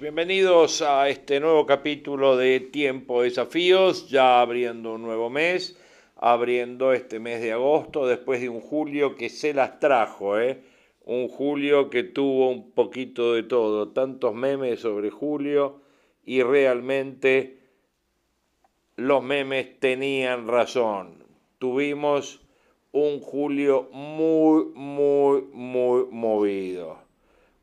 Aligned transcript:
Bienvenidos 0.00 0.82
a 0.82 1.08
este 1.08 1.38
nuevo 1.38 1.64
capítulo 1.64 2.36
de 2.36 2.58
Tiempo 2.58 3.22
de 3.22 3.28
Desafíos, 3.28 4.08
ya 4.08 4.40
abriendo 4.40 4.94
un 4.94 5.02
nuevo 5.02 5.30
mes, 5.30 5.78
abriendo 6.16 6.92
este 6.92 7.20
mes 7.20 7.40
de 7.40 7.52
agosto 7.52 8.08
después 8.08 8.40
de 8.40 8.48
un 8.48 8.60
julio 8.60 9.14
que 9.14 9.28
se 9.28 9.54
las 9.54 9.78
trajo, 9.78 10.40
¿eh? 10.40 10.60
un 11.04 11.28
julio 11.28 11.88
que 11.88 12.02
tuvo 12.02 12.50
un 12.50 12.72
poquito 12.72 13.34
de 13.34 13.44
todo, 13.44 13.90
tantos 13.90 14.34
memes 14.34 14.80
sobre 14.80 15.10
julio 15.10 15.82
y 16.24 16.42
realmente 16.42 17.60
los 18.96 19.22
memes 19.22 19.78
tenían 19.78 20.48
razón. 20.48 21.22
Tuvimos 21.60 22.40
un 22.90 23.20
julio 23.20 23.88
muy, 23.92 24.64
muy, 24.74 25.42
muy 25.52 26.06
movido. 26.10 27.07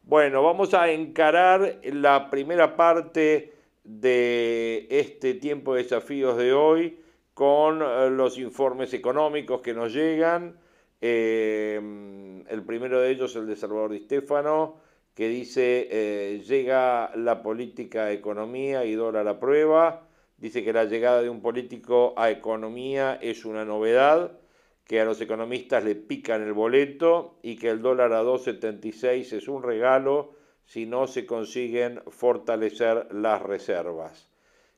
Bueno, 0.08 0.44
vamos 0.44 0.76
a 0.76 0.92
encarar 0.92 1.80
la 1.84 2.30
primera 2.30 2.76
parte 2.76 3.54
de 3.84 4.86
este 4.92 5.34
tiempo 5.34 5.74
de 5.74 5.82
desafíos 5.82 6.38
de 6.38 6.54
hoy 6.54 7.00
con 7.34 7.82
eh, 7.82 8.12
los 8.12 8.38
informes 8.38 8.94
económicos 8.94 9.62
que 9.62 9.74
nos 9.74 9.92
llegan. 9.92 10.60
Eh, 11.02 11.82
el 12.48 12.64
primero 12.64 13.02
de 13.02 13.10
ellos, 13.10 13.36
el 13.36 13.48
de 13.48 13.56
Salvador 13.56 13.94
Di 13.94 14.02
Stefano, 14.02 14.76
que 15.16 15.28
dice, 15.28 15.88
eh, 15.90 16.44
llega 16.46 17.12
la 17.16 17.42
política 17.42 18.04
a 18.04 18.12
economía 18.12 18.86
y 18.86 18.94
dólar 18.94 19.28
a 19.28 19.40
prueba. 19.40 20.08
Dice 20.38 20.64
que 20.64 20.72
la 20.72 20.86
llegada 20.86 21.24
de 21.24 21.32
un 21.32 21.42
político 21.42 22.14
a 22.16 22.30
economía 22.30 23.18
es 23.24 23.44
una 23.44 23.66
novedad 23.66 24.38
que 24.86 25.02
a 25.02 25.06
los 25.06 25.20
economistas 25.20 25.84
le 25.84 25.96
pican 25.96 26.44
el 26.44 26.54
boleto 26.54 27.40
y 27.42 27.58
que 27.58 27.70
el 27.70 27.82
dólar 27.82 28.14
a 28.14 28.24
2.76 28.24 29.34
es 29.34 29.48
un 29.48 29.64
regalo 29.64 30.34
si 30.66 30.86
no 30.86 31.08
se 31.08 31.26
consiguen 31.26 32.02
fortalecer 32.08 33.08
las 33.12 33.42
reservas. 33.42 34.30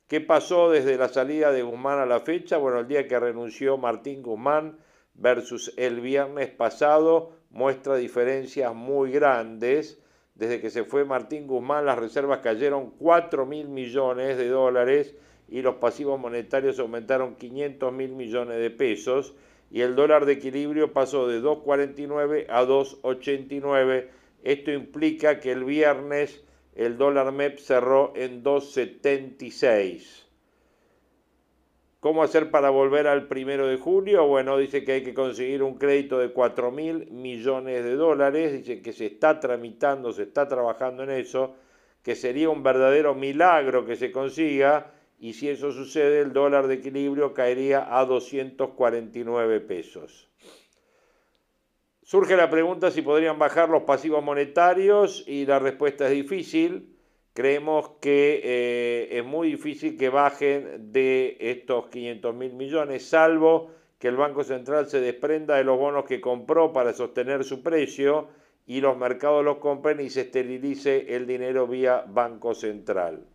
¿Qué 0.07 0.21
pasó 0.21 0.71
desde 0.71 0.97
la 0.97 1.09
salida 1.09 1.51
de 1.51 1.63
Guzmán 1.63 1.99
a 1.99 2.05
la 2.05 2.21
fecha? 2.21 2.57
Bueno, 2.57 2.79
el 2.79 2.87
día 2.87 3.07
que 3.07 3.19
renunció 3.19 3.77
Martín 3.77 4.21
Guzmán 4.21 4.77
versus 5.13 5.73
el 5.75 5.99
viernes 5.99 6.49
pasado 6.49 7.33
muestra 7.49 7.97
diferencias 7.97 8.73
muy 8.73 9.11
grandes. 9.11 10.01
Desde 10.35 10.61
que 10.61 10.69
se 10.69 10.85
fue 10.85 11.03
Martín 11.03 11.47
Guzmán 11.47 11.85
las 11.85 11.99
reservas 11.99 12.39
cayeron 12.39 12.91
4 12.91 13.45
mil 13.45 13.67
millones 13.67 14.37
de 14.37 14.47
dólares 14.47 15.15
y 15.49 15.61
los 15.61 15.75
pasivos 15.75 16.19
monetarios 16.19 16.79
aumentaron 16.79 17.35
500 17.35 17.91
mil 17.91 18.11
millones 18.13 18.59
de 18.59 18.69
pesos 18.69 19.33
y 19.69 19.81
el 19.81 19.95
dólar 19.95 20.25
de 20.25 20.33
equilibrio 20.33 20.93
pasó 20.93 21.27
de 21.27 21.41
2.49 21.41 22.45
a 22.49 22.63
2.89. 22.63 24.07
Esto 24.43 24.71
implica 24.71 25.39
que 25.39 25.51
el 25.51 25.63
viernes 25.63 26.43
el 26.77 26.97
dólar 26.97 27.31
MEP 27.31 27.57
cerró 27.57 28.13
en 28.15 28.43
2.76. 28.43 30.25
¿Cómo 31.99 32.21
hacer 32.21 32.51
para 32.51 32.69
volver 32.69 33.07
al 33.07 33.27
primero 33.27 33.65
de 33.65 33.77
julio? 33.77 34.27
Bueno, 34.27 34.57
dice 34.57 34.85
que 34.85 34.91
hay 34.91 35.03
que 35.03 35.15
conseguir 35.15 35.63
un 35.63 35.79
crédito 35.79 36.19
de 36.19 36.31
4 36.31 36.71
mil 36.71 37.09
millones 37.09 37.83
de 37.83 37.95
dólares, 37.95 38.53
dice 38.53 38.83
que 38.83 38.93
se 38.93 39.07
está 39.07 39.39
tramitando, 39.39 40.13
se 40.13 40.23
está 40.23 40.47
trabajando 40.47 41.01
en 41.03 41.09
eso, 41.09 41.55
que 42.03 42.15
sería 42.15 42.49
un 42.49 42.61
verdadero 42.61 43.15
milagro 43.15 43.83
que 43.83 43.95
se 43.95 44.11
consiga 44.11 44.93
y 45.19 45.33
si 45.33 45.49
eso 45.49 45.71
sucede 45.71 46.21
el 46.21 46.33
dólar 46.33 46.67
de 46.67 46.75
equilibrio 46.75 47.33
caería 47.33 47.97
a 47.97 48.05
249 48.05 49.59
pesos. 49.61 50.29
Surge 52.03 52.37
la 52.37 52.49
pregunta 52.49 52.91
si 52.91 53.01
podrían 53.01 53.37
bajar 53.37 53.69
los 53.69 53.83
pasivos 53.83 54.23
monetarios 54.23 55.23
y 55.27 55.45
la 55.45 55.59
respuesta 55.59 56.05
es 56.05 56.11
difícil. 56.11 56.95
Creemos 57.33 57.89
que 57.99 58.41
eh, 58.43 59.17
es 59.17 59.25
muy 59.25 59.49
difícil 59.49 59.97
que 59.97 60.09
bajen 60.09 60.91
de 60.93 61.37
estos 61.39 61.87
500 61.87 62.33
mil 62.33 62.53
millones, 62.53 63.09
salvo 63.09 63.71
que 63.99 64.07
el 64.07 64.15
Banco 64.15 64.43
Central 64.43 64.87
se 64.87 65.01
desprenda 65.01 65.55
de 65.55 65.63
los 65.63 65.77
bonos 65.77 66.05
que 66.05 66.21
compró 66.21 66.71
para 66.71 66.93
sostener 66.93 67.43
su 67.43 67.61
precio 67.61 68.29
y 68.65 68.81
los 68.81 68.97
mercados 68.97 69.43
los 69.43 69.57
compren 69.57 69.99
y 69.99 70.09
se 70.09 70.21
esterilice 70.21 71.15
el 71.15 71.25
dinero 71.25 71.67
vía 71.67 72.05
Banco 72.07 72.53
Central. 72.53 73.25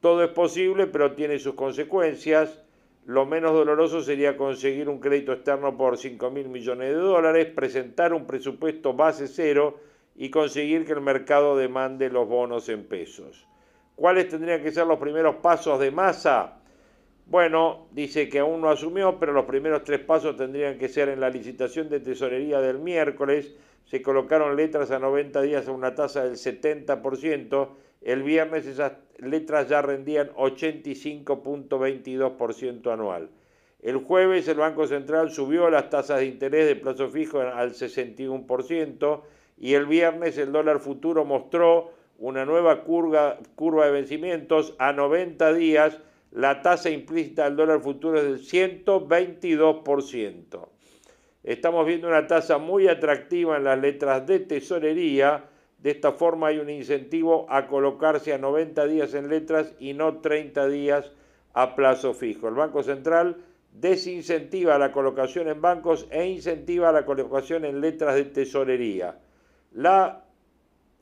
Todo 0.00 0.24
es 0.24 0.30
posible, 0.30 0.86
pero 0.86 1.12
tiene 1.12 1.38
sus 1.38 1.54
consecuencias. 1.54 2.62
Lo 3.04 3.26
menos 3.26 3.52
doloroso 3.52 4.00
sería 4.02 4.36
conseguir 4.36 4.88
un 4.88 4.98
crédito 4.98 5.32
externo 5.32 5.76
por 5.76 5.98
5 5.98 6.30
mil 6.30 6.48
millones 6.48 6.88
de 6.88 6.94
dólares, 6.94 7.46
presentar 7.54 8.14
un 8.14 8.26
presupuesto 8.26 8.94
base 8.94 9.28
cero 9.28 9.78
y 10.16 10.30
conseguir 10.30 10.86
que 10.86 10.92
el 10.92 11.00
mercado 11.00 11.56
demande 11.56 12.08
los 12.08 12.28
bonos 12.28 12.68
en 12.68 12.84
pesos. 12.84 13.46
¿Cuáles 13.96 14.28
tendrían 14.28 14.62
que 14.62 14.72
ser 14.72 14.86
los 14.86 14.98
primeros 14.98 15.36
pasos 15.36 15.78
de 15.78 15.90
masa? 15.90 16.60
Bueno, 17.26 17.86
dice 17.92 18.28
que 18.28 18.38
aún 18.38 18.60
no 18.60 18.70
asumió, 18.70 19.18
pero 19.18 19.32
los 19.32 19.44
primeros 19.44 19.84
tres 19.84 20.00
pasos 20.00 20.36
tendrían 20.36 20.78
que 20.78 20.88
ser 20.88 21.10
en 21.10 21.20
la 21.20 21.30
licitación 21.30 21.88
de 21.88 22.00
tesorería 22.00 22.60
del 22.60 22.78
miércoles. 22.78 23.54
Se 23.84 24.02
colocaron 24.02 24.56
letras 24.56 24.90
a 24.90 24.98
90 24.98 25.42
días 25.42 25.68
a 25.68 25.72
una 25.72 25.94
tasa 25.94 26.24
del 26.24 26.36
70%. 26.36 27.68
El 28.00 28.22
viernes 28.22 28.66
esas 28.66 28.92
letras 29.18 29.68
ya 29.68 29.82
rendían 29.82 30.30
85.22% 30.30 32.92
anual. 32.92 33.28
El 33.82 33.96
jueves 33.98 34.48
el 34.48 34.56
Banco 34.58 34.86
Central 34.86 35.30
subió 35.30 35.70
las 35.70 35.88
tasas 35.90 36.20
de 36.20 36.26
interés 36.26 36.66
de 36.66 36.76
plazo 36.76 37.08
fijo 37.08 37.40
al 37.40 37.72
61% 37.72 39.22
y 39.58 39.74
el 39.74 39.86
viernes 39.86 40.38
el 40.38 40.52
dólar 40.52 40.78
futuro 40.80 41.24
mostró 41.24 41.90
una 42.18 42.44
nueva 42.44 42.84
curva, 42.84 43.38
curva 43.54 43.86
de 43.86 43.92
vencimientos 43.92 44.74
a 44.78 44.92
90 44.92 45.54
días. 45.54 45.98
La 46.30 46.60
tasa 46.62 46.90
implícita 46.90 47.44
del 47.44 47.56
dólar 47.56 47.80
futuro 47.80 48.18
es 48.18 48.24
del 48.24 48.38
122%. 48.38 50.68
Estamos 51.42 51.86
viendo 51.86 52.06
una 52.08 52.26
tasa 52.26 52.58
muy 52.58 52.86
atractiva 52.88 53.56
en 53.56 53.64
las 53.64 53.78
letras 53.78 54.26
de 54.26 54.40
tesorería 54.40 55.44
de 55.82 55.90
esta 55.90 56.12
forma 56.12 56.48
hay 56.48 56.58
un 56.58 56.68
incentivo 56.68 57.46
a 57.48 57.66
colocarse 57.66 58.34
a 58.34 58.38
90 58.38 58.86
días 58.86 59.14
en 59.14 59.28
letras 59.28 59.72
y 59.78 59.94
no 59.94 60.18
30 60.18 60.68
días 60.68 61.10
a 61.54 61.74
plazo 61.74 62.12
fijo. 62.12 62.48
El 62.48 62.54
Banco 62.54 62.82
Central 62.82 63.38
desincentiva 63.72 64.78
la 64.78 64.92
colocación 64.92 65.48
en 65.48 65.62
bancos 65.62 66.06
e 66.10 66.26
incentiva 66.26 66.92
la 66.92 67.06
colocación 67.06 67.64
en 67.64 67.80
letras 67.80 68.14
de 68.14 68.24
tesorería. 68.24 69.18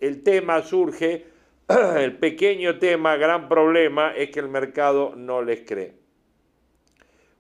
El 0.00 0.22
tema 0.22 0.62
surge, 0.62 1.25
el 1.97 2.17
pequeño 2.19 2.79
tema, 2.79 3.17
gran 3.17 3.49
problema, 3.49 4.12
es 4.14 4.31
que 4.31 4.38
el 4.41 4.49
mercado 4.49 5.14
no 5.17 5.43
les 5.43 5.62
cree. 5.62 5.94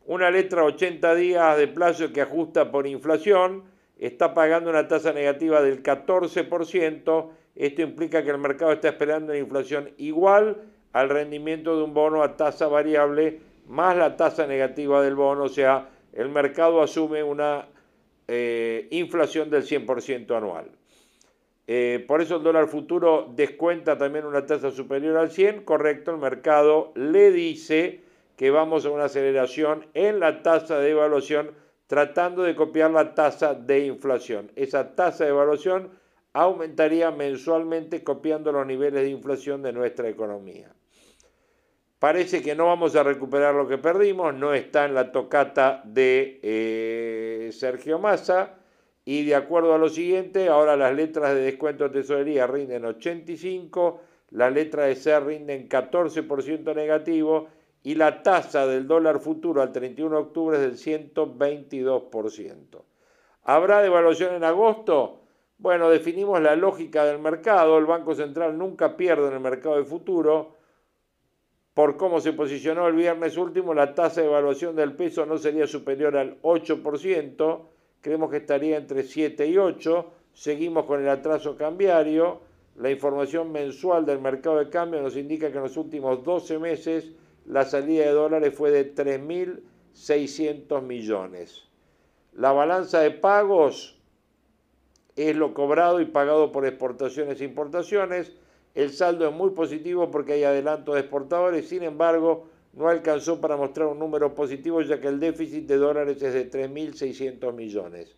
Una 0.06 0.30
letra 0.30 0.64
80 0.64 1.14
días 1.14 1.56
de 1.56 1.68
plazo 1.68 2.12
que 2.12 2.22
ajusta 2.22 2.72
por 2.72 2.86
inflación, 2.86 3.64
está 3.98 4.32
pagando 4.32 4.70
una 4.70 4.88
tasa 4.88 5.12
negativa 5.12 5.60
del 5.60 5.82
14%. 5.82 7.30
Esto 7.58 7.82
implica 7.82 8.22
que 8.22 8.30
el 8.30 8.38
mercado 8.38 8.70
está 8.70 8.88
esperando 8.88 9.32
una 9.32 9.40
inflación 9.40 9.90
igual 9.98 10.62
al 10.92 11.08
rendimiento 11.08 11.76
de 11.76 11.82
un 11.82 11.92
bono 11.92 12.22
a 12.22 12.36
tasa 12.36 12.68
variable 12.68 13.40
más 13.66 13.96
la 13.96 14.16
tasa 14.16 14.46
negativa 14.46 15.02
del 15.02 15.16
bono, 15.16 15.42
o 15.42 15.48
sea, 15.48 15.88
el 16.12 16.28
mercado 16.28 16.80
asume 16.80 17.22
una 17.24 17.66
eh, 18.28 18.86
inflación 18.92 19.50
del 19.50 19.64
100% 19.64 20.36
anual. 20.36 20.70
Eh, 21.66 22.04
por 22.06 22.22
eso 22.22 22.36
el 22.36 22.44
dólar 22.44 22.68
futuro 22.68 23.30
descuenta 23.34 23.98
también 23.98 24.24
una 24.24 24.46
tasa 24.46 24.70
superior 24.70 25.16
al 25.16 25.32
100, 25.32 25.64
correcto, 25.64 26.12
el 26.12 26.18
mercado 26.18 26.92
le 26.94 27.32
dice 27.32 28.02
que 28.36 28.50
vamos 28.50 28.86
a 28.86 28.90
una 28.90 29.06
aceleración 29.06 29.84
en 29.94 30.20
la 30.20 30.44
tasa 30.44 30.78
de 30.78 30.92
evaluación 30.92 31.50
tratando 31.88 32.44
de 32.44 32.54
copiar 32.54 32.92
la 32.92 33.14
tasa 33.16 33.54
de 33.54 33.80
inflación. 33.80 34.52
Esa 34.54 34.94
tasa 34.94 35.24
de 35.24 35.30
evaluación 35.30 35.90
aumentaría 36.32 37.10
mensualmente 37.10 38.04
copiando 38.04 38.52
los 38.52 38.66
niveles 38.66 39.02
de 39.02 39.10
inflación 39.10 39.62
de 39.62 39.72
nuestra 39.72 40.08
economía. 40.08 40.72
Parece 41.98 42.42
que 42.42 42.54
no 42.54 42.66
vamos 42.66 42.94
a 42.94 43.02
recuperar 43.02 43.54
lo 43.54 43.66
que 43.66 43.78
perdimos, 43.78 44.32
no 44.34 44.54
está 44.54 44.84
en 44.84 44.94
la 44.94 45.10
tocata 45.10 45.82
de 45.84 46.38
eh, 46.42 47.50
Sergio 47.52 47.98
Massa. 47.98 48.54
Y 49.04 49.24
de 49.24 49.34
acuerdo 49.34 49.74
a 49.74 49.78
lo 49.78 49.88
siguiente, 49.88 50.48
ahora 50.48 50.76
las 50.76 50.94
letras 50.94 51.34
de 51.34 51.40
descuento 51.40 51.88
de 51.88 52.00
tesorería 52.00 52.46
rinden 52.46 52.84
85, 52.84 54.02
las 54.30 54.52
letras 54.52 54.86
de 54.86 54.96
SER 54.96 55.24
rinden 55.24 55.68
14% 55.68 56.74
negativo 56.74 57.48
y 57.82 57.94
la 57.94 58.22
tasa 58.22 58.66
del 58.66 58.86
dólar 58.86 59.18
futuro 59.18 59.62
al 59.62 59.72
31 59.72 60.14
de 60.14 60.22
octubre 60.22 60.58
es 60.58 60.62
del 60.62 60.76
122%. 61.14 62.82
¿Habrá 63.44 63.80
devaluación 63.80 64.34
en 64.34 64.44
agosto? 64.44 65.22
Bueno, 65.58 65.90
definimos 65.90 66.40
la 66.40 66.54
lógica 66.54 67.04
del 67.04 67.18
mercado. 67.18 67.78
El 67.78 67.86
Banco 67.86 68.14
Central 68.14 68.56
nunca 68.56 68.96
pierde 68.96 69.26
en 69.26 69.34
el 69.34 69.40
mercado 69.40 69.76
de 69.76 69.84
futuro 69.84 70.56
por 71.74 71.96
cómo 71.96 72.20
se 72.20 72.32
posicionó 72.32 72.88
el 72.88 72.94
viernes 72.94 73.36
último, 73.36 73.72
la 73.72 73.94
tasa 73.94 74.20
de 74.20 74.26
evaluación 74.26 74.74
del 74.74 74.94
peso 74.94 75.24
no 75.26 75.38
sería 75.38 75.64
superior 75.68 76.16
al 76.16 76.42
8%, 76.42 77.60
creemos 78.00 78.30
que 78.32 78.38
estaría 78.38 78.76
entre 78.76 79.04
7 79.04 79.46
y 79.46 79.58
8, 79.58 80.10
seguimos 80.32 80.86
con 80.86 81.00
el 81.00 81.08
atraso 81.08 81.56
cambiario, 81.56 82.40
la 82.74 82.90
información 82.90 83.52
mensual 83.52 84.04
del 84.04 84.18
mercado 84.18 84.58
de 84.58 84.70
cambio 84.70 85.00
nos 85.00 85.16
indica 85.16 85.52
que 85.52 85.58
en 85.58 85.62
los 85.62 85.76
últimos 85.76 86.24
12 86.24 86.58
meses 86.58 87.12
la 87.46 87.64
salida 87.64 88.06
de 88.06 88.10
dólares 88.10 88.52
fue 88.56 88.72
de 88.72 88.92
3.600 88.92 90.82
millones. 90.82 91.62
La 92.32 92.50
balanza 92.50 92.98
de 92.98 93.12
pagos 93.12 93.97
es 95.18 95.36
lo 95.36 95.52
cobrado 95.52 96.00
y 96.00 96.04
pagado 96.04 96.52
por 96.52 96.64
exportaciones 96.64 97.40
e 97.40 97.44
importaciones, 97.44 98.32
el 98.74 98.92
saldo 98.92 99.26
es 99.26 99.34
muy 99.34 99.50
positivo 99.50 100.10
porque 100.10 100.34
hay 100.34 100.44
adelanto 100.44 100.94
de 100.94 101.00
exportadores, 101.00 101.68
sin 101.68 101.82
embargo, 101.82 102.46
no 102.74 102.88
alcanzó 102.88 103.40
para 103.40 103.56
mostrar 103.56 103.88
un 103.88 103.98
número 103.98 104.34
positivo 104.34 104.80
ya 104.82 105.00
que 105.00 105.08
el 105.08 105.18
déficit 105.18 105.66
de 105.66 105.76
dólares 105.76 106.22
es 106.22 106.32
de 106.32 106.48
3.600 106.48 107.52
millones. 107.52 108.14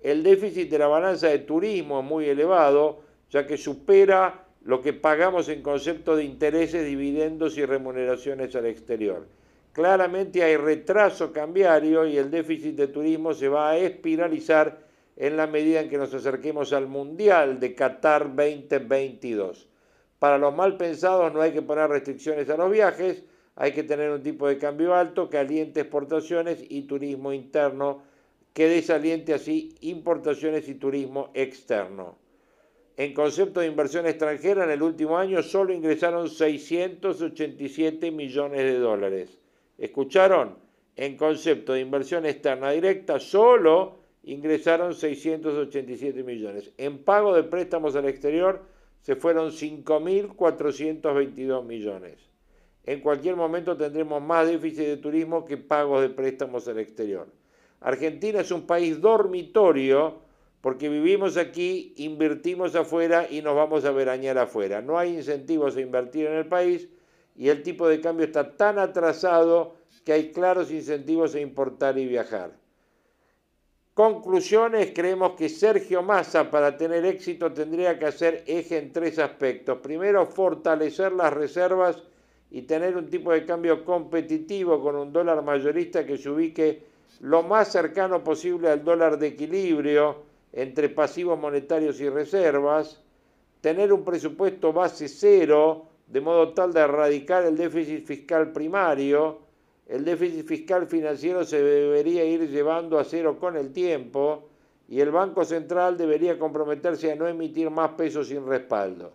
El 0.00 0.22
déficit 0.22 0.70
de 0.70 0.78
la 0.78 0.86
balanza 0.86 1.28
de 1.28 1.40
turismo 1.40 1.98
es 2.00 2.06
muy 2.06 2.28
elevado, 2.28 3.00
ya 3.30 3.44
que 3.46 3.56
supera 3.56 4.44
lo 4.62 4.80
que 4.82 4.92
pagamos 4.92 5.48
en 5.48 5.62
concepto 5.62 6.14
de 6.14 6.24
intereses, 6.24 6.86
dividendos 6.86 7.58
y 7.58 7.64
remuneraciones 7.64 8.54
al 8.54 8.66
exterior. 8.66 9.26
Claramente 9.72 10.42
hay 10.42 10.56
retraso 10.56 11.32
cambiario 11.32 12.06
y 12.06 12.16
el 12.16 12.30
déficit 12.30 12.76
de 12.76 12.88
turismo 12.88 13.34
se 13.34 13.48
va 13.48 13.70
a 13.70 13.76
espiralizar 13.78 14.85
en 15.16 15.36
la 15.36 15.46
medida 15.46 15.80
en 15.80 15.88
que 15.88 15.98
nos 15.98 16.12
acerquemos 16.12 16.72
al 16.72 16.86
Mundial 16.86 17.58
de 17.58 17.74
Qatar 17.74 18.34
2022. 18.34 19.66
Para 20.18 20.38
los 20.38 20.54
mal 20.54 20.76
pensados 20.76 21.32
no 21.32 21.40
hay 21.40 21.52
que 21.52 21.62
poner 21.62 21.88
restricciones 21.88 22.48
a 22.50 22.56
los 22.56 22.70
viajes, 22.70 23.24
hay 23.54 23.72
que 23.72 23.82
tener 23.82 24.10
un 24.10 24.22
tipo 24.22 24.46
de 24.46 24.58
cambio 24.58 24.94
alto 24.94 25.30
que 25.30 25.38
aliente 25.38 25.80
exportaciones 25.80 26.64
y 26.68 26.82
turismo 26.82 27.32
interno, 27.32 28.02
que 28.52 28.68
desaliente 28.68 29.32
así 29.34 29.74
importaciones 29.80 30.68
y 30.68 30.74
turismo 30.74 31.30
externo. 31.34 32.18
En 32.98 33.12
concepto 33.12 33.60
de 33.60 33.66
inversión 33.66 34.06
extranjera, 34.06 34.64
en 34.64 34.70
el 34.70 34.82
último 34.82 35.18
año 35.18 35.42
solo 35.42 35.74
ingresaron 35.74 36.30
687 36.30 38.10
millones 38.10 38.60
de 38.60 38.78
dólares. 38.78 39.38
¿Escucharon? 39.76 40.56
En 40.96 41.16
concepto 41.18 41.74
de 41.74 41.80
inversión 41.80 42.24
externa 42.24 42.70
directa, 42.70 43.20
solo 43.20 44.05
ingresaron 44.26 44.94
687 44.94 46.22
millones. 46.22 46.70
En 46.76 47.02
pago 47.02 47.34
de 47.34 47.44
préstamos 47.44 47.96
al 47.96 48.04
exterior, 48.06 48.62
se 49.00 49.16
fueron 49.16 49.52
5.422 49.52 51.64
millones. 51.64 52.18
En 52.84 53.00
cualquier 53.00 53.36
momento 53.36 53.74
tendremos 53.76 54.20
más 54.20 54.48
déficit 54.48 54.86
de 54.86 54.96
turismo 54.96 55.44
que 55.44 55.56
pagos 55.56 56.02
de 56.02 56.08
préstamos 56.08 56.66
al 56.66 56.80
exterior. 56.80 57.28
Argentina 57.80 58.40
es 58.40 58.50
un 58.50 58.66
país 58.66 59.00
dormitorio 59.00 60.22
porque 60.60 60.88
vivimos 60.88 61.36
aquí, 61.36 61.94
invertimos 61.96 62.74
afuera 62.74 63.28
y 63.30 63.42
nos 63.42 63.54
vamos 63.54 63.84
a 63.84 63.92
verañar 63.92 64.38
afuera. 64.38 64.82
No 64.82 64.98
hay 64.98 65.14
incentivos 65.14 65.76
a 65.76 65.80
invertir 65.80 66.26
en 66.26 66.34
el 66.34 66.46
país 66.46 66.88
y 67.36 67.48
el 67.48 67.62
tipo 67.62 67.86
de 67.86 68.00
cambio 68.00 68.26
está 68.26 68.56
tan 68.56 68.80
atrasado 68.80 69.76
que 70.04 70.12
hay 70.12 70.32
claros 70.32 70.72
incentivos 70.72 71.36
a 71.36 71.40
importar 71.40 71.96
y 71.98 72.06
viajar. 72.06 72.65
Conclusiones, 73.96 74.92
creemos 74.94 75.32
que 75.38 75.48
Sergio 75.48 76.02
Massa 76.02 76.50
para 76.50 76.76
tener 76.76 77.06
éxito 77.06 77.50
tendría 77.50 77.98
que 77.98 78.04
hacer 78.04 78.44
eje 78.46 78.76
en 78.76 78.92
tres 78.92 79.18
aspectos. 79.18 79.78
Primero, 79.78 80.26
fortalecer 80.26 81.12
las 81.12 81.32
reservas 81.32 82.02
y 82.50 82.60
tener 82.60 82.94
un 82.98 83.08
tipo 83.08 83.32
de 83.32 83.46
cambio 83.46 83.86
competitivo 83.86 84.82
con 84.82 84.96
un 84.96 85.14
dólar 85.14 85.42
mayorista 85.42 86.04
que 86.04 86.18
se 86.18 86.28
ubique 86.28 86.82
lo 87.20 87.42
más 87.42 87.72
cercano 87.72 88.22
posible 88.22 88.68
al 88.68 88.84
dólar 88.84 89.18
de 89.18 89.28
equilibrio 89.28 90.24
entre 90.52 90.90
pasivos 90.90 91.38
monetarios 91.38 91.98
y 91.98 92.10
reservas. 92.10 93.00
Tener 93.62 93.94
un 93.94 94.04
presupuesto 94.04 94.74
base 94.74 95.08
cero 95.08 95.86
de 96.06 96.20
modo 96.20 96.52
tal 96.52 96.70
de 96.74 96.80
erradicar 96.80 97.46
el 97.46 97.56
déficit 97.56 98.04
fiscal 98.04 98.52
primario 98.52 99.45
el 99.86 100.04
déficit 100.04 100.46
fiscal 100.46 100.86
financiero 100.86 101.44
se 101.44 101.62
debería 101.62 102.24
ir 102.24 102.48
llevando 102.50 102.98
a 102.98 103.04
cero 103.04 103.38
con 103.38 103.56
el 103.56 103.72
tiempo 103.72 104.48
y 104.88 105.00
el 105.00 105.10
Banco 105.10 105.44
Central 105.44 105.96
debería 105.96 106.38
comprometerse 106.38 107.10
a 107.12 107.16
no 107.16 107.26
emitir 107.26 107.70
más 107.70 107.92
pesos 107.92 108.28
sin 108.28 108.46
respaldo. 108.46 109.12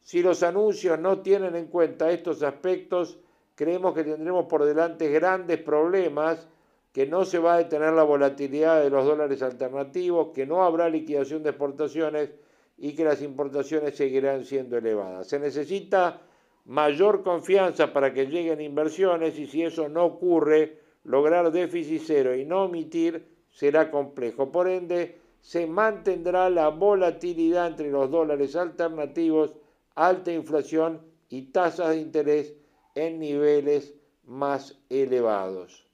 Si 0.00 0.22
los 0.22 0.42
anuncios 0.42 0.98
no 0.98 1.20
tienen 1.20 1.54
en 1.54 1.66
cuenta 1.66 2.10
estos 2.10 2.42
aspectos, 2.42 3.18
creemos 3.54 3.94
que 3.94 4.02
tendremos 4.02 4.46
por 4.46 4.64
delante 4.64 5.08
grandes 5.08 5.58
problemas, 5.58 6.48
que 6.92 7.06
no 7.06 7.24
se 7.24 7.38
va 7.38 7.54
a 7.54 7.58
detener 7.58 7.92
la 7.92 8.02
volatilidad 8.02 8.82
de 8.82 8.90
los 8.90 9.04
dólares 9.04 9.40
alternativos, 9.42 10.28
que 10.34 10.46
no 10.46 10.64
habrá 10.64 10.88
liquidación 10.88 11.42
de 11.42 11.50
exportaciones 11.50 12.30
y 12.76 12.94
que 12.94 13.04
las 13.04 13.22
importaciones 13.22 13.96
seguirán 13.96 14.44
siendo 14.44 14.76
elevadas. 14.76 15.28
Se 15.28 15.38
necesita 15.38 16.20
mayor 16.64 17.22
confianza 17.22 17.92
para 17.92 18.12
que 18.12 18.26
lleguen 18.26 18.60
inversiones 18.60 19.38
y 19.38 19.46
si 19.46 19.62
eso 19.62 19.88
no 19.88 20.04
ocurre, 20.04 20.80
lograr 21.04 21.50
déficit 21.50 22.02
cero 22.04 22.34
y 22.34 22.44
no 22.44 22.64
omitir 22.64 23.26
será 23.50 23.90
complejo. 23.90 24.52
Por 24.52 24.68
ende, 24.68 25.18
se 25.40 25.66
mantendrá 25.66 26.48
la 26.48 26.68
volatilidad 26.68 27.66
entre 27.66 27.90
los 27.90 28.10
dólares 28.10 28.54
alternativos, 28.54 29.54
alta 29.94 30.32
inflación 30.32 31.02
y 31.28 31.50
tasas 31.50 31.90
de 31.90 32.00
interés 32.00 32.54
en 32.94 33.18
niveles 33.18 33.94
más 34.24 34.78
elevados. 34.88 35.86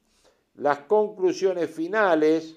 Las 0.54 0.80
conclusiones 0.80 1.70
finales 1.70 2.56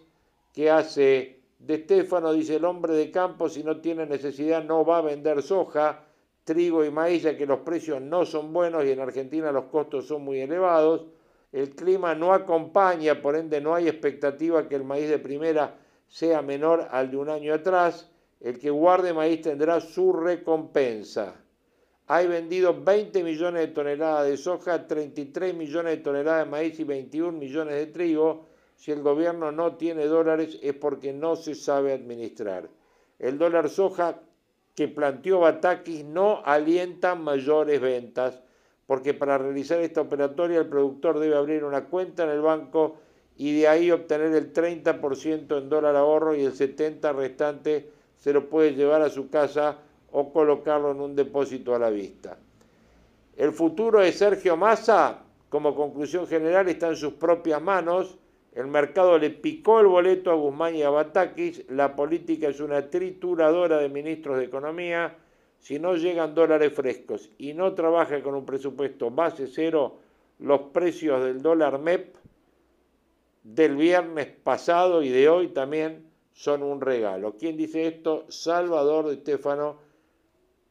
que 0.53 0.69
hace 0.69 1.39
de 1.59 1.77
Stefano, 1.83 2.33
dice 2.33 2.55
el 2.55 2.65
hombre 2.65 2.93
de 2.93 3.12
campo, 3.12 3.47
si 3.47 3.63
no 3.63 3.79
tiene 3.79 4.05
necesidad 4.05 4.63
no 4.63 4.83
va 4.83 4.97
a 4.97 5.01
vender 5.01 5.43
soja, 5.43 6.03
trigo 6.43 6.83
y 6.83 6.91
maíz, 6.91 7.24
ya 7.24 7.38
que 7.38 7.45
los 7.45 7.60
precios 7.60 8.01
no 8.01 8.25
son 8.25 8.53
buenos 8.53 8.86
y 8.86 8.91
en 8.91 9.00
Argentina 9.00 9.51
los 9.51 9.65
costos 9.65 10.07
son 10.07 10.24
muy 10.24 10.39
elevados. 10.39 11.05
El 11.51 11.71
clima 11.71 12.15
no 12.15 12.33
acompaña, 12.33 13.21
por 13.21 13.36
ende 13.36 13.60
no 13.62 13.75
hay 13.75 13.88
expectativa 13.88 14.67
que 14.67 14.75
el 14.75 14.83
maíz 14.83 15.10
de 15.10 15.19
primera 15.19 15.75
sea 16.07 16.41
menor 16.41 16.88
al 16.91 17.12
de 17.12 17.17
un 17.17 17.29
año 17.29 17.53
atrás. 17.53 18.10
El 18.39 18.57
que 18.57 18.69
guarde 18.69 19.13
maíz 19.13 19.41
tendrá 19.41 19.79
su 19.81 20.13
recompensa. 20.13 21.36
Hay 22.07 22.27
vendido 22.27 22.81
20 22.83 23.24
millones 23.24 23.62
de 23.62 23.67
toneladas 23.74 24.27
de 24.27 24.36
soja, 24.36 24.88
33 24.88 25.53
millones 25.53 25.98
de 25.98 26.03
toneladas 26.03 26.45
de 26.45 26.51
maíz 26.51 26.79
y 26.79 26.83
21 26.83 27.38
millones 27.38 27.75
de 27.75 27.86
trigo. 27.88 28.48
Si 28.75 28.91
el 28.91 29.01
gobierno 29.01 29.51
no 29.51 29.75
tiene 29.75 30.07
dólares 30.07 30.57
es 30.62 30.74
porque 30.74 31.13
no 31.13 31.36
se 31.36 31.53
sabe 31.53 31.93
administrar. 31.93 32.67
El 33.19 33.38
dólar 33.38 33.69
soja 33.69 34.19
que 34.75 34.87
planteó 34.87 35.39
Batakis 35.39 36.05
no 36.05 36.41
alientan 36.45 37.23
mayores 37.23 37.79
ventas, 37.81 38.41
porque 38.87 39.13
para 39.13 39.37
realizar 39.37 39.79
esta 39.79 40.01
operatoria 40.01 40.59
el 40.59 40.67
productor 40.67 41.19
debe 41.19 41.35
abrir 41.35 41.63
una 41.63 41.85
cuenta 41.85 42.23
en 42.23 42.29
el 42.29 42.41
banco 42.41 42.97
y 43.37 43.59
de 43.59 43.67
ahí 43.67 43.91
obtener 43.91 44.33
el 44.33 44.53
30% 44.53 45.57
en 45.57 45.69
dólar 45.69 45.95
ahorro 45.95 46.35
y 46.35 46.43
el 46.43 46.53
70% 46.53 47.15
restante 47.15 47.89
se 48.17 48.33
lo 48.33 48.49
puede 48.49 48.75
llevar 48.75 49.01
a 49.01 49.09
su 49.09 49.29
casa 49.29 49.77
o 50.11 50.31
colocarlo 50.31 50.91
en 50.91 51.01
un 51.01 51.15
depósito 51.15 51.73
a 51.73 51.79
la 51.79 51.89
vista. 51.89 52.37
El 53.35 53.51
futuro 53.53 53.99
de 53.99 54.11
Sergio 54.11 54.57
Massa, 54.57 55.23
como 55.49 55.73
conclusión 55.73 56.27
general, 56.27 56.67
está 56.69 56.89
en 56.89 56.95
sus 56.95 57.13
propias 57.13 57.61
manos 57.61 58.17
el 58.53 58.67
mercado 58.67 59.17
le 59.17 59.29
picó 59.29 59.79
el 59.79 59.88
boleto 59.88 60.29
a 60.29 60.36
Guzmán 60.36 60.75
y 60.75 60.84
a 60.84 60.89
Batakis. 60.89 61.70
La 61.70 61.96
política 61.96 62.50
es 62.50 62.60
una 62.60 62.89
trituradora 62.89 63.77
de 63.77 63.88
ministros 63.88 64.38
de 64.38 64.46
Economía. 64.46 65.15
Si 65.60 65.79
no 65.79 65.96
llegan 65.96 66.36
dólares 66.36 66.74
frescos 66.74 67.29
y 67.38 67.53
no 67.53 67.74
trabaja 67.74 68.22
con 68.22 68.36
un 68.36 68.46
presupuesto 68.46 69.10
base 69.10 69.48
cero, 69.48 70.00
los 70.39 70.62
precios 70.74 71.24
del 71.24 71.41
dólar 71.41 71.79
MEP 71.79 72.15
del 73.43 73.75
viernes 73.75 74.27
pasado 74.27 75.01
y 75.01 75.10
de 75.10 75.29
hoy 75.29 75.50
también 75.50 76.05
son 76.34 76.63
un 76.63 76.81
regalo. 76.81 77.36
¿Quién 77.38 77.58
dice 77.58 77.88
esto? 77.88 78.25
Salvador 78.29 79.08
de 79.08 79.13
Estefano, 79.13 79.77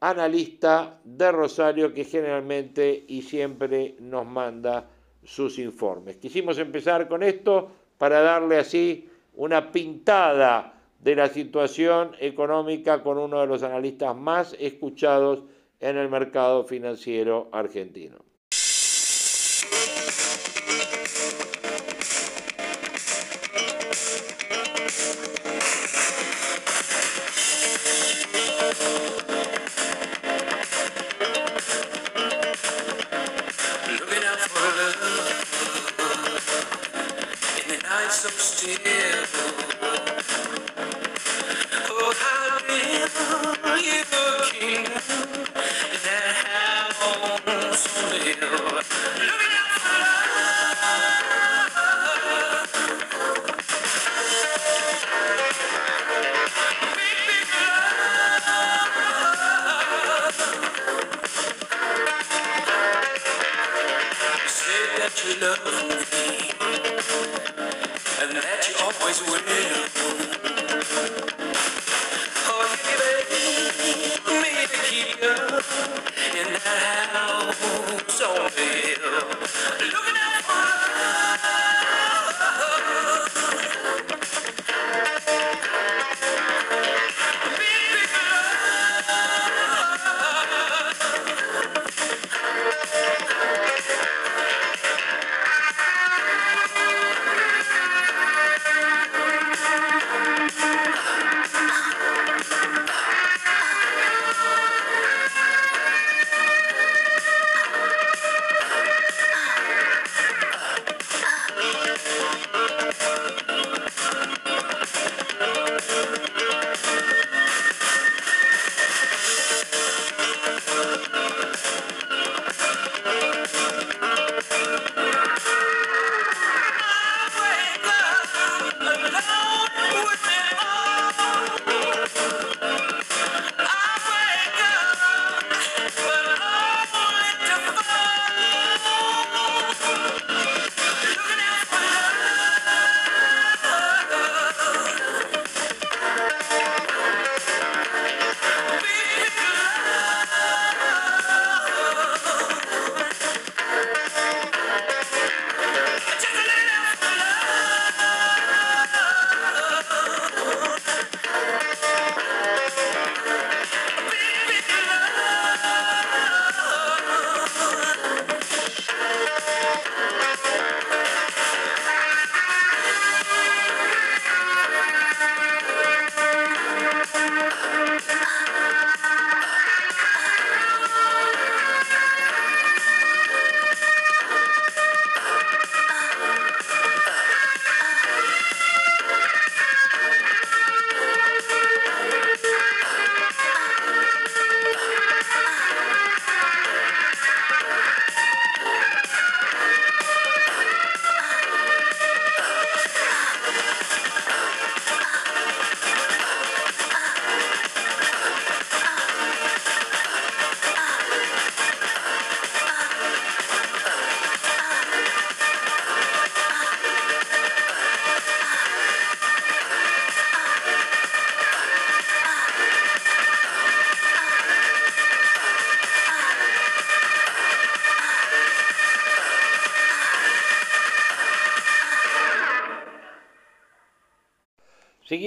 analista 0.01 0.99
de 1.03 1.31
Rosario 1.31 1.93
que 1.93 2.03
generalmente 2.03 3.05
y 3.07 3.21
siempre 3.21 3.95
nos 3.99 4.25
manda 4.25 4.89
sus 5.23 5.59
informes. 5.59 6.17
Quisimos 6.17 6.57
empezar 6.57 7.07
con 7.07 7.23
esto 7.23 7.71
para 7.97 8.21
darle 8.21 8.57
así 8.57 9.09
una 9.35 9.71
pintada 9.71 10.73
de 10.99 11.15
la 11.15 11.27
situación 11.27 12.11
económica 12.19 13.01
con 13.01 13.17
uno 13.17 13.41
de 13.41 13.47
los 13.47 13.63
analistas 13.63 14.15
más 14.15 14.55
escuchados 14.59 15.43
en 15.79 15.97
el 15.97 16.09
mercado 16.09 16.63
financiero 16.63 17.49
argentino. 17.51 18.30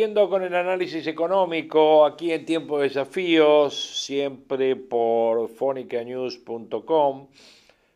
Siguiendo 0.04 0.28
con 0.28 0.42
el 0.42 0.54
análisis 0.54 1.06
económico, 1.06 2.04
aquí 2.04 2.30
en 2.30 2.44
Tiempo 2.44 2.76
de 2.76 2.88
Desafíos, 2.88 4.02
siempre 4.04 4.76
por 4.76 5.48
fonicanews.com. 5.48 7.28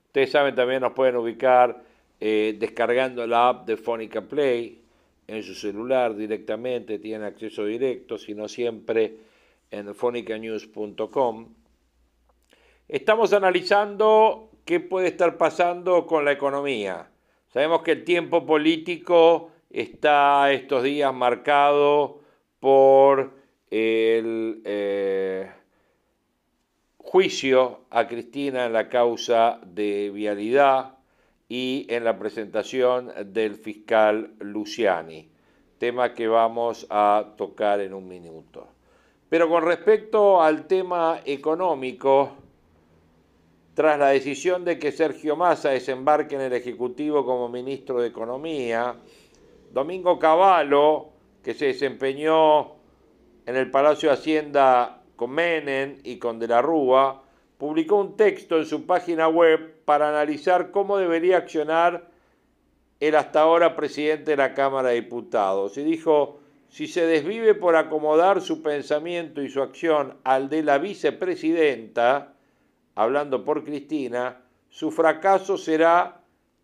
Ustedes 0.06 0.30
saben, 0.30 0.54
también 0.54 0.80
nos 0.80 0.94
pueden 0.94 1.16
ubicar 1.16 1.82
eh, 2.18 2.56
descargando 2.58 3.26
la 3.26 3.50
app 3.50 3.66
de 3.66 3.76
Fonica 3.76 4.22
Play 4.22 4.80
en 5.26 5.42
su 5.42 5.54
celular 5.54 6.16
directamente, 6.16 6.98
tienen 6.98 7.24
acceso 7.24 7.66
directo, 7.66 8.16
sino 8.16 8.48
siempre 8.48 9.16
en 9.70 9.94
fonicanews.com. 9.94 11.48
Estamos 12.88 13.34
analizando 13.34 14.48
qué 14.64 14.80
puede 14.80 15.08
estar 15.08 15.36
pasando 15.36 16.06
con 16.06 16.24
la 16.24 16.32
economía. 16.32 17.10
Sabemos 17.52 17.82
que 17.82 17.92
el 17.92 18.04
tiempo 18.04 18.46
político 18.46 19.50
está 19.70 20.52
estos 20.52 20.82
días 20.82 21.12
marcado 21.14 22.20
por 22.60 23.32
el 23.70 24.62
eh, 24.64 25.50
juicio 26.96 27.80
a 27.90 28.06
Cristina 28.06 28.66
en 28.66 28.72
la 28.72 28.88
causa 28.88 29.60
de 29.64 30.10
vialidad 30.10 30.98
y 31.48 31.86
en 31.88 32.04
la 32.04 32.18
presentación 32.18 33.12
del 33.32 33.56
fiscal 33.56 34.34
Luciani, 34.40 35.30
tema 35.78 36.12
que 36.12 36.28
vamos 36.28 36.86
a 36.90 37.34
tocar 37.36 37.80
en 37.80 37.94
un 37.94 38.06
minuto. 38.06 38.68
Pero 39.28 39.48
con 39.48 39.64
respecto 39.64 40.42
al 40.42 40.66
tema 40.66 41.20
económico, 41.24 42.32
tras 43.74 43.98
la 43.98 44.08
decisión 44.08 44.64
de 44.64 44.78
que 44.78 44.90
Sergio 44.90 45.36
Massa 45.36 45.70
desembarque 45.70 46.34
en 46.34 46.40
el 46.40 46.52
Ejecutivo 46.52 47.24
como 47.24 47.48
ministro 47.48 48.00
de 48.00 48.08
Economía, 48.08 48.96
Domingo 49.70 50.18
Cavallo, 50.18 51.08
que 51.42 51.54
se 51.54 51.66
desempeñó 51.66 52.76
en 53.46 53.56
el 53.56 53.70
Palacio 53.70 54.08
de 54.08 54.14
Hacienda 54.14 55.02
con 55.16 55.30
Menem 55.30 55.98
y 56.04 56.18
con 56.18 56.38
De 56.38 56.48
la 56.48 56.62
Rúa, 56.62 57.22
publicó 57.58 57.96
un 57.96 58.16
texto 58.16 58.56
en 58.56 58.66
su 58.66 58.86
página 58.86 59.28
web 59.28 59.82
para 59.84 60.08
analizar 60.08 60.70
cómo 60.70 60.96
debería 60.96 61.38
accionar 61.38 62.08
el 63.00 63.14
hasta 63.14 63.40
ahora 63.42 63.76
presidente 63.76 64.32
de 64.32 64.36
la 64.36 64.54
Cámara 64.54 64.90
de 64.90 64.96
Diputados. 64.96 65.76
Y 65.76 65.84
dijo, 65.84 66.40
si 66.68 66.86
se 66.86 67.06
desvive 67.06 67.54
por 67.54 67.76
acomodar 67.76 68.40
su 68.40 68.62
pensamiento 68.62 69.42
y 69.42 69.48
su 69.48 69.62
acción 69.62 70.18
al 70.24 70.48
de 70.48 70.62
la 70.62 70.78
vicepresidenta, 70.78 72.34
hablando 72.94 73.44
por 73.44 73.64
Cristina, 73.64 74.42
su 74.68 74.90
fracaso 74.90 75.56
será 75.56 76.20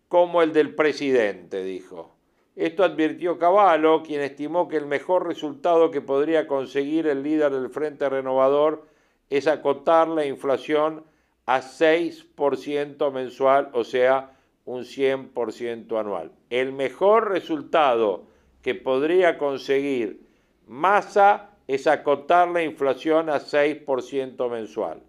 como 0.07 0.41
el 0.41 0.53
del 0.53 0.75
presidente, 0.75 1.63
dijo. 1.63 2.14
Esto 2.55 2.85
advirtió 2.85 3.37
Cavallo, 3.37 4.01
quien 4.01 4.21
estimó 4.21 4.69
que 4.69 4.77
el 4.77 4.85
mejor 4.85 5.27
resultado 5.27 5.91
que 5.91 5.99
podría 5.99 6.47
conseguir 6.47 7.07
el 7.07 7.21
líder 7.21 7.51
del 7.51 7.69
Frente 7.69 8.07
Renovador 8.07 8.85
es 9.29 9.47
acotar 9.47 10.07
la 10.07 10.25
inflación 10.25 11.03
a 11.45 11.61
6% 11.61 13.11
mensual, 13.11 13.69
o 13.73 13.83
sea, 13.83 14.31
un 14.63 14.83
100% 14.83 15.99
anual. 15.99 16.31
El 16.49 16.71
mejor 16.71 17.29
resultado 17.29 18.23
que 18.61 18.73
podría 18.73 19.37
conseguir 19.37 20.25
Massa 20.65 21.51
es 21.67 21.87
acotar 21.87 22.47
la 22.47 22.63
inflación 22.63 23.29
a 23.29 23.39
6% 23.39 24.49
mensual. 24.49 25.03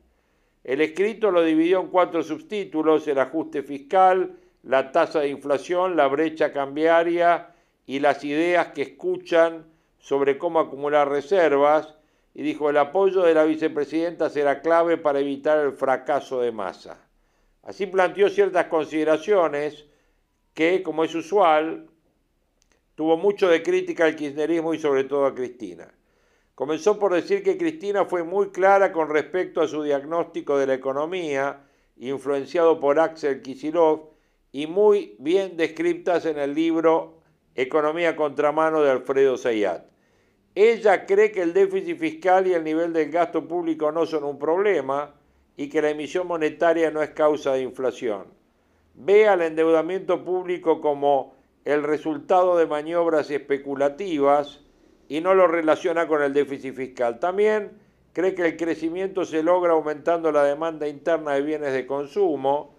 El 0.64 0.80
escrito 0.80 1.30
lo 1.30 1.42
dividió 1.42 1.80
en 1.80 1.88
cuatro 1.88 2.22
subtítulos, 2.22 3.06
el 3.06 3.18
ajuste 3.18 3.62
fiscal, 3.62 4.36
la 4.66 4.90
tasa 4.90 5.20
de 5.20 5.28
inflación, 5.28 5.96
la 5.96 6.08
brecha 6.08 6.52
cambiaria 6.52 7.54
y 7.86 8.00
las 8.00 8.24
ideas 8.24 8.68
que 8.68 8.82
escuchan 8.82 9.64
sobre 9.98 10.38
cómo 10.38 10.58
acumular 10.58 11.08
reservas, 11.08 11.94
y 12.34 12.42
dijo 12.42 12.68
el 12.68 12.76
apoyo 12.76 13.22
de 13.22 13.32
la 13.32 13.44
vicepresidenta 13.44 14.28
será 14.28 14.60
clave 14.60 14.98
para 14.98 15.20
evitar 15.20 15.58
el 15.58 15.72
fracaso 15.72 16.40
de 16.40 16.52
masa. 16.52 16.98
Así 17.62 17.86
planteó 17.86 18.28
ciertas 18.28 18.66
consideraciones 18.66 19.86
que, 20.52 20.82
como 20.82 21.04
es 21.04 21.14
usual, 21.14 21.86
tuvo 22.94 23.16
mucho 23.16 23.48
de 23.48 23.62
crítica 23.62 24.04
al 24.04 24.16
kirchnerismo 24.16 24.74
y 24.74 24.78
sobre 24.78 25.04
todo 25.04 25.26
a 25.26 25.34
Cristina. 25.34 25.88
Comenzó 26.56 26.98
por 26.98 27.14
decir 27.14 27.42
que 27.42 27.56
Cristina 27.56 28.04
fue 28.04 28.24
muy 28.24 28.50
clara 28.50 28.92
con 28.92 29.10
respecto 29.10 29.60
a 29.60 29.68
su 29.68 29.82
diagnóstico 29.82 30.58
de 30.58 30.66
la 30.66 30.74
economía, 30.74 31.60
influenciado 31.98 32.80
por 32.80 32.98
Axel 32.98 33.42
Kisilov, 33.42 34.15
y 34.56 34.66
muy 34.66 35.14
bien 35.18 35.58
descritas 35.58 36.24
en 36.24 36.38
el 36.38 36.54
libro 36.54 37.18
Economía 37.54 38.16
contramano 38.16 38.80
de 38.80 38.90
Alfredo 38.90 39.36
Zayat. 39.36 39.84
Ella 40.54 41.04
cree 41.04 41.30
que 41.30 41.42
el 41.42 41.52
déficit 41.52 41.98
fiscal 41.98 42.46
y 42.46 42.54
el 42.54 42.64
nivel 42.64 42.94
del 42.94 43.10
gasto 43.10 43.46
público 43.46 43.92
no 43.92 44.06
son 44.06 44.24
un 44.24 44.38
problema, 44.38 45.14
y 45.58 45.68
que 45.68 45.82
la 45.82 45.90
emisión 45.90 46.26
monetaria 46.26 46.90
no 46.90 47.02
es 47.02 47.10
causa 47.10 47.52
de 47.52 47.60
inflación. 47.60 48.28
Ve 48.94 49.28
al 49.28 49.42
endeudamiento 49.42 50.24
público 50.24 50.80
como 50.80 51.34
el 51.66 51.82
resultado 51.82 52.56
de 52.56 52.64
maniobras 52.64 53.30
especulativas 53.30 54.64
y 55.06 55.20
no 55.20 55.34
lo 55.34 55.48
relaciona 55.48 56.08
con 56.08 56.22
el 56.22 56.32
déficit 56.32 56.74
fiscal. 56.74 57.20
También 57.20 57.72
cree 58.14 58.34
que 58.34 58.46
el 58.46 58.56
crecimiento 58.56 59.26
se 59.26 59.42
logra 59.42 59.74
aumentando 59.74 60.32
la 60.32 60.44
demanda 60.44 60.88
interna 60.88 61.34
de 61.34 61.42
bienes 61.42 61.74
de 61.74 61.86
consumo. 61.86 62.75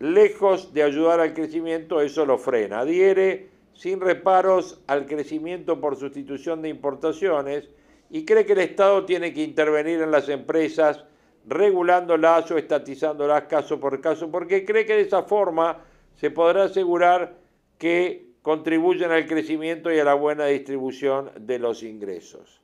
Lejos 0.00 0.72
de 0.72 0.82
ayudar 0.82 1.20
al 1.20 1.34
crecimiento, 1.34 2.00
eso 2.00 2.24
lo 2.24 2.38
frena. 2.38 2.80
Adhiere 2.80 3.50
sin 3.74 4.00
reparos 4.00 4.80
al 4.86 5.04
crecimiento 5.04 5.78
por 5.78 5.94
sustitución 5.94 6.62
de 6.62 6.70
importaciones 6.70 7.68
y 8.08 8.24
cree 8.24 8.46
que 8.46 8.54
el 8.54 8.60
Estado 8.60 9.04
tiene 9.04 9.34
que 9.34 9.42
intervenir 9.42 10.00
en 10.00 10.10
las 10.10 10.30
empresas 10.30 11.04
regulándolas 11.46 12.50
o 12.50 12.56
estatizándolas 12.56 13.44
caso 13.44 13.78
por 13.78 14.00
caso, 14.00 14.30
porque 14.30 14.64
cree 14.64 14.86
que 14.86 14.94
de 14.94 15.02
esa 15.02 15.24
forma 15.24 15.84
se 16.14 16.30
podrá 16.30 16.64
asegurar 16.64 17.36
que 17.76 18.26
contribuyen 18.40 19.10
al 19.10 19.26
crecimiento 19.26 19.92
y 19.92 19.98
a 19.98 20.04
la 20.04 20.14
buena 20.14 20.46
distribución 20.46 21.30
de 21.38 21.58
los 21.58 21.82
ingresos. 21.82 22.59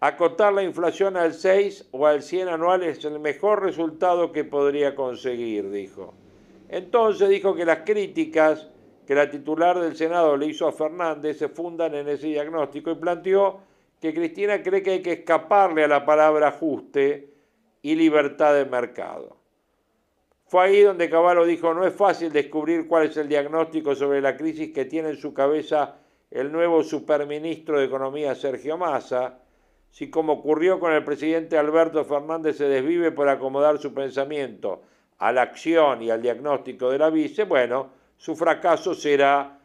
Acotar 0.00 0.52
la 0.52 0.62
inflación 0.62 1.16
al 1.16 1.32
6 1.32 1.88
o 1.92 2.06
al 2.06 2.22
100 2.22 2.48
anual 2.48 2.82
es 2.82 3.04
el 3.04 3.18
mejor 3.18 3.62
resultado 3.62 4.30
que 4.30 4.44
podría 4.44 4.94
conseguir, 4.94 5.70
dijo. 5.70 6.12
Entonces 6.68 7.28
dijo 7.30 7.54
que 7.54 7.64
las 7.64 7.78
críticas 7.78 8.68
que 9.06 9.14
la 9.14 9.30
titular 9.30 9.78
del 9.78 9.96
Senado 9.96 10.36
le 10.36 10.46
hizo 10.46 10.66
a 10.66 10.72
Fernández 10.72 11.38
se 11.38 11.48
fundan 11.48 11.94
en 11.94 12.08
ese 12.08 12.26
diagnóstico 12.26 12.90
y 12.90 12.96
planteó 12.96 13.60
que 14.00 14.12
Cristina 14.12 14.62
cree 14.62 14.82
que 14.82 14.90
hay 14.90 15.02
que 15.02 15.12
escaparle 15.12 15.84
a 15.84 15.88
la 15.88 16.04
palabra 16.04 16.48
ajuste 16.48 17.32
y 17.82 17.94
libertad 17.94 18.54
de 18.54 18.64
mercado. 18.64 19.36
Fue 20.48 20.64
ahí 20.64 20.82
donde 20.82 21.08
Cavallo 21.08 21.44
dijo, 21.44 21.72
no 21.72 21.86
es 21.86 21.94
fácil 21.94 22.32
descubrir 22.32 22.86
cuál 22.86 23.06
es 23.06 23.16
el 23.16 23.28
diagnóstico 23.28 23.94
sobre 23.94 24.20
la 24.20 24.36
crisis 24.36 24.72
que 24.72 24.84
tiene 24.84 25.10
en 25.10 25.16
su 25.16 25.32
cabeza 25.32 25.96
el 26.30 26.52
nuevo 26.52 26.82
superministro 26.82 27.78
de 27.78 27.86
Economía 27.86 28.34
Sergio 28.34 28.76
Massa, 28.76 29.40
si 29.96 30.10
como 30.10 30.34
ocurrió 30.34 30.78
con 30.78 30.92
el 30.92 31.02
presidente 31.04 31.56
Alberto 31.56 32.04
Fernández 32.04 32.58
se 32.58 32.68
desvive 32.68 33.12
por 33.12 33.30
acomodar 33.30 33.78
su 33.78 33.94
pensamiento 33.94 34.82
a 35.16 35.32
la 35.32 35.40
acción 35.40 36.02
y 36.02 36.10
al 36.10 36.20
diagnóstico 36.20 36.90
de 36.90 36.98
la 36.98 37.08
vice, 37.08 37.44
bueno, 37.44 37.92
su 38.18 38.36
fracaso 38.36 38.94
será 38.94 39.58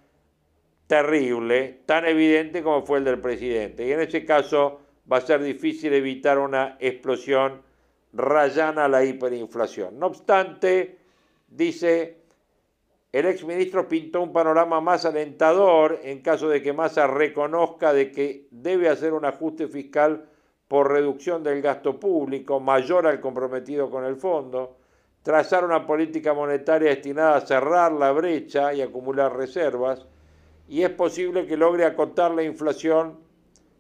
terrible, 0.88 1.82
tan 1.86 2.06
evidente 2.06 2.64
como 2.64 2.86
fue 2.86 3.00
el 3.00 3.04
del 3.04 3.20
presidente. 3.20 3.86
Y 3.86 3.92
en 3.92 4.00
ese 4.00 4.24
caso 4.24 4.80
va 5.12 5.18
a 5.18 5.22
ser 5.22 5.44
difícil 5.44 5.92
evitar 5.92 6.40
una 6.40 6.78
explosión 6.80 7.62
rayana 8.14 8.86
a 8.86 8.88
la 8.88 9.04
hiperinflación. 9.04 10.00
No 10.00 10.06
obstante, 10.06 10.98
dice, 11.50 12.21
el 13.12 13.26
exministro 13.26 13.90
pintó 13.90 14.22
un 14.22 14.32
panorama 14.32 14.80
más 14.80 15.04
alentador 15.04 16.00
en 16.04 16.22
caso 16.22 16.48
de 16.48 16.62
que 16.62 16.72
Massa 16.72 17.08
reconozca 17.08 17.92
de 17.92 18.12
que 18.12 18.48
debe 18.52 18.88
hacer 18.88 19.12
un 19.14 19.26
ajuste 19.26 19.68
fiscal 19.68 20.30
por 20.70 20.90
reducción 20.90 21.44
del 21.44 21.62
gasto 21.62 22.00
público 22.00 22.62
mayor 22.62 23.06
al 23.06 23.20
comprometido 23.20 23.90
con 23.90 24.06
el 24.06 24.16
fondo, 24.16 24.78
trazar 25.24 25.66
una 25.66 25.86
política 25.86 26.34
monetaria 26.34 26.90
destinada 26.90 27.36
a 27.36 27.46
cerrar 27.46 27.92
la 27.92 28.14
brecha 28.14 28.74
y 28.74 28.82
acumular 28.82 29.36
reservas, 29.36 30.08
y 30.70 30.84
es 30.84 30.90
posible 30.92 31.46
que 31.46 31.58
logre 31.58 31.84
acotar 31.84 32.32
la 32.32 32.44
inflación 32.44 33.20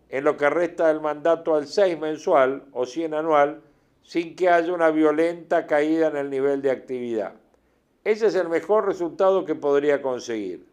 en 0.10 0.26
lo 0.26 0.36
que 0.36 0.50
resta 0.50 0.90
del 0.90 1.00
mandato 1.00 1.56
al 1.56 1.68
6 1.68 1.98
mensual 1.98 2.66
o 2.74 2.86
100 2.86 3.14
anual 3.14 3.62
sin 4.04 4.36
que 4.36 4.50
haya 4.50 4.74
una 4.74 4.92
violenta 4.92 5.66
caída 5.66 6.10
en 6.10 6.18
el 6.18 6.30
nivel 6.30 6.62
de 6.62 6.72
actividad. 6.72 7.41
Ese 8.04 8.28
es 8.28 8.36
el 8.36 8.50
mejor 8.50 8.88
resultado 8.88 9.46
que 9.46 9.54
podría 9.54 10.02
conseguir. 10.02 10.66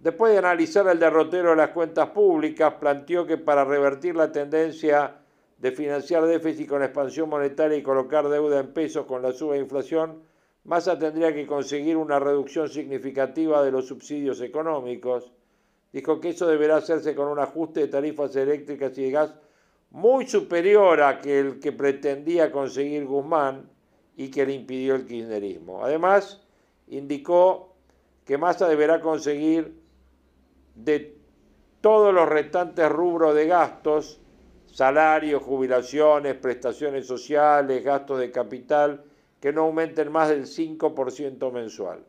Después 0.00 0.32
de 0.32 0.38
analizar 0.38 0.88
el 0.88 0.98
derrotero 0.98 1.50
de 1.50 1.56
las 1.56 1.70
cuentas 1.70 2.08
públicas, 2.08 2.74
planteó 2.80 3.26
que 3.26 3.36
para 3.36 3.64
revertir 3.64 4.16
la 4.16 4.32
tendencia 4.32 5.16
de 5.58 5.72
financiar 5.72 6.26
déficit 6.26 6.68
con 6.68 6.82
expansión 6.82 7.28
monetaria 7.28 7.76
y 7.76 7.82
colocar 7.82 8.28
deuda 8.28 8.58
en 8.60 8.72
pesos 8.72 9.06
con 9.06 9.22
la 9.22 9.32
suba 9.32 9.54
de 9.54 9.60
inflación, 9.60 10.22
Massa 10.64 10.98
tendría 10.98 11.34
que 11.34 11.46
conseguir 11.46 11.96
una 11.96 12.18
reducción 12.18 12.68
significativa 12.68 13.62
de 13.62 13.70
los 13.70 13.86
subsidios 13.86 14.40
económicos. 14.40 15.32
Dijo 15.92 16.20
que 16.20 16.30
eso 16.30 16.46
deberá 16.46 16.76
hacerse 16.76 17.14
con 17.14 17.28
un 17.28 17.38
ajuste 17.38 17.80
de 17.80 17.88
tarifas 17.88 18.34
eléctricas 18.36 18.96
y 18.96 19.04
de 19.04 19.10
gas 19.10 19.34
muy 19.90 20.26
superior 20.26 21.02
a 21.02 21.20
que 21.20 21.38
el 21.38 21.60
que 21.60 21.72
pretendía 21.72 22.50
conseguir 22.50 23.04
Guzmán 23.04 23.68
y 24.16 24.30
que 24.30 24.46
le 24.46 24.54
impidió 24.54 24.94
el 24.94 25.06
kirchnerismo. 25.06 25.84
Además, 25.84 26.42
indicó 26.88 27.74
que 28.24 28.38
Massa 28.38 28.68
deberá 28.68 29.00
conseguir 29.00 29.80
de 30.74 31.16
todos 31.80 32.14
los 32.14 32.28
restantes 32.28 32.88
rubros 32.88 33.34
de 33.34 33.46
gastos, 33.46 34.20
salarios, 34.66 35.42
jubilaciones, 35.42 36.34
prestaciones 36.34 37.06
sociales, 37.06 37.84
gastos 37.84 38.20
de 38.20 38.30
capital, 38.30 39.04
que 39.40 39.52
no 39.52 39.62
aumenten 39.62 40.12
más 40.12 40.28
del 40.28 40.46
5% 40.46 41.52
mensual. 41.52 42.04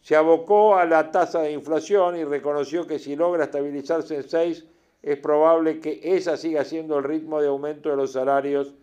Se 0.00 0.16
abocó 0.16 0.76
a 0.76 0.84
la 0.86 1.10
tasa 1.10 1.40
de 1.40 1.52
inflación 1.52 2.16
y 2.16 2.24
reconoció 2.24 2.86
que 2.86 2.98
si 2.98 3.16
logra 3.16 3.44
estabilizarse 3.44 4.16
en 4.16 4.28
6, 4.28 4.64
es 5.02 5.18
probable 5.18 5.80
que 5.80 6.00
esa 6.02 6.36
siga 6.36 6.64
siendo 6.64 6.98
el 6.98 7.04
ritmo 7.04 7.40
de 7.40 7.48
aumento 7.48 7.90
de 7.90 7.96
los 7.96 8.12
salarios 8.12 8.74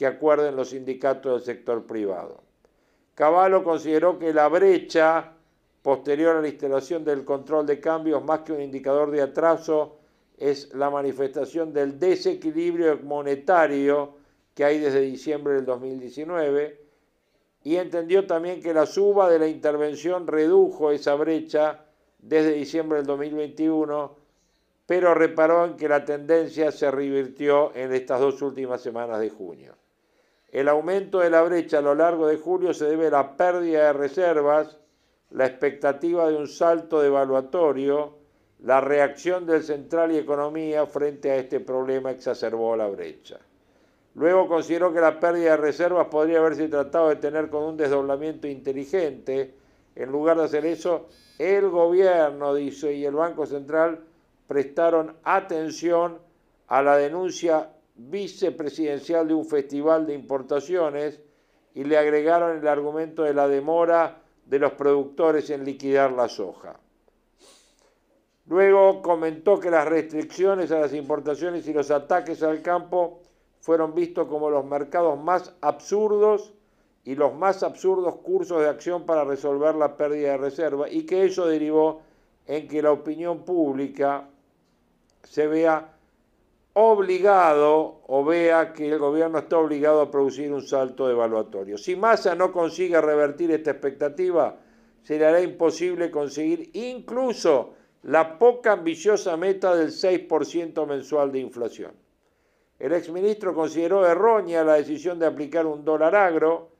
que 0.00 0.06
acuerden 0.06 0.56
los 0.56 0.70
sindicatos 0.70 1.44
del 1.44 1.56
sector 1.56 1.84
privado. 1.84 2.40
Cavallo 3.14 3.62
consideró 3.62 4.18
que 4.18 4.32
la 4.32 4.48
brecha 4.48 5.34
posterior 5.82 6.36
a 6.36 6.40
la 6.40 6.48
instalación 6.48 7.04
del 7.04 7.22
control 7.22 7.66
de 7.66 7.80
cambios, 7.80 8.24
más 8.24 8.40
que 8.40 8.54
un 8.54 8.62
indicador 8.62 9.10
de 9.10 9.20
atraso, 9.20 9.98
es 10.38 10.72
la 10.72 10.88
manifestación 10.88 11.74
del 11.74 11.98
desequilibrio 11.98 12.98
monetario 13.02 14.14
que 14.54 14.64
hay 14.64 14.78
desde 14.78 15.02
diciembre 15.02 15.52
del 15.52 15.66
2019 15.66 16.80
y 17.64 17.76
entendió 17.76 18.26
también 18.26 18.62
que 18.62 18.72
la 18.72 18.86
suba 18.86 19.28
de 19.28 19.38
la 19.38 19.48
intervención 19.48 20.26
redujo 20.26 20.92
esa 20.92 21.14
brecha 21.14 21.84
desde 22.18 22.54
diciembre 22.54 22.96
del 22.96 23.06
2021 23.06 24.16
pero 24.86 25.12
reparó 25.12 25.66
en 25.66 25.76
que 25.76 25.90
la 25.90 26.06
tendencia 26.06 26.72
se 26.72 26.90
revirtió 26.90 27.76
en 27.76 27.92
estas 27.92 28.18
dos 28.18 28.40
últimas 28.40 28.80
semanas 28.80 29.20
de 29.20 29.28
junio. 29.28 29.74
El 30.52 30.68
aumento 30.68 31.20
de 31.20 31.30
la 31.30 31.42
brecha 31.42 31.78
a 31.78 31.82
lo 31.82 31.94
largo 31.94 32.26
de 32.26 32.36
julio 32.36 32.74
se 32.74 32.86
debe 32.86 33.06
a 33.06 33.10
la 33.10 33.36
pérdida 33.36 33.86
de 33.86 33.92
reservas, 33.92 34.78
la 35.30 35.46
expectativa 35.46 36.28
de 36.28 36.36
un 36.36 36.48
salto 36.48 37.00
devaluatorio, 37.00 38.18
la 38.58 38.80
reacción 38.80 39.46
del 39.46 39.62
Central 39.62 40.12
y 40.12 40.18
Economía 40.18 40.86
frente 40.86 41.30
a 41.30 41.36
este 41.36 41.60
problema 41.60 42.10
exacerbó 42.10 42.76
la 42.76 42.88
brecha. 42.88 43.38
Luego 44.16 44.48
consideró 44.48 44.92
que 44.92 45.00
la 45.00 45.20
pérdida 45.20 45.52
de 45.52 45.56
reservas 45.56 46.08
podría 46.08 46.40
haberse 46.40 46.68
tratado 46.68 47.10
de 47.10 47.16
tener 47.16 47.48
con 47.48 47.62
un 47.62 47.76
desdoblamiento 47.76 48.48
inteligente. 48.48 49.54
En 49.94 50.10
lugar 50.10 50.36
de 50.36 50.44
hacer 50.44 50.66
eso, 50.66 51.06
el 51.38 51.68
gobierno, 51.68 52.54
dice, 52.54 52.92
y 52.92 53.04
el 53.04 53.14
Banco 53.14 53.46
Central 53.46 54.00
prestaron 54.48 55.14
atención 55.22 56.18
a 56.66 56.82
la 56.82 56.96
denuncia 56.96 57.70
vicepresidencial 58.08 59.28
de 59.28 59.34
un 59.34 59.44
festival 59.44 60.06
de 60.06 60.14
importaciones 60.14 61.20
y 61.74 61.84
le 61.84 61.98
agregaron 61.98 62.58
el 62.58 62.66
argumento 62.66 63.22
de 63.22 63.34
la 63.34 63.46
demora 63.46 64.22
de 64.46 64.58
los 64.58 64.72
productores 64.72 65.50
en 65.50 65.64
liquidar 65.64 66.12
la 66.12 66.28
soja. 66.28 66.78
Luego 68.46 69.02
comentó 69.02 69.60
que 69.60 69.70
las 69.70 69.86
restricciones 69.86 70.72
a 70.72 70.80
las 70.80 70.94
importaciones 70.94 71.68
y 71.68 71.72
los 71.72 71.90
ataques 71.90 72.42
al 72.42 72.62
campo 72.62 73.20
fueron 73.60 73.94
vistos 73.94 74.26
como 74.26 74.50
los 74.50 74.64
mercados 74.64 75.22
más 75.22 75.54
absurdos 75.60 76.54
y 77.04 77.14
los 77.14 77.34
más 77.34 77.62
absurdos 77.62 78.16
cursos 78.16 78.60
de 78.62 78.68
acción 78.68 79.04
para 79.04 79.24
resolver 79.24 79.74
la 79.74 79.96
pérdida 79.96 80.32
de 80.32 80.38
reserva 80.38 80.88
y 80.90 81.04
que 81.04 81.26
eso 81.26 81.46
derivó 81.46 82.02
en 82.46 82.66
que 82.66 82.82
la 82.82 82.92
opinión 82.92 83.44
pública 83.44 84.28
se 85.22 85.46
vea 85.46 85.99
obligado 86.74 88.02
o 88.06 88.24
vea 88.24 88.72
que 88.72 88.88
el 88.88 88.98
gobierno 88.98 89.38
está 89.38 89.58
obligado 89.58 90.00
a 90.00 90.10
producir 90.10 90.52
un 90.52 90.62
salto 90.62 91.10
evaluatorio. 91.10 91.76
Si 91.76 91.96
Massa 91.96 92.34
no 92.34 92.52
consigue 92.52 93.00
revertir 93.00 93.50
esta 93.50 93.72
expectativa, 93.72 94.56
se 95.02 95.18
le 95.18 95.26
hará 95.26 95.40
imposible 95.40 96.10
conseguir 96.10 96.70
incluso 96.74 97.74
la 98.02 98.38
poca 98.38 98.72
ambiciosa 98.72 99.36
meta 99.36 99.74
del 99.74 99.90
6% 99.90 100.86
mensual 100.86 101.32
de 101.32 101.40
inflación. 101.40 101.92
El 102.78 102.92
exministro 102.92 103.54
consideró 103.54 104.06
errónea 104.06 104.64
la 104.64 104.74
decisión 104.74 105.18
de 105.18 105.26
aplicar 105.26 105.66
un 105.66 105.84
dólar 105.84 106.14
agro. 106.14 106.70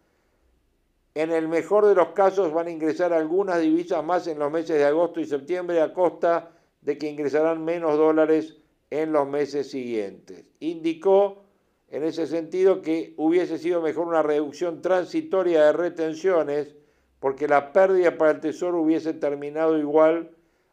En 1.14 1.30
el 1.30 1.48
mejor 1.48 1.86
de 1.86 1.94
los 1.94 2.08
casos 2.10 2.52
van 2.52 2.68
a 2.68 2.70
ingresar 2.70 3.12
algunas 3.12 3.60
divisas 3.60 4.02
más 4.02 4.26
en 4.26 4.38
los 4.38 4.50
meses 4.50 4.78
de 4.78 4.84
agosto 4.84 5.20
y 5.20 5.26
septiembre 5.26 5.82
a 5.82 5.92
costa 5.92 6.52
de 6.80 6.96
que 6.96 7.08
ingresarán 7.08 7.62
menos 7.64 7.98
dólares 7.98 8.59
en 8.90 9.12
los 9.12 9.26
meses 9.28 9.70
siguientes. 9.70 10.50
Indicó 10.60 11.44
en 11.88 12.04
ese 12.04 12.26
sentido 12.26 12.82
que 12.82 13.14
hubiese 13.16 13.58
sido 13.58 13.80
mejor 13.80 14.06
una 14.06 14.22
reducción 14.22 14.82
transitoria 14.82 15.64
de 15.64 15.72
retenciones 15.72 16.76
porque 17.18 17.48
la 17.48 17.72
pérdida 17.72 18.16
para 18.16 18.32
el 18.32 18.40
Tesoro 18.40 18.80
hubiese 18.80 19.12
terminado 19.14 19.78
igual 19.78 20.30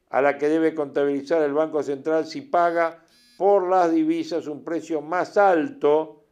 a 0.09 0.21
la 0.21 0.37
que 0.37 0.47
debe 0.47 0.73
contabilizar 0.73 1.41
el 1.41 1.53
Banco 1.53 1.83
Central 1.83 2.25
si 2.25 2.41
paga 2.41 3.03
por 3.37 3.69
las 3.69 3.91
divisas 3.91 4.47
un 4.47 4.63
precio 4.63 5.01
más 5.01 5.37
alto 5.37 6.23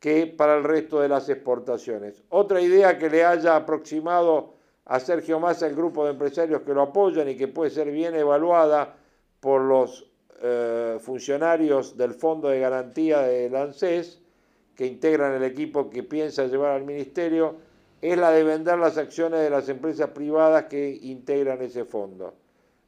que 0.00 0.26
para 0.26 0.56
el 0.56 0.64
resto 0.64 1.00
de 1.00 1.08
las 1.08 1.28
exportaciones. 1.28 2.22
Otra 2.28 2.60
idea 2.60 2.98
que 2.98 3.10
le 3.10 3.24
haya 3.24 3.56
aproximado 3.56 4.54
a 4.86 5.00
Sergio 5.00 5.40
Massa 5.40 5.66
el 5.66 5.74
grupo 5.74 6.04
de 6.04 6.12
empresarios 6.12 6.62
que 6.62 6.74
lo 6.74 6.82
apoyan 6.82 7.28
y 7.28 7.36
que 7.36 7.48
puede 7.48 7.70
ser 7.70 7.90
bien 7.90 8.14
evaluada 8.14 8.96
por 9.40 9.62
los 9.62 10.10
eh, 10.42 10.98
funcionarios 11.00 11.96
del 11.96 12.14
Fondo 12.14 12.48
de 12.48 12.60
Garantía 12.60 13.20
del 13.20 13.54
ANSES, 13.54 14.20
que 14.74 14.86
integran 14.86 15.34
el 15.34 15.44
equipo 15.44 15.88
que 15.88 16.02
piensa 16.02 16.46
llevar 16.46 16.72
al 16.72 16.84
Ministerio, 16.84 17.56
es 18.00 18.18
la 18.18 18.30
de 18.30 18.42
vender 18.44 18.78
las 18.78 18.98
acciones 18.98 19.40
de 19.40 19.50
las 19.50 19.68
empresas 19.68 20.10
privadas 20.10 20.64
que 20.64 20.98
integran 21.02 21.62
ese 21.62 21.84
fondo. 21.84 22.34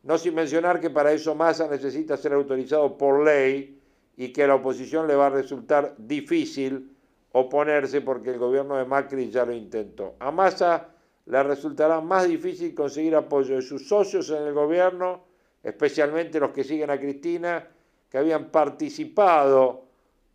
No 0.03 0.19
sin 0.19 0.35
mencionar 0.35 0.81
que 0.81 0.91
para 0.91 1.13
eso 1.13 1.35
Massa 1.35 1.67
necesita 1.69 2.17
ser 2.17 2.33
autorizado 2.33 2.97
por 2.97 3.25
ley 3.25 3.81
y 4.17 4.33
que 4.33 4.45
a 4.45 4.47
la 4.47 4.57
oposición 4.57 5.07
le 5.07 5.17
va 5.17 5.27
a 5.27 5.31
resultar 5.31 5.95
difícil 5.99 6.93
oponerse 7.33 8.01
porque 8.01 8.31
el 8.31 8.39
gobierno 8.39 8.77
de 8.77 8.85
Macri 8.85 9.31
ya 9.31 9.45
lo 9.45 9.53
intentó. 9.53 10.15
A 10.21 10.31
Massa 10.31 10.89
le 11.27 11.43
resultará 11.43 12.01
más 12.01 12.29
difícil 12.29 12.75
conseguir 12.75 13.15
apoyo 13.17 13.57
de 13.57 13.63
sus 13.63 13.89
socios 13.89 14.31
en 14.31 14.43
el 14.45 14.55
gobierno, 14.55 15.25
especialmente 15.67 16.39
los 16.39 16.51
que 16.51 16.63
siguen 16.63 16.91
a 16.91 16.99
Cristina, 16.99 17.67
que 18.09 18.19
habían 18.19 18.51
participado 18.51 19.87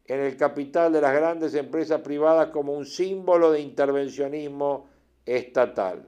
en 0.05 0.19
el 0.19 0.35
capital 0.35 0.91
de 0.91 0.99
las 0.99 1.13
grandes 1.13 1.55
empresas 1.55 2.01
privadas 2.01 2.49
como 2.49 2.73
un 2.73 2.85
símbolo 2.85 3.49
de 3.49 3.61
intervencionismo 3.61 4.89
estatal. 5.25 6.05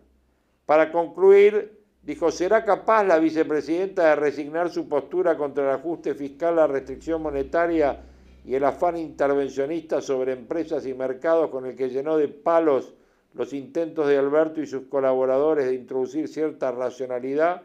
Para 0.65 0.91
concluir, 0.91 1.83
Dijo, 2.03 2.31
¿será 2.31 2.65
capaz 2.65 3.05
la 3.05 3.17
vicepresidenta 3.17 4.09
de 4.09 4.15
resignar 4.17 4.69
su 4.69 4.89
postura 4.89 5.37
contra 5.37 5.63
el 5.63 5.69
ajuste 5.69 6.13
fiscal, 6.13 6.57
la 6.57 6.67
restricción 6.67 7.21
monetaria 7.21 8.03
y 8.43 8.55
el 8.55 8.65
afán 8.65 8.97
intervencionista 8.97 10.01
sobre 10.01 10.33
empresas 10.33 10.85
y 10.85 10.93
mercados 10.93 11.49
con 11.49 11.65
el 11.65 11.77
que 11.77 11.87
llenó 11.87 12.17
de 12.17 12.27
palos 12.27 12.93
los 13.33 13.53
intentos 13.53 14.05
de 14.09 14.17
Alberto 14.17 14.61
y 14.61 14.67
sus 14.67 14.87
colaboradores 14.87 15.65
de 15.65 15.75
introducir 15.75 16.27
cierta 16.27 16.73
racionalidad? 16.73 17.61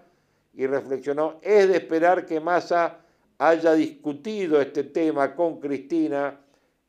Y 0.58 0.66
reflexionó, 0.66 1.38
es 1.40 1.68
de 1.68 1.76
esperar 1.76 2.26
que 2.26 2.40
Massa 2.40 2.98
haya 3.38 3.74
discutido 3.74 4.60
este 4.60 4.82
tema 4.82 5.36
con 5.36 5.60
Cristina 5.60 6.40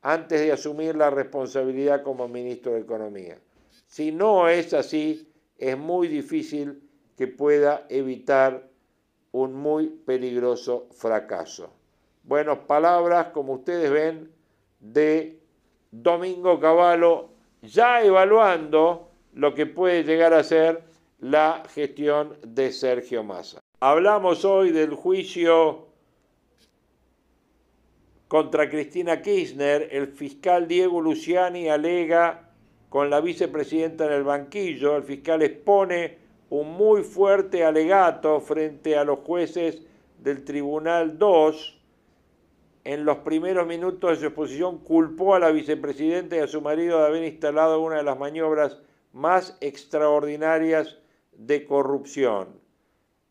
antes 0.02 0.42
de 0.42 0.52
asumir 0.52 0.96
la 0.96 1.12
responsabilidad 1.12 2.02
como 2.02 2.28
ministro 2.28 2.74
de 2.74 2.80
Economía. 2.80 3.38
Si 3.86 4.12
no 4.12 4.50
es 4.50 4.74
así, 4.74 5.32
es 5.56 5.78
muy 5.78 6.08
difícil 6.08 6.82
que 7.16 7.28
pueda 7.28 7.86
evitar 7.90 8.68
un 9.34 9.54
muy 9.54 9.86
peligroso 9.88 10.88
fracaso. 10.90 11.72
Buenas 12.24 12.58
palabras, 12.66 13.28
como 13.28 13.54
ustedes 13.54 13.92
ven, 13.92 14.32
de 14.80 15.40
Domingo 15.92 16.60
Cavallo, 16.60 17.30
ya 17.62 18.02
evaluando 18.02 19.12
lo 19.34 19.54
que 19.54 19.68
puede 19.68 20.04
llegar 20.04 20.34
a 20.34 20.44
ser 20.44 20.90
la 21.20 21.64
gestión 21.74 22.38
de 22.42 22.72
Sergio 22.72 23.24
Massa. 23.24 23.59
Hablamos 23.82 24.44
hoy 24.44 24.72
del 24.72 24.94
juicio 24.94 25.88
contra 28.28 28.70
Cristina 28.70 29.22
Kirchner. 29.22 29.88
El 29.94 30.08
fiscal 30.08 30.68
Diego 30.68 31.00
Luciani 31.00 31.70
alega 31.70 32.50
con 32.90 33.10
la 33.10 33.22
vicepresidenta 33.22 34.06
en 34.08 34.12
el 34.12 34.26
banquillo. 34.26 34.98
El 34.98 35.04
fiscal 35.04 35.44
expone 35.44 36.18
un 36.50 36.74
muy 36.74 37.04
fuerte 37.04 37.64
alegato 37.64 38.42
frente 38.42 38.98
a 38.98 39.06
los 39.06 39.20
jueces 39.20 39.82
del 40.18 40.44
Tribunal 40.44 41.18
2. 41.18 41.82
En 42.84 43.06
los 43.06 43.20
primeros 43.20 43.66
minutos 43.66 44.10
de 44.10 44.16
su 44.18 44.26
exposición 44.26 44.80
culpó 44.80 45.36
a 45.36 45.40
la 45.40 45.52
vicepresidenta 45.52 46.36
y 46.36 46.40
a 46.40 46.48
su 46.48 46.60
marido 46.60 47.00
de 47.00 47.06
haber 47.06 47.24
instalado 47.24 47.80
una 47.80 47.96
de 47.96 48.04
las 48.04 48.20
maniobras 48.20 48.78
más 49.14 49.58
extraordinarias 49.62 50.98
de 51.32 51.66
corrupción. 51.66 52.69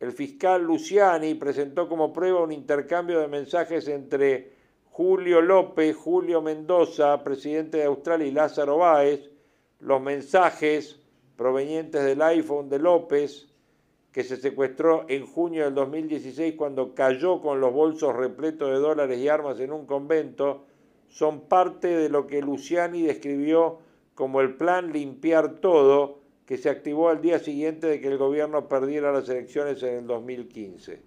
El 0.01 0.13
fiscal 0.13 0.63
Luciani 0.63 1.35
presentó 1.35 1.89
como 1.89 2.13
prueba 2.13 2.43
un 2.43 2.53
intercambio 2.53 3.21
de 3.21 3.29
mensajes 3.29 3.89
entre 3.89 4.53
Julio 4.91 5.41
López, 5.41 5.97
Julio 5.97 6.41
Mendoza, 6.41 7.23
presidente 7.25 7.79
de 7.79 7.85
Australia, 7.85 8.27
y 8.27 8.31
Lázaro 8.31 8.79
Báez. 8.79 9.31
Los 9.81 10.01
mensajes 10.01 11.01
provenientes 11.37 12.05
del 12.05 12.23
iPhone 12.23 12.69
de 12.69 12.79
López, 12.79 13.49
que 14.13 14.25
se 14.25 14.37
secuestró 14.37 15.05
en 15.09 15.27
junio 15.27 15.65
del 15.65 15.75
2016 15.75 16.55
cuando 16.57 16.95
cayó 16.95 17.41
con 17.41 17.61
los 17.61 17.73
bolsos 17.73 18.15
repletos 18.15 18.71
de 18.71 18.79
dólares 18.79 19.19
y 19.19 19.29
armas 19.29 19.61
en 19.61 19.73
un 19.73 19.87
convento, 19.87 20.65
son 21.09 21.43
parte 21.43 21.89
de 21.89 22.09
lo 22.09 22.27
que 22.27 22.43
Luciani 22.43 23.03
describió 23.03 23.79
como 24.15 24.41
el 24.41 24.57
plan 24.57 24.93
limpiar 24.93 25.61
todo, 25.61 26.18
que 26.49 26.57
se 26.57 26.71
activó 26.71 27.11
al 27.11 27.21
día 27.21 27.39
siguiente 27.39 27.87
de 27.89 28.01
que 28.01 28.09
el 28.09 28.17
gobierno 28.17 28.69
perdiera 28.69 29.13
las 29.13 29.29
elecciones 29.29 29.83
en 29.83 29.97
el 29.97 30.07
2015. 30.07 30.99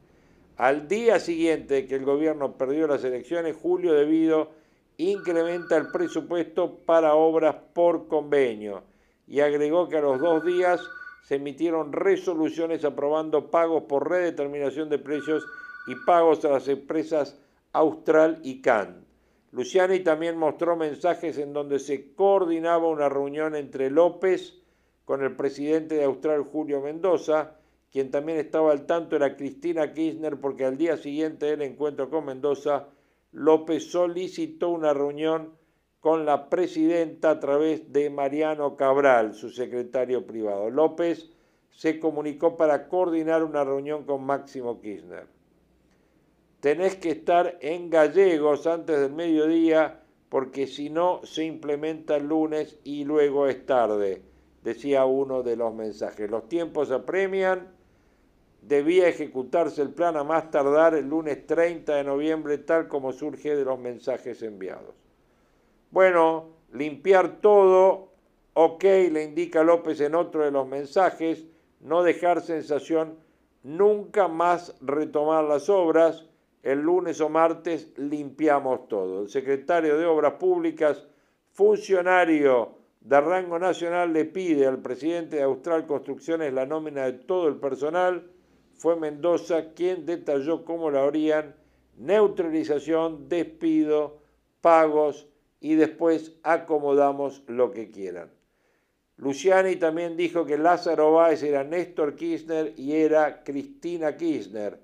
Al 0.57 0.87
día 0.87 1.19
siguiente 1.19 1.73
de 1.73 1.87
que 1.87 1.95
el 1.95 2.05
gobierno 2.05 2.51
perdió 2.57 2.85
las 2.85 3.03
elecciones, 3.03 3.57
Julio 3.59 3.93
Debido 3.93 4.51
incrementa 4.97 5.77
el 5.77 5.87
presupuesto 5.87 6.77
para 6.85 7.15
obras 7.15 7.55
por 7.73 8.07
convenio 8.07 8.83
y 9.27 9.39
agregó 9.39 9.89
que 9.89 9.97
a 9.97 10.01
los 10.01 10.19
dos 10.19 10.45
días 10.45 10.79
se 11.23 11.37
emitieron 11.37 11.91
resoluciones 11.91 12.85
aprobando 12.85 13.49
pagos 13.49 13.85
por 13.89 14.07
redeterminación 14.07 14.89
de 14.89 14.99
precios 14.99 15.43
y 15.87 15.95
pagos 16.05 16.45
a 16.45 16.49
las 16.49 16.67
empresas 16.67 17.35
Austral 17.73 18.41
y 18.43 18.61
Can. 18.61 19.03
Luciani 19.53 20.01
también 20.01 20.37
mostró 20.37 20.75
mensajes 20.75 21.39
en 21.39 21.51
donde 21.51 21.79
se 21.79 22.13
coordinaba 22.13 22.87
una 22.87 23.09
reunión 23.09 23.55
entre 23.55 23.89
López 23.89 24.60
con 25.05 25.23
el 25.23 25.35
presidente 25.35 25.95
de 25.95 26.03
Austral 26.03 26.43
Julio 26.43 26.81
Mendoza, 26.81 27.57
Quien 27.91 28.09
también 28.09 28.37
estaba 28.37 28.71
al 28.71 28.85
tanto 28.85 29.17
era 29.17 29.35
Cristina 29.35 29.93
Kirchner 29.93 30.39
porque 30.39 30.63
al 30.63 30.77
día 30.77 30.95
siguiente 30.95 31.47
del 31.47 31.61
encuentro 31.61 32.09
con 32.09 32.25
Mendoza, 32.25 32.87
López 33.33 33.91
solicitó 33.91 34.69
una 34.69 34.93
reunión 34.93 35.57
con 35.99 36.25
la 36.25 36.49
presidenta 36.49 37.31
a 37.31 37.39
través 37.39 37.91
de 37.91 38.09
Mariano 38.09 38.77
Cabral, 38.77 39.33
su 39.33 39.49
secretario 39.49 40.25
privado. 40.25 40.69
López 40.69 41.29
se 41.69 41.99
comunicó 41.99 42.57
para 42.57 42.87
coordinar 42.87 43.43
una 43.43 43.63
reunión 43.63 44.05
con 44.05 44.23
Máximo 44.23 44.79
Kirchner. 44.81 45.27
Tenés 46.61 46.95
que 46.95 47.09
estar 47.11 47.57
en 47.61 47.89
Gallegos 47.89 48.67
antes 48.67 48.99
del 48.99 49.13
mediodía 49.13 50.01
porque 50.29 50.65
si 50.65 50.89
no 50.89 51.21
se 51.23 51.43
implementa 51.43 52.15
el 52.15 52.27
lunes 52.27 52.79
y 52.83 53.03
luego 53.03 53.47
es 53.47 53.65
tarde, 53.65 54.21
decía 54.63 55.05
uno 55.05 55.43
de 55.43 55.55
los 55.55 55.73
mensajes. 55.73 56.29
Los 56.29 56.47
tiempos 56.47 56.91
apremian, 56.91 57.67
debía 58.61 59.07
ejecutarse 59.07 59.81
el 59.81 59.89
plan 59.89 60.17
a 60.17 60.23
más 60.23 60.51
tardar 60.51 60.93
el 60.95 61.09
lunes 61.09 61.45
30 61.47 61.95
de 61.95 62.03
noviembre, 62.03 62.57
tal 62.59 62.87
como 62.87 63.11
surge 63.11 63.55
de 63.55 63.65
los 63.65 63.79
mensajes 63.79 64.41
enviados. 64.43 64.93
Bueno, 65.89 66.49
limpiar 66.71 67.41
todo, 67.41 68.09
ok, 68.53 68.83
le 68.83 69.23
indica 69.23 69.63
López 69.63 69.99
en 70.01 70.15
otro 70.15 70.43
de 70.43 70.51
los 70.51 70.67
mensajes, 70.67 71.45
no 71.79 72.03
dejar 72.03 72.41
sensación, 72.41 73.17
nunca 73.63 74.27
más 74.27 74.75
retomar 74.81 75.43
las 75.43 75.69
obras, 75.69 76.27
el 76.63 76.79
lunes 76.79 77.19
o 77.21 77.29
martes 77.29 77.91
limpiamos 77.97 78.87
todo. 78.87 79.23
El 79.23 79.29
secretario 79.29 79.97
de 79.97 80.05
Obras 80.05 80.33
Públicas, 80.33 81.07
funcionario 81.51 82.80
de 83.01 83.19
rango 83.19 83.59
nacional, 83.59 84.13
le 84.13 84.25
pide 84.25 84.65
al 84.65 84.81
presidente 84.81 85.37
de 85.37 85.43
Austral 85.43 85.85
Construcciones 85.85 86.53
la 86.53 86.65
nómina 86.65 87.05
de 87.05 87.13
todo 87.13 87.47
el 87.47 87.57
personal. 87.57 88.31
Fue 88.73 88.95
Mendoza 88.95 89.73
quien 89.73 90.05
detalló 90.05 90.63
cómo 90.65 90.89
la 90.89 91.03
harían 91.03 91.55
neutralización, 91.97 93.27
despido, 93.27 94.21
pagos 94.61 95.27
y 95.59 95.75
después 95.75 96.37
acomodamos 96.43 97.43
lo 97.47 97.71
que 97.71 97.91
quieran. 97.91 98.31
Luciani 99.17 99.75
también 99.75 100.17
dijo 100.17 100.45
que 100.45 100.57
Lázaro 100.57 101.11
Báez 101.11 101.43
era 101.43 101.63
Néstor 101.63 102.15
Kirchner 102.15 102.73
y 102.77 102.93
era 102.93 103.43
Cristina 103.43 104.17
Kirchner 104.17 104.79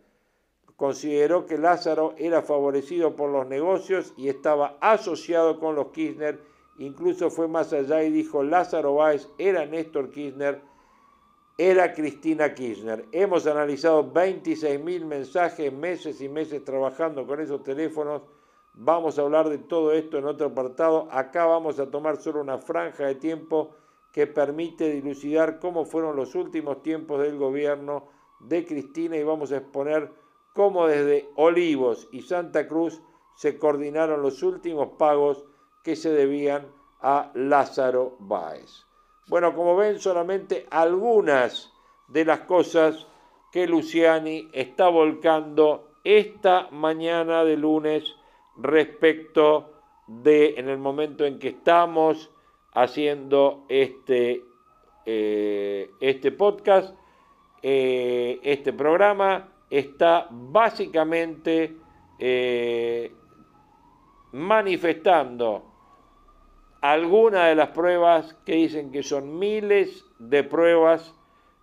consideró 0.77 1.47
que 1.47 1.58
Lázaro 1.58 2.13
era 2.17 2.43
favorecido 2.43 3.15
por 3.15 3.32
los 3.32 3.47
negocios 3.47 4.13
y 4.15 4.30
estaba 4.30 4.77
asociado 4.80 5.60
con 5.60 5.75
los 5.75 5.88
Kirchner, 5.88 6.39
incluso 6.77 7.29
fue 7.29 7.47
más 7.47 7.73
allá 7.73 8.03
y 8.03 8.11
dijo 8.11 8.43
Lázaro 8.43 8.95
Báez 8.95 9.29
era 9.37 9.65
Néstor 9.65 10.09
Kirchner, 10.09 10.61
era 11.57 11.93
Cristina 11.93 12.53
Kirchner. 12.53 13.05
Hemos 13.11 13.47
analizado 13.47 14.13
26.000 14.13 15.05
mensajes, 15.05 15.73
meses 15.73 16.21
y 16.21 16.29
meses 16.29 16.63
trabajando 16.63 17.25
con 17.25 17.39
esos 17.39 17.63
teléfonos. 17.63 18.21
Vamos 18.73 19.17
a 19.17 19.23
hablar 19.23 19.49
de 19.49 19.57
todo 19.57 19.91
esto 19.91 20.19
en 20.19 20.25
otro 20.25 20.47
apartado. 20.47 21.07
Acá 21.11 21.45
vamos 21.45 21.79
a 21.79 21.89
tomar 21.89 22.17
solo 22.17 22.41
una 22.41 22.59
franja 22.59 23.07
de 23.07 23.15
tiempo 23.15 23.71
que 24.11 24.27
permite 24.27 24.91
dilucidar 24.91 25.59
cómo 25.59 25.85
fueron 25.85 26.15
los 26.15 26.35
últimos 26.35 26.83
tiempos 26.83 27.21
del 27.21 27.37
gobierno 27.37 28.07
de 28.39 28.65
Cristina 28.65 29.17
y 29.17 29.23
vamos 29.23 29.51
a 29.51 29.57
exponer 29.57 30.11
cómo 30.53 30.87
desde 30.87 31.29
Olivos 31.35 32.07
y 32.11 32.21
Santa 32.21 32.67
Cruz 32.67 33.01
se 33.35 33.57
coordinaron 33.57 34.21
los 34.21 34.43
últimos 34.43 34.89
pagos 34.97 35.45
que 35.88 35.95
se 35.95 36.12
debían 36.12 36.67
a 37.00 37.32
Lázaro 37.34 38.17
Báez. 38.19 38.86
Bueno, 39.30 39.56
como 39.56 39.73
ven, 39.78 40.02
solamente 40.02 40.67
algunas 40.69 41.71
de 42.10 42.26
las 42.26 42.41
cosas 42.41 43.08
que 43.54 43.67
Luciani 43.67 44.50
está 44.52 44.89
volcando 44.89 45.91
esta 46.04 46.67
mañana 46.71 47.45
de 47.45 47.56
lunes 47.56 48.04
respecto 48.58 49.76
de, 50.08 50.56
en 50.58 50.67
el 50.67 50.78
momento 50.78 51.23
en 51.23 51.39
que 51.39 51.47
estamos 51.47 52.32
haciendo 52.73 53.63
este, 53.69 54.43
eh, 55.06 55.89
este 56.02 56.34
podcast, 56.34 56.93
eh, 57.62 58.41
este 58.43 58.73
programa, 58.73 59.54
está 59.69 60.28
básicamente 60.30 61.78
eh, 62.19 63.10
manifestando 64.34 65.66
algunas 66.81 67.47
de 67.47 67.55
las 67.55 67.69
pruebas 67.69 68.35
que 68.45 68.53
dicen 68.53 68.91
que 68.91 69.03
son 69.03 69.39
miles 69.39 70.05
de 70.19 70.43
pruebas 70.43 71.13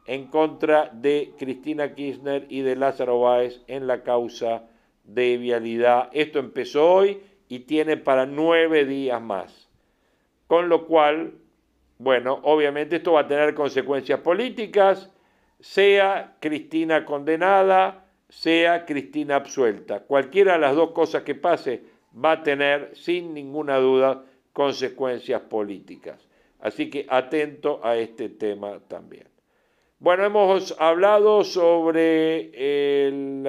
en 0.06 0.26
contra 0.26 0.90
de 0.92 1.34
Cristina 1.38 1.94
Kirchner 1.94 2.46
y 2.48 2.60
de 2.60 2.76
Lázaro 2.76 3.20
Báez 3.20 3.62
en 3.66 3.86
la 3.86 4.02
causa 4.02 4.64
de 5.04 5.36
vialidad. 5.36 6.10
Esto 6.12 6.38
empezó 6.38 6.92
hoy 6.92 7.22
y 7.48 7.60
tiene 7.60 7.96
para 7.96 8.26
nueve 8.26 8.84
días 8.84 9.20
más. 9.20 9.68
Con 10.46 10.68
lo 10.68 10.86
cual, 10.86 11.34
bueno, 11.98 12.40
obviamente 12.42 12.96
esto 12.96 13.12
va 13.12 13.20
a 13.20 13.28
tener 13.28 13.54
consecuencias 13.54 14.20
políticas, 14.20 15.10
sea 15.60 16.36
Cristina 16.40 17.04
condenada, 17.04 18.06
sea 18.28 18.84
Cristina 18.84 19.36
absuelta. 19.36 20.00
Cualquiera 20.00 20.54
de 20.54 20.58
las 20.58 20.76
dos 20.76 20.90
cosas 20.90 21.22
que 21.22 21.34
pase 21.34 21.84
va 22.22 22.32
a 22.32 22.42
tener, 22.42 22.90
sin 22.94 23.32
ninguna 23.32 23.78
duda, 23.78 24.24
consecuencias 24.54 25.42
políticas. 25.42 26.26
Así 26.60 26.88
que 26.88 27.04
atento 27.10 27.80
a 27.84 27.98
este 27.98 28.30
tema 28.30 28.80
también. 28.88 29.28
Bueno, 29.98 30.24
hemos 30.24 30.74
hablado 30.80 31.44
sobre 31.44 32.50
el 33.06 33.46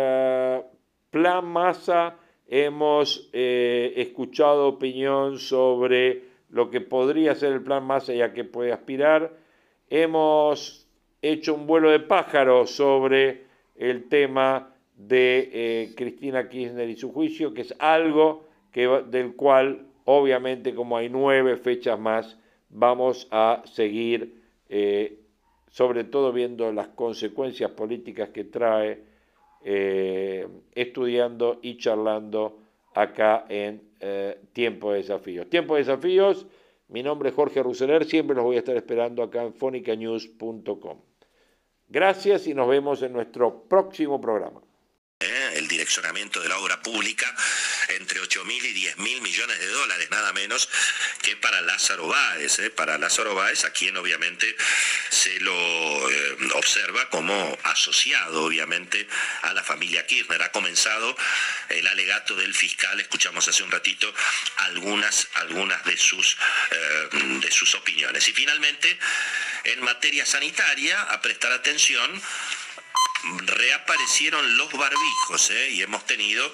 plan 1.10 1.46
masa, 1.46 2.18
hemos 2.48 3.30
eh, 3.32 3.94
escuchado 3.96 4.68
opinión 4.68 5.40
sobre 5.40 6.24
lo 6.50 6.70
que 6.70 6.82
podría 6.82 7.36
ser 7.36 7.54
el 7.54 7.62
plan 7.62 7.86
masa 7.86 8.14
y 8.14 8.22
a 8.22 8.34
qué 8.34 8.44
puede 8.44 8.74
aspirar. 8.74 9.34
Hemos 9.90 10.88
hecho 11.22 11.54
un 11.54 11.68
vuelo 11.68 11.90
de 11.90 12.00
pájaro 12.00 12.66
sobre 12.66 13.46
el 13.76 14.10
tema 14.10 14.74
de 14.96 15.50
eh, 15.54 15.94
Cristina 15.96 16.50
Kirchner 16.50 16.90
y 16.90 16.96
su 16.96 17.12
juicio, 17.12 17.54
que 17.54 17.62
es 17.62 17.76
algo 17.80 18.46
que, 18.72 18.88
del 19.08 19.36
cual 19.36 19.88
obviamente 20.06 20.74
como 20.74 20.98
hay 20.98 21.10
nueve 21.10 21.58
fechas 21.58 22.00
más, 22.00 22.38
vamos 22.70 23.28
a 23.32 23.62
seguir, 23.72 24.42
eh, 24.70 25.20
sobre 25.70 26.04
todo 26.04 26.32
viendo 26.32 26.72
las 26.72 26.88
consecuencias 26.90 27.72
políticas 27.72 28.30
que 28.30 28.46
trae, 28.46 29.04
eh, 29.64 30.48
estudiando 30.74 31.60
y 31.62 31.78
charlando 31.78 32.60
acá 32.94 33.46
en 33.50 33.84
Tiempo 34.54 34.92
de 34.92 35.00
Desafíos. 35.00 35.50
Tiempo 35.50 35.74
de 35.74 35.82
Desafíos, 35.82 36.46
mi 36.90 37.02
nombre 37.02 37.30
es 37.30 37.36
Jorge 37.36 37.64
Ruseler, 37.64 38.06
siempre 38.06 38.36
los 38.36 38.46
voy 38.46 38.58
a 38.58 38.60
estar 38.60 38.78
esperando 38.78 39.24
acá 39.24 39.44
en 39.44 39.54
fonicanews.com. 39.54 41.02
Gracias 41.88 42.48
y 42.48 42.54
nos 42.54 42.68
vemos 42.68 43.02
en 43.02 43.14
nuestro 43.14 43.64
próximo 43.68 44.22
programa. 44.22 44.62
¿Eh? 45.20 45.58
El 45.58 45.68
direccionamiento 45.68 46.42
de 46.42 46.50
la 46.50 46.60
obra 46.60 46.82
pública 46.82 47.26
entre 47.90 48.20
8 48.20 48.46
mil 48.46 48.66
y 48.66 48.74
10 48.74 48.98
mil 48.98 49.22
millones 49.22 49.60
de 49.60 49.68
dólares, 49.68 50.10
nada 50.10 50.34
menos 50.34 50.70
que 51.22 51.36
para 51.36 51.62
Lázaro 51.62 52.08
Báez. 52.08 52.60
¿eh? 52.60 52.70
Para 52.70 52.98
Lázaro 52.98 53.36
Báez, 53.36 53.66
a 53.66 53.72
quien 53.72 53.96
obviamente 53.98 54.56
se 55.10 55.40
lo 55.40 56.12
eh, 56.12 56.38
observa 56.54 57.10
como 57.10 57.58
asociado, 57.64 58.44
obviamente, 58.44 59.08
a 59.44 59.54
la 59.54 59.64
familia 59.64 60.06
Kirchner. 60.06 60.42
Ha 60.42 60.52
comenzado 60.52 61.16
el 61.70 61.88
alegato 61.88 62.36
del 62.36 62.54
fiscal, 62.54 63.00
escuchamos 63.00 63.48
hace 63.48 63.64
un 63.64 63.72
ratito 63.72 64.14
algunas, 64.58 65.28
algunas 65.36 65.84
de, 65.86 65.98
sus, 65.98 66.38
de 67.12 67.52
sus 67.52 67.76
opiniones. 67.76 68.28
Y 68.28 68.34
finalmente, 68.34 68.98
en 69.66 69.82
materia 69.82 70.26
sanitaria, 70.26 71.02
a 71.02 71.22
prestar 71.22 71.52
atención, 71.52 72.22
reaparecieron 73.46 74.58
los 74.58 74.72
barbijos 74.74 75.50
¿eh? 75.52 75.70
y 75.72 75.82
hemos 75.82 76.06
tenido 76.06 76.46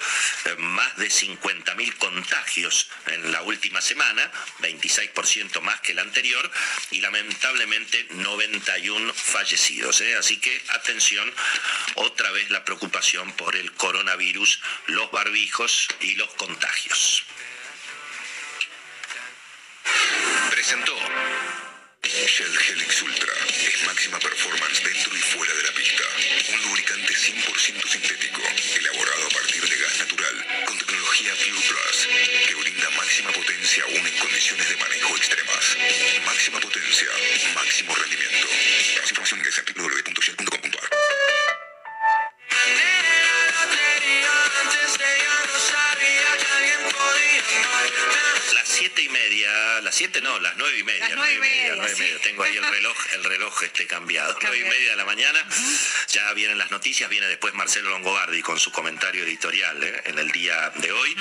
eh, 0.45 0.55
más 0.57 0.95
de 0.97 1.07
50.000 1.07 1.97
contagios 1.97 2.89
en 3.07 3.31
la 3.31 3.41
última 3.41 3.81
semana, 3.81 4.31
26% 4.59 5.61
más 5.61 5.79
que 5.81 5.91
el 5.91 5.99
anterior 5.99 6.49
y 6.91 7.01
lamentablemente 7.01 8.07
91 8.11 9.13
fallecidos. 9.13 10.01
¿eh? 10.01 10.15
Así 10.15 10.37
que 10.37 10.61
atención, 10.69 11.31
otra 11.95 12.31
vez 12.31 12.49
la 12.49 12.63
preocupación 12.63 13.31
por 13.33 13.55
el 13.55 13.71
coronavirus, 13.73 14.61
los 14.87 15.11
barbijos 15.11 15.87
y 16.01 16.15
los 16.15 16.29
contagios. 16.35 17.23
Presentó 20.51 20.95
Shell 22.03 22.49
Helix 22.49 23.01
Ultra 23.03 23.33
es 23.61 23.85
máxima 23.85 24.17
performance 24.17 24.81
dentro 24.83 25.15
y 25.15 25.21
fuera 25.21 25.53
de 25.53 25.63
la 25.63 25.71
pista. 25.71 26.03
Un 26.51 26.61
lubricante 26.63 27.13
100% 27.13 27.87
sintético, 27.87 28.41
elaborado 28.75 29.27
a 29.27 29.29
partir 29.29 29.61
de 29.61 29.77
gas 29.77 29.99
natural, 29.99 30.65
con 30.65 30.77
tecnología 30.79 31.33
Pure 31.35 31.61
Plus, 31.61 32.07
que 32.47 32.55
brinda 32.55 32.89
máxima 32.97 33.31
potencia 33.31 33.83
aún 33.83 34.07
en 34.07 34.17
condiciones 34.17 34.69
de 34.69 34.77
manejo 34.77 35.15
extremas. 35.15 35.77
Máxima 36.25 36.59
potencia, 36.59 37.07
máximo 37.53 37.93
rendimiento. 37.93 38.47
Más 38.97 39.09
información 39.11 39.41
las 49.81 49.95
7, 49.95 50.21
no, 50.21 50.39
las 50.39 50.55
9 50.57 50.77
y 50.77 50.83
media. 50.83 51.09
9 51.15 51.33
y 51.33 51.39
media, 51.39 51.73
9 51.75 51.93
y 51.95 51.99
media. 51.99 52.19
Tengo 52.21 52.43
ahí 52.43 52.55
el 52.55 52.65
reloj, 52.65 52.97
el 53.13 53.23
reloj 53.23 53.63
este 53.63 53.87
cambiado. 53.87 54.37
9 54.41 54.57
y 54.57 54.63
media 54.63 54.91
de 54.91 54.95
la 54.95 55.05
mañana. 55.05 55.45
Ya 56.09 56.31
vienen 56.33 56.57
las 56.57 56.71
noticias, 56.71 57.09
viene 57.09 57.27
después 57.27 57.53
Marcelo 57.53 57.89
Longobardi 57.89 58.41
con 58.41 58.59
su 58.59 58.71
comentario 58.71 59.23
editorial 59.23 59.83
¿eh? 59.83 60.01
en 60.05 60.19
el 60.19 60.31
día 60.31 60.71
de 60.75 60.91
hoy. 60.91 61.15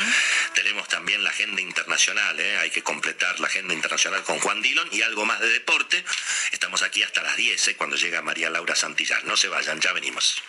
Tenemos 0.54 0.88
también 0.88 1.22
la 1.22 1.30
agenda 1.30 1.60
internacional, 1.60 2.38
¿eh? 2.40 2.58
hay 2.58 2.70
que 2.70 2.82
completar 2.82 3.38
la 3.40 3.46
agenda 3.46 3.74
internacional 3.74 4.22
con 4.24 4.38
Juan 4.40 4.62
Dillon 4.62 4.88
y 4.92 5.02
algo 5.02 5.24
más 5.24 5.40
de 5.40 5.48
deporte. 5.48 6.04
Estamos 6.52 6.82
aquí 6.82 7.02
hasta 7.02 7.22
las 7.22 7.36
10, 7.36 7.68
¿eh? 7.68 7.76
cuando 7.76 7.96
llega 7.96 8.22
María 8.22 8.50
Laura 8.50 8.74
Santillán. 8.74 9.20
No 9.24 9.36
se 9.36 9.48
vayan, 9.48 9.80
ya 9.80 9.92
venimos. 9.92 10.42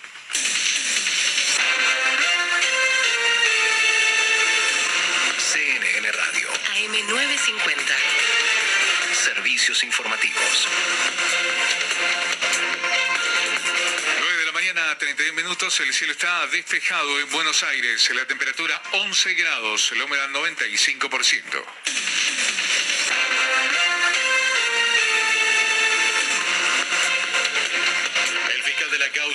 AM950. 7.52 9.14
Servicios 9.14 9.84
informativos. 9.84 10.68
9 14.20 14.38
de 14.38 14.46
la 14.46 14.52
mañana, 14.54 14.98
31 14.98 15.34
minutos, 15.34 15.80
el 15.82 15.94
cielo 15.94 16.14
está 16.14 16.48
despejado 16.48 17.20
en 17.20 17.30
Buenos 17.30 17.64
Aires, 17.64 18.10
la 18.16 18.26
temperatura 18.26 18.82
11 18.94 19.34
grados, 19.34 19.92
la 19.98 20.06
humedad 20.06 20.30
95%. 20.30 21.64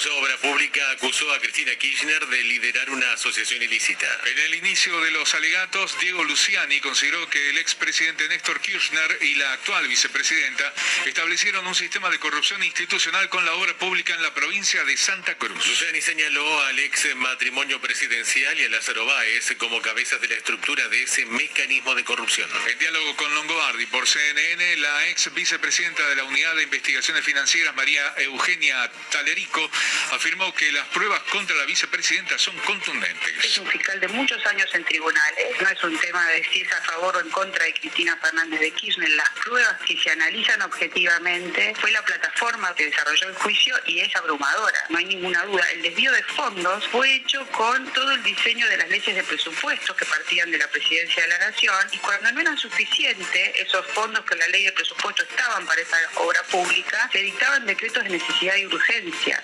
Fiscal 0.07 0.21
de 0.21 0.29
la 0.29 0.37
causa 0.37 0.37
Obra 0.37 0.37
Pública 0.39 0.91
acusó 0.91 1.33
a 1.33 1.41
Cristina 1.41 1.75
Kirchner 1.77 2.27
de 2.27 2.43
liderar 2.45 2.91
una 2.91 3.13
asociación 3.13 3.63
ilícita. 3.63 4.07
En 4.27 4.39
el 4.39 4.55
inicio 4.55 5.01
de 5.01 5.11
los 5.11 5.35
alegatos, 5.35 5.99
Diego 6.01 6.25
Luciani 6.25 6.81
consideró 6.81 7.29
que 7.29 7.51
el 7.51 7.59
expresidente 7.59 8.29
Néstor 8.29 8.61
Kirchner 8.61 9.19
y 9.23 9.35
la 9.35 9.53
actual 9.53 9.87
vicepresidenta 9.89 10.73
establecieron 11.07 11.67
un 11.67 11.75
sistema 11.75 12.11
de 12.11 12.19
corrupción 12.19 12.63
institucional 12.63 13.29
con 13.29 13.45
la 13.45 13.55
obra 13.55 13.75
pública 13.79 14.15
en 14.15 14.23
la 14.23 14.33
provincia 14.35 14.85
de 14.85 14.97
Santa 14.97 15.35
Cruz. 15.37 15.67
Luciani 15.67 16.01
señaló 16.01 16.63
al 16.63 16.79
ex 16.79 17.15
matrimonio 17.17 17.81
presidencial 17.81 18.59
y 18.59 18.65
a 18.65 18.69
Lázaro 18.69 19.07
Báez 19.07 19.55
como 19.59 19.83
cabezas 19.83 20.21
de 20.21 20.29
la 20.29 20.35
estructura 20.35 20.89
de 20.89 21.03
ese 21.03 21.27
mecanismo 21.27 21.95
de 21.95 22.05
corrupción. 22.05 22.49
En 22.71 22.79
diálogo 22.79 23.17
con 23.17 23.35
Longobardi 23.35 23.87
por 23.87 24.07
CNN, 24.07 24.77
la 24.77 25.09
ex 25.09 25.33
vicepresidenta 25.35 26.07
de 26.09 26.17
la 26.17 26.25
Unidad 26.25 26.55
de 26.57 26.63
Investigaciones 26.65 27.25
Financieras, 27.25 27.75
María 27.75 28.15
Eugenia 28.19 28.91
Talerico, 29.11 29.71
afirmó 30.13 30.53
que 30.55 30.71
las 30.73 30.87
pruebas 30.89 31.21
contra 31.31 31.57
la 31.57 31.65
vicepresidenta 31.65 32.39
son 32.39 32.57
Es 32.57 32.63
contundentes. 32.63 33.59
un 33.59 33.67
fiscal 33.67 34.01
de 34.01 34.09
muchos 34.09 34.45
años 34.47 34.69
en 34.75 34.85
tribunales, 34.85 35.61
no 35.61 35.69
es 35.69 35.83
un 35.85 35.99
tema 35.99 36.25
de 36.29 36.45
si 36.53 36.61
es 36.63 36.73
a 36.73 36.81
favor 36.83 37.17
o 37.17 37.21
en 37.21 37.31
contra 37.31 37.65
de 37.65 37.75
Cristina 37.75 38.17
Fernández 38.21 38.61
de 38.61 38.71
Kirchner. 38.73 39.11
Las 39.11 39.31
pruebas 39.31 39.77
que 39.87 39.97
se 39.99 40.11
analizan 40.11 40.63
objetivamente 40.63 41.75
fue 41.81 41.91
la 41.93 42.05
plataforma 42.05 42.75
que 42.75 42.87
desarrolló 42.87 43.29
el 43.29 43.35
juicio 43.37 43.75
y 43.87 44.01
es 44.01 44.15
abrumadora, 44.17 44.85
no 44.89 44.99
hay 44.99 45.05
ninguna 45.05 45.45
duda. 45.45 45.65
El 45.73 45.83
desvío 45.83 46.13
de 46.13 46.23
fondos 46.25 46.87
fue 46.89 47.15
hecho 47.17 47.47
con 47.49 47.87
todo 47.93 48.13
el 48.13 48.23
diseño 48.23 48.69
de 48.69 48.77
las 48.79 48.89
leyes 48.89 49.15
de 49.15 49.23
presupuestos 49.23 49.97
que 49.97 50.05
partían 50.05 50.51
de 50.51 50.59
la 50.59 50.69
presidencia 50.69 51.23
de 51.23 51.29
la 51.29 51.39
Nación 51.39 51.89
y 51.93 51.99
cuando 51.99 52.33
no 52.33 52.41
eran 52.41 52.59
suficientes 52.59 53.53
esos 53.57 53.87
fondos 53.89 54.25
que 54.25 54.37
la 54.37 54.49
ley 54.49 54.65
de 54.65 54.73
presupuesto 54.73 55.23
estaban 55.23 55.67
para 55.67 55.81
esa 55.81 55.97
obra 56.17 56.43
pública, 56.45 57.09
se 57.13 57.19
dictaban 57.19 57.67
decretos 57.67 58.03
de 58.05 58.11
necesidad 58.11 58.57
y 58.57 58.67
urgencia, 58.67 59.43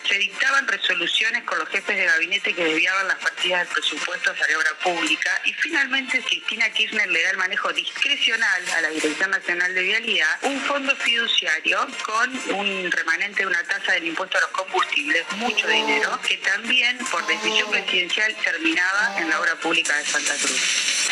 resoluciones 0.67 1.45
con 1.45 1.59
los 1.59 1.69
jefes 1.69 1.97
de 1.97 2.05
gabinete 2.05 2.55
que 2.55 2.65
desviaban 2.65 3.07
las 3.07 3.19
partidas 3.19 3.61
del 3.61 3.69
presupuesto 3.69 4.33
hacia 4.33 4.49
la 4.49 4.59
obra 4.59 4.75
pública 4.83 5.31
y 5.45 5.53
finalmente 5.55 6.21
Cristina 6.21 6.69
Kirchner 6.71 7.09
le 7.09 7.23
da 7.23 7.31
el 7.31 7.37
manejo 7.37 7.73
discrecional 7.73 8.63
a 8.77 8.81
la 8.81 8.89
Dirección 8.89 9.31
Nacional 9.31 9.73
de 9.75 9.83
Vialidad 9.83 10.39
un 10.43 10.61
fondo 10.63 10.95
fiduciario 10.97 11.87
con 12.05 12.59
un 12.59 12.91
remanente 12.91 13.43
de 13.43 13.47
una 13.47 13.63
tasa 13.63 13.93
del 13.93 14.09
impuesto 14.09 14.39
a 14.39 14.41
los 14.41 14.51
combustibles, 14.51 15.25
mucho 15.37 15.69
dinero, 15.69 16.19
que 16.27 16.37
también 16.39 16.99
por 17.11 17.25
decisión 17.27 17.71
presidencial 17.71 18.35
terminaba 18.43 19.21
en 19.21 19.31
la 19.31 19.41
obra 19.41 19.55
pública 19.57 19.97
de 19.97 20.05
Santa 20.05 20.35
Cruz. 20.35 21.03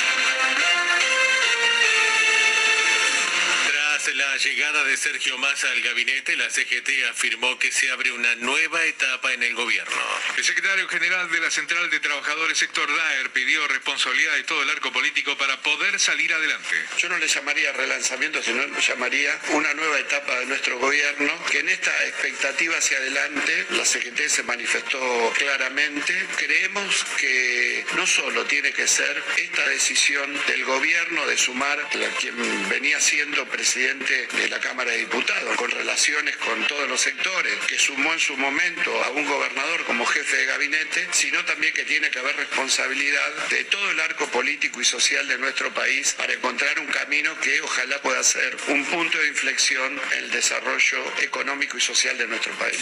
Tras 4.02 4.14
la 4.14 4.36
llegada 4.36 4.84
de 4.84 4.96
Sergio 4.96 5.36
Massa 5.38 5.70
al 5.70 5.82
gabinete, 5.82 6.36
la 6.36 6.48
CGT 6.48 6.88
afirmó 7.10 7.58
que 7.58 7.70
se 7.70 7.90
abre 7.90 8.12
una 8.12 8.34
nueva 8.36 8.84
etapa 8.84 9.32
en 9.32 9.42
el 9.42 9.54
gobierno. 9.54 9.96
El 10.36 10.44
secretario 10.44 10.88
general 10.88 11.30
de 11.30 11.40
la 11.40 11.50
Central 11.50 11.90
de 11.90 12.00
Trabajadores, 12.00 12.62
Héctor 12.62 12.88
Daer, 12.94 13.30
pidió 13.30 13.66
responsabilidad 13.68 14.34
de 14.36 14.44
todo 14.44 14.62
el 14.62 14.70
arco 14.70 14.92
político 14.92 15.36
para 15.36 15.60
poder 15.60 15.98
salir 15.98 16.32
adelante. 16.32 16.76
Yo 16.98 17.08
no 17.08 17.18
le 17.18 17.28
llamaría 17.28 17.72
relanzamiento, 17.72 18.42
sino 18.42 18.66
le 18.66 18.80
llamaría 18.80 19.38
una 19.50 19.74
nueva 19.74 19.98
etapa 19.98 20.38
de 20.38 20.46
nuestro 20.46 20.78
gobierno, 20.78 21.44
que 21.50 21.58
en 21.58 21.68
esta 21.68 22.06
expectativa 22.06 22.78
hacia 22.78 22.96
adelante, 22.96 23.66
la 23.70 23.84
CGT 23.84 24.28
se 24.28 24.42
manifestó 24.44 25.32
claramente, 25.36 26.26
creemos 26.36 27.04
que 27.18 27.84
no 27.96 28.06
solo 28.06 28.46
tiene 28.46 28.72
que 28.72 28.86
ser 28.86 29.22
esta 29.36 29.68
decisión 29.68 30.40
del 30.46 30.64
gobierno 30.64 31.26
de 31.26 31.36
sumar 31.36 31.80
a 31.80 31.88
quien 31.88 32.68
venía 32.68 32.98
siendo 33.00 33.46
presidente 33.48 33.89
de 33.98 34.48
la 34.48 34.60
Cámara 34.60 34.92
de 34.92 34.98
Diputados, 34.98 35.56
con 35.56 35.68
relaciones 35.68 36.36
con 36.36 36.64
todos 36.68 36.88
los 36.88 37.00
sectores, 37.00 37.52
que 37.66 37.76
sumó 37.76 38.12
en 38.12 38.20
su 38.20 38.36
momento 38.36 39.02
a 39.02 39.10
un 39.10 39.26
gobernador 39.26 39.84
como 39.84 40.06
jefe 40.06 40.36
de 40.36 40.46
gabinete, 40.46 41.08
sino 41.10 41.44
también 41.44 41.74
que 41.74 41.84
tiene 41.84 42.08
que 42.08 42.20
haber 42.20 42.36
responsabilidad 42.36 43.48
de 43.48 43.64
todo 43.64 43.90
el 43.90 43.98
arco 43.98 44.28
político 44.28 44.80
y 44.80 44.84
social 44.84 45.26
de 45.26 45.38
nuestro 45.38 45.74
país 45.74 46.14
para 46.16 46.32
encontrar 46.32 46.78
un 46.78 46.86
camino 46.86 47.36
que 47.40 47.60
ojalá 47.62 48.00
pueda 48.00 48.22
ser 48.22 48.56
un 48.68 48.84
punto 48.84 49.18
de 49.18 49.26
inflexión 49.26 50.00
en 50.12 50.18
el 50.18 50.30
desarrollo 50.30 51.12
económico 51.22 51.76
y 51.76 51.80
social 51.80 52.16
de 52.16 52.28
nuestro 52.28 52.52
país. 52.54 52.78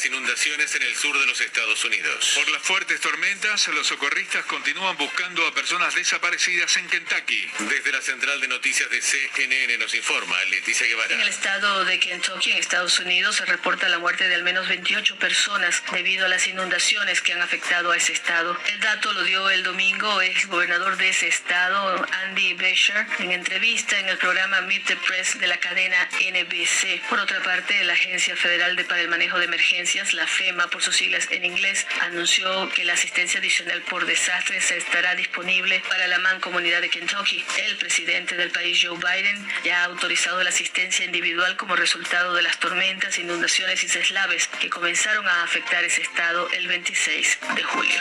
Las 0.00 0.06
inundaciones 0.06 0.74
en 0.76 0.82
el 0.82 0.96
sur 0.96 1.18
de 1.18 1.26
los 1.26 1.38
Estados 1.42 1.84
Unidos. 1.84 2.32
Por 2.34 2.48
las 2.50 2.62
fuertes 2.62 3.00
tormentas, 3.00 3.68
los 3.68 3.86
socorristas 3.86 4.46
continúan 4.46 4.96
buscando 4.96 5.46
a 5.46 5.52
personas 5.52 5.94
desaparecidas 5.94 6.74
en 6.78 6.88
Kentucky. 6.88 7.50
Desde 7.58 7.92
la 7.92 8.00
central 8.00 8.40
de 8.40 8.48
noticias 8.48 8.88
de 8.88 9.02
CNN 9.02 9.76
nos 9.76 9.94
informa 9.94 10.42
Leticia 10.44 10.86
Guevara. 10.86 11.14
En 11.14 11.20
el 11.20 11.28
estado 11.28 11.84
de 11.84 11.98
Kentucky, 12.00 12.52
en 12.52 12.58
Estados 12.58 12.98
Unidos, 12.98 13.36
se 13.36 13.44
reporta 13.44 13.90
la 13.90 13.98
muerte 13.98 14.26
de 14.26 14.36
al 14.36 14.42
menos 14.42 14.68
28 14.68 15.16
personas 15.16 15.82
debido 15.92 16.24
a 16.24 16.28
las 16.28 16.46
inundaciones 16.46 17.20
que 17.20 17.34
han 17.34 17.42
afectado 17.42 17.90
a 17.90 17.96
ese 17.96 18.14
estado. 18.14 18.56
El 18.68 18.80
dato 18.80 19.12
lo 19.12 19.22
dio 19.24 19.50
el 19.50 19.62
domingo 19.64 20.22
el 20.22 20.46
gobernador 20.46 20.96
de 20.96 21.10
ese 21.10 21.28
estado, 21.28 22.06
Andy 22.24 22.54
Beshear, 22.54 23.06
en 23.18 23.32
entrevista 23.32 23.98
en 23.98 24.08
el 24.08 24.16
programa 24.16 24.62
Meet 24.62 24.86
the 24.86 24.96
Press 24.96 25.38
de 25.38 25.46
la 25.46 25.58
cadena 25.58 26.08
NBC. 26.20 27.02
Por 27.10 27.18
otra 27.18 27.42
parte, 27.42 27.84
la 27.84 27.92
Agencia 27.92 28.34
Federal 28.34 28.76
de 28.76 28.84
para 28.84 29.02
el 29.02 29.08
Manejo 29.08 29.38
de 29.38 29.44
Emergencias, 29.44 29.89
la 30.12 30.26
FEMA 30.26 30.68
por 30.68 30.82
sus 30.82 30.96
siglas 30.96 31.26
en 31.30 31.44
inglés, 31.44 31.84
anunció 32.02 32.68
que 32.68 32.84
la 32.84 32.92
asistencia 32.92 33.40
adicional 33.40 33.82
por 33.82 34.06
desastres 34.06 34.70
estará 34.70 35.16
disponible 35.16 35.82
para 35.88 36.06
la 36.06 36.20
mancomunidad 36.20 36.80
de 36.80 36.88
Kentucky. 36.88 37.44
El 37.66 37.76
presidente 37.76 38.36
del 38.36 38.52
país, 38.52 38.78
Joe 38.80 38.96
Biden, 38.96 39.44
ya 39.64 39.82
ha 39.82 39.86
autorizado 39.86 40.40
la 40.44 40.50
asistencia 40.50 41.04
individual 41.04 41.56
como 41.56 41.74
resultado 41.74 42.34
de 42.34 42.42
las 42.42 42.60
tormentas, 42.60 43.18
inundaciones 43.18 43.82
y 43.82 43.88
deslaves 43.88 44.46
que 44.60 44.70
comenzaron 44.70 45.26
a 45.26 45.42
afectar 45.42 45.82
ese 45.82 46.02
estado 46.02 46.48
el 46.52 46.68
26 46.68 47.38
de 47.56 47.62
julio. 47.64 48.00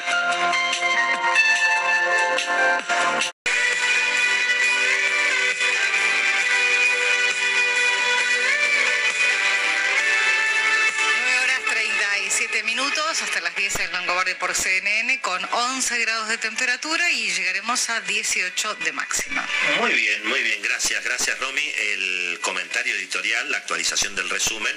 Minutos 12.79 13.21
hasta 13.21 13.41
las 13.41 13.53
10 13.55 13.79
en 13.79 13.91
Longobardi 13.91 14.35
por 14.35 14.55
CNN 14.55 15.19
con 15.19 15.43
11 15.43 15.99
grados 15.99 16.29
de 16.29 16.37
temperatura 16.37 17.11
y 17.11 17.29
llegaremos 17.29 17.89
a 17.89 17.99
18 17.99 18.75
de 18.75 18.93
máxima. 18.93 19.45
Muy 19.79 19.91
bien, 19.91 20.25
muy 20.27 20.41
bien, 20.41 20.61
gracias, 20.61 21.03
gracias 21.03 21.37
Romy. 21.39 21.73
El 21.77 22.39
comentario 22.41 22.95
editorial, 22.95 23.51
la 23.51 23.57
actualización 23.57 24.15
del 24.15 24.29
resumen 24.29 24.73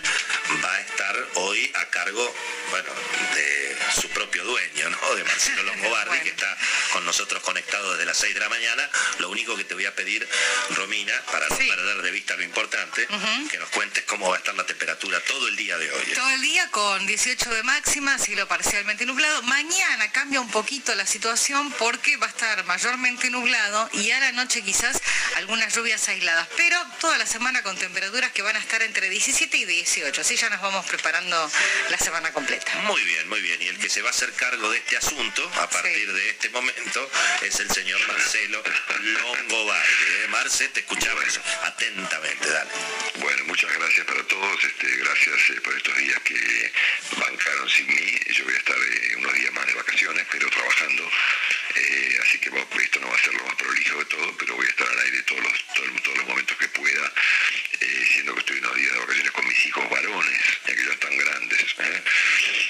va 0.64 0.74
a 0.74 0.80
estar 0.80 1.28
hoy 1.34 1.70
a 1.76 1.84
cargo, 1.90 2.34
bueno, 2.70 2.90
de 3.34 3.76
su 4.00 4.08
propio 4.10 4.42
dueño, 4.44 4.90
¿no? 4.90 5.14
De 5.14 5.22
Marcelo 5.22 5.62
Longobardi, 5.64 6.08
bueno. 6.08 6.24
que 6.24 6.30
está 6.30 6.58
con 6.92 7.04
nosotros 7.04 7.40
conectado 7.42 7.92
desde 7.92 8.06
las 8.06 8.16
6 8.18 8.34
de 8.34 8.40
la 8.40 8.48
mañana. 8.48 8.90
Lo 9.18 9.30
único 9.30 9.56
que 9.56 9.64
te 9.64 9.74
voy 9.74 9.86
a 9.86 9.94
pedir, 9.94 10.28
Romina, 10.70 11.14
para 11.30 11.48
no 11.48 11.56
sí. 11.56 11.68
perder 11.68 12.02
de 12.02 12.10
vista 12.10 12.34
lo 12.36 12.42
importante, 12.42 13.06
uh 13.08 13.14
-huh. 13.14 13.48
que 13.48 13.58
nos 13.58 13.68
cuentes 13.70 14.02
cómo 14.04 14.28
va 14.28 14.36
a 14.36 14.38
estar 14.38 14.54
la 14.56 14.66
temperatura 14.66 15.20
todo 15.20 15.46
el 15.46 15.56
día 15.56 15.78
de 15.78 15.90
hoy. 15.92 16.04
Todo 16.14 16.30
el 16.30 16.40
día 16.40 16.68
con 16.70 17.06
18 17.06 17.50
de 17.50 17.62
máxima, 17.62 17.91
cielo 18.18 18.48
parcialmente 18.48 19.04
nublado. 19.04 19.42
Mañana 19.42 20.10
cambia 20.12 20.40
un 20.40 20.48
poquito 20.48 20.94
la 20.94 21.06
situación 21.06 21.70
porque 21.72 22.16
va 22.16 22.26
a 22.26 22.30
estar 22.30 22.64
mayormente 22.64 23.28
nublado 23.28 23.88
y 23.92 24.10
a 24.10 24.20
la 24.20 24.32
noche 24.32 24.62
quizás 24.62 25.00
algunas 25.36 25.74
lluvias 25.74 26.08
aisladas, 26.08 26.48
pero 26.56 26.78
toda 27.00 27.18
la 27.18 27.26
semana 27.26 27.62
con 27.62 27.76
temperaturas 27.76 28.32
que 28.32 28.40
van 28.40 28.56
a 28.56 28.60
estar 28.60 28.82
entre 28.82 29.10
17 29.10 29.56
y 29.58 29.64
18, 29.66 30.20
así 30.20 30.36
ya 30.36 30.48
nos 30.48 30.62
vamos 30.62 30.86
preparando 30.86 31.50
la 31.90 31.98
semana 31.98 32.32
completa. 32.32 32.72
Muy 32.86 33.02
bien, 33.02 33.28
muy 33.28 33.40
bien. 33.40 33.60
Y 33.60 33.68
el 33.68 33.78
que 33.78 33.90
se 33.90 34.00
va 34.00 34.08
a 34.08 34.12
hacer 34.12 34.32
cargo 34.32 34.70
de 34.70 34.78
este 34.78 34.96
asunto 34.96 35.50
a 35.60 35.68
partir 35.68 36.12
de 36.12 36.30
este 36.30 36.48
momento 36.48 37.10
es 37.42 37.60
el 37.60 37.70
señor 37.70 38.00
Marcelo 38.08 38.62
Longobardi. 39.00 40.04
¿eh? 40.24 40.28
Marce, 40.28 40.68
te 40.68 40.80
escuchamos 40.80 41.40
atentamente, 41.64 42.48
dale. 42.48 42.70
Bueno, 43.16 43.44
muchas 43.44 43.70
gracias 43.74 44.06
para 44.06 44.22
todos, 44.24 44.64
este, 44.64 44.86
gracias 44.96 45.50
eh, 45.50 45.60
por 45.60 45.76
estos 45.76 45.96
días 45.98 46.20
que 46.22 46.72
bancaron 47.18 47.68
Yo 47.86 48.44
voy 48.44 48.54
a 48.54 48.58
estar 48.58 48.76
eh, 48.76 49.16
unos 49.16 49.34
días 49.34 49.52
más 49.52 49.66
de 49.66 49.74
vacaciones, 49.74 50.26
pero 50.30 50.48
trabajando. 50.50 51.10
Eh, 51.74 52.18
así 52.22 52.38
que 52.38 52.50
bueno, 52.50 52.66
esto 52.80 53.00
no 53.00 53.08
va 53.08 53.16
a 53.16 53.18
ser 53.18 53.34
lo 53.34 53.44
más 53.44 53.54
prolijo 53.56 53.98
de 53.98 54.04
todo, 54.04 54.36
pero 54.36 54.56
voy 54.56 54.66
a 54.66 54.70
estar 54.70 54.88
al 54.88 54.98
aire 55.00 55.22
todos 55.22 55.42
los, 55.42 55.66
todos, 55.74 56.02
todos 56.02 56.18
los 56.18 56.26
momentos 56.28 56.56
que 56.58 56.68
pueda, 56.68 57.12
eh, 57.80 58.04
siendo 58.12 58.34
que 58.34 58.40
estoy 58.40 58.58
unos 58.58 58.76
días 58.76 58.92
de 58.92 58.98
vacaciones 59.00 59.32
con 59.32 59.48
mis 59.48 59.66
hijos 59.66 59.90
varones, 59.90 60.38
ya 60.66 60.76
que 60.76 60.84
ya 60.84 60.92
están 60.92 61.16
grandes. 61.16 61.74
¿eh? 61.78 62.02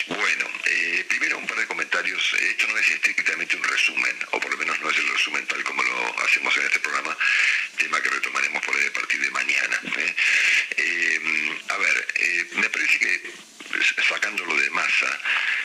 Bueno, 0.06 0.50
eh, 0.66 1.04
primero 1.08 1.38
un 1.38 1.46
par 1.46 1.58
de 1.58 1.66
comentarios. 1.66 2.34
Esto 2.40 2.68
no 2.68 2.78
es 2.78 2.88
estrictamente 2.90 3.56
un 3.56 3.64
resumen, 3.64 4.16
o 4.30 4.40
por 4.40 4.50
lo 4.50 4.56
menos 4.56 4.80
no 4.80 4.90
es 4.90 4.96
el 4.96 5.08
resumen 5.08 5.46
tal 5.46 5.62
como 5.64 5.82
lo 5.82 6.24
hacemos 6.24 6.56
en 6.56 6.64
este 6.64 6.80
programa, 6.80 7.16
tema 7.76 8.00
que 8.00 8.08
retomaremos 8.08 8.64
por 8.64 8.76
ahí 8.76 8.86
a 8.86 8.92
partir 8.92 9.20
de 9.20 9.30
mañana. 9.30 9.80
¿eh? 9.96 10.14
A 11.68 11.78
ver, 11.78 12.06
me 12.54 12.70
parece 12.70 12.98
que 12.98 13.51
sacándolo 14.08 14.56
de 14.56 14.70
masa, 14.70 15.20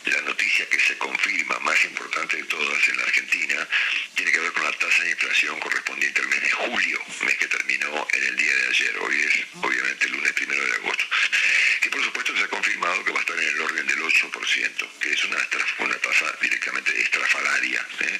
la 0.06 0.22
noticia 0.22 0.68
que 0.70 0.80
se 0.80 0.98
confirma 0.98 1.60
más 1.60 1.84
importante 1.86 2.38
de 2.38 2.44
todas 2.44 2.88
en 2.88 2.98
la 2.98 3.04
Argentina 3.04 3.68
tiene 4.16 4.32
que 4.32 4.40
ver 4.40 4.52
con 4.54 4.64
la 4.64 4.72
tasa 4.72 5.04
de 5.04 5.12
inflación 5.12 5.60
correspondiente 5.60 6.22
al 6.22 6.28
mes 6.28 6.42
de 6.42 6.52
julio, 6.52 7.00
mes 7.22 7.38
que 7.38 7.48
terminó 7.48 8.08
en 8.14 8.24
el 8.24 8.36
día 8.38 8.56
de 8.56 8.68
ayer. 8.68 8.98
Hoy 9.00 9.22
es 9.22 9.46
obviamente 9.62 10.06
el 10.06 10.12
lunes 10.14 10.34
primero 10.34 10.66
de 10.66 10.74
agosto. 10.74 11.06
Que 11.82 11.90
por 11.90 12.04
supuesto 12.04 12.36
se 12.36 12.44
ha 12.44 12.48
confirmado 12.48 13.04
que 13.04 13.12
va 13.12 13.20
a 13.20 13.22
estar 13.22 13.38
en 13.38 13.48
el 13.48 13.62
orden 13.62 13.88
del 13.88 14.00
8%, 14.00 15.00
que 15.00 15.14
es 15.14 15.26
una, 15.26 15.38
tasa 16.00 16.38
directamente 16.42 17.02
estrafalaria, 17.02 17.86
¿eh? 18.02 18.20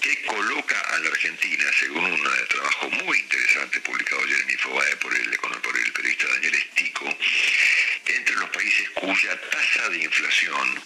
que 0.00 0.22
coloca 0.22 0.80
a 0.80 0.98
la 0.98 1.08
Argentina, 1.08 1.64
según 1.78 2.04
un 2.04 2.22
trabajo 2.48 2.90
muy 2.90 3.18
interesante 3.18 3.80
publicado 3.80 4.22
ayer 4.24 4.40
en 4.40 4.50
Infobae 4.50 4.96
por 4.96 5.14
el, 5.14 5.30
por 5.38 5.76
el 5.78 5.92
periodista 5.92 6.26
Daniel 6.28 6.54
Estico, 6.54 7.16
entre 8.06 8.34
los 8.36 8.50
países 8.50 8.90
cuya 8.94 9.40
tasa 9.50 9.88
de 9.90 9.98
inflación 9.98 10.82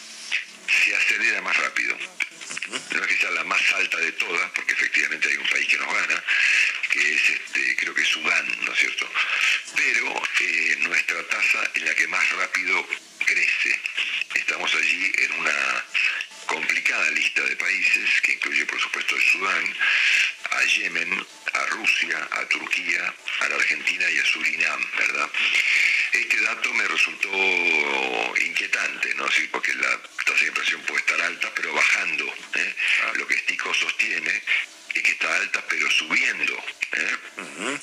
se 0.69 0.97
acelera 0.97 1.41
más 1.43 1.57
rápido. 1.57 1.97
No 2.91 3.03
es 3.03 3.07
que 3.07 3.17
sea 3.19 3.31
la 3.31 3.45
más 3.45 3.61
alta 3.75 3.99
de 3.99 4.13
todas, 4.13 4.51
porque 4.51 4.73
efectivamente 4.73 5.29
hay 5.29 5.37
un 5.37 5.49
país 5.49 5.67
que 5.69 5.79
nos 5.79 5.95
gana, 5.95 6.25
que 6.91 7.15
es 7.15 7.31
este, 7.31 7.77
creo 7.77 7.95
que 7.95 8.03
es 8.03 8.09
Sudán, 8.09 8.47
¿no 8.65 8.73
es 8.73 8.79
cierto? 8.79 9.11
Pero 9.77 10.23
eh, 10.41 10.77
nuestra 10.81 11.23
tasa 11.29 11.71
es 11.75 11.83
la 11.83 11.95
que 11.95 12.09
más 12.09 12.31
rápido 12.31 12.87
crece. 13.25 13.81
Estamos 14.35 14.75
allí 14.75 15.13
en 15.19 15.33
una 15.41 15.85
complicada 16.47 17.11
lista 17.11 17.43
de 17.43 17.57
países 17.57 18.21
que 18.23 18.33
incluye 18.33 18.65
por 18.67 18.81
supuesto 18.81 19.17
a 19.17 19.33
Sudán, 19.33 19.77
a 20.51 20.65
Yemen, 20.65 21.27
a 21.53 21.67
Rusia, 21.67 22.29
a 22.31 22.49
Turquía, 22.49 23.15
a 23.41 23.49
la 23.49 23.57
Argentina 23.57 24.11
y 24.11 24.19
a 24.19 24.25
Surinam, 24.25 24.91
¿verdad? 24.97 25.31
Este 26.13 26.41
dato 26.41 26.73
me 26.75 26.87
resultó 26.89 27.29
inquietante, 28.41 29.15
¿no? 29.15 29.31
Sí, 29.31 29.49
porque 29.51 29.75
la 29.75 30.01
tasa 30.25 30.41
de 30.41 30.47
inflación 30.47 30.81
puede 30.83 31.01
estar 31.01 31.21
alta, 31.23 31.53
pero 31.55 31.73
bajando. 31.73 32.25
¿eh? 32.55 32.75
Lo 33.15 33.27
que 33.27 33.39
Stico 33.39 33.73
sostiene 33.75 34.43
es 34.95 35.03
que 35.03 35.13
está 35.13 35.35
alta, 35.37 35.65
pero 35.69 35.91
subiendo. 35.91 36.55
¿eh? 36.93 37.17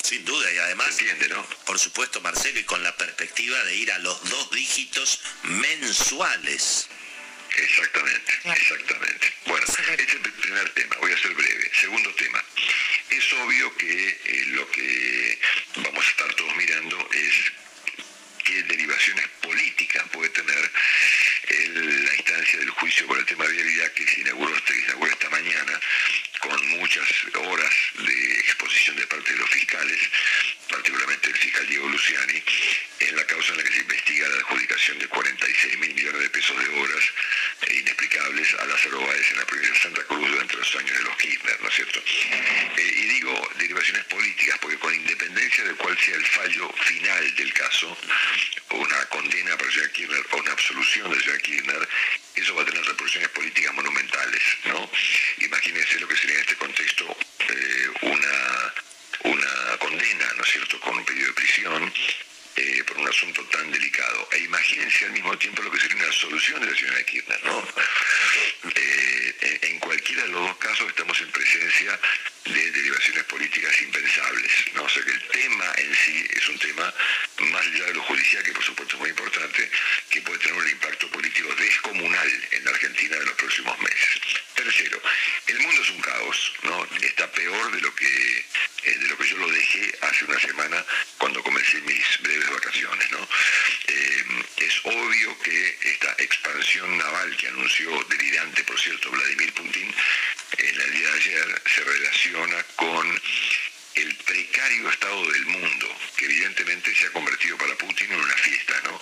Sin 0.02 0.24
duda, 0.24 0.52
y 0.52 0.58
además, 0.58 0.90
¿Entiende, 0.90 1.28
no? 1.28 1.46
por 1.64 1.78
supuesto, 1.78 2.20
Marcelo, 2.20 2.58
y 2.58 2.64
con 2.64 2.82
la 2.82 2.96
perspectiva 2.96 3.62
de 3.64 3.74
ir 3.76 3.92
a 3.92 3.98
los 3.98 4.28
dos 4.28 4.50
dígitos 4.50 5.20
mensuales. 5.44 6.88
Exactamente, 7.56 8.32
exactamente. 8.44 9.32
Bueno, 9.46 9.64
este 9.66 10.02
es 10.02 10.14
el 10.14 10.20
primer 10.20 10.68
tema, 10.70 10.96
voy 11.00 11.12
a 11.12 11.18
ser 11.18 11.32
breve. 11.34 11.70
Segundo 11.80 12.12
tema, 12.14 12.44
es 13.10 13.32
obvio 13.34 13.76
que 13.76 14.08
eh, 14.24 14.44
lo 14.48 14.68
que 14.72 15.38
vamos 15.76 16.04
a 16.04 16.10
estar 16.10 16.34
todos 16.34 16.56
mirando 16.56 17.08
es 17.12 17.52
qué 18.54 18.62
derivaciones 18.62 19.26
políticas 19.42 20.04
puede 20.12 20.28
tener 20.28 20.70
la 21.74 22.14
instancia 22.14 22.58
del 22.60 22.70
juicio 22.70 23.06
por 23.06 23.18
el 23.18 23.26
tema 23.26 23.44
de 23.46 23.52
vialidad 23.52 23.92
que 23.92 24.06
se 24.06 24.20
inauguró, 24.20 24.54
se 24.66 24.78
inauguró 24.78 25.10
esta 25.10 25.30
mañana 25.30 25.80
con 26.44 26.68
muchas 26.78 27.08
horas 27.34 27.74
de 27.98 28.34
exposición 28.40 28.96
de 28.96 29.06
parte 29.06 29.32
de 29.32 29.38
los 29.38 29.48
fiscales, 29.48 29.98
particularmente 30.68 31.30
el 31.30 31.36
fiscal 31.36 31.66
Diego 31.66 31.88
Luciani, 31.88 32.42
en 33.00 33.16
la 33.16 33.24
causa 33.26 33.52
en 33.52 33.58
la 33.58 33.64
que 33.64 33.72
se 33.72 33.80
investiga 33.80 34.28
la 34.28 34.36
adjudicación 34.36 34.98
de 34.98 35.08
46 35.08 35.78
mil 35.78 35.94
millones 35.94 36.20
de 36.20 36.30
pesos 36.30 36.56
de 36.58 36.80
obras 36.80 37.04
eh, 37.62 37.74
inexplicables 37.80 38.54
a 38.54 38.66
Lázaro 38.66 39.00
Báez 39.06 39.30
en 39.30 39.38
la 39.38 39.46
provincia 39.46 39.72
de 39.72 39.80
Santa 39.80 40.04
Cruz 40.04 40.30
durante 40.30 40.56
los 40.56 40.76
años 40.76 40.98
de 40.98 41.04
los 41.04 41.16
Kirchner, 41.16 41.60
¿no 41.62 41.68
es 41.68 41.74
cierto? 41.74 42.02
Eh, 42.76 42.94
y 42.96 43.04
digo 43.06 43.50
derivaciones 43.58 44.04
políticas 44.04 44.58
porque 44.60 44.78
con 44.78 44.94
independencia 44.94 45.64
de 45.64 45.74
cuál 45.74 45.98
sea 45.98 46.16
el 46.16 46.26
fallo 46.26 46.72
final 46.72 47.34
del 47.36 47.52
caso, 47.54 47.96
una 48.70 49.04
condena 49.06 49.56
para 49.56 49.70
señor 49.70 49.90
Kirchner 49.92 50.26
o 50.32 50.36
una 50.36 50.52
absolución 50.52 51.10
del 51.10 51.22
señor 51.22 51.40
Kirchner, 51.40 51.88
eso 52.34 52.54
va 52.54 52.62
a 52.62 52.64
tener 52.64 52.82
repercusiones 52.82 53.28
políticas 53.30 53.74
monumentales, 53.74 54.42
¿no? 54.64 54.90
Imagínense 55.38 56.00
lo 56.00 56.08
que 56.08 56.16
sería 56.16 56.33
en 56.34 56.40
este 56.40 56.56
contexto 56.56 57.16
eh, 57.48 57.88
una, 58.02 58.74
una 59.24 59.78
condena, 59.78 60.32
¿no 60.36 60.42
es 60.42 60.50
cierto?, 60.50 60.80
con 60.80 60.96
un 60.96 61.04
pedido 61.04 61.28
de 61.28 61.32
prisión 61.34 61.92
eh, 62.56 62.84
por 62.86 62.98
un 62.98 63.08
asunto 63.08 63.44
tan 63.46 63.70
delicado. 63.70 64.28
E 64.32 64.38
imagínense 64.38 65.04
al 65.06 65.12
mismo 65.12 65.36
tiempo 65.38 65.62
lo 65.62 65.70
que 65.70 65.78
sería 65.78 65.96
una 65.96 66.12
solución 66.12 66.60
de 66.60 66.70
la 66.70 66.76
señora 66.76 67.02
Kirchner, 67.04 67.44
¿no? 67.44 67.62
Eh, 68.74 69.13
cualquiera 70.24 70.26
de 70.26 70.32
los 70.32 70.48
dos 70.48 70.56
casos 70.58 70.88
estamos 70.88 71.20
en 71.20 71.30
presencia 71.30 72.00
de 72.44 72.70
derivaciones 72.70 73.24
políticas 73.24 73.82
impensables, 73.82 74.52
¿no? 74.74 74.82
O 74.84 74.88
sea 74.88 75.02
que 75.02 75.10
el 75.12 75.22
tema 75.28 75.72
en 75.78 75.94
sí 75.94 76.26
es 76.30 76.48
un 76.48 76.58
tema, 76.58 76.94
más 77.50 77.66
allá 77.66 77.86
de 77.86 77.94
lo 77.94 78.02
judicial, 78.02 78.42
que 78.42 78.52
por 78.52 78.64
supuesto 78.64 78.94
es 78.94 79.00
muy 79.00 79.10
importante, 79.10 79.70
que 80.10 80.20
puede 80.22 80.38
tener 80.38 80.54
un 80.54 80.68
impacto 80.68 81.08
político 81.08 81.54
descomunal 81.54 82.48
en 82.52 82.64
la 82.64 82.70
Argentina 82.70 83.16
de 83.16 83.24
los 83.24 83.34
próximos 83.34 83.78
meses. 83.80 84.20
Tercero, 84.54 85.00
el 85.46 85.60
mundo 85.60 85.82
es 85.82 85.90
un 85.90 86.00
caos, 86.00 86.52
¿no? 86.62 86.88
Está 87.00 87.30
peor 87.32 87.72
de 87.72 87.80
lo 87.80 87.94
que 87.94 88.44
eh, 88.84 88.98
de 88.98 89.08
lo 89.08 89.16
que 89.16 89.26
yo 89.26 89.38
lo 89.38 89.48
dejé 89.48 89.92
hace 90.02 90.24
una 90.26 90.38
semana 90.38 90.84
cuando 91.16 91.42
comencé 91.42 91.80
mis 91.80 92.04
breves 92.20 92.50
vacaciones, 92.50 93.10
¿no? 93.12 93.28
Eh, 93.86 94.24
es 94.58 94.80
obvio 94.84 95.38
que 95.40 95.78
esta 95.82 96.14
expansión 96.18 96.98
naval 96.98 97.34
que 97.38 97.48
anunció 97.48 97.90
delirante, 98.04 98.62
por 98.64 98.78
cierto, 98.78 99.10
Vladimir 99.10 99.52
Putin 99.54 99.94
en 100.58 100.80
el 100.80 100.92
día 100.92 101.10
de 101.10 101.18
ayer 101.18 101.62
se 101.66 101.84
relaciona 101.84 102.62
con 102.76 103.20
el 103.94 104.16
precario 104.16 104.90
estado 104.90 105.30
del 105.30 105.46
mundo, 105.46 105.98
que 106.16 106.24
evidentemente 106.24 106.94
se 106.94 107.06
ha 107.06 107.12
convertido 107.12 107.56
para 107.56 107.76
Putin 107.76 108.10
en 108.12 108.20
una 108.20 108.34
fiesta, 108.34 108.80
¿no? 108.84 109.00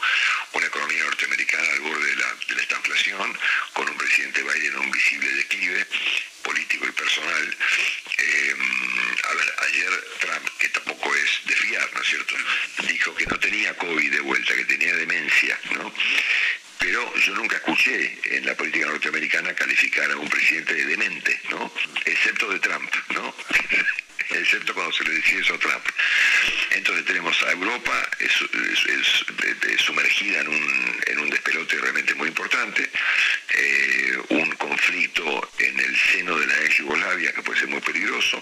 Una 0.52 0.66
economía 0.66 1.04
norteamericana 1.04 1.66
al 1.72 1.80
borde 1.80 2.10
de 2.10 2.16
la, 2.16 2.34
de 2.48 2.54
la 2.54 2.62
estanflación, 2.62 3.38
con 3.72 3.88
un 3.88 3.96
presidente 3.96 4.42
Biden 4.42 4.72
en 4.72 4.78
un 4.78 4.90
visible 4.90 5.30
declive 5.30 5.86
político 6.42 6.86
y 6.86 6.92
personal. 6.92 7.56
Eh, 8.18 8.54
a 9.30 9.34
ver, 9.34 9.54
ayer 9.68 10.04
Trump, 10.20 10.48
que 10.58 10.68
tampoco 10.68 11.14
es 11.14 11.40
de 11.46 11.56
fiar, 11.56 11.90
¿no 11.94 12.02
es 12.02 12.08
cierto?, 12.08 12.34
dijo 12.86 13.14
que 13.14 13.26
no 13.26 13.38
tenía 13.38 13.76
COVID 13.76 14.12
de 14.12 14.20
vuelta, 14.20 14.54
que 14.54 14.64
tenía 14.66 14.94
demencia, 14.94 15.58
¿no? 15.70 15.94
Pero 16.82 17.14
yo 17.14 17.34
nunca 17.34 17.56
escuché 17.56 18.18
en 18.24 18.44
la 18.44 18.56
política 18.56 18.86
norteamericana 18.86 19.54
calificar 19.54 20.10
a 20.10 20.16
un 20.16 20.28
presidente 20.28 20.74
de 20.74 20.84
demente, 20.84 21.40
¿no? 21.48 21.72
Excepto 22.04 22.48
de 22.48 22.58
Trump, 22.58 22.92
¿no? 23.10 23.32
excepto 24.30 24.74
cuando 24.74 24.92
se 24.92 25.04
le 25.04 25.14
decía 25.14 25.38
eso 25.38 25.54
a 25.54 25.58
Trump. 25.58 25.84
Entonces 26.70 27.04
tenemos 27.04 27.40
a 27.44 27.52
Europa 27.52 28.10
es, 28.18 28.32
sumergida 29.78 30.40
en 30.40 30.48
un, 30.48 31.00
en 31.06 31.30
despelote 31.30 31.76
realmente 31.76 32.14
muy 32.14 32.28
importante, 32.28 32.88
eh, 33.56 34.18
un 34.30 34.50
conflicto 34.52 35.50
en 35.58 35.78
el 35.78 35.96
seno 35.96 36.38
de 36.38 36.46
la 36.46 36.60
ex 36.64 36.78
Yugoslavia 36.78 37.32
que 37.32 37.42
puede 37.42 37.51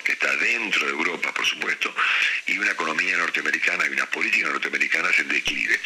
que 0.04 0.12
está 0.12 0.34
dentro 0.36 0.86
de 0.86 0.92
Europa, 0.92 1.32
por 1.32 1.46
supuesto, 1.46 1.94
y 2.46 2.58
una 2.58 2.72
economía 2.72 3.16
norteamericana 3.16 3.86
y 3.86 3.90
una 3.90 4.06
política 4.06 4.48
norteamericana 4.48 5.08
en 5.18 5.28
declive. 5.28 5.80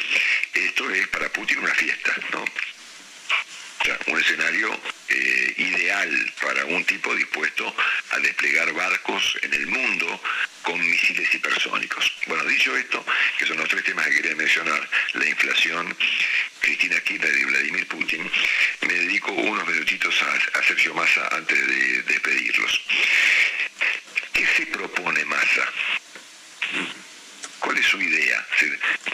Esto 0.52 0.90
es 0.90 1.08
para 1.08 1.28
Putin 1.32 1.58
una 1.58 1.74
fiesta, 1.74 2.14
¿no? 2.32 2.42
O 2.42 3.84
sea, 3.84 3.98
un 4.06 4.18
escenario 4.18 4.80
eh, 5.08 5.54
ideal 5.58 6.32
para 6.40 6.64
un 6.64 6.84
tipo 6.84 7.14
dispuesto 7.14 7.74
a 8.10 8.18
desplegar 8.18 8.72
barcos 8.72 9.38
en 9.42 9.52
el 9.52 9.66
mundo 9.66 10.20
con 10.62 10.80
misiles 10.80 11.32
hipersónicos. 11.34 12.10
Bueno, 12.26 12.44
dicho 12.44 12.74
esto, 12.76 13.04
que 13.38 13.46
son 13.46 13.58
los 13.58 13.68
tres 13.68 13.84
temas 13.84 14.06
que 14.06 14.16
quería 14.16 14.34
mencionar, 14.34 14.88
la 15.12 15.28
inflación, 15.28 15.94
Cristina 16.60 16.98
Kirchner 17.00 17.36
y 17.36 17.44
Vladimir 17.44 17.86
Putin, 17.86 18.30
me 18.80 18.94
dedico 18.94 19.30
unos 19.32 19.66
minutitos 19.68 20.14
a, 20.22 20.62
Sergio 20.62 20.94
Massa 20.94 21.28
antes 21.32 21.66
de 21.66 22.02
despedirlos. 22.04 22.80
¿Qué 24.34 24.44
se 24.44 24.66
propone 24.66 25.24
Massa? 25.26 25.64
¿Cuál 27.60 27.78
es 27.78 27.86
su 27.86 28.00
idea? 28.00 28.44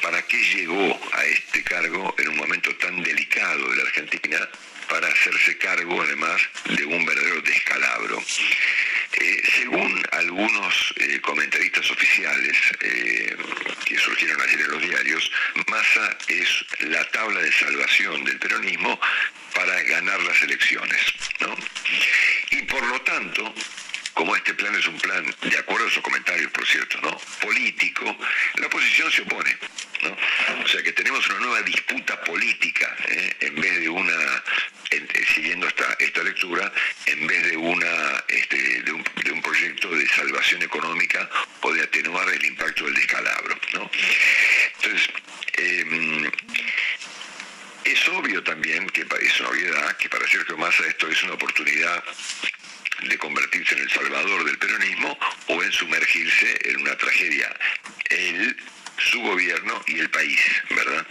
¿Para 0.01 0.23
qué 0.23 0.39
llegó 0.39 0.99
a 1.13 1.25
este 1.27 1.63
cargo 1.63 2.15
en 2.17 2.31
un 2.31 2.37
momento 2.39 2.75
tan 2.77 3.03
delicado 3.03 3.69
de 3.69 3.77
la 3.77 3.83
Argentina 3.83 4.49
para 4.89 5.09
hacerse 5.09 5.59
cargo 5.59 6.01
además 6.01 6.41
de 6.65 6.85
un 6.87 7.05
verdadero 7.05 7.43
descalabro? 7.43 8.19
Eh, 9.13 9.43
según 9.57 10.03
algunos 10.13 10.95
eh, 10.97 11.21
comentaristas 11.21 11.91
oficiales 11.91 12.57
eh, 12.81 13.37
que 13.85 13.99
surgieron 13.99 14.41
ayer 14.41 14.61
en 14.61 14.71
los 14.71 14.83
diarios, 14.83 15.31
Massa 15.67 16.17
es 16.29 16.49
la 16.81 17.05
tabla 17.11 17.41
de 17.41 17.53
salvación 17.53 18.25
del 18.25 18.39
peronismo 18.39 18.99
para 19.55 19.83
ganar 19.83 20.23
las 20.23 20.41
elecciones. 20.43 21.01
Y 22.53 22.63
por 22.63 22.83
lo 22.87 23.03
tanto, 23.03 23.55
como 24.15 24.37
este 24.37 24.55
plan 24.55 24.75
es 24.75 24.87
un 24.87 24.99
plan, 24.99 25.25
de 25.43 25.59
acuerdo 25.59 25.87
a 25.87 25.91
sus 25.91 26.03
comentarios, 26.03 26.51
por 26.51 26.67
cierto, 26.67 27.01
¿no? 27.01 27.17
político, 27.41 28.17
la 28.57 28.67
oposición 28.67 29.11
se 29.11 29.23
opone. 29.23 29.57
¿no? 30.03 30.17
O 30.65 30.69
sea 30.69 30.83
que 30.83 30.93
tenemos 30.93 31.27
una 31.29 31.39
nueva 31.41 31.63
disputa 31.63 32.21
política, 32.23 32.97
¿eh? 33.09 33.37
en 33.41 33.55
vez 33.57 33.81
de 33.81 33.89
una, 33.89 34.43
eh, 34.91 35.27
siguiendo 35.35 35.67
esta, 35.69 35.97
esta 35.99 36.23
lectura, 36.23 36.73
en 37.07 37.27
vez 37.27 37.51
de, 37.51 37.57
una, 37.57 38.25
este, 38.29 38.83
de, 38.83 38.93
un, 38.93 39.03
proyecto 39.43 39.89
de 39.91 40.07
salvación 40.09 40.63
económica 40.63 41.29
o 41.63 41.73
de 41.73 41.83
atenuar 41.83 42.29
el 42.29 42.45
impacto 42.45 42.85
del 42.85 42.95
descalabro. 42.95 43.59
¿no? 43.73 43.91
Entonces, 44.77 45.11
em, 45.55 46.31
es 47.85 48.09
obvio 48.09 48.43
también, 48.43 48.87
que 48.89 49.01
es 49.21 49.41
una 49.41 49.49
obviedad, 49.49 49.97
que 49.97 50.09
para 50.09 50.29
Sergio 50.29 50.57
Massa 50.57 50.87
esto 50.87 51.09
es 51.09 51.23
una 51.25 51.35
oportunidad 51.35 52.05
de 53.09 53.19
convertirse 53.19 53.75
en 53.75 53.83
el 53.83 53.91
salvador 53.91 54.45
del 54.45 54.59
peronismo 54.59 55.19
o 55.49 55.63
en 55.63 55.73
sumergirse 55.73 56.59
en 56.71 56.81
una 56.81 56.97
tragedia. 56.97 57.55
Él, 58.09 58.57
su 58.99 59.21
gobierno 59.21 59.83
y 59.87 59.99
el 59.99 60.11
país, 60.11 60.41
¿verdad? 60.71 61.07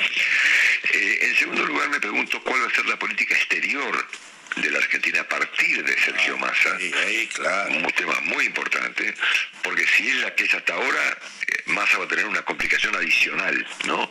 Eh, 0.93 1.19
en 1.21 1.35
segundo 1.35 1.65
lugar 1.65 1.89
me 1.89 1.99
pregunto 1.99 2.41
cuál 2.43 2.61
va 2.61 2.67
a 2.67 2.75
ser 2.75 2.85
la 2.85 2.99
política 2.99 3.35
exterior 3.35 4.07
de 4.55 4.71
la 4.71 4.79
Argentina 4.79 5.21
a 5.21 5.27
partir 5.27 5.83
de 5.83 5.99
Sergio 5.99 6.35
ah, 6.35 6.45
Massa. 6.45 6.77
Un 7.69 7.91
tema 7.91 8.19
muy 8.21 8.45
importante, 8.45 9.13
porque 9.63 9.85
si 9.87 10.09
es 10.09 10.15
la 10.17 10.33
que 10.35 10.45
es 10.45 10.53
hasta 10.53 10.73
ahora, 10.73 11.17
eh, 11.47 11.63
Massa 11.67 11.97
va 11.97 12.05
a 12.05 12.07
tener 12.07 12.25
una 12.25 12.41
complicación 12.43 12.95
adicional, 12.95 13.67
¿no? 13.85 14.09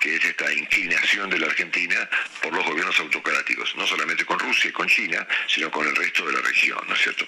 que 0.00 0.16
es 0.16 0.24
esta 0.24 0.52
inclinación 0.52 1.30
de 1.30 1.38
la 1.38 1.46
Argentina 1.46 2.08
por 2.42 2.52
los 2.52 2.64
gobiernos 2.64 2.98
autocráticos, 3.00 3.74
no 3.76 3.86
solamente 3.86 4.24
con 4.24 4.38
Rusia 4.38 4.70
y 4.70 4.72
con 4.72 4.86
China, 4.88 5.26
sino 5.48 5.70
con 5.70 5.86
el 5.86 5.96
resto 5.96 6.26
de 6.26 6.32
la 6.32 6.40
región, 6.42 6.78
¿no 6.86 6.94
es 6.94 7.02
cierto? 7.02 7.26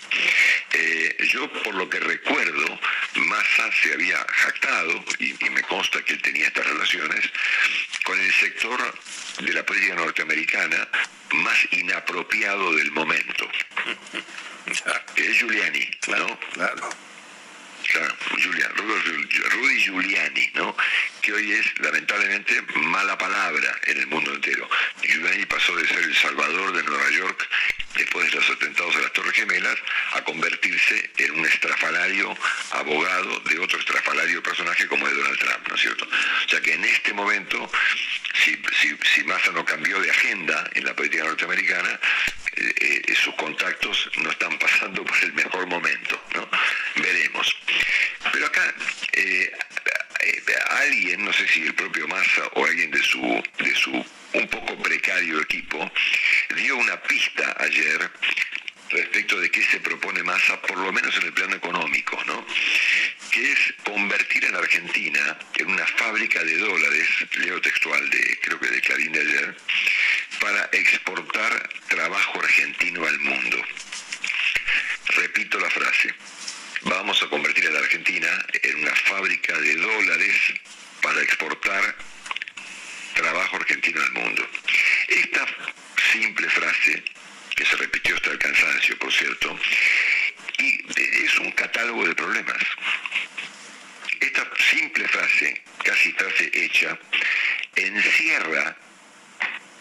Eh, 0.72 1.16
yo, 1.32 1.50
por 1.62 1.74
lo 1.74 1.88
que 1.88 1.98
recuerdo, 1.98 2.78
Massa 3.14 3.70
se 3.82 3.94
había 3.94 4.18
jactado, 4.18 5.04
y, 5.18 5.34
me 5.50 5.62
consta 5.62 6.02
que 6.02 6.12
él 6.14 6.22
tenía 6.22 6.46
estas 6.46 6.66
relaciones, 6.66 7.30
con 8.04 8.20
el 8.20 8.32
sector 8.32 8.78
de 9.40 9.52
la 9.52 9.64
política 9.64 9.94
norteamericana 9.94 10.88
más 11.34 11.58
inapropiado 11.72 12.74
del 12.74 12.90
momento, 12.92 13.46
es 15.16 15.38
Giuliani, 15.38 15.88
¿no? 16.08 16.38
Claro. 16.52 17.07
Claro, 17.88 18.14
Rudy 19.50 19.80
Giuliani, 19.80 20.50
¿no? 20.54 20.76
que 21.22 21.32
hoy 21.32 21.52
es 21.52 21.66
lamentablemente 21.80 22.62
mala 22.74 23.16
palabra 23.16 23.74
en 23.86 23.98
el 23.98 24.06
mundo 24.08 24.32
entero. 24.34 24.68
Giuliani 25.02 25.46
pasó 25.46 25.74
de 25.74 25.86
ser 25.86 25.98
el 25.98 26.14
salvador 26.14 26.72
de 26.74 26.82
Nueva 26.82 27.10
York 27.10 27.48
después 27.96 28.30
de 28.30 28.36
los 28.36 28.50
atentados 28.50 28.94
a 28.96 29.00
las 29.00 29.12
Torres 29.12 29.32
Gemelas 29.32 29.76
a 30.12 30.22
convertirse 30.22 31.10
en 31.16 31.32
un 31.32 31.46
estrafalario 31.46 32.36
abogado 32.72 33.40
de 33.40 33.58
otro 33.58 33.78
estrafalario 33.78 34.42
personaje 34.42 34.86
como 34.86 35.06
es 35.08 35.16
Donald 35.16 35.38
Trump, 35.38 35.68
¿no 35.68 35.74
es 35.74 35.80
cierto? 35.80 36.04
O 36.04 36.48
sea 36.48 36.60
que 36.60 36.74
en 36.74 36.84
este 36.84 37.12
momento, 37.12 37.70
si, 38.44 38.60
si, 38.80 39.24
Massa 39.24 39.50
no 39.52 39.64
cambió 39.64 40.00
de 40.00 40.10
agenda 40.10 40.70
en 40.74 40.84
la 40.84 40.94
política 40.94 41.24
norteamericana, 41.24 42.00
eh, 42.56 43.14
sus 43.14 43.34
contactos 43.34 44.10
no 44.18 44.30
están 44.30 44.58
pasando 44.58 45.04
por 45.04 45.16
el 45.22 45.32
mejor 45.32 45.66
momento, 45.66 46.20
¿no? 46.34 46.48
Veremos. 46.96 47.56
Pero 48.32 48.46
acá 48.46 48.74
eh, 49.12 49.52
alguien, 50.70 51.24
no 51.24 51.32
sé 51.32 51.46
si 51.48 51.62
el 51.62 51.74
propio 51.74 52.06
Massa 52.08 52.46
o 52.54 52.64
alguien 52.64 52.90
de 52.90 53.02
su, 53.02 53.42
de 53.58 53.74
su 53.74 53.92
un 54.34 54.48
poco 54.48 54.76
precario 54.82 55.40
equipo, 55.40 55.90
dio 56.54 56.76
una 56.76 57.00
pista 57.02 57.56
ayer 57.58 58.10
respecto 58.90 59.38
de 59.40 59.50
qué 59.50 59.62
se 59.62 59.80
propone 59.80 60.22
Massa, 60.22 60.60
por 60.62 60.78
lo 60.78 60.92
menos 60.92 61.16
en 61.16 61.24
el 61.24 61.32
plano 61.32 61.56
económico, 61.56 62.18
¿no? 62.26 62.46
que 63.30 63.52
es 63.52 63.58
convertir 63.84 64.50
la 64.50 64.58
Argentina 64.58 65.38
en 65.56 65.70
una 65.70 65.86
fábrica 65.86 66.42
de 66.42 66.56
dólares, 66.56 67.08
leo 67.36 67.60
textual 67.60 68.08
de, 68.10 68.38
creo 68.42 68.58
que 68.58 68.68
de 68.68 68.80
Clarín 68.80 69.12
de 69.12 69.20
ayer, 69.20 69.56
para 70.40 70.68
exportar 70.72 71.68
trabajo 71.88 72.40
argentino 72.40 73.06
al 73.06 73.18
mundo. 73.20 73.62
Repito 75.08 75.58
la 75.58 75.70
frase, 75.70 76.14
vamos 76.82 77.22
a 77.22 77.28
convertir 77.28 77.66
a 77.66 77.70
la 77.70 77.80
Argentina 77.80 78.28
en 78.62 78.82
una 78.82 78.94
fábrica 78.94 79.56
de 79.58 79.74
dólares 79.76 80.36
para 81.02 81.22
exportar 81.22 81.96
trabajo 83.14 83.56
argentino 83.56 84.02
al 84.02 84.12
mundo. 84.12 84.48
Esta 85.08 85.46
simple 86.12 86.48
frase, 86.48 87.02
que 87.56 87.64
se 87.64 87.76
repitió 87.76 88.14
hasta 88.14 88.30
el 88.30 88.38
cansancio, 88.38 88.98
por 88.98 89.12
cierto, 89.12 89.58
y 90.58 90.80
es 91.24 91.38
un 91.38 91.50
catálogo 91.52 92.06
de 92.06 92.14
problemas. 92.14 92.62
Esta 94.20 94.48
simple 94.70 95.06
frase, 95.08 95.62
casi 95.84 96.12
frase 96.12 96.50
hecha, 96.52 96.98
encierra 97.74 98.76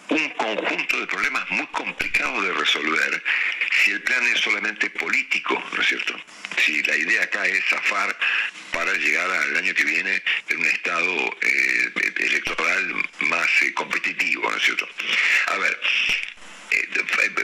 un 0.09 0.29
conjunto 0.29 0.99
de 0.99 1.07
problemas 1.07 1.49
muy 1.51 1.67
complicados 1.67 2.43
de 2.43 2.53
resolver 2.53 3.23
si 3.83 3.91
el 3.91 4.01
plan 4.01 4.23
es 4.27 4.39
solamente 4.39 4.89
político, 4.89 5.61
¿no 5.73 5.81
es 5.81 5.87
cierto? 5.87 6.15
Si 6.63 6.81
la 6.83 6.95
idea 6.95 7.23
acá 7.23 7.45
es 7.45 7.63
zafar 7.65 8.17
para 8.71 8.93
llegar 8.93 9.29
al 9.29 9.57
año 9.57 9.73
que 9.73 9.83
viene 9.83 10.21
en 10.49 10.59
un 10.59 10.65
estado 10.65 11.37
eh, 11.41 11.91
electoral 12.17 12.95
más 13.21 13.47
eh, 13.61 13.73
competitivo, 13.73 14.49
¿no 14.49 14.57
es 14.57 14.63
cierto? 14.63 14.87
A 15.47 15.57
ver, 15.57 15.79
eh, 16.71 16.89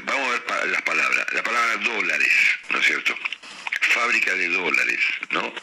vamos 0.03 0.27
a 0.27 0.31
ver 0.31 0.67
las 0.67 0.81
palabras. 0.83 1.25
La 1.33 1.43
palabra 1.43 1.77
dólares, 1.77 2.33
¿no 2.69 2.79
es 2.79 2.85
cierto? 2.85 3.15
Fábrica 3.81 4.33
de 4.33 4.49
dólares, 4.49 4.99
¿no? 5.31 5.53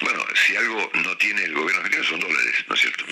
Bueno, 0.00 0.24
si 0.34 0.56
algo 0.56 0.90
no 0.94 1.16
tiene 1.16 1.44
el 1.44 1.54
gobierno 1.54 1.80
argentino 1.80 2.04
son 2.04 2.20
dólares, 2.20 2.64
¿no 2.68 2.74
es 2.74 2.80
cierto? 2.80 3.04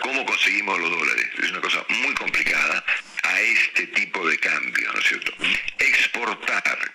¿Cómo 0.00 0.24
conseguimos 0.24 0.78
los 0.78 0.90
dólares? 0.90 1.28
Es 1.42 1.50
una 1.50 1.60
cosa 1.60 1.84
muy 1.88 2.14
complicada 2.14 2.84
a 3.22 3.40
este 3.40 3.86
tipo 3.88 4.26
de 4.28 4.38
cambio, 4.38 4.92
¿no 4.92 4.98
es 4.98 5.06
cierto? 5.06 5.32
Exportar. 5.78 6.92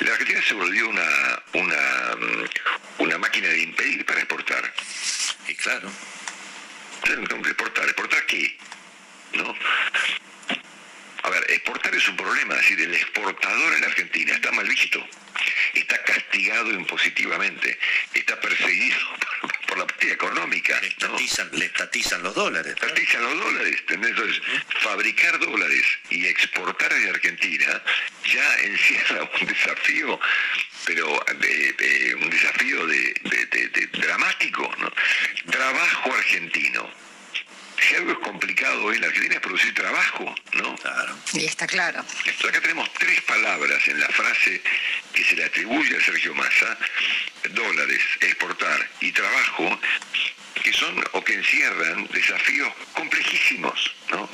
La 0.00 0.12
Argentina 0.12 0.42
se 0.46 0.54
volvió 0.54 0.88
una, 0.88 1.42
una, 1.52 2.16
una 2.98 3.18
máquina 3.18 3.48
de 3.48 3.62
impedir 3.62 4.04
para 4.04 4.20
exportar. 4.20 4.72
Y 5.48 5.54
claro. 5.54 5.90
Exportar, 7.04 7.84
¿exportar 7.84 8.26
qué? 8.26 8.56
¿No? 9.34 9.54
A 11.22 11.30
ver, 11.30 11.44
exportar 11.50 11.94
es 11.94 12.08
un 12.08 12.16
problema, 12.16 12.54
es 12.54 12.60
decir, 12.62 12.80
el 12.80 12.94
exportador 12.94 13.74
en 13.74 13.80
la 13.80 13.86
Argentina 13.86 14.34
está 14.34 14.52
mal 14.52 14.68
visto 14.68 15.06
está 15.74 16.02
castigado 16.04 16.70
impositivamente, 16.70 17.78
está 18.14 18.40
perseguido 18.40 18.98
por, 19.74 19.78
la 19.78 19.86
partida 19.86 20.12
económica. 20.14 20.80
Le 20.80 20.88
estatizan, 20.88 21.48
le 21.52 21.66
estatizan 21.66 22.22
los 22.22 22.34
dólares. 22.34 22.74
Estatizan 22.74 23.22
los 23.22 23.38
dólares. 23.38 23.82
Entonces, 23.88 24.40
fabricar 24.80 25.38
dólares 25.38 25.84
y 26.10 26.26
exportar 26.26 26.92
de 26.92 27.10
Argentina 27.10 27.82
ya 28.24 28.56
encierra 28.60 29.30
un 29.40 29.46
desafío 29.46 30.20
pero 30.86 31.08
un 31.08 32.30
desafío 32.30 32.86
de, 32.86 33.88
dramático. 33.92 34.70
Trabajo 35.50 36.12
argentino 36.12 37.03
si 37.84 37.94
algo 37.96 38.12
es 38.12 38.18
complicado 38.18 38.84
hoy 38.84 38.96
en 38.96 39.02
la 39.02 39.08
Argentina 39.08 39.34
es 39.34 39.40
producir 39.40 39.74
trabajo, 39.74 40.34
¿no? 40.52 40.74
Claro. 40.76 41.16
Y 41.34 41.44
está 41.44 41.66
claro. 41.66 42.00
acá 42.00 42.60
tenemos 42.60 42.92
tres 42.94 43.20
palabras 43.22 43.86
en 43.88 44.00
la 44.00 44.08
frase 44.08 44.62
que 45.12 45.24
se 45.24 45.36
le 45.36 45.44
atribuye 45.44 45.96
a 45.96 46.00
Sergio 46.00 46.34
Massa, 46.34 46.78
dólares, 47.50 48.00
exportar 48.20 48.88
y 49.00 49.12
trabajo, 49.12 49.78
que 50.62 50.72
son 50.72 51.04
o 51.12 51.22
que 51.22 51.34
encierran 51.34 52.06
desafíos 52.12 52.72
complejísimos, 52.94 53.94
¿no? 54.10 54.28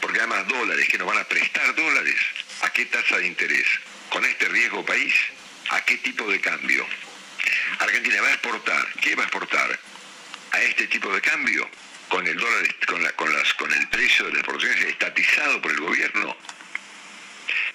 Porque 0.00 0.18
además 0.18 0.48
dólares, 0.48 0.88
que 0.88 0.98
nos 0.98 1.08
van 1.08 1.18
a 1.18 1.24
prestar 1.24 1.74
dólares, 1.74 2.16
¿a 2.62 2.70
qué 2.70 2.86
tasa 2.86 3.18
de 3.18 3.26
interés? 3.26 3.66
¿Con 4.08 4.24
este 4.24 4.48
riesgo 4.48 4.84
país? 4.86 5.14
¿A 5.70 5.84
qué 5.84 5.98
tipo 5.98 6.30
de 6.30 6.40
cambio? 6.40 6.86
Argentina 7.80 8.22
va 8.22 8.28
a 8.28 8.32
exportar. 8.32 8.86
¿Qué 9.00 9.14
va 9.14 9.22
a 9.22 9.26
exportar? 9.26 9.78
A 10.52 10.62
este 10.62 10.86
tipo 10.86 11.12
de 11.12 11.20
cambio, 11.20 11.68
con 12.08 12.26
el 12.26 12.36
dólar, 12.36 12.74
con, 12.86 13.04
con, 13.16 13.32
las, 13.32 13.54
con 13.54 13.72
el 13.72 13.88
precio 13.88 14.24
de 14.26 14.32
las 14.32 14.40
exportaciones 14.40 14.84
estatizado 14.84 15.60
por 15.60 15.72
el 15.72 15.80
gobierno. 15.80 16.36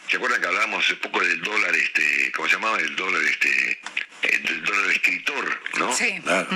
¿Se 0.09 0.17
acuerdan 0.17 0.41
que 0.41 0.47
hablábamos 0.47 0.85
hace 0.85 0.95
poco 0.95 1.19
del 1.21 1.41
dólar, 1.41 1.75
este, 1.75 2.31
¿cómo 2.35 2.47
se 2.47 2.55
llamaba? 2.55 2.77
El 2.79 2.95
dólar, 2.95 3.21
este, 3.23 3.79
el 4.21 4.63
dólar 4.63 4.91
escritor, 4.91 5.61
¿no? 5.77 5.95
Sí. 5.95 6.19
Claro. 6.21 6.47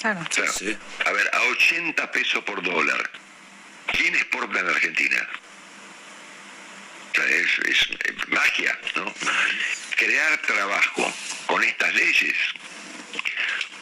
claro. 0.00 0.20
A 1.06 1.12
ver, 1.12 1.30
a 1.32 1.42
80 1.42 2.12
pesos 2.12 2.44
por 2.44 2.62
dólar. 2.62 3.10
¿Quién 3.92 4.14
exporta 4.14 4.60
en 4.60 4.68
Argentina? 4.68 5.28
es, 7.24 7.88
magia, 8.28 8.78
¿no? 8.96 9.12
Crear 9.96 10.38
trabajo 10.42 11.12
con 11.46 11.62
estas 11.64 11.94
leyes, 11.94 12.36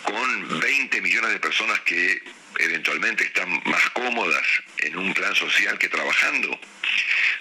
con 0.05 0.61
20 0.61 1.01
millones 1.01 1.31
de 1.33 1.41
personas 1.41 1.81
que 1.81 2.23
eventualmente 2.59 3.25
están 3.25 3.63
más 3.65 3.91
cómodas 3.91 4.47
en 4.79 4.97
un 4.97 5.13
plan 5.15 5.35
social 5.35 5.79
que 5.79 5.89
trabajando, 5.89 6.59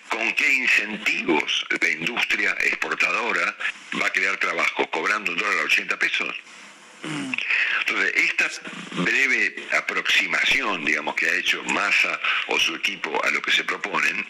con 0.09 0.33
qué 0.33 0.53
incentivos 0.53 1.65
la 1.81 1.89
industria 1.89 2.55
exportadora 2.61 3.55
va 3.99 4.07
a 4.07 4.13
crear 4.13 4.37
trabajo 4.37 4.89
cobrando 4.89 5.31
un 5.31 5.37
dólar 5.37 5.59
a 5.59 5.63
80 5.63 5.99
pesos. 5.99 6.35
Entonces, 7.03 8.13
esta 8.15 8.49
breve 8.91 9.55
aproximación, 9.73 10.85
digamos, 10.85 11.15
que 11.15 11.29
ha 11.29 11.35
hecho 11.35 11.61
Massa 11.65 12.19
o 12.47 12.59
su 12.59 12.75
equipo 12.75 13.21
a 13.25 13.29
lo 13.29 13.41
que 13.41 13.51
se 13.51 13.63
proponen, 13.63 14.25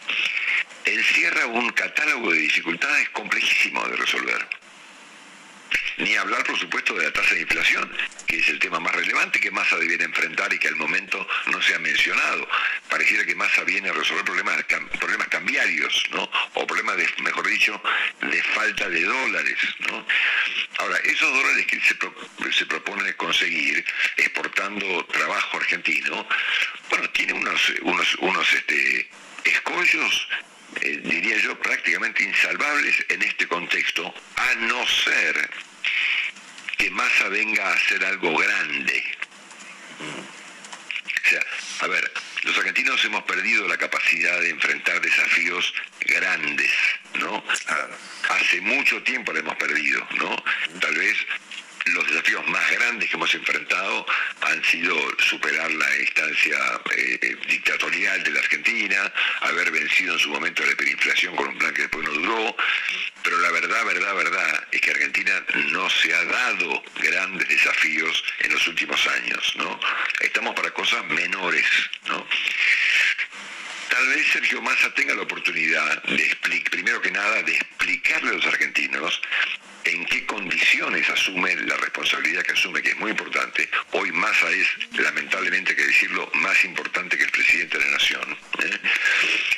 encierra 0.86 1.46
un 1.46 1.70
catálogo 1.72 2.32
de 2.32 2.40
dificultades 2.40 3.10
complejísimo 3.10 3.88
de 3.88 3.96
resolver. 3.96 4.48
Ni 5.98 6.16
hablar, 6.16 6.44
por 6.44 6.58
supuesto, 6.58 6.96
de 6.96 7.06
la 7.06 7.14
tasa 7.14 7.36
de 7.36 7.42
inflación, 7.42 7.92
que 8.34 8.40
es 8.40 8.50
el 8.50 8.58
tema 8.58 8.80
más 8.80 8.96
relevante 8.96 9.40
que 9.40 9.52
Massa 9.52 9.78
debiera 9.78 10.06
enfrentar 10.06 10.52
y 10.52 10.58
que 10.58 10.68
al 10.68 10.76
momento 10.76 11.28
no 11.52 11.62
se 11.62 11.76
ha 11.76 11.80
mencionado. 11.80 12.48
Pareciera 12.90 13.24
que 13.26 13.36
Massa 13.36 13.64
viene 13.64 13.90
a 13.90 13.94
resolver 13.94 14.26
problemas, 14.26 14.64
problemas 15.00 15.28
cambiarios, 15.28 16.04
¿no? 16.12 16.28
O 16.56 16.66
problemas, 16.66 16.98
de, 16.98 17.08
mejor 17.22 17.48
dicho, 17.48 17.80
de 18.22 18.42
falta 18.42 18.90
de 18.90 19.04
dólares, 19.04 19.60
¿no? 19.88 20.04
Ahora, 20.80 20.98
esos 21.04 21.32
dólares 21.32 21.68
que 21.68 21.80
se, 21.80 21.96
se 22.58 22.66
propone 22.66 23.14
conseguir 23.14 23.86
exportando 24.18 25.06
trabajo 25.06 25.58
argentino, 25.58 26.28
bueno, 26.90 27.10
tiene 27.12 27.34
unos, 27.34 27.74
unos, 27.84 28.16
unos 28.16 28.54
este, 28.54 29.10
escollos 29.44 30.28
eh, 30.82 31.02
diría 31.04 31.38
yo, 31.38 31.60
prácticamente 31.60 32.24
insalvables 32.24 33.06
en 33.10 33.22
este 33.22 33.48
contexto, 33.48 34.12
a 34.38 34.56
no 34.56 34.88
ser 34.88 35.52
que 36.78 36.90
Massa 36.92 37.30
venga 37.30 37.68
a 37.68 37.74
hacer 37.74 38.04
algo 38.06 38.36
grande. 38.38 39.04
O 40.00 41.30
sea, 41.30 41.46
a 41.82 41.88
ver, 41.88 42.12
los 42.44 42.58
argentinos 42.58 43.04
hemos 43.06 43.24
perdido 43.24 43.68
la 43.68 43.78
capacidad 43.78 44.40
de 44.40 44.50
enfrentar 44.50 45.00
desafíos 45.02 45.74
grandes, 46.02 46.72
¿no? 47.20 47.44
Hace 48.30 48.62
mucho 48.62 49.02
tiempo 49.04 49.32
la 49.32 49.40
hemos 49.40 49.56
perdido, 49.56 50.06
¿no? 50.18 50.36
Tal 50.80 50.96
vez 50.96 51.18
los 51.86 52.08
desafíos 52.08 52.48
más 52.48 52.72
grandes 52.72 53.10
que 53.10 53.16
hemos 53.16 53.34
enfrentado 53.36 54.06
han 54.42 54.64
sido 54.64 54.96
superar 55.20 55.72
la 55.72 56.00
instancia 56.00 56.58
eh, 56.96 57.38
dictatorial 57.48 58.24
de 58.24 58.32
la 58.32 58.40
Argentina, 58.40 59.12
haber 59.42 59.72
vencido 59.72 60.14
en 60.14 60.20
su 60.20 60.30
momento 60.30 60.64
la 60.66 60.72
hiperinflación 60.72 61.36
con 61.36 61.50
un 61.50 61.58
plan 61.58 61.74
que 61.74 61.84
después 61.84 62.08
no 62.08 62.14
duró, 62.14 62.56
pero 63.24 63.38
la 63.40 63.52
verdad, 63.52 63.86
verdad, 63.86 64.16
verdad 64.16 64.68
es 64.72 64.82
que 64.82 64.92
Argentina 64.92 65.44
no 65.72 65.90
se 65.90 66.14
ha 66.14 66.24
dado 66.26 66.84
grandes 67.00 67.48
desafíos 67.48 68.24
en 68.40 68.54
los 68.54 68.68
últimos 68.68 69.06
años, 69.08 69.54
¿no? 69.58 69.80
Estamos 70.22 70.56
para 70.56 70.72
cosas 70.72 71.06
menores, 71.06 71.66
¿no? 72.08 72.26
Tal 73.94 74.08
vez 74.08 74.26
Sergio 74.28 74.60
Massa 74.60 74.92
tenga 74.96 75.14
la 75.14 75.22
oportunidad 75.22 76.02
de 76.02 76.16
explicar, 76.16 76.72
primero 76.72 77.00
que 77.00 77.12
nada, 77.12 77.44
de 77.44 77.54
explicarle 77.54 78.32
a 78.32 78.34
los 78.34 78.46
argentinos 78.48 79.22
en 79.84 80.04
qué 80.06 80.26
condiciones 80.26 81.08
asume 81.12 81.56
la 81.58 81.78
responsabilidad 81.78 82.42
que 82.42 82.54
asume, 82.54 82.82
que 82.82 82.90
es 82.90 82.98
muy 82.98 83.12
importante. 83.12 83.70
Hoy 83.92 84.12
Massa 84.12 84.50
es, 84.50 84.68
lamentablemente 84.98 85.76
que 85.76 85.86
decirlo, 85.86 86.28
más 86.34 86.66
importante 86.66 87.16
que 87.20 87.26
el 87.26 87.30
presidente 87.30 87.78
de 87.78 87.86
la 87.86 87.92
Nación. 87.92 88.38
¿eh? 88.64 88.80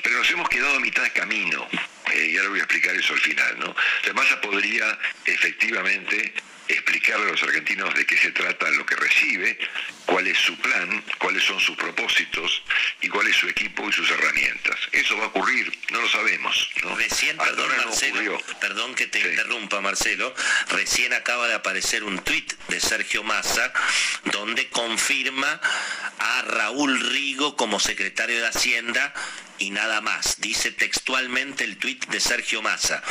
Pero 0.03 0.17
nos 0.17 0.29
hemos 0.29 0.49
quedado 0.49 0.75
a 0.75 0.79
mitad 0.81 1.03
de 1.03 1.11
camino, 1.11 1.69
eh, 2.13 2.31
y 2.33 2.37
ahora 2.37 2.49
voy 2.49 2.59
a 2.59 2.63
explicar 2.63 2.93
eso 2.93 3.13
al 3.13 3.21
final. 3.21 3.57
¿no? 3.59 3.73
Massa 4.13 4.41
podría 4.41 4.99
efectivamente 5.23 6.33
explicarle 6.67 7.27
a 7.27 7.31
los 7.31 7.43
argentinos 7.43 7.93
de 7.93 8.05
qué 8.05 8.17
se 8.17 8.31
trata 8.31 8.69
lo 8.71 8.85
que 8.85 8.95
recibe, 8.95 9.57
cuál 10.05 10.27
es 10.27 10.37
su 10.37 10.55
plan, 10.57 11.03
cuáles 11.19 11.43
son 11.43 11.59
sus 11.59 11.75
propósitos 11.75 12.63
y 13.01 13.07
cuál 13.07 13.27
es 13.27 13.35
su 13.35 13.47
equipo 13.47 13.87
y 13.87 13.91
sus 13.91 14.09
herramientas. 14.09 14.75
Eso 14.91 15.17
va 15.17 15.25
a 15.25 15.27
ocurrir, 15.27 15.71
no 15.91 16.01
lo 16.01 16.09
sabemos. 16.09 16.69
Recién, 16.97 17.37
perdón, 17.37 17.69
Marcelo, 17.77 18.41
perdón 18.59 18.95
que 18.95 19.07
te 19.07 19.19
interrumpa 19.19 19.81
Marcelo, 19.81 20.33
recién 20.69 21.13
acaba 21.13 21.47
de 21.47 21.55
aparecer 21.55 22.03
un 22.03 22.19
tuit 22.19 22.53
de 22.67 22.79
Sergio 22.79 23.23
Massa 23.23 23.71
donde 24.25 24.67
confirma 24.69 25.59
a 26.19 26.41
Raúl 26.43 26.99
Rigo 27.11 27.55
como 27.55 27.79
secretario 27.79 28.39
de 28.39 28.47
Hacienda 28.47 29.13
y 29.57 29.71
nada 29.71 30.01
más. 30.01 30.41
Dice 30.41 30.71
textualmente 30.71 31.63
el 31.63 31.77
tuit 31.77 32.05
de 32.07 32.19
Sergio 32.19 32.61
Massa. 32.61 33.01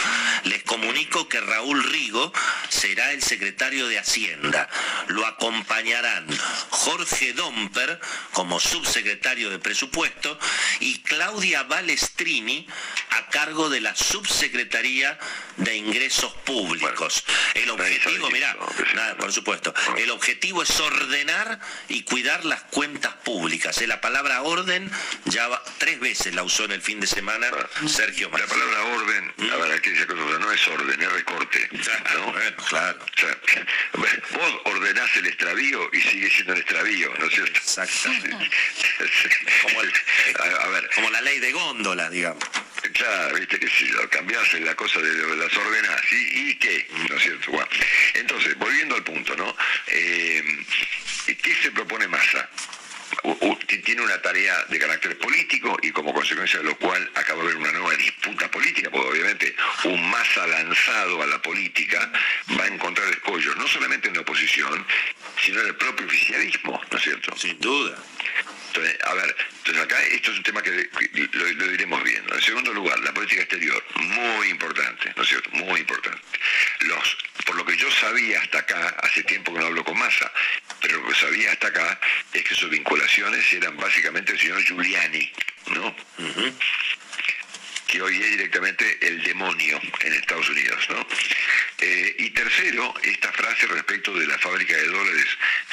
Les 0.45 0.63
comunico 0.63 1.29
que 1.29 1.41
Raúl 1.41 1.83
Rigo 1.85 2.33
será 2.69 3.13
el 3.13 3.23
secretario 3.23 3.44
de 3.53 3.99
Hacienda. 3.99 4.69
Lo 5.09 5.27
acompañarán 5.27 6.27
Jorge 6.71 7.33
Domper 7.33 8.01
como 8.33 8.59
subsecretario 8.59 9.51
de 9.51 9.59
Presupuesto 9.59 10.39
y 10.81 11.01
Claudia 11.03 11.63
Balestrini 11.65 12.67
a 13.11 13.27
cargo 13.29 13.69
de 13.69 13.81
la 13.81 13.95
subsecretaría 13.95 15.19
de 15.57 15.77
Ingresos 15.77 16.33
Públicos. 16.45 17.25
el 17.55 17.71
objetivo, 17.71 18.31
mirá, 18.31 18.57
nada, 18.95 19.17
por 19.17 19.33
supuesto, 19.33 19.75
el 19.97 20.11
objetivo 20.11 20.63
es 20.63 20.81
ordenar 20.81 21.61
y 21.89 22.03
cuidar 22.03 22.45
las 22.45 22.63
cuentas 22.65 23.15
públicas. 23.25 23.81
La 23.87 24.01
palabra 24.01 24.43
orden 24.43 24.91
ya 25.27 25.49
va 25.49 25.63
tres 25.79 26.01
veces 26.01 26.35
la 26.35 26.43
usó 26.43 26.65
en 26.65 26.73
el 26.73 26.83
fin 26.83 27.01
de 27.01 27.07
semana 27.07 27.49
Sergio 27.87 28.31
La 28.33 28.47
palabra 28.47 28.83
orden, 28.85 29.35
a 29.53 29.57
ver, 29.57 29.73
aquí 29.73 29.91
dice 29.91 30.07
cosa, 30.07 30.39
no 30.39 30.53
es 30.53 30.69
orden, 30.69 31.01
es 31.01 31.13
recorte. 31.13 31.69
¿no? 31.73 32.65
claro. 32.67 32.99
Vos 33.95 34.61
ordenás 34.65 35.17
el 35.17 35.27
extravío 35.27 35.89
y 35.93 36.01
sigue 36.01 36.31
siendo 36.31 36.53
el 36.53 36.61
extravío, 36.61 37.13
¿no 37.19 37.27
es 37.27 37.35
cierto? 37.35 37.59
Exactamente. 37.59 38.51
como, 40.95 41.11
la 41.11 41.21
ley 41.21 41.39
de 41.39 41.53
góndola, 41.53 42.11
digamos. 42.11 42.45
Claro, 42.93 43.37
viste 43.37 43.59
que 43.59 43.69
si 43.69 43.91
cambiás 44.11 44.53
la 44.61 44.75
cosa 44.75 45.01
de, 45.01 45.37
las 45.37 45.57
ordenas, 45.57 46.01
¿y, 46.13 46.51
¿y 46.51 46.55
qué? 46.57 46.87
¿No 47.09 47.17
es 47.17 47.23
cierto? 47.23 47.69
entonces, 48.15 48.57
volviendo 48.59 48.95
al 48.95 49.03
punto, 49.03 49.35
¿no? 49.37 49.57
Eh, 49.89 50.43
¿Qué 51.27 51.55
se 51.63 51.71
propone 51.73 52.07
Massa? 52.09 52.49
Tiene 53.85 54.03
una 54.03 54.21
tarea 54.21 54.65
de 54.69 54.79
carácter 54.79 55.19
político 55.19 55.77
y 55.83 55.91
como 55.91 56.13
consecuencia 56.13 56.59
de 56.59 56.65
lo 56.65 56.77
cual 56.77 57.11
acaba 57.15 57.43
de 57.43 57.49
haber 57.49 57.57
una 57.57 57.73
nueva 57.73 57.95
disputa 57.97 58.51
política, 58.51 58.91
porque 58.91 59.09
obviamente 59.09 59.55
un 59.85 60.11
masa 60.11 60.47
lanzado 60.47 61.23
a 61.23 61.27
la 61.27 61.41
política 61.41 62.11
va 62.59 62.65
a 62.65 62.69
encontrar 62.69 63.09
escollos 63.11 63.57
no 63.57 63.67
solamente 63.69 64.09
en 64.09 64.15
la 64.15 64.21
oposición, 64.21 64.87
sino 65.43 65.61
en 65.61 65.69
el 65.69 65.77
propio 65.77 66.07
oficialismo, 66.07 66.81
¿no 66.91 66.99
es 66.99 67.05
cierto? 67.05 67.37
Sin 67.37 67.59
duda. 67.61 67.97
Entonces, 68.69 68.99
a 69.05 69.15
ver, 69.15 69.37
entonces 69.59 69.85
acá 69.85 70.03
esto 70.03 70.33
es 70.33 70.39
un 70.39 70.43
tema 70.43 70.61
que 70.61 70.91
lo, 71.33 71.53
lo, 71.53 71.69
diremos 71.69 72.03
viendo. 72.03 72.35
En 72.35 72.43
segundo 72.43 72.73
lugar, 72.73 72.99
la 73.01 73.15
política 73.15 73.43
exterior, 73.43 73.85
muy 73.95 74.49
importante, 74.49 75.13
¿no 75.15 75.23
es 75.23 75.29
cierto? 75.29 75.51
Muy 75.53 75.81
importante. 75.81 76.21
Los, 76.81 77.17
por 77.47 77.55
lo 77.55 77.65
que 77.65 77.77
yo 77.77 77.89
sabía 77.93 78.41
hasta 78.41 78.59
acá, 78.59 78.97
hace 79.01 79.23
tiempo 79.23 79.53
que 79.53 79.61
no 79.61 79.67
hablo 79.67 79.85
con 79.85 79.97
Massa, 79.97 80.33
pero 80.85 81.01
lo 81.01 81.09
que 81.09 81.15
sabía 81.15 81.51
hasta 81.51 81.69
acá 81.69 81.99
es 82.35 82.45
que 82.45 82.55
sus 82.55 82.69
vinculaciones 82.69 83.51
eran 83.55 83.75
básicamente 83.79 84.33
el 84.33 84.39
señor 84.39 84.63
Giuliani, 84.65 85.33
¿no? 85.69 85.97
que 87.87 88.03
hoy 88.03 88.21
es 88.21 88.31
directamente 88.33 88.99
el 89.01 89.23
demonio 89.23 89.81
en 90.01 90.13
Estados 90.13 90.51
Unidos. 90.51 90.87
¿no? 90.91 91.07
Eh, 91.79 92.17
y 92.19 92.31
tercero, 92.31 92.93
esta 93.03 93.33
frase 93.33 93.67
respecto 93.67 94.13
de 94.13 94.27
la 94.27 94.39
fábrica 94.39 94.77
de 94.77 94.87
dólares 94.89 95.27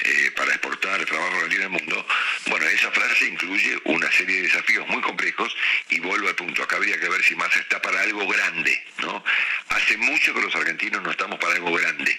eh, 0.06 0.32
para 0.34 0.52
exportar 0.52 1.04
trabajo 1.04 1.46
en 1.46 1.62
el 1.62 1.70
mundo, 1.70 2.08
bueno, 2.46 2.66
esa 2.68 2.90
frase 2.92 3.26
incluye 3.26 3.82
una 3.84 4.10
serie 4.14 4.38
de 4.38 4.42
desafíos 4.44 4.88
muy 4.88 5.02
complejos 5.02 5.54
y 5.90 6.00
vuelvo 6.00 6.30
al 6.30 6.36
punto, 6.36 6.64
acá 6.64 6.78
habría 6.78 6.98
que 6.98 7.10
ver 7.10 7.22
si 7.22 7.36
más 7.36 7.54
está 7.58 7.82
para 7.82 8.00
algo 8.00 8.26
grande, 8.30 8.82
¿no? 9.00 9.22
Hace 9.68 9.98
mucho 9.98 10.34
que 10.34 10.42
los 10.42 10.56
argentinos 10.56 11.02
no 11.04 11.12
estamos 11.12 11.38
para 11.38 11.56
algo 11.56 11.74
grande. 11.74 12.18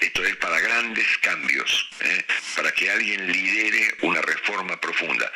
Esto 0.00 0.24
es 0.24 0.36
para 0.36 0.60
grandes 0.60 1.06
cambios, 1.18 1.90
¿eh? 2.00 2.24
para 2.54 2.72
que 2.72 2.90
alguien 2.90 3.30
lidere 3.30 3.96
una 4.02 4.22
reforma 4.22 4.80
profunda. 4.80 5.30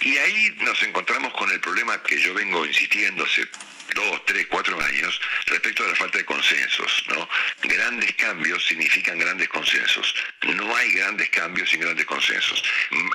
Y 0.00 0.16
ahí 0.16 0.56
nos 0.60 0.82
encontramos 0.82 1.32
con 1.34 1.50
el 1.50 1.60
problema 1.60 2.02
que 2.02 2.18
yo 2.18 2.32
vengo 2.32 2.64
insistiendo 2.64 3.24
hace 3.24 3.46
dos, 3.94 4.24
tres, 4.24 4.46
cuatro 4.46 4.80
años 4.80 5.20
respecto 5.46 5.84
a 5.84 5.88
la 5.88 5.94
falta 5.94 6.18
de 6.18 6.24
consensos. 6.24 7.04
¿no? 7.08 7.28
Grandes 7.62 8.14
cambios 8.14 8.64
significan 8.64 9.18
grandes 9.18 9.48
consensos. 9.48 10.14
No 10.42 10.74
hay 10.76 10.92
grandes 10.92 11.28
cambios 11.30 11.70
sin 11.70 11.80
grandes 11.80 12.06
consensos. 12.06 12.62
Mm, 12.90 13.10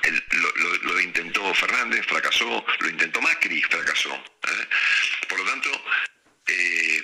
lo, 0.82 1.00
intentó 1.00 1.54
Fernández, 1.54 2.06
fracasó, 2.06 2.64
lo 2.80 2.88
intentó 2.88 3.20
Macri, 3.20 3.62
fracasó. 3.62 4.14
¿eh? 4.14 4.68
Por 5.28 5.38
lo 5.38 5.44
tanto, 5.46 5.84
eh, 6.46 7.02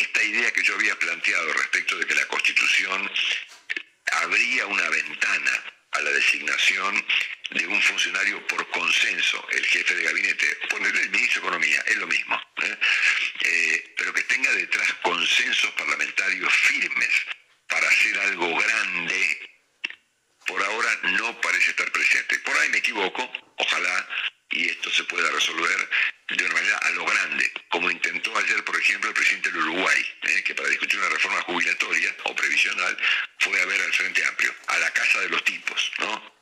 esta 0.00 0.22
idea 0.22 0.50
que 0.52 0.62
yo 0.62 0.74
había 0.74 0.98
planteado 0.98 1.52
respecto 1.52 1.98
de 1.98 2.06
que 2.06 2.14
la 2.14 2.26
Constitución 2.26 3.10
habría 4.06 4.66
una 4.66 4.88
ventana 4.88 5.64
a 5.92 6.00
la 6.00 6.10
designación 6.10 7.04
de 7.50 7.66
un 7.66 7.82
funcionario 7.82 8.46
por 8.46 8.68
consenso, 8.70 9.46
el 9.50 9.64
jefe 9.66 9.94
de 9.94 10.04
gabinete, 10.04 10.46
ponerle 10.70 11.02
el 11.02 11.10
ministro 11.10 11.42
de 11.42 11.48
Economía, 11.48 11.84
es 11.86 11.96
lo 11.96 12.06
mismo, 12.06 12.40
¿eh? 12.62 12.78
Eh, 13.44 13.94
pero 13.96 14.12
que 14.14 14.22
tenga 14.22 14.50
detrás 14.52 14.92
consensos 15.02 15.70
parlamentarios 15.72 16.52
firmes 16.52 17.10
para 17.68 17.88
hacer 17.88 18.18
algo 18.20 18.56
grande, 18.56 19.50
por 20.46 20.62
ahora 20.62 20.98
no 21.02 21.40
parece 21.40 21.70
estar 21.70 21.90
presente. 21.92 22.38
Por 22.38 22.56
ahí 22.56 22.68
me 22.70 22.78
equivoco, 22.78 23.30
ojalá 23.58 24.08
y 24.52 24.68
esto 24.68 24.90
se 24.90 25.04
pueda 25.04 25.30
resolver 25.30 25.88
de 26.28 26.44
una 26.44 26.54
manera 26.54 26.78
a 26.78 26.90
lo 26.90 27.04
grande, 27.04 27.52
como 27.68 27.90
intentó 27.90 28.36
ayer, 28.38 28.64
por 28.64 28.76
ejemplo, 28.76 29.08
el 29.08 29.14
presidente 29.14 29.50
del 29.50 29.60
Uruguay, 29.62 30.06
¿eh? 30.22 30.42
que 30.44 30.54
para 30.54 30.68
discutir 30.68 30.98
una 31.00 31.08
reforma 31.08 31.40
jubilatoria 31.42 32.14
o 32.24 32.34
previsional 32.34 32.96
fue 33.40 33.60
a 33.60 33.66
ver 33.66 33.80
al 33.80 33.92
Frente 33.92 34.24
Amplio, 34.24 34.54
a 34.68 34.78
la 34.78 34.90
casa 34.92 35.20
de 35.20 35.28
los 35.30 35.44
tipos, 35.44 35.92
¿no? 35.98 36.32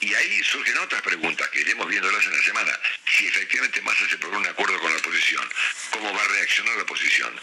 Y 0.00 0.14
ahí 0.14 0.42
surgen 0.44 0.78
otras 0.78 1.02
preguntas 1.02 1.48
que 1.48 1.60
iremos 1.60 1.88
viéndolas 1.88 2.24
en 2.24 2.36
la 2.36 2.42
semana. 2.44 2.80
Si 3.04 3.26
efectivamente 3.26 3.82
Massa 3.82 4.08
se 4.08 4.18
propone 4.18 4.42
un 4.42 4.48
acuerdo 4.48 4.78
con 4.78 4.92
la 4.92 4.98
oposición, 4.98 5.48
¿cómo 5.90 6.12
va 6.14 6.22
a 6.22 6.28
reaccionar 6.28 6.76
la 6.76 6.82
oposición? 6.82 7.40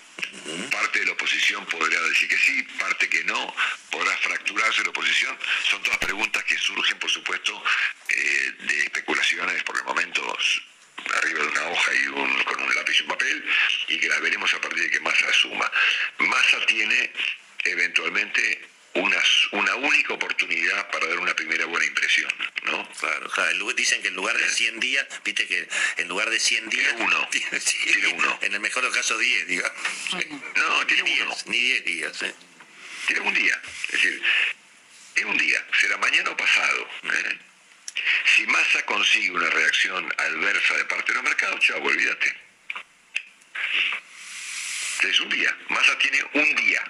Parte 0.72 0.99
de 0.99 1.06
la 1.06 1.12
oposición 1.12 1.66
podrá 1.66 2.01
decir 2.01 2.30
que 2.30 2.38
sí, 2.38 2.64
parte 2.80 3.10
que 3.10 3.24
no, 3.26 3.53
podrá 3.91 4.16
fracturarse 4.18 4.84
la 4.84 4.89
oposición. 4.89 5.38
Son 5.70 5.84
todas 5.84 5.99
preguntas 5.99 6.43
que 6.45 6.58
surgen, 6.58 6.97
por 6.97 7.10
supuesto, 7.10 7.62
eh, 8.10 8.53
de 8.60 8.80
especulaciones 8.84 9.62
por 9.64 9.78
el 9.78 9.84
momento 9.84 10.38
arriba 11.18 11.41
de 11.41 11.47
una 11.47 11.68
hoja 11.68 11.93
y 11.93 12.06
con 12.43 12.62
un 12.62 12.76
lápiz 12.76 12.99
y 12.99 13.03
un 13.03 13.10
papel, 13.10 13.45
y 13.89 13.99
que 13.99 14.08
las 14.08 14.22
veremos 14.22 14.53
a 14.53 14.62
partir 14.62 14.84
de 14.84 14.89
que 14.89 14.99
Massa 15.01 15.28
asuma. 15.28 15.70
Massa 16.20 16.66
tiene 16.66 17.12
eventualmente 17.66 18.74
una, 18.95 19.21
una 19.51 19.75
única 19.75 20.13
oportunidad 20.13 20.89
para 20.89 21.07
dar 21.07 21.19
una 21.19 21.35
primera 21.35 21.65
buena 21.65 21.85
impresión, 21.85 22.31
¿no? 22.63 22.89
Claro, 22.99 23.29
claro. 23.29 23.73
Dicen 23.73 24.01
que 24.01 24.07
en 24.07 24.15
lugar 24.15 24.37
de 24.37 24.49
100 24.49 24.79
días, 24.79 25.05
viste 25.23 25.47
que 25.47 25.67
en 25.97 26.07
lugar 26.07 26.29
de 26.29 26.39
100 26.39 26.69
días... 26.69 26.95
Tiene 26.95 27.03
uno. 27.03 27.29
Tiene, 27.29 28.07
uno. 28.13 28.39
En 28.41 28.53
el 28.53 28.59
mejor 28.59 28.83
de 28.83 28.89
los 28.89 28.97
casos 28.97 29.19
10, 29.19 29.47
digamos. 29.47 29.77
No, 30.55 30.85
tiene 30.87 31.21
uno. 31.21 31.35
Ni 31.45 31.59
10 31.59 31.85
días, 31.85 32.23
¿eh? 32.23 32.35
Tiene 33.07 33.21
un 33.21 33.33
día. 33.33 33.61
Es 33.85 33.91
decir, 33.91 34.23
es 35.15 35.25
un 35.25 35.37
día. 35.37 35.65
Será 35.79 35.97
mañana 35.97 36.29
o 36.29 36.37
pasado. 36.37 36.89
¿eh? 37.03 37.39
Si 38.35 38.47
Massa 38.47 38.85
consigue 38.85 39.31
una 39.31 39.49
reacción 39.49 40.13
adversa 40.17 40.77
de 40.77 40.85
parte 40.85 41.11
de 41.11 41.15
los 41.15 41.23
mercados, 41.23 41.59
chao, 41.59 41.81
olvídate. 41.83 42.35
Es 45.01 45.19
un 45.19 45.29
día. 45.29 45.55
Massa 45.69 45.97
tiene 45.99 46.23
un 46.33 46.55
día. 46.55 46.83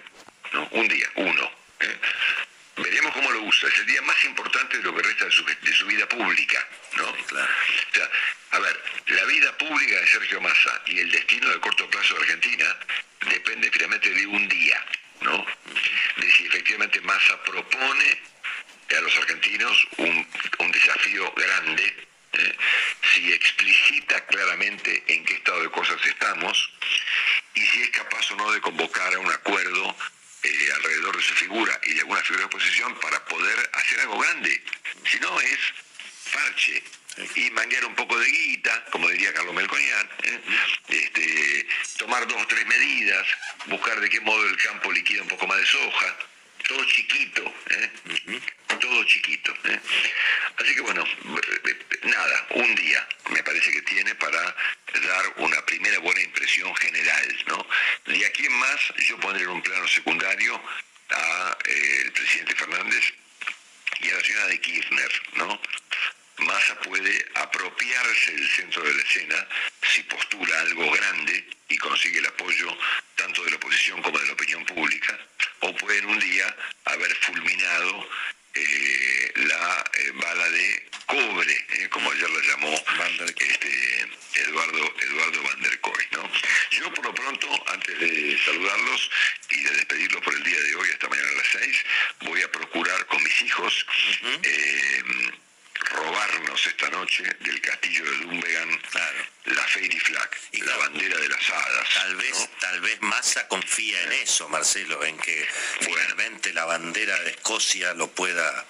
Lo 107.95 108.07
pueda 108.07 108.65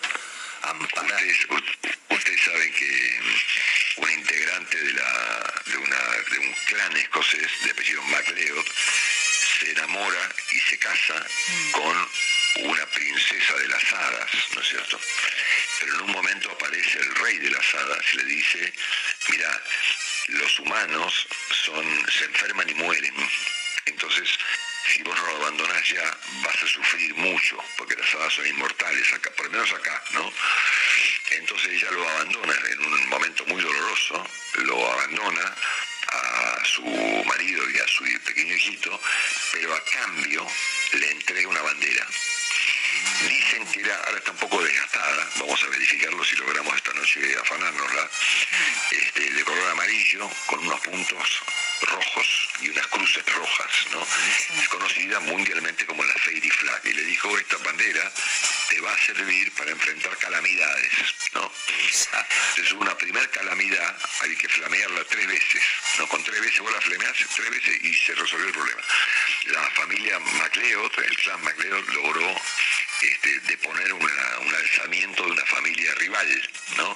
de 73.47 73.57
poner 73.57 73.93
un 73.93 74.55
alzamiento 74.55 75.25
de 75.25 75.31
una 75.31 75.45
familia 75.45 75.93
rival, 75.95 76.49
¿no? 76.77 76.95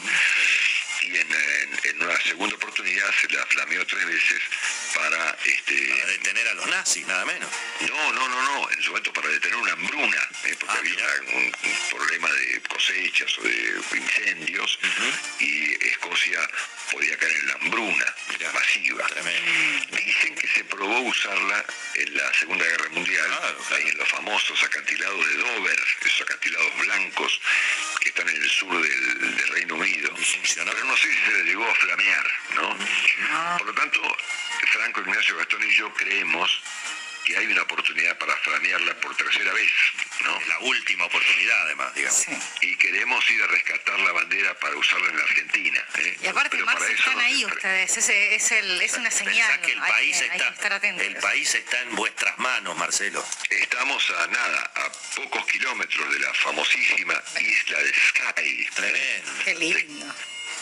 Y 1.01 1.09
y 1.09 1.17
en, 1.17 2.01
una 2.01 2.21
segunda 2.21 2.55
oportunidad 2.55 3.09
se 3.19 3.29
la 3.29 3.45
flameó 3.47 3.85
tres 3.85 4.05
veces 4.05 4.41
para 4.93 5.37
este 5.45 5.73
detener 5.73 6.47
a 6.49 6.53
los 6.53 6.67
nazis, 6.67 7.05
nada 7.07 7.25
menos. 7.25 7.49
No, 7.87 8.13
no, 8.13 8.29
no, 8.29 8.41
no, 8.43 8.71
en 8.71 8.81
su 8.81 8.89
momento 8.89 9.11
para 9.13 9.29
detener 9.29 9.57
una 9.57 9.73
hambruna, 9.73 10.29
eh, 10.45 10.55
porque 10.59 10.75
ah, 10.75 10.79
había 10.79 11.37
un, 11.37 11.51
problema 11.89 12.31
de 12.31 12.61
cosechas 12.61 13.37
o 13.39 13.41
de 13.43 13.97
incendios 13.97 14.79
y 15.39 15.85
Escocia 15.87 16.39
podía 16.91 17.17
caer 17.17 17.35
en 17.35 17.47
la 17.47 17.53
hambruna 17.55 18.15
masiva. 18.53 19.05
Dicen 19.91 20.35
que 20.35 20.47
se 20.59 20.65
probó 20.65 20.99
usarla 20.99 21.65
en 21.95 22.17
la 22.17 22.33
Segunda 22.33 22.65
Guerra 22.65 22.89
Mundial, 22.89 23.31
en 23.79 23.97
los 23.97 24.09
famosos 24.09 24.61
acantilados 24.61 25.25
de 25.29 25.37
Dover, 25.37 25.79
esos 26.01 26.21
acantilados 26.21 26.77
blancos 26.79 27.41
que 28.01 28.09
están 28.09 28.27
en 28.27 28.35
el 28.35 28.49
sur 28.49 28.81
del, 28.81 29.49
Reino 29.51 29.75
Unido. 29.75 30.11
Pero 30.13 30.83
no 30.83 30.97
sé 30.97 31.07
si 31.13 31.17
se 31.17 31.31
le 31.31 31.43
llegó 31.45 31.65
a 31.65 31.75
flamear, 31.75 32.27
¿no? 32.55 32.77
Por 33.57 33.67
lo 33.67 33.73
tanto, 33.73 34.01
Franco 34.73 34.99
Ignacio 34.99 35.37
Gastón 35.37 35.63
y 35.63 35.73
yo 35.75 35.93
creemos 35.93 36.61
que 37.29 37.37
hay 37.37 37.45
una 37.45 37.61
oportunidad 37.61 38.17
para 38.17 38.35
flamearla 38.37 38.95
por 38.95 39.15
tercera 39.15 39.53
vez, 39.53 39.71
¿no? 40.23 40.39
La 40.47 40.59
última 40.61 41.05
oportunidad, 41.05 41.61
además, 41.61 41.93
digamos. 41.93 42.25
Y 42.61 42.75
queremos 42.77 43.29
ir 43.29 43.43
a 43.43 43.47
rescatar 43.47 43.99
la 43.99 44.11
bandera 44.13 44.59
para 44.59 44.75
usarla 44.75 45.09
en 45.09 45.17
la 45.17 45.23
Argentina. 45.23 45.85
¿eh? 45.99 46.17
Y 46.23 46.27
aparte, 46.27 46.57
Pero 46.57 46.85
están 46.87 47.19
ahí 47.19 47.45
ustedes, 47.45 47.97
es, 47.97 48.51
es, 48.51 48.93
una 48.93 49.11
señal. 49.11 49.61
que 49.61 49.73
el 49.73 49.79
país, 49.79 50.21
está, 50.21 50.71
el 50.81 51.15
país 51.17 51.53
está 51.53 51.81
en 51.81 51.95
vuestras 51.95 52.37
manos, 52.39 52.75
Marcelo. 52.77 53.23
Estamos 53.49 54.09
a 54.09 54.27
nada, 54.27 54.71
a 54.75 54.91
pocos 55.15 55.45
kilómetros 55.45 56.11
de 56.11 56.19
la 56.19 56.33
famosísima 56.33 57.21
isla 57.39 57.77
de 57.77 57.93
Sky. 57.93 58.69
Tremendo. 58.73 59.31
Qué 59.45 59.55
lindo. 59.55 60.15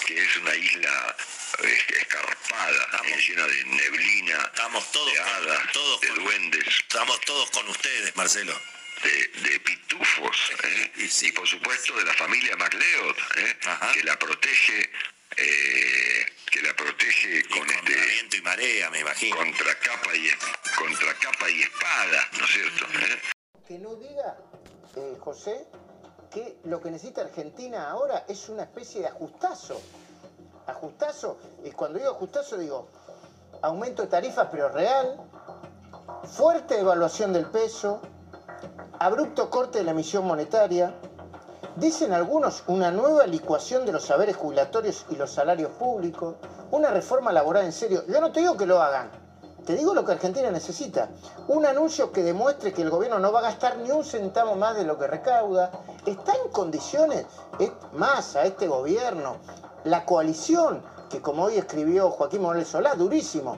Que 0.08 0.24
es 0.24 0.38
una 0.38 0.55
isla 0.55 1.18
escarpada, 1.60 3.01
llena 3.18 3.45
de 3.45 3.66
neblina, 3.66 4.41
estamos 4.45 4.89
todos 4.93 5.12
de 5.12 5.20
hadas, 5.20 5.72
todos 5.74 5.99
de 5.99 6.08
duendes. 6.10 6.66
Estamos 6.66 7.20
todos 7.22 7.51
con 7.51 7.68
ustedes, 7.68 8.16
Marcelo. 8.16 8.58
De, 9.03 9.60
pitufos, 9.60 10.51
¿eh? 10.64 10.91
y, 10.95 11.32
por 11.34 11.45
supuesto 11.45 11.93
de 11.97 12.05
la 12.05 12.14
familia 12.14 12.55
MacLeod, 12.55 13.18
¿eh? 13.36 13.58
que 13.93 14.03
la 14.03 14.18
protege 14.18 14.89
eh, 15.36 16.26
que 16.51 16.62
la 16.62 16.74
protege 16.74 17.43
con 17.49 17.70
este 17.70 17.93
viento 17.93 18.38
y 18.38 18.41
marea, 18.41 18.89
me 18.89 18.99
imagino. 19.01 19.36
Contra 19.36 19.78
capa 19.80 20.16
y 20.16 20.30
contra 20.78 21.14
capa 21.16 21.49
y 21.49 21.64
espada, 21.64 22.30
¿no 22.39 22.45
es 22.45 22.51
cierto? 22.51 22.88
Que 23.68 23.78
no 23.78 23.95
diga 23.95 24.38
José 25.20 25.68
que 26.38 26.60
lo 26.66 26.80
que 26.80 26.92
necesita 26.92 27.22
Argentina 27.22 27.90
ahora 27.90 28.26
es 28.28 28.48
una 28.50 28.64
especie 28.64 29.02
de 29.02 29.08
ajustazo 29.08 29.80
ajustazo, 30.68 31.38
y 31.64 31.72
cuando 31.72 31.98
digo 31.98 32.12
ajustazo 32.12 32.58
digo 32.58 32.88
aumento 33.62 34.04
de 34.04 34.10
tarifas 34.10 34.50
pero 34.52 34.70
real, 34.70 35.18
fuerte 36.26 36.80
evaluación 36.80 37.34
del 37.34 37.48
peso, 37.48 38.02
abrupto 39.00 39.50
corte 39.50 39.80
de 39.80 39.86
la 39.86 39.92
emisión 39.92 40.28
monetaria, 40.28 40.94
dicen 41.78 42.12
algunos 42.12 42.64
una 42.68 42.92
nueva 42.92 43.26
licuación 43.26 43.86
de 43.86 43.94
los 43.94 44.04
saberes 44.04 44.36
jubilatorios 44.36 45.06
y 45.10 45.16
los 45.16 45.32
salarios 45.32 45.72
públicos, 45.72 46.36
una 46.70 46.92
reforma 46.92 47.32
laboral 47.32 47.66
en 47.66 47.72
serio. 47.72 48.04
Yo 48.08 48.20
no 48.22 48.32
te 48.32 48.42
digo 48.42 48.58
que 48.58 48.66
lo 48.66 48.82
hagan, 48.82 49.10
te 49.68 49.76
digo 49.76 49.93
lo 49.93 50.05
que 50.05 50.13
Argentina 50.13 50.49
necesita. 50.49 51.09
Un 51.49 51.65
anuncio 51.65 52.13
que 52.13 52.24
demuestre 52.24 52.72
que 52.72 52.84
el 52.84 52.89
gobierno 52.89 53.20
no 53.20 53.34
va 53.34 53.39
a 53.39 53.49
gastar 53.51 53.78
ni 53.80 53.91
un 53.91 54.05
centavo 54.05 54.55
más 54.55 54.78
de 54.78 54.86
lo 54.86 54.97
que 54.97 55.07
recauda. 55.07 55.72
Está 56.05 56.36
en 56.36 56.49
condiciones, 56.53 57.26
es 57.59 57.70
más, 57.91 58.38
a 58.38 58.45
este 58.45 58.70
gobierno, 58.70 59.36
la 59.84 60.05
coalición, 60.05 60.82
que 61.09 61.22
como 61.22 61.43
hoy 61.43 61.57
escribió 61.57 62.09
Joaquín 62.11 62.43
Morales 62.43 62.70
Solá, 62.70 62.95
durísimo, 62.95 63.57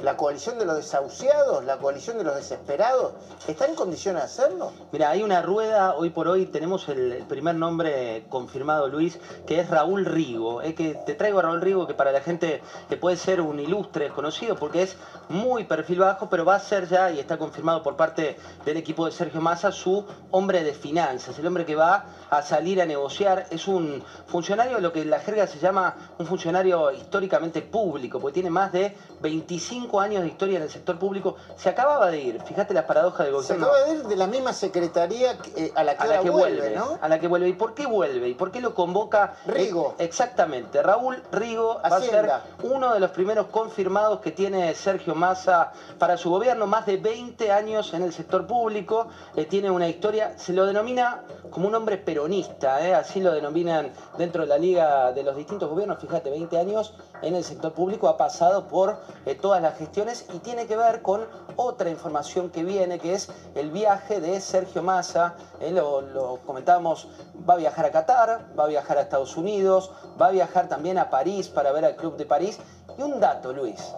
la 0.00 0.16
coalición 0.16 0.58
de 0.58 0.64
los 0.64 0.76
desahuciados, 0.76 1.64
la 1.64 1.78
coalición 1.78 2.18
de 2.18 2.24
los 2.24 2.34
desesperados, 2.36 3.12
¿está 3.46 3.66
en 3.66 3.74
condiciones 3.74 4.22
de 4.22 4.26
hacerlo? 4.26 4.72
Mira, 4.92 5.10
hay 5.10 5.22
una 5.22 5.42
rueda, 5.42 5.94
hoy 5.94 6.10
por 6.10 6.28
hoy 6.28 6.46
tenemos 6.46 6.88
el, 6.88 7.24
primer 7.28 7.54
nombre 7.54 8.26
confirmado, 8.28 8.88
Luis, 8.88 9.18
que 9.46 9.60
es 9.60 9.70
Raúl 9.70 10.04
Rigo. 10.04 10.62
Es 10.62 10.74
que 10.74 10.94
te 10.94 11.14
traigo 11.14 11.38
a 11.38 11.42
Raúl 11.42 11.60
Rigo, 11.60 11.86
que 11.86 11.94
para 11.94 12.12
la 12.12 12.20
gente 12.20 12.60
que 12.88 12.96
puede 12.96 13.16
ser 13.16 13.40
un 13.40 13.60
ilustre 13.60 14.04
desconocido, 14.04 14.56
porque 14.56 14.82
es 14.82 14.96
muy 15.28 15.64
perfil 15.64 16.00
bajo, 16.00 16.28
pero 16.28 16.44
va 16.44 16.56
a 16.56 16.60
ser 16.60 16.88
ya, 16.88 17.10
y 17.10 17.18
está 17.18 17.38
confirmado 17.38 17.82
por 17.82 17.96
parte 17.96 18.36
del 18.64 18.76
equipo 18.76 19.06
de 19.06 19.12
Sergio 19.12 19.40
Massa, 19.40 19.72
su 19.72 20.04
hombre 20.30 20.64
de 20.64 20.74
finanzas, 20.74 21.38
el 21.38 21.46
hombre 21.46 21.64
que 21.64 21.76
va 21.76 22.06
a 22.30 22.42
salir 22.42 22.82
a 22.82 22.86
negociar. 22.86 23.46
Es 23.50 23.68
un 23.68 24.02
funcionario, 24.26 24.80
lo 24.80 24.92
que 24.92 25.04
la 25.04 25.20
jerga 25.20 25.46
se 25.46 25.58
llama 25.58 25.94
un 26.18 26.26
funcionario 26.26 26.90
históricamente 26.92 27.62
público, 27.62 28.20
porque 28.20 28.34
tiene 28.34 28.50
más 28.50 28.72
de 28.72 28.96
25 29.20 29.83
años 30.00 30.22
de 30.22 30.28
historia 30.28 30.56
en 30.56 30.62
el 30.64 30.70
sector 30.70 30.98
público, 30.98 31.36
se 31.56 31.68
acababa 31.68 32.10
de 32.10 32.20
ir. 32.20 32.42
Fíjate 32.42 32.74
las 32.74 32.84
paradojas 32.84 33.26
del 33.26 33.34
gobierno. 33.34 33.56
Se 33.56 33.62
acaba 33.62 33.84
de 33.84 33.94
ir 33.94 34.02
de 34.04 34.16
la 34.16 34.26
misma 34.26 34.52
secretaría 34.52 35.36
eh, 35.56 35.72
a 35.74 35.84
la 35.84 35.96
que, 35.96 36.30
vuelve, 36.30 36.74
¿no? 36.74 36.98
A 37.00 37.08
la 37.08 37.18
que 37.18 37.28
vuelve. 37.28 37.48
¿Y 37.48 37.52
por 37.52 37.74
qué 37.74 37.86
vuelve? 37.86 38.28
¿Y 38.28 38.34
por 38.34 38.50
qué 38.50 38.60
lo 38.60 38.74
convoca? 38.74 39.34
Rigo. 39.46 39.94
exactamente. 39.98 40.82
Raúl 40.82 41.22
Rigo 41.32 41.80
va 41.82 41.96
a 41.96 42.00
ser 42.00 42.30
uno 42.62 42.92
de 42.92 43.00
los 43.00 43.10
primeros 43.10 43.46
confirmados 43.46 44.20
que 44.20 44.32
tiene 44.32 44.74
Sergio 44.74 45.14
Massa 45.14 45.72
para 45.98 46.16
su 46.16 46.30
gobierno. 46.30 46.66
Más 46.66 46.86
de 46.86 46.96
20 46.96 47.52
años 47.52 47.94
en 47.94 48.02
el 48.02 48.12
sector 48.12 48.46
público. 48.46 49.08
Eh, 49.36 49.44
tiene 49.44 49.70
una 49.70 49.88
historia, 49.88 50.38
se 50.38 50.52
lo 50.52 50.66
denomina 50.66 51.22
como 51.50 51.68
un 51.68 51.74
hombre 51.74 51.98
peronista, 51.98 52.86
¿eh? 52.86 52.94
así 52.94 53.20
lo 53.20 53.32
denominan 53.32 53.92
dentro 54.18 54.42
de 54.42 54.48
la 54.48 54.58
liga 54.58 55.12
de 55.12 55.22
los 55.22 55.36
distintos 55.36 55.68
gobiernos. 55.68 55.98
Fíjate, 55.98 56.30
20 56.30 56.58
años 56.58 56.94
en 57.22 57.34
el 57.34 57.44
sector 57.44 57.72
público, 57.72 58.08
ha 58.08 58.16
pasado 58.16 58.66
por 58.68 58.98
todas 59.40 59.62
las 59.62 59.73
gestiones 59.76 60.26
y 60.32 60.38
tiene 60.38 60.66
que 60.66 60.76
ver 60.76 61.02
con 61.02 61.26
otra 61.56 61.90
información 61.90 62.50
que 62.50 62.64
viene, 62.64 62.98
que 62.98 63.14
es 63.14 63.28
el 63.54 63.70
viaje 63.70 64.20
de 64.20 64.40
Sergio 64.40 64.82
Massa. 64.82 65.34
Eh, 65.60 65.70
lo, 65.70 66.38
comentábamos, 66.46 67.08
va 67.48 67.54
a 67.54 67.56
viajar 67.56 67.86
a 67.86 67.90
Qatar, 67.90 68.46
va 68.58 68.64
a 68.64 68.68
viajar 68.68 68.98
a 68.98 69.02
Estados 69.02 69.36
Unidos, 69.36 69.90
va 70.20 70.26
a 70.26 70.30
viajar 70.30 70.68
también 70.68 70.98
a 70.98 71.10
París 71.10 71.48
para 71.48 71.72
ver 71.72 71.84
al 71.84 71.96
Club 71.96 72.16
de 72.16 72.26
París. 72.26 72.58
Y 72.98 73.02
un 73.02 73.20
dato, 73.20 73.52
Luis. 73.52 73.92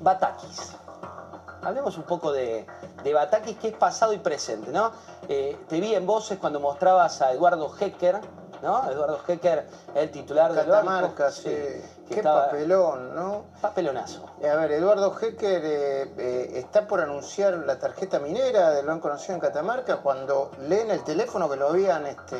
Batakis. 0.00 0.76
Hablemos 1.62 1.96
un 1.96 2.04
poco 2.04 2.32
de, 2.32 2.66
de 3.02 3.14
Batakis, 3.14 3.56
que 3.58 3.68
es 3.68 3.74
pasado 3.74 4.12
y 4.12 4.18
presente, 4.18 4.70
¿no? 4.70 4.92
Eh, 5.28 5.58
te 5.68 5.80
vi 5.80 5.94
en 5.94 6.06
voces 6.06 6.38
cuando 6.38 6.60
mostrabas 6.60 7.20
a 7.20 7.32
Eduardo 7.32 7.70
Hecker, 7.78 8.20
¿no? 8.62 8.90
Eduardo 8.90 9.20
Hecker, 9.26 9.66
el 9.94 10.10
titular 10.10 10.52
de 10.52 10.64
Catamarca, 10.64 11.30
sí. 11.30 11.54
Qué 12.08 12.22
papelón, 12.22 13.14
¿no? 13.14 13.44
Papelonazo. 13.60 14.24
A 14.38 14.56
ver, 14.56 14.72
Eduardo 14.72 15.14
Hecker 15.20 15.62
eh, 15.64 16.12
eh, 16.16 16.52
está 16.54 16.86
por 16.86 17.00
anunciar 17.00 17.54
la 17.58 17.78
tarjeta 17.78 18.18
minera 18.18 18.70
del 18.70 18.86
Banco 18.86 19.08
Nación 19.08 19.36
en 19.36 19.40
Catamarca 19.40 19.98
cuando 19.98 20.50
leen 20.68 20.90
el 20.90 21.04
teléfono 21.04 21.48
que 21.50 21.56
lo 21.56 21.68
habían 21.68 22.06
este, 22.06 22.38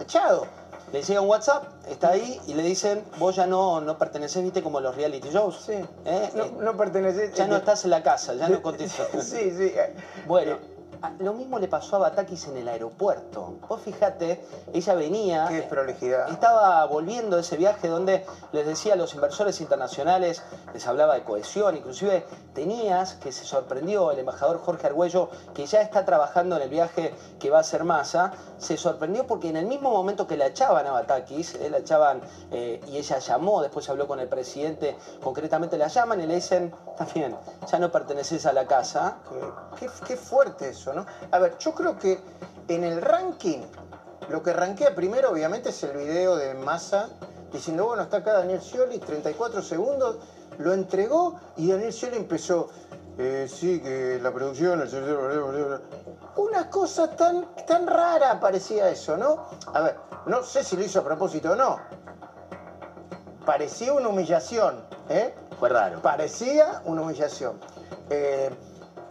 echado. 0.00 0.46
Le 0.92 1.02
llega 1.02 1.20
un 1.20 1.28
WhatsApp, 1.28 1.64
está 1.86 2.10
ahí 2.10 2.40
y 2.46 2.54
le 2.54 2.62
dicen, 2.62 3.04
vos 3.18 3.36
ya 3.36 3.46
no, 3.46 3.80
no 3.80 3.98
pertenecés, 3.98 4.42
viste, 4.42 4.62
como 4.62 4.80
los 4.80 4.96
reality 4.96 5.28
shows. 5.28 5.64
Sí. 5.66 5.84
¿Eh? 6.06 6.30
No, 6.34 6.46
no 6.62 6.76
pertenecés. 6.78 7.34
Ya 7.34 7.46
no 7.46 7.56
estás 7.56 7.84
en 7.84 7.90
la 7.90 8.02
casa, 8.02 8.32
ya 8.34 8.48
no 8.48 8.62
contestas. 8.62 9.08
sí, 9.22 9.50
sí. 9.50 9.74
Bueno, 10.26 10.56
lo 11.18 11.32
mismo 11.32 11.58
le 11.58 11.68
pasó 11.68 11.96
a 11.96 11.98
Batakis 12.00 12.48
en 12.48 12.56
el 12.56 12.68
aeropuerto. 12.68 13.54
Vos 13.68 13.80
fíjate, 13.80 14.44
ella 14.72 14.94
venía. 14.94 15.46
Qué 15.48 15.62
prolijidad. 15.62 16.28
Estaba 16.30 16.84
volviendo 16.86 17.36
de 17.36 17.42
ese 17.42 17.56
viaje 17.56 17.88
donde 17.88 18.24
les 18.52 18.66
decía 18.66 18.94
a 18.94 18.96
los 18.96 19.14
inversores 19.14 19.60
internacionales, 19.60 20.42
les 20.72 20.86
hablaba 20.86 21.14
de 21.14 21.22
cohesión, 21.22 21.76
inclusive 21.76 22.24
tenías 22.54 23.14
que 23.14 23.32
se 23.32 23.44
sorprendió 23.44 24.10
el 24.10 24.18
embajador 24.18 24.58
Jorge 24.58 24.86
Argüello, 24.86 25.30
que 25.54 25.66
ya 25.66 25.80
está 25.80 26.04
trabajando 26.04 26.56
en 26.56 26.62
el 26.62 26.68
viaje 26.68 27.14
que 27.38 27.50
va 27.50 27.60
a 27.60 27.64
ser 27.64 27.84
masa, 27.84 28.32
se 28.58 28.76
sorprendió 28.76 29.26
porque 29.26 29.48
en 29.48 29.56
el 29.56 29.66
mismo 29.66 29.90
momento 29.90 30.26
que 30.26 30.36
la 30.36 30.46
echaban 30.46 30.86
a 30.86 30.92
Batakis, 30.92 31.54
eh, 31.54 31.70
la 31.70 31.78
echaban 31.78 32.20
eh, 32.50 32.80
y 32.88 32.96
ella 32.96 33.18
llamó, 33.18 33.62
después 33.62 33.88
habló 33.88 34.06
con 34.06 34.20
el 34.20 34.28
presidente, 34.28 34.96
concretamente 35.22 35.78
la 35.78 35.88
llaman 35.88 36.20
y 36.20 36.26
le 36.26 36.36
dicen, 36.36 36.74
también, 36.96 37.36
ya 37.70 37.78
no 37.78 37.90
perteneces 37.90 38.46
a 38.46 38.52
la 38.52 38.66
casa. 38.66 39.18
qué, 39.78 39.88
qué 40.06 40.16
fuerte 40.16 40.70
eso. 40.70 40.87
A 41.30 41.38
ver, 41.38 41.58
yo 41.58 41.74
creo 41.74 41.98
que 41.98 42.18
en 42.68 42.84
el 42.84 43.00
ranking, 43.00 43.60
lo 44.28 44.42
que 44.42 44.52
rankea 44.52 44.94
primero 44.94 45.30
obviamente 45.30 45.70
es 45.70 45.82
el 45.82 45.96
video 45.96 46.36
de 46.36 46.54
Massa 46.54 47.08
diciendo, 47.52 47.86
bueno, 47.86 48.02
está 48.02 48.18
acá 48.18 48.34
Daniel 48.34 48.60
Scioli, 48.60 48.98
34 48.98 49.62
segundos, 49.62 50.16
lo 50.58 50.72
entregó 50.72 51.38
y 51.56 51.70
Daniel 51.70 51.92
Scioli 51.92 52.16
empezó, 52.16 52.68
eh, 53.16 53.48
sí, 53.48 53.80
que 53.80 54.18
la 54.22 54.32
producción, 54.32 54.80
el 54.80 55.80
Una 56.36 56.70
cosa 56.70 57.10
tan, 57.16 57.54
tan 57.66 57.86
rara 57.86 58.38
parecía 58.38 58.88
eso, 58.90 59.16
¿no? 59.16 59.46
A 59.72 59.80
ver, 59.80 59.96
no 60.26 60.42
sé 60.42 60.62
si 60.62 60.76
lo 60.76 60.84
hizo 60.84 61.00
a 61.00 61.04
propósito 61.04 61.52
o 61.52 61.56
no. 61.56 61.78
Parecía 63.46 63.94
una 63.94 64.08
humillación, 64.08 64.84
¿eh? 65.08 65.34
Fue 65.58 65.70
raro. 65.70 66.02
Parecía 66.02 66.82
una 66.84 67.02
humillación. 67.02 67.58
Eh, 68.10 68.50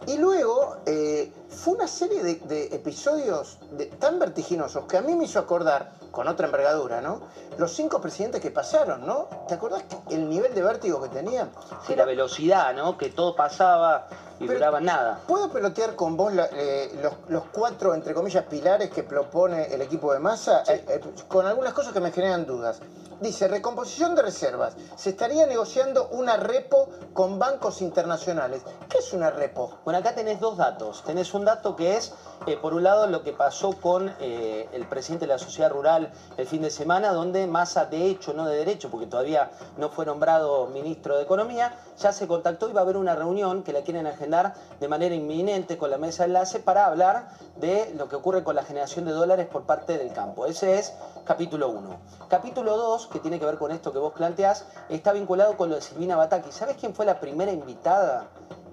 Y 0.06 0.16
luego 0.16 0.78
eh, 0.86 1.30
fue 1.58 1.74
una 1.74 1.88
serie 1.88 2.22
de, 2.22 2.66
episodios 2.66 3.58
tan 3.98 4.20
vertiginosos 4.20 4.84
que 4.84 4.96
a 4.96 5.02
mí 5.02 5.16
me 5.16 5.24
hizo 5.24 5.40
acordar, 5.40 5.90
con 6.12 6.28
otra 6.28 6.46
envergadura, 6.46 7.00
¿no? 7.00 7.20
Los 7.58 7.72
cinco 7.72 8.00
presidentes 8.00 8.40
que 8.40 8.50
pasaron, 8.50 9.04
¿no? 9.04 9.28
¿Te 9.48 9.54
acordás 9.54 9.84
el 10.10 10.28
nivel 10.28 10.54
de 10.54 10.62
vértigo 10.62 11.02
que 11.02 11.08
tenían? 11.08 11.50
Sí, 11.86 11.96
la 11.96 12.04
velocidad, 12.04 12.74
¿no? 12.74 12.96
Que 12.96 13.10
todo 13.10 13.34
pasaba 13.34 14.06
y 14.40 14.46
duraba 14.46 14.80
nada. 14.80 15.20
¿Puedo 15.26 15.50
pelotear 15.50 15.96
con 15.96 16.16
vos 16.16 16.32
eh, 16.52 16.96
los, 17.28 17.44
cuatro, 17.52 17.92
entre 17.92 18.14
comillas, 18.14 18.44
pilares 18.44 18.90
que 18.90 19.02
propone 19.02 19.74
el 19.74 19.82
equipo 19.82 20.12
de 20.12 20.20
masa? 20.20 20.62
Eh, 20.68 21.00
con 21.26 21.46
algunas 21.46 21.72
cosas 21.72 21.92
que 21.92 22.00
me 22.00 22.12
generan 22.12 22.46
dudas. 22.46 22.80
Dice, 23.20 23.48
recomposición 23.48 24.14
de 24.14 24.22
reservas. 24.22 24.76
Se 24.96 25.10
estaría 25.10 25.44
negociando 25.46 26.08
una 26.10 26.36
repo 26.36 26.88
con 27.12 27.38
bancos 27.38 27.82
internacionales. 27.82 28.62
¿Qué 28.88 28.98
es 28.98 29.12
una 29.12 29.30
repo? 29.30 29.78
Bueno, 29.84 29.98
acá 29.98 30.14
tenés 30.14 30.38
dos 30.38 30.56
datos. 30.56 31.02
Tenés 31.04 31.34
un 31.34 31.44
dato 31.48 31.76
que 31.76 31.96
es, 31.96 32.12
eh, 32.46 32.56
por 32.56 32.74
un 32.74 32.84
lado, 32.84 33.06
lo 33.06 33.22
que 33.22 33.32
pasó 33.32 33.72
con 33.72 34.14
eh, 34.20 34.68
el 34.72 34.86
presidente 34.86 35.26
de 35.26 35.32
la 35.32 35.38
sociedad 35.38 35.70
rural 35.70 36.12
el 36.36 36.46
fin 36.46 36.62
de 36.62 36.70
semana, 36.70 37.12
donde 37.12 37.46
Massa, 37.46 37.86
de 37.86 38.06
hecho, 38.06 38.32
no 38.32 38.46
de 38.46 38.56
derecho, 38.56 38.90
porque 38.90 39.06
todavía 39.06 39.50
no 39.76 39.88
fue 39.88 40.06
nombrado 40.06 40.66
ministro 40.66 41.16
de 41.16 41.22
Economía, 41.22 41.74
ya 41.98 42.12
se 42.12 42.28
contactó 42.28 42.68
y 42.68 42.72
va 42.72 42.80
a 42.80 42.84
haber 42.84 42.96
una 42.96 43.14
reunión 43.16 43.62
que 43.62 43.72
la 43.72 43.82
quieren 43.82 44.06
agendar 44.06 44.54
de 44.78 44.88
manera 44.88 45.14
inminente 45.14 45.78
con 45.78 45.90
la 45.90 45.98
mesa 45.98 46.22
de 46.22 46.28
enlace 46.28 46.60
para 46.60 46.86
hablar 46.86 47.28
de 47.56 47.92
lo 47.96 48.08
que 48.08 48.16
ocurre 48.16 48.44
con 48.44 48.54
la 48.54 48.62
generación 48.62 49.04
de 49.04 49.12
dólares 49.12 49.46
por 49.50 49.62
parte 49.62 49.98
del 49.98 50.12
campo. 50.12 50.46
Ese 50.46 50.78
es 50.78 50.92
capítulo 51.24 51.68
1. 51.70 51.98
Capítulo 52.28 52.76
2, 52.76 53.06
que 53.08 53.18
tiene 53.18 53.38
que 53.38 53.46
ver 53.46 53.58
con 53.58 53.72
esto 53.72 53.92
que 53.92 53.98
vos 53.98 54.12
planteás, 54.12 54.66
está 54.88 55.12
vinculado 55.12 55.56
con 55.56 55.70
lo 55.70 55.76
de 55.76 55.82
Silvina 55.82 56.16
Bataki. 56.16 56.52
¿Sabes 56.52 56.76
quién 56.78 56.94
fue 56.94 57.06
la 57.06 57.18
primera 57.18 57.50
invitada 57.50 58.28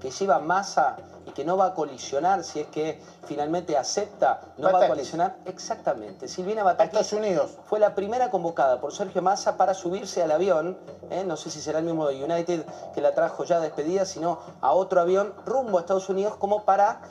que 0.05 0.11
lleva 0.11 0.37
masa 0.37 0.97
y 1.25 1.31
que 1.31 1.43
no 1.43 1.57
va 1.57 1.67
a 1.67 1.73
colisionar 1.73 2.43
si 2.43 2.59
es 2.59 2.67
que 2.67 3.01
finalmente 3.25 3.75
acepta, 3.75 4.39
no 4.57 4.71
va 4.71 4.85
a 4.85 4.87
colisionar? 4.87 5.37
Exactamente. 5.45 6.27
Silvina 6.27 6.61
Bataki 6.61 6.95
Estados 6.95 7.13
Unidos. 7.13 7.57
fue 7.65 7.79
la 7.79 7.95
primera 7.95 8.29
convocada 8.29 8.79
por 8.79 8.93
Sergio 8.93 9.23
Massa 9.23 9.57
para 9.57 9.73
subirse 9.73 10.21
al 10.21 10.31
avión, 10.31 10.77
¿eh? 11.09 11.23
no 11.25 11.35
sé 11.37 11.49
si 11.49 11.59
será 11.59 11.79
el 11.79 11.85
mismo 11.85 12.07
de 12.07 12.23
United 12.23 12.65
que 12.93 13.01
la 13.01 13.15
trajo 13.15 13.45
ya 13.45 13.59
despedida, 13.59 14.05
sino 14.05 14.37
a 14.61 14.73
otro 14.73 15.01
avión 15.01 15.33
rumbo 15.43 15.79
a 15.79 15.81
Estados 15.81 16.07
Unidos 16.07 16.35
como 16.35 16.65
para 16.65 17.01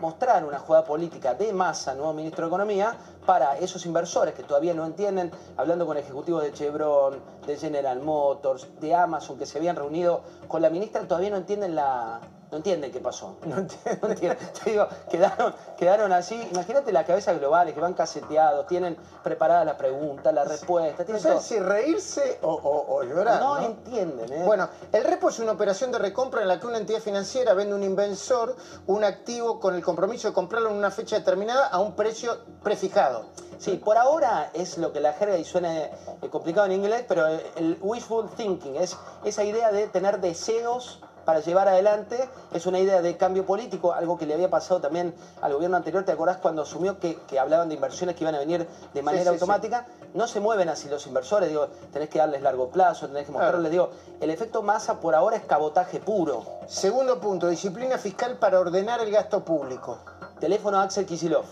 mostrar 0.00 0.44
una 0.44 0.58
jugada 0.58 0.84
política 0.84 1.34
de 1.34 1.52
masa, 1.52 1.94
nuevo 1.94 2.12
ministro 2.12 2.44
de 2.44 2.48
Economía, 2.48 2.96
para 3.26 3.58
esos 3.58 3.86
inversores 3.86 4.34
que 4.34 4.42
todavía 4.42 4.74
no 4.74 4.86
entienden, 4.86 5.30
hablando 5.56 5.86
con 5.86 5.96
ejecutivos 5.96 6.42
de 6.42 6.52
Chevron, 6.52 7.20
de 7.46 7.56
General 7.56 8.00
Motors, 8.00 8.66
de 8.80 8.94
Amazon, 8.94 9.38
que 9.38 9.46
se 9.46 9.58
habían 9.58 9.76
reunido 9.76 10.22
con 10.48 10.62
la 10.62 10.70
ministra, 10.70 11.06
todavía 11.06 11.30
no 11.30 11.36
entienden 11.36 11.74
la, 11.74 12.20
no 12.50 12.56
entienden 12.56 12.90
qué 12.90 13.00
pasó. 13.00 13.36
No 13.46 13.58
entienden. 13.58 14.38
Te 14.64 14.70
digo, 14.70 14.86
quedaron, 15.10 15.54
quedaron 15.76 16.12
así. 16.12 16.40
Imagínate 16.52 16.92
las 16.92 17.06
cabezas 17.06 17.38
globales 17.38 17.74
que 17.74 17.80
van 17.80 17.94
caseteados, 17.94 18.66
tienen 18.66 18.96
preparadas 19.22 19.66
la 19.66 19.76
pregunta, 19.76 20.32
la 20.32 20.44
respuesta. 20.44 21.04
No 21.08 21.18
sé 21.18 21.40
si 21.40 21.58
reírse 21.58 22.38
o, 22.42 23.02
llorar. 23.02 23.40
No, 23.40 23.58
entienden. 23.58 24.32
¿eh? 24.32 24.42
Bueno, 24.44 24.68
el 24.92 25.04
repo 25.04 25.28
es 25.28 25.38
una 25.38 25.52
operación 25.52 25.92
de 25.92 25.98
recompra 25.98 26.42
en 26.42 26.48
la 26.48 26.58
que 26.58 26.66
una 26.66 26.78
entidad 26.78 27.00
financiera 27.00 27.54
vende 27.54 27.72
a 27.72 27.76
un 27.76 27.82
inversor 27.82 28.56
un 28.86 29.04
activo 29.04 29.60
con 29.60 29.74
el 29.74 29.82
compromiso 29.82 30.28
de 30.28 30.34
comprarlo 30.34 30.70
en 30.70 30.76
una 30.76 30.90
fecha 30.90 31.16
determinada 31.16 31.68
a 31.68 31.80
un 31.80 31.94
precio 31.94 32.38
prefijado. 32.62 33.26
Sí, 33.58 33.76
por 33.76 33.98
ahora 33.98 34.50
es 34.54 34.78
lo 34.78 34.90
que 34.90 35.00
la 35.00 35.12
jerga 35.12 35.36
y 35.36 35.44
suena 35.44 35.76
eh, 35.76 35.90
complicado 36.30 36.66
en 36.66 36.72
inglés, 36.72 37.04
pero 37.06 37.26
el 37.26 37.76
wishful 37.82 38.28
thinking 38.30 38.76
es 38.76 38.96
esa 39.22 39.44
idea 39.44 39.70
de 39.70 39.86
tener 39.86 40.18
deseos 40.20 41.00
para 41.30 41.42
llevar 41.42 41.68
adelante. 41.68 42.28
Es 42.52 42.66
una 42.66 42.80
idea 42.80 43.02
de 43.02 43.16
cambio 43.16 43.46
político, 43.46 43.92
algo 43.92 44.18
que 44.18 44.26
le 44.26 44.34
había 44.34 44.50
pasado 44.50 44.80
también 44.80 45.14
al 45.40 45.54
gobierno 45.54 45.76
anterior. 45.76 46.02
¿Te 46.04 46.10
acordás 46.10 46.38
cuando 46.38 46.62
asumió 46.62 46.98
que, 46.98 47.20
hablaban 47.38 47.68
de 47.68 47.76
inversiones 47.76 48.16
que 48.16 48.24
iban 48.24 48.34
a 48.34 48.40
venir 48.40 48.66
de 48.92 49.00
manera 49.00 49.30
automática? 49.30 49.86
No 50.12 50.26
se 50.26 50.40
mueven 50.40 50.68
así 50.68 50.88
los 50.88 51.06
inversores, 51.06 51.48
digo, 51.48 51.68
tenés 51.92 52.08
que 52.08 52.18
darles 52.18 52.42
largo 52.42 52.70
plazo, 52.70 53.06
tenés 53.06 53.26
que 53.26 53.32
mostrarles, 53.32 53.70
digo, 53.70 53.90
el 54.20 54.28
efecto 54.28 54.62
masa 54.62 54.98
por 54.98 55.14
ahora 55.14 55.36
es 55.36 55.44
cabotaje 55.44 56.00
puro. 56.00 56.44
Segundo 56.66 57.20
punto, 57.20 57.46
disciplina 57.46 57.96
fiscal 57.96 58.36
para 58.38 58.58
ordenar 58.58 58.98
el 58.98 59.12
gasto 59.12 59.44
público. 59.44 59.98
Teléfono 60.40 60.80
a 60.80 60.82
Axel 60.82 61.06
Kisilov. 61.06 61.44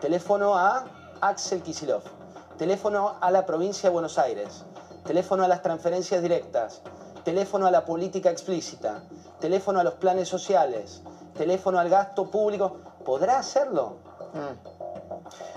Teléfono 0.00 0.56
a 0.56 0.84
Axel 1.20 1.62
Kisilov. 1.62 2.02
Teléfono 2.58 3.16
a 3.20 3.32
la 3.32 3.44
provincia 3.44 3.88
de 3.88 3.92
Buenos 3.92 4.18
Aires. 4.18 4.62
Teléfono 5.04 5.42
a 5.42 5.48
las 5.48 5.62
transferencias 5.62 6.22
directas 6.22 6.80
teléfono 7.24 7.66
a 7.66 7.70
la 7.70 7.84
política 7.84 8.30
explícita, 8.30 9.02
teléfono 9.40 9.80
a 9.80 9.84
los 9.84 9.94
planes 9.94 10.28
sociales, 10.28 11.02
teléfono 11.36 11.78
al 11.78 11.88
gasto 11.88 12.30
público, 12.30 12.78
¿podrá 13.04 13.38
hacerlo? 13.38 13.96
Mm. 14.34 14.74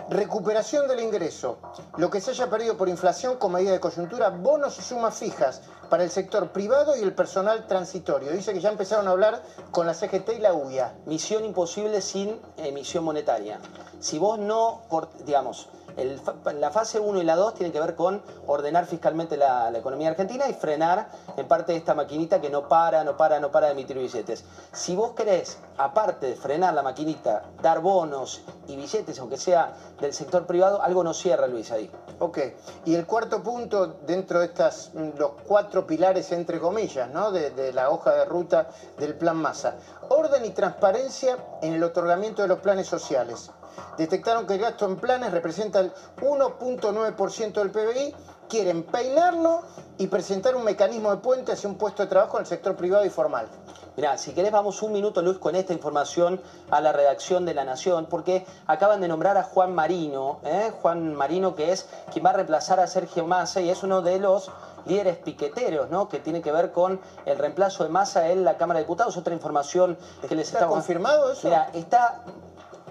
Recuperación 0.10 0.88
del 0.88 1.02
ingreso. 1.02 1.58
Lo 1.98 2.10
que 2.10 2.22
se 2.22 2.32
haya 2.32 2.50
perdido 2.50 2.78
por 2.78 2.88
inflación 2.88 3.38
con 3.38 3.52
medida 3.52 3.72
de 3.72 3.80
coyuntura, 3.80 4.30
bonos 4.30 4.80
y 4.80 4.82
sumas 4.82 5.18
fijas 5.18 5.62
para 5.90 6.04
el 6.04 6.10
sector 6.10 6.52
privado 6.52 6.96
y 6.96 7.02
el 7.02 7.14
personal 7.14 7.68
transitorio. 7.68 8.32
Dice 8.32 8.54
que 8.54 8.62
ya 8.62 8.70
empezaron 8.70 9.08
a 9.08 9.12
hablar 9.12 9.42
con 9.72 9.86
la 9.86 9.94
CGT 9.94 10.30
y 10.38 10.40
la 10.40 10.54
UIA. 10.54 10.96
Misión 11.06 11.44
imposible 11.44 12.02
sin 12.02 12.40
emisión 12.58 13.04
monetaria. 13.04 13.60
Si 14.00 14.18
vos 14.18 14.40
no, 14.40 14.84
digamos, 15.26 15.70
la 15.98 16.72
fase 16.72 17.00
1 17.00 17.22
y 17.22 17.24
la 17.24 17.36
2 17.36 17.56
tienen 17.56 17.72
que 17.72 17.80
ver 17.80 17.96
con 17.96 18.22
ordenar 18.46 18.86
fiscalmente 18.86 19.36
la, 19.36 19.72
economía 19.78 20.10
argentina 20.10 20.48
y 20.48 20.54
frenar 20.54 21.10
en 21.36 21.48
parte 21.48 21.76
esta 21.76 21.94
maquinita 21.94 22.40
que 22.40 22.50
no 22.50 22.68
para, 22.68 23.04
no 23.04 23.18
para, 23.18 23.40
no 23.40 23.52
para 23.52 23.68
de 23.68 23.74
emitir 23.74 23.98
billetes. 23.98 24.44
Si 24.72 24.96
vos 24.96 25.12
querés, 25.12 25.58
aparte 25.78 26.28
de 26.28 26.36
frenar 26.36 26.74
la 26.74 26.84
maquinita, 26.84 27.44
dar 27.62 27.82
bonos 27.82 28.42
y 28.68 28.76
billetes, 28.76 29.20
aunque 29.20 29.38
sea 29.38 29.74
del 30.00 30.14
sector 30.14 30.46
privado, 30.46 30.82
algo 30.82 31.04
no 31.04 31.14
cierra, 31.14 31.48
Luis, 31.48 31.72
ahí. 31.72 31.92
Ok. 32.20 32.40
Y 32.86 32.96
el 32.96 33.06
cuarto 33.06 33.44
punto, 33.44 33.88
dentro 34.06 34.40
de 34.40 34.46
estas, 34.48 34.92
mm, 34.94 35.18
los 35.18 35.32
cuatro 35.48 35.86
pilares, 35.86 36.32
entre 36.32 36.60
comillas, 36.60 37.10
¿no? 37.10 37.32
de, 37.32 37.52
de 37.52 37.74
la 37.74 37.90
hoja 37.90 38.14
de 38.14 38.26
ruta 38.26 38.70
del 38.98 39.16
plan 39.16 39.38
Massa. 39.38 39.76
Orden 40.10 40.46
y 40.46 40.52
transparencia 40.52 41.38
en 41.62 41.74
el 41.74 41.84
otorgamiento 41.84 42.42
de 42.42 42.48
los 42.48 42.60
planes 42.60 42.88
sociales 42.88 43.52
detectaron 43.98 44.46
que 44.48 44.56
el 44.56 44.60
gasto 44.60 44.86
en 44.86 44.98
planes 44.98 45.32
representa 45.32 45.80
el 45.80 45.92
1.9% 46.22 47.54
del 47.54 47.72
PBI, 47.72 48.16
quieren 48.48 48.84
peinarlo 48.84 49.62
y 49.98 50.08
presentar 50.08 50.56
un 50.56 50.64
mecanismo 50.64 51.12
de 51.12 51.18
puente 51.18 51.52
hacia 51.52 51.70
un 51.70 51.76
puesto 51.76 52.04
de 52.04 52.10
trabajo 52.10 52.38
en 52.38 52.42
el 52.42 52.48
sector 52.48 52.76
privado 52.76 53.06
y 53.06 53.10
formal. 53.10 53.48
Mirá, 53.96 54.18
si 54.20 54.34
querés 54.34 54.52
vamos 54.52 54.84
un 54.84 54.92
minuto, 54.94 55.24
Luis, 55.24 55.40
con 55.40 55.56
esta 55.56 55.74
información 55.74 56.40
a 56.70 56.82
la 56.82 56.94
redacción 56.94 57.46
de 57.46 57.56
La 57.56 57.66
Nación, 57.66 58.06
porque 58.08 58.46
acaban 58.68 59.02
de 59.02 59.08
nombrar 59.08 59.38
a 59.38 59.44
Juan 59.44 59.74
Marino, 59.74 60.40
¿eh? 60.44 60.72
Juan 60.82 61.16
Marino 61.16 61.56
que 61.56 61.72
es 61.72 61.88
quien 62.12 62.24
va 62.24 62.30
a 62.30 62.34
reemplazar 62.34 62.80
a 62.80 62.86
Sergio 62.86 63.26
Massa 63.26 63.60
y 63.60 63.72
es 63.72 63.82
uno 63.82 64.04
de 64.04 64.20
los 64.20 64.52
líderes 64.86 65.18
piqueteros, 65.18 65.90
¿no? 65.90 66.10
Que 66.10 66.20
tiene 66.20 66.44
que 66.44 66.52
ver 66.52 66.72
con 66.72 67.02
el 67.26 67.40
reemplazo 67.40 67.84
de 67.84 67.90
Massa 67.90 68.30
en 68.30 68.44
la 68.44 68.56
Cámara 68.56 68.80
de 68.80 68.86
Diputados. 68.86 69.18
Otra 69.18 69.34
información 69.34 69.98
que 70.28 70.36
les 70.36 70.48
está... 70.48 70.60
¿Está 70.60 70.70
confirmado 70.70 71.32
eso? 71.32 71.48
Mira, 71.48 71.72
está 71.74 72.22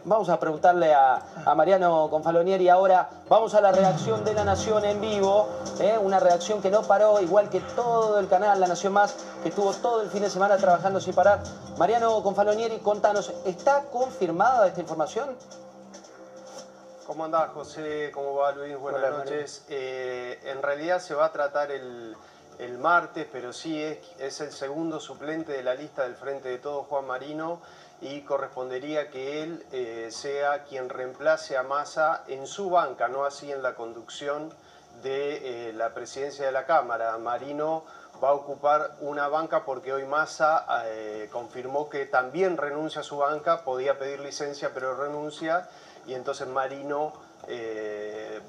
Vamos 0.07 0.29
a 0.29 0.39
preguntarle 0.39 0.95
a, 0.95 1.21
Mariano 1.57 2.09
Confalonieri 2.09 2.69
ahora. 2.69 3.11
Vamos 3.29 3.55
a 3.55 3.61
la 3.61 3.73
reacción 3.73 4.25
de 4.25 4.35
La 4.35 4.45
Nación 4.45 4.85
en 4.85 5.01
vivo. 5.01 5.49
¿eh? 5.81 5.99
Una 6.01 6.21
reacción 6.21 6.63
que 6.63 6.71
no 6.71 6.83
paró, 6.83 7.21
igual 7.21 7.51
que 7.51 7.59
todo 7.59 8.21
el 8.21 8.29
canal 8.29 8.61
La 8.61 8.69
Nación 8.69 8.93
Más, 8.93 9.17
que 9.43 9.49
estuvo 9.49 9.73
todo 9.75 10.03
el 10.03 10.09
fin 10.09 10.23
de 10.23 10.31
semana 10.31 10.59
trabajando 10.59 11.01
sin 11.01 11.13
parar. 11.13 11.43
Mariano 11.77 12.23
Confalonieri, 12.23 12.79
contanos, 12.79 13.33
¿está 13.45 13.83
confirmada 13.91 14.69
esta 14.69 14.81
información? 14.81 15.37
¿Cómo 17.05 17.25
andás, 17.25 17.51
José? 17.51 18.13
¿Cómo 18.15 18.37
va, 18.37 18.53
Luis? 18.53 18.79
Buenas 18.79 19.11
noches. 19.11 19.65
Eh, 19.69 20.39
en 20.45 20.63
realidad 20.63 21.01
se 21.01 21.15
va 21.15 21.25
a 21.25 21.33
tratar 21.33 21.73
el, 21.73 22.17
martes, 22.79 23.27
pero 23.33 23.53
sí 23.53 23.83
es, 23.83 23.99
es 24.21 24.41
el 24.41 24.53
segundo 24.53 25.01
suplente 25.01 25.51
de 25.51 25.65
la 25.65 25.75
lista 25.75 26.05
del 26.05 26.15
Frente 26.15 26.49
de 26.49 26.59
Todos, 26.59 26.87
Juan 26.87 27.07
Marino 27.07 27.61
y 28.01 28.21
correspondería 28.23 29.11
que 29.11 29.43
él 29.43 29.65
eh, 29.73 30.09
sea 30.11 30.65
quien 30.65 30.89
reemplace 30.89 31.57
a 31.57 31.63
Massa 31.63 32.25
en 32.29 32.47
su 32.47 32.71
banca, 32.71 33.09
no 33.09 33.25
así 33.25 33.51
en 33.51 33.63
la 33.63 33.75
conducción 33.75 34.53
de 35.03 35.69
eh, 35.69 35.73
la 35.73 35.95
presidencia 35.95 36.47
de 36.47 36.53
la 36.53 36.67
Cámara. 36.67 37.17
Marino 37.19 37.85
va 38.23 38.31
a 38.31 38.33
ocupar 38.33 38.97
una 39.01 39.29
banca 39.29 39.65
porque 39.65 39.93
hoy 39.93 40.05
Massa 40.05 40.67
eh, 40.87 41.29
confirmó 41.33 41.89
que 41.89 42.07
también 42.07 42.57
renuncia 42.57 43.01
a 43.01 43.05
su 43.05 43.19
banca, 43.19 43.63
podía 43.65 43.99
pedir 43.99 44.21
licencia 44.21 44.73
pero 44.75 44.97
renuncia 44.97 45.69
y 46.07 46.15
entonces 46.15 46.47
Marino 46.49 47.13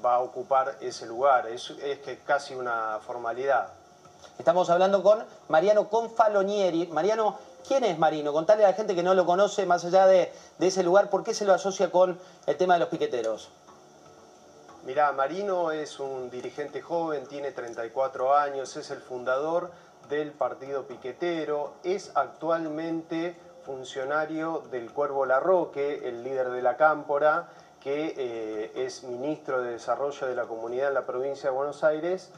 va 0.04 0.16
a 0.16 0.18
ocupar 0.20 0.76
ese 0.80 1.06
lugar. 1.06 1.46
Es, 1.46 1.70
es 1.70 2.00
casi 2.24 2.54
una 2.54 2.98
formalidad. 3.06 3.68
Estamos 4.38 4.70
hablando 4.70 5.02
con 5.02 5.24
Mariano 5.48 5.88
Confalonieri. 5.88 6.86
Mariano, 6.88 7.38
¿quién 7.66 7.84
es 7.84 7.98
Marino? 7.98 8.32
Contale 8.32 8.64
a 8.64 8.68
la 8.68 8.74
gente 8.74 8.94
que 8.94 9.02
no 9.02 9.14
lo 9.14 9.26
conoce 9.26 9.66
más 9.66 9.84
allá 9.84 10.06
de, 10.06 10.32
ese 10.60 10.82
lugar, 10.82 11.10
¿por 11.10 11.24
qué 11.24 11.34
se 11.34 11.44
lo 11.44 11.54
asocia 11.54 11.90
con 11.90 12.18
el 12.46 12.56
tema 12.56 12.74
de 12.74 12.80
los 12.80 12.88
piqueteros? 12.88 13.50
Mirá, 14.84 15.12
Marino 15.12 15.72
es 15.72 16.00
un 16.00 16.30
dirigente 16.30 16.80
joven, 16.80 17.26
tiene 17.26 17.52
34 17.52 18.34
años, 18.34 18.76
es 18.76 18.90
el 18.90 19.00
fundador 19.00 19.70
del 20.08 20.32
partido 20.32 20.86
piquetero, 20.86 21.74
es 21.82 22.12
actualmente 22.14 23.36
funcionario 23.64 24.62
del 24.70 24.90
Cuervo 24.90 25.26
Larroque, 25.26 26.08
el 26.08 26.24
líder 26.24 26.50
de 26.50 26.62
la 26.62 26.76
Cámpora, 26.76 27.48
que 27.80 28.14
eh, 28.16 28.72
es 28.74 29.04
ministro 29.04 29.60
de 29.60 29.72
Desarrollo 29.72 30.26
de 30.26 30.34
la 30.34 30.44
Comunidad 30.44 30.88
en 30.88 30.94
la 30.94 31.06
provincia 31.06 31.50
de 31.50 31.56
Buenos 31.56 31.84
Aires. 31.84 32.30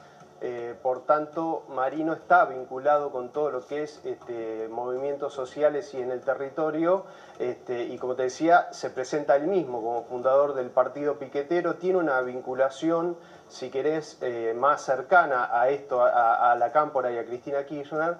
Eh, 0.43 0.75
por 0.83 1.05
tanto, 1.05 1.65
Marino 1.69 2.15
está 2.15 2.47
vinculado 2.47 3.11
con 3.11 3.29
todo 3.31 3.51
lo 3.51 3.67
que 3.67 3.83
es 3.83 4.01
este, 4.07 4.69
movimientos 4.71 5.35
sociales 5.35 5.93
y 5.93 6.01
en 6.01 6.11
el 6.11 6.23
territorio. 6.23 7.05
Este, 7.39 7.85
y 7.85 7.99
como 7.99 8.15
te 8.15 8.23
decía, 8.23 8.69
se 8.73 8.89
presenta 8.89 9.37
él 9.37 9.47
mismo 9.47 9.83
como 9.83 10.05
fundador 10.05 10.55
del 10.55 10.71
partido 10.71 11.19
piquetero. 11.19 11.75
Tiene 11.75 11.99
una 11.99 12.23
vinculación, 12.23 13.19
si 13.49 13.69
querés, 13.71 14.17
eh, 14.23 14.55
más 14.57 14.83
cercana 14.83 15.51
a 15.53 15.69
esto, 15.69 16.03
a, 16.03 16.55
la 16.59 16.73
Cámpora 16.73 17.13
y 17.13 17.19
a 17.19 17.25
Cristina 17.27 17.65
Kirchner. 17.67 18.17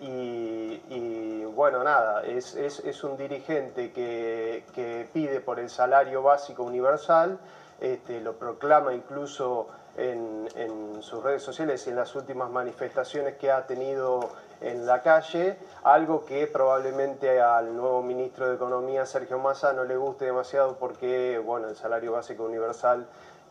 y, 0.00 1.44
bueno, 1.54 1.84
nada, 1.84 2.22
es, 2.24 3.04
un 3.04 3.16
dirigente 3.18 3.92
que, 3.92 4.64
que, 4.74 5.06
pide 5.12 5.40
por 5.40 5.60
el 5.60 5.68
salario 5.68 6.22
básico 6.22 6.62
universal, 6.62 7.38
este, 7.80 8.20
lo 8.20 8.34
proclama 8.34 8.94
incluso 8.94 9.68
en, 9.96 11.02
sus 11.02 11.22
redes 11.22 11.42
sociales 11.42 11.84
y 11.86 11.90
en 11.90 11.96
las 11.96 12.14
últimas 12.14 12.48
manifestaciones 12.48 13.36
que 13.36 13.50
ha 13.50 13.66
tenido 13.66 14.30
en 14.60 14.86
la 14.86 15.02
calle, 15.02 15.58
algo 15.82 16.24
que 16.24 16.46
probablemente 16.46 17.40
al 17.40 17.76
nuevo 17.76 18.02
ministro 18.02 18.48
de 18.48 18.54
Economía, 18.54 19.04
Sergio 19.04 19.38
Massa, 19.38 19.72
no 19.72 19.82
le 19.82 19.96
guste 19.96 20.26
demasiado 20.26 20.76
porque 20.76 21.42
bueno, 21.44 21.68
el 21.68 21.76
salario 21.76 22.12
básico 22.12 22.44
universal 22.44 23.06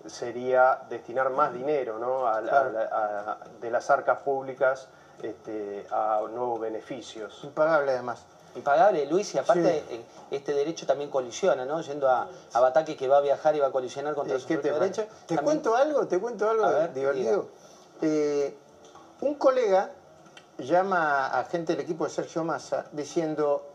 sería 0.06 0.80
destinar 0.90 1.30
más 1.30 1.54
dinero 1.54 2.00
¿no? 2.00 2.26
de 3.60 3.70
las 3.70 3.90
arcas 3.90 4.20
públicas 4.20 4.88
este, 5.22 5.86
a 5.92 6.22
nuevos 6.32 6.60
beneficios. 6.60 7.44
Impagable 7.44 7.92
además 7.92 8.26
impagable, 8.56 9.06
Luis, 9.06 9.34
y 9.36 9.38
aparte 9.38 9.84
eh, 9.90 10.02
este 10.32 10.54
derecho 10.54 10.86
también 10.86 11.10
colisiona, 11.10 11.66
¿no? 11.66 11.82
Yendo 11.82 12.10
a, 12.10 12.28
a 12.54 12.60
Bataque 12.60 12.96
que 12.96 13.08
va 13.08 13.18
a 13.18 13.22
viajar 13.22 13.56
y 13.56 13.60
va 13.60 13.68
a 13.68 13.72
colisionar 13.72 14.16
contra 14.16 14.40
su 14.40 14.48
propio 14.48 14.74
derecho. 14.74 15.06
Te 15.26 15.38
cuento 15.38 15.76
algo, 15.76 16.08
te 16.08 16.20
cuento 16.20 16.50
algo 16.50 16.68
divertido. 16.94 17.48
Eh, 18.02 18.56
un 19.22 19.36
colega 19.36 19.92
llama 20.58 21.28
a 21.28 21.44
gente 21.46 21.74
del 21.74 21.82
equipo 21.82 22.04
de 22.06 22.10
Sergio 22.10 22.44
Massa 22.44 22.86
diciendo, 22.92 23.68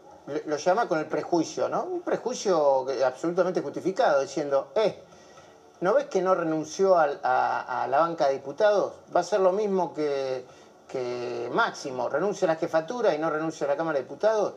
lo 0.46 0.56
llama 0.56 0.88
con 0.88 0.98
el 0.98 1.06
prejuicio, 1.06 1.68
¿no? 1.68 1.84
Un 1.84 2.00
prejuicio 2.00 2.86
absolutamente 3.04 3.60
justificado, 3.60 4.20
diciendo, 4.20 4.68
eh, 4.74 5.00
¿no 5.80 5.94
ves 5.94 6.06
que 6.06 6.20
no 6.20 6.34
renunció 6.34 6.96
a, 6.96 7.82
a 7.82 7.86
la 7.86 7.98
banca 8.00 8.26
de 8.26 8.34
diputados? 8.34 8.92
Va 9.14 9.20
a 9.20 9.24
ser 9.24 9.40
lo 9.40 9.52
mismo 9.52 9.94
que 9.94 10.44
que 10.88 11.50
Máximo 11.52 12.08
renuncia 12.08 12.46
a 12.46 12.54
la 12.54 12.58
jefatura 12.58 13.14
y 13.14 13.18
no 13.18 13.30
renuncia 13.30 13.66
a 13.66 13.70
la 13.70 13.76
Cámara 13.76 13.98
de 13.98 14.04
Diputados. 14.04 14.54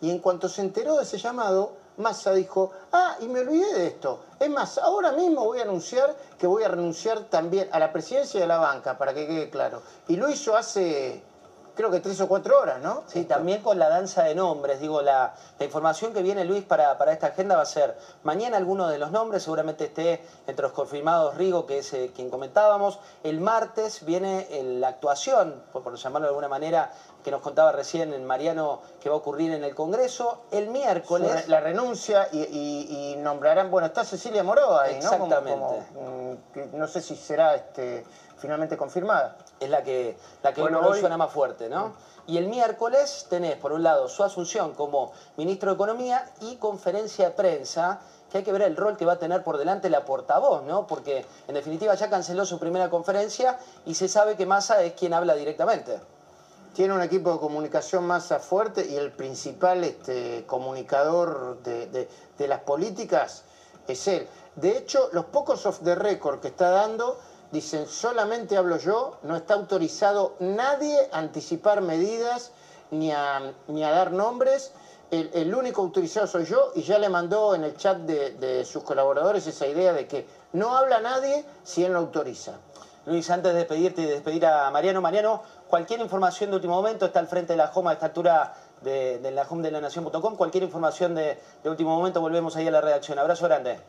Y 0.00 0.10
en 0.10 0.18
cuanto 0.18 0.48
se 0.48 0.62
enteró 0.62 0.96
de 0.96 1.04
ese 1.04 1.18
llamado, 1.18 1.76
Massa 1.98 2.32
dijo, 2.32 2.72
ah, 2.92 3.16
y 3.20 3.28
me 3.28 3.40
olvidé 3.40 3.74
de 3.74 3.86
esto. 3.88 4.20
Es 4.40 4.50
más, 4.50 4.78
ahora 4.78 5.12
mismo 5.12 5.44
voy 5.44 5.60
a 5.60 5.62
anunciar 5.62 6.16
que 6.38 6.46
voy 6.46 6.64
a 6.64 6.68
renunciar 6.68 7.20
también 7.24 7.68
a 7.70 7.78
la 7.78 7.92
presidencia 7.92 8.40
de 8.40 8.46
la 8.46 8.58
banca, 8.58 8.98
para 8.98 9.14
que 9.14 9.26
quede 9.26 9.50
claro. 9.50 9.82
Y 10.08 10.16
lo 10.16 10.28
hizo 10.28 10.56
hace 10.56 11.22
creo 11.74 11.90
que 11.90 12.00
tres 12.00 12.20
o 12.20 12.28
cuatro 12.28 12.60
horas, 12.60 12.80
¿no? 12.80 13.04
Sí, 13.06 13.24
también 13.24 13.62
con 13.62 13.78
la 13.78 13.88
danza 13.88 14.24
de 14.24 14.34
nombres. 14.34 14.80
Digo, 14.80 15.02
la, 15.02 15.34
información 15.60 16.12
que 16.12 16.22
viene, 16.22 16.44
Luis, 16.44 16.64
para, 16.64 16.98
para, 16.98 17.12
esta 17.12 17.28
agenda 17.28 17.56
va 17.56 17.62
a 17.62 17.66
ser 17.66 17.96
mañana 18.24 18.56
alguno 18.56 18.88
de 18.88 18.98
los 18.98 19.10
nombres, 19.10 19.44
seguramente 19.44 19.84
esté 19.84 20.22
entre 20.46 20.62
los 20.62 20.72
confirmados 20.72 21.36
Rigo, 21.36 21.66
que 21.66 21.78
es 21.78 21.92
eh, 21.92 22.10
quien 22.14 22.30
comentábamos. 22.30 22.98
El 23.22 23.40
martes 23.40 24.04
viene 24.04 24.48
la 24.62 24.88
actuación, 24.88 25.62
por, 25.72 25.94
llamarlo 25.94 26.26
de 26.26 26.30
alguna 26.30 26.48
manera, 26.48 26.92
que 27.22 27.30
nos 27.30 27.40
contaba 27.40 27.72
recién 27.72 28.12
en 28.12 28.24
Mariano 28.24 28.80
que 29.00 29.08
va 29.08 29.14
a 29.14 29.18
ocurrir 29.18 29.52
en 29.52 29.64
el 29.64 29.74
Congreso. 29.74 30.42
El 30.50 30.68
miércoles... 30.68 31.48
la 31.48 31.60
renuncia 31.60 32.28
y, 32.32 33.14
nombrarán, 33.18 33.70
bueno, 33.70 33.86
está 33.86 34.04
Cecilia 34.04 34.42
Moró 34.42 34.78
ahí, 34.78 34.98
¿no? 35.00 35.12
Exactamente. 35.12 35.86
Mm, 35.94 36.76
no 36.76 36.86
sé 36.88 37.00
si 37.00 37.16
será 37.16 37.54
este, 37.54 38.04
finalmente 38.36 38.76
confirmada. 38.76 39.36
Es 39.60 39.70
la 39.70 39.82
que, 39.82 40.16
la 40.42 40.52
que 40.52 40.62
hoy 40.62 41.00
suena 41.00 41.16
más 41.16 41.30
fuerte, 41.30 41.68
¿no? 41.68 41.94
Y 42.26 42.36
el 42.38 42.46
miércoles 42.46 43.26
tenés, 43.28 43.56
por 43.56 43.72
un 43.72 43.82
lado, 43.82 44.08
su 44.08 44.22
asunción 44.22 44.74
como 44.74 45.12
ministro 45.36 45.70
de 45.70 45.74
Economía 45.74 46.30
y 46.40 46.56
conferencia 46.56 47.26
de 47.26 47.30
prensa, 47.32 48.00
que 48.30 48.38
hay 48.38 48.44
que 48.44 48.52
ver 48.52 48.62
el 48.62 48.76
rol 48.76 48.96
que 48.96 49.04
va 49.04 49.14
a 49.14 49.18
tener 49.18 49.42
por 49.42 49.58
delante 49.58 49.90
la 49.90 50.04
portavoz, 50.04 50.62
¿no? 50.62 50.86
Porque, 50.86 51.26
en 51.48 51.54
definitiva, 51.54 51.94
ya 51.94 52.08
canceló 52.08 52.44
su 52.44 52.58
primera 52.58 52.90
conferencia 52.90 53.58
y 53.84 53.94
se 53.94 54.08
sabe 54.08 54.36
que 54.36 54.46
Massa 54.46 54.82
es 54.82 54.92
quien 54.92 55.14
habla 55.14 55.34
directamente. 55.34 56.00
Tiene 56.74 56.94
un 56.94 57.02
equipo 57.02 57.32
de 57.34 57.38
comunicación 57.38 58.06
Massa 58.06 58.38
fuerte 58.38 58.86
y 58.88 58.96
el 58.96 59.12
principal 59.12 59.84
este, 59.84 60.44
comunicador 60.46 61.62
de, 61.62 62.08
las 62.38 62.60
políticas 62.60 63.44
es 63.86 64.08
él. 64.08 64.26
De 64.56 64.78
hecho, 64.78 65.10
los 65.12 65.26
pocos 65.26 65.66
off 65.66 65.80
the 65.84 65.94
record 65.94 66.40
que 66.40 66.48
está 66.48 66.70
dando 66.70 67.18
dicen 67.50 67.86
solamente 67.86 68.56
hablo 68.56 68.78
yo, 68.78 69.18
no 69.22 69.36
está 69.36 69.52
autorizado 69.52 70.34
nadie 70.40 70.98
a 71.12 71.18
anticipar 71.18 71.82
medidas 71.82 72.52
ni 72.90 73.12
a, 73.12 73.52
ni 73.68 73.84
a 73.84 73.90
dar 73.90 74.12
nombres. 74.12 74.72
El, 75.10 75.54
único 75.54 75.82
autorizado 75.82 76.26
soy 76.26 76.46
yo 76.46 76.72
y 76.74 76.80
ya 76.84 76.98
le 76.98 77.10
mandó 77.10 77.54
en 77.54 77.64
el 77.64 77.76
chat 77.76 77.98
de, 77.98 78.64
sus 78.64 78.82
colaboradores 78.82 79.46
esa 79.46 79.66
idea 79.66 79.92
de 79.92 80.06
que 80.06 80.26
no 80.54 80.74
habla 80.74 81.00
nadie 81.00 81.44
si 81.64 81.84
él 81.84 81.92
no 81.92 81.98
autoriza. 81.98 82.52
Luis, 83.04 83.28
antes 83.30 83.52
de 83.52 83.58
despedirte 83.58 84.00
y 84.00 84.06
de 84.06 84.12
despedir 84.12 84.46
a 84.46 84.70
Mariano, 84.70 85.02
Mariano, 85.02 85.42
cualquier 85.72 86.00
información 86.00 86.50
de 86.50 86.56
último 86.56 86.74
momento 86.74 87.06
está 87.06 87.18
al 87.18 87.28
frente 87.28 87.54
de 87.54 87.56
la 87.56 87.72
home 87.72 87.88
a 87.88 87.92
esta 87.94 88.04
altura 88.04 88.52
de, 88.82 89.30
la 89.32 89.46
home 89.48 89.62
de 89.62 89.70
la 89.70 89.80
nación.com. 89.80 90.36
Cualquier 90.36 90.64
información 90.64 91.14
de, 91.14 91.38
de 91.64 91.70
último 91.70 91.96
momento, 91.96 92.20
volvemos 92.20 92.54
ahí 92.56 92.68
a 92.68 92.70
la 92.70 92.82
redacción. 92.82 93.18
Abrazo 93.18 93.46
grande. 93.46 93.80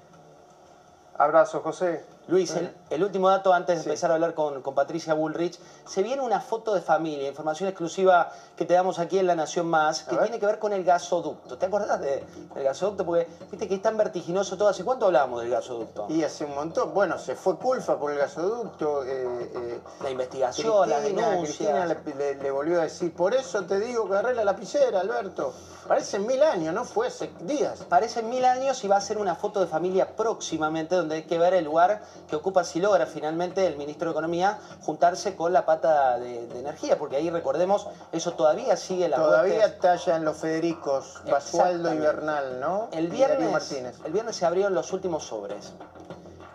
Abrazo, 1.18 1.60
José. 1.60 2.06
Luis, 2.28 2.56
el, 2.90 3.04
último 3.04 3.30
dato 3.30 3.54
antes 3.54 3.76
de 3.76 3.84
empezar 3.84 4.10
a 4.12 4.14
hablar 4.14 4.34
con, 4.34 4.62
Patricia 4.74 5.14
Bullrich. 5.14 5.60
Se 5.86 6.04
viene 6.04 6.22
una 6.22 6.40
foto 6.40 6.74
de 6.74 6.82
familia, 6.82 7.28
información 7.28 7.68
exclusiva 7.68 8.32
que 8.56 8.66
te 8.66 8.74
damos 8.74 8.98
aquí 8.98 9.20
en 9.20 9.28
La 9.28 9.36
Nación 9.36 9.68
Más, 9.68 10.04
que 10.04 10.16
tiene 10.16 10.40
que 10.40 10.46
ver 10.46 10.58
con 10.58 10.72
el 10.72 10.86
gasoducto. 10.86 11.58
¿Te 11.58 11.66
acordás 11.66 12.00
del 12.00 12.24
gasoducto? 12.56 13.06
Porque 13.06 13.28
viste 13.52 13.68
que 13.68 13.76
es 13.76 13.82
tan 13.82 13.98
vertiginoso 13.98 14.56
todo. 14.58 14.70
¿Hace 14.70 14.86
cuánto 14.86 15.08
hablamos 15.08 15.42
del 15.42 15.52
gasoducto? 15.52 16.08
Y 16.10 16.24
hace 16.24 16.46
un 16.46 16.56
montón. 16.56 16.94
Bueno, 16.94 17.20
se 17.20 17.36
fue 17.36 17.58
culpa 17.58 18.00
por 18.00 18.12
el 18.12 18.18
gasoducto. 18.18 19.04
Eh, 19.04 19.52
eh, 19.56 19.80
la 20.02 20.10
investigación, 20.10 20.90
la 20.90 21.02
denuncia. 21.02 21.42
Cristina 21.42 21.86
le, 21.86 22.52
volvió 22.52 22.80
a 22.80 22.84
decir, 22.84 23.14
por 23.14 23.34
eso 23.34 23.66
te 23.66 23.80
digo 23.80 24.08
que 24.08 24.14
agarré 24.14 24.34
la 24.34 24.46
lapicera, 24.46 25.02
Alberto. 25.02 25.54
Parecen 25.88 26.26
mil 26.26 26.42
años, 26.42 26.74
¿no? 26.74 26.86
Fue 26.86 27.08
hace 27.08 27.30
días. 27.42 27.84
Parecen 27.90 28.30
mil 28.30 28.46
años 28.46 28.82
y 28.86 28.88
va 28.88 28.96
a 28.96 29.02
ser 29.02 29.18
una 29.18 29.36
foto 29.36 29.60
de 29.60 29.68
familia 29.68 30.16
próximamente 30.16 30.96
donde 30.96 31.16
hay 31.16 31.24
que 31.24 31.38
ver 31.38 31.54
el 31.54 31.66
lugar 31.66 32.02
que 32.30 32.36
ocupa 32.36 32.64
si 32.64 32.80
logra 32.80 33.06
finalmente 33.06 33.66
el 33.68 33.78
ministro 33.78 34.10
de 34.10 34.12
Economía 34.12 34.60
juntarse 34.82 35.36
con 35.36 35.54
la 35.54 35.66
pata 35.66 36.20
de, 36.20 36.44
energía, 36.60 36.98
porque 36.98 37.18
ahí 37.18 37.30
recordemos, 37.30 37.88
eso 38.12 38.34
todavía 38.34 38.78
sigue 38.78 39.10
la 39.10 39.18
Todavía 39.18 39.80
tallan 39.80 40.26
los 40.26 40.38
Federicos, 40.38 41.22
Basualdo 41.30 41.94
y 41.94 41.98
Bernal, 41.98 42.60
¿no? 42.60 42.88
El 42.92 43.08
viernes, 43.08 43.72
el 44.06 44.12
viernes 44.12 44.36
se 44.36 44.46
abrieron 44.46 44.74
los 44.74 44.94
últimos 44.94 45.24
sobres. 45.26 45.74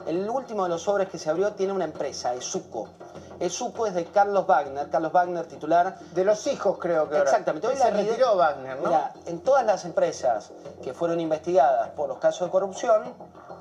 El 0.07 0.29
último 0.31 0.63
de 0.63 0.71
los 0.71 0.83
sobres 0.83 1.09
que 1.11 1.19
se 1.19 1.29
abrió 1.29 1.53
tiene 1.53 1.73
una 1.73 1.85
empresa, 1.85 2.35
Esuco. 2.35 2.89
Esuco 3.41 3.87
es 3.87 3.95
de 3.95 4.07
Carlos 4.07 4.47
Wagner, 4.47 4.89
Carlos 4.89 5.13
Wagner 5.13 5.47
titular. 5.47 5.99
De 6.15 6.25
los 6.25 6.47
hijos 6.47 6.79
creo 6.79 7.09
que 7.09 7.19
Exactamente. 7.19 7.69
Hoy 7.69 7.77
se 7.77 7.91
retiró 7.91 8.37
Wagner, 8.37 8.81
¿no? 8.81 8.91
en 9.27 9.41
todas 9.41 9.65
las 9.65 9.85
empresas 9.85 10.51
que 10.83 10.95
fueron 10.95 11.21
investigadas 11.21 11.91
por 11.91 12.09
los 12.09 12.19
casos 12.19 12.49
de 12.49 12.51
corrupción, 12.53 13.15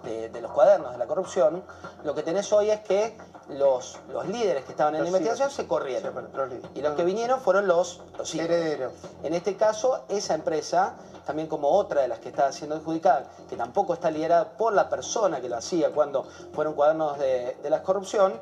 de, 0.08 0.42
los 0.42 0.52
cuadernos 0.52 0.92
de 0.92 0.98
la 0.98 1.06
corrupción, 1.06 1.64
lo 2.04 2.16
que 2.16 2.24
tenés 2.24 2.52
hoy 2.54 2.70
es 2.70 2.82
que 2.82 3.18
los, 3.50 4.00
los 4.12 4.28
líderes 4.28 4.66
que 4.66 4.72
estaban 4.72 4.96
en 4.96 5.02
la 5.02 5.08
investigación 5.08 5.50
se 5.50 5.68
corrieron. 5.68 6.30
y 6.76 6.82
los 6.82 6.96
que 6.96 7.04
vinieron 7.04 7.40
fueron 7.40 7.68
los, 7.68 8.02
herederos. 8.34 8.94
En 9.24 9.34
este 9.34 9.56
caso, 9.56 10.04
esa 10.10 10.34
empresa, 10.34 10.96
también 11.26 11.48
como 11.48 11.70
otra 11.70 12.02
de 12.02 12.08
las 12.08 12.20
que 12.20 12.30
está 12.30 12.52
siendo 12.52 12.76
adjudicada, 12.76 13.26
que 13.50 13.56
tampoco 13.56 13.94
está 13.94 14.12
liderada 14.12 14.58
por 14.58 14.74
la 14.74 14.90
persona 14.90 15.42
que 15.42 15.50
lo 15.50 15.58
hacía 15.58 15.92
cuando 15.92 16.24
fueron 16.54 16.74
cuadernos 16.74 17.18
de, 17.20 17.58
de 17.62 17.70
la 17.70 17.84
corrupción, 17.84 18.34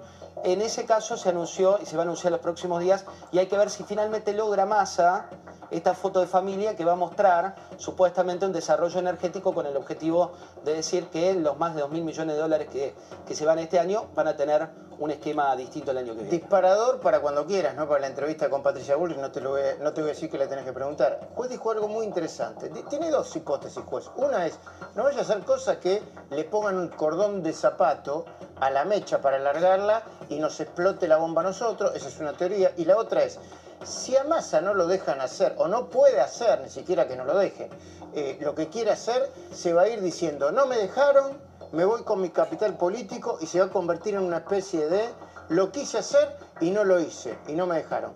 en 0.43 0.61
ese 0.61 0.85
caso 0.85 1.17
se 1.17 1.29
anunció 1.29 1.79
y 1.81 1.85
se 1.85 1.95
va 1.95 2.03
a 2.03 2.05
anunciar 2.05 2.31
los 2.31 2.41
próximos 2.41 2.81
días 2.81 3.05
y 3.31 3.39
hay 3.39 3.47
que 3.47 3.57
ver 3.57 3.69
si 3.69 3.83
finalmente 3.83 4.33
logra 4.33 4.65
masa 4.65 5.29
esta 5.77 5.93
foto 5.93 6.22
de 6.22 6.27
familia 6.27 6.76
que 6.76 6.85
va 6.85 6.93
a 6.93 6.95
mostrar 6.95 7.56
supuestamente 7.77 8.45
un 8.45 8.53
desarrollo 8.53 8.99
energético 8.99 9.53
con 9.53 9.65
el 9.65 9.76
objetivo 9.77 10.31
de 10.64 10.73
decir 10.73 11.07
que 11.07 11.34
los 11.34 11.57
más 11.57 11.76
de 11.76 11.84
2.000 11.84 12.03
millones 12.03 12.35
de 12.35 12.41
dólares 12.41 12.68
que, 12.72 12.93
que 13.27 13.35
se 13.35 13.45
van 13.45 13.60
este 13.60 13.80
año 13.80 14.06
van 14.15 14.27
a 14.27 14.35
tener 14.35 14.69
un 14.99 15.11
esquema 15.11 15.56
distinto 15.56 15.91
el 15.91 15.97
año 15.97 16.14
que 16.14 16.23
viene. 16.23 16.30
Disparador 16.30 16.99
para 16.99 17.19
cuando 17.19 17.45
quieras, 17.45 17.76
¿no? 17.76 17.88
Para 17.88 18.02
la 18.02 18.07
entrevista 18.07 18.49
con 18.49 18.64
Patricia 18.64 18.95
Bullrich, 18.95 19.18
no 19.18 19.31
te, 19.31 19.41
voy 19.41 19.61
a, 19.61 19.84
no 19.84 19.93
te 19.93 20.02
voy 20.02 20.11
decir 20.11 20.30
que 20.30 20.38
le 20.38 20.47
tenés 20.47 20.65
que 20.65 20.73
preguntar. 20.73 21.19
Juez 21.35 21.49
dijo 21.49 21.72
algo 21.72 21.88
muy 21.88 22.06
interesante. 22.06 22.69
Tiene 22.89 23.10
dos 23.10 23.35
hipótesis, 23.35 23.84
juez. 23.84 24.10
Una 24.15 24.45
es, 24.45 24.57
no 24.95 25.03
vaya 25.03 25.19
a 25.19 25.22
hacer 25.22 25.39
cosas 25.43 25.77
que 25.77 26.02
le 26.30 26.43
pongan 26.45 26.77
un 26.77 26.88
cordón 26.89 27.43
de 27.43 27.53
zapato 27.53 28.26
a 28.60 28.69
la 28.69 28.85
mecha 28.85 29.22
para 29.22 29.38
alargarla 29.38 30.03
y 30.30 30.39
nos 30.39 30.60
explote 30.60 31.07
la 31.07 31.18
bomba 31.18 31.41
a 31.41 31.45
nosotros. 31.45 31.93
Esa 31.95 32.07
es 32.07 32.19
una 32.19 32.34
teoría. 32.34 32.72
Y 32.77 32.85
la 32.85 32.97
otra 32.97 33.23
es, 33.23 33.39
Si 33.85 34.17
a 34.17 34.23
Massa 34.23 34.61
no 34.61 34.73
lo 34.73 34.87
dejan 34.87 35.21
hacer, 35.21 35.53
o 35.57 35.67
no 35.67 35.89
puede 35.89 36.19
hacer, 36.19 36.59
ni 36.61 36.69
siquiera 36.69 37.07
que 37.07 37.15
no 37.15 37.23
lo 37.23 37.37
deje, 37.37 37.69
eh, 38.15 38.37
lo 38.41 38.55
que 38.55 38.67
quiere 38.67 38.91
hacer, 38.91 39.31
se 39.53 39.73
va 39.73 39.83
a 39.83 39.89
ir 39.89 40.01
diciendo, 40.01 40.51
no 40.51 40.65
me 40.65 40.77
dejaron, 40.77 41.37
me 41.71 41.85
voy 41.85 42.03
con 42.03 42.19
mi 42.19 42.29
capital 42.29 42.77
político 42.77 43.37
y 43.41 43.45
se 43.45 43.59
va 43.59 43.65
a 43.65 43.69
convertir 43.69 44.15
en 44.15 44.23
una 44.23 44.37
especie 44.37 44.87
de, 44.87 45.09
lo 45.49 45.71
quise 45.71 45.99
hacer 45.99 46.35
y 46.61 46.71
no 46.71 46.83
lo 46.83 46.99
hice, 46.99 47.37
y 47.47 47.53
no 47.53 47.67
me 47.67 47.75
dejaron. 47.75 48.13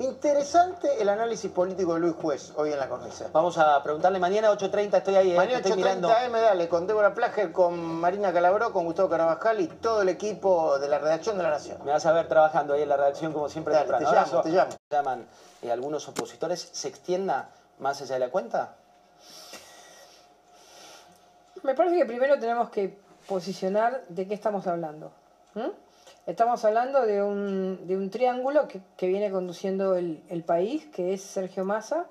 Interesante 0.00 1.00
el 1.00 1.08
análisis 1.08 1.50
político 1.52 1.94
de 1.94 2.00
Luis 2.00 2.14
Juez 2.20 2.52
hoy 2.56 2.72
en 2.72 2.78
la 2.80 2.88
cornisa. 2.88 3.28
Vamos 3.32 3.56
a 3.58 3.80
preguntarle 3.80 4.18
mañana 4.18 4.50
8.30, 4.50 4.96
estoy 4.96 5.14
ahí. 5.14 5.32
Eh, 5.32 5.36
mañana 5.36 5.62
8.30 5.62 6.24
M, 6.26 6.40
dale, 6.40 6.68
con 6.68 6.88
Débora 6.88 7.14
Plager, 7.14 7.52
con 7.52 7.78
Marina 7.78 8.32
Calabró, 8.32 8.72
con 8.72 8.86
Gustavo 8.86 9.08
Carabajal 9.08 9.60
y 9.60 9.68
todo 9.68 10.02
el 10.02 10.08
equipo 10.08 10.80
de 10.80 10.88
la 10.88 10.98
redacción 10.98 11.36
de 11.36 11.44
La 11.44 11.50
Nación. 11.50 11.78
Me 11.84 11.92
vas 11.92 12.04
a 12.06 12.12
ver 12.12 12.26
trabajando 12.26 12.74
ahí 12.74 12.82
en 12.82 12.88
la 12.88 12.96
redacción 12.96 13.32
como 13.32 13.48
siempre. 13.48 13.72
Dale, 13.72 13.92
te 13.98 14.04
llamo, 14.04 14.40
te 14.40 14.48
llamo. 14.50 14.72
Llaman 14.90 15.28
eh, 15.62 15.70
algunos 15.70 16.08
opositores, 16.08 16.70
¿se 16.72 16.88
extienda 16.88 17.50
más 17.78 18.02
allá 18.02 18.14
de 18.14 18.20
la 18.20 18.30
cuenta? 18.30 18.74
Me 21.62 21.74
parece 21.76 21.96
que 21.96 22.04
primero 22.04 22.36
tenemos 22.40 22.68
que 22.70 22.98
posicionar 23.28 24.02
de 24.08 24.26
qué 24.26 24.34
estamos 24.34 24.66
hablando. 24.66 25.12
Estamos 26.26 26.64
hablando 26.64 27.04
de 27.04 27.22
un, 27.22 27.86
de 27.86 27.98
un 27.98 28.08
triángulo 28.08 28.66
que, 28.66 29.06
viene 29.06 29.30
conduciendo 29.30 29.94
el, 29.94 30.22
el, 30.30 30.42
país, 30.42 30.86
que 30.86 31.12
es 31.12 31.20
Sergio 31.20 31.66
Massa, 31.66 32.06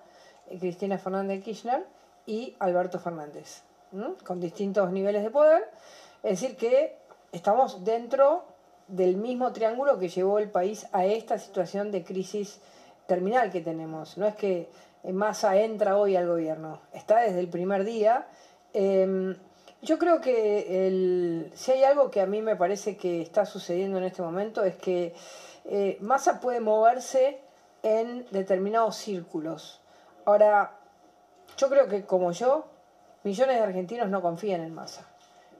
eh, 0.52 0.60
Cristina 0.60 0.99
Fernández 0.99 1.44
Kirchner 1.44 1.84
y 2.27 2.56
Alberto 2.60 2.99
Fernández, 2.99 3.64
con 4.23 4.40
distintos 4.40 4.91
niveles 4.91 5.23
de 5.23 5.31
poder. 5.31 5.68
Es 6.22 6.40
decir, 6.40 6.56
que 6.57 6.95
estamos 7.31 7.84
dentro 7.84 8.44
del 8.88 9.18
mismo 9.18 9.52
triángulo 9.52 9.98
que 9.98 10.10
llevó 10.10 10.38
el 10.38 10.52
país 10.52 10.85
a 10.91 11.06
esta 11.06 11.40
situación 11.40 11.90
de 11.90 12.03
crisis 12.03 12.61
terminal 13.07 13.49
que 13.49 13.61
tenemos. 13.61 14.19
No 14.19 14.27
es 14.27 14.35
que 14.35 14.69
Massa 15.11 15.57
entra 15.57 15.98
hoy 15.98 16.15
al 16.15 16.27
gobierno, 16.27 16.81
está 16.94 17.22
desde 17.22 17.40
el 17.40 17.48
primer 17.48 17.84
día. 17.84 18.27
Eh, 18.76 19.35
yo 19.84 19.99
creo 19.99 20.22
que 20.22 20.88
el, 20.88 21.51
si 21.55 21.73
hay 21.73 21.84
algo 21.84 22.10
que 22.10 22.22
a 22.22 22.26
mí 22.26 22.41
me 22.41 22.55
parece 22.55 22.95
que 22.95 23.22
está 23.22 23.45
sucediendo 23.45 23.97
en 23.97 24.05
este 24.05 24.22
momento 24.22 24.64
es 24.64 24.76
que 24.77 25.14
eh, 25.65 25.97
Massa 25.99 26.39
puede 26.39 26.61
moverse 26.61 27.41
en 27.84 28.26
determinados 28.31 28.95
círculos. 28.95 29.81
Ahora, 30.26 30.80
yo 31.57 31.69
creo 31.69 31.89
que 31.89 32.05
como 32.05 32.31
yo, 32.31 32.65
millones 33.23 33.57
de 33.57 33.64
argentinos 33.64 34.07
no 34.07 34.22
confían 34.22 34.61
en 34.61 34.73
Massa. 34.73 35.05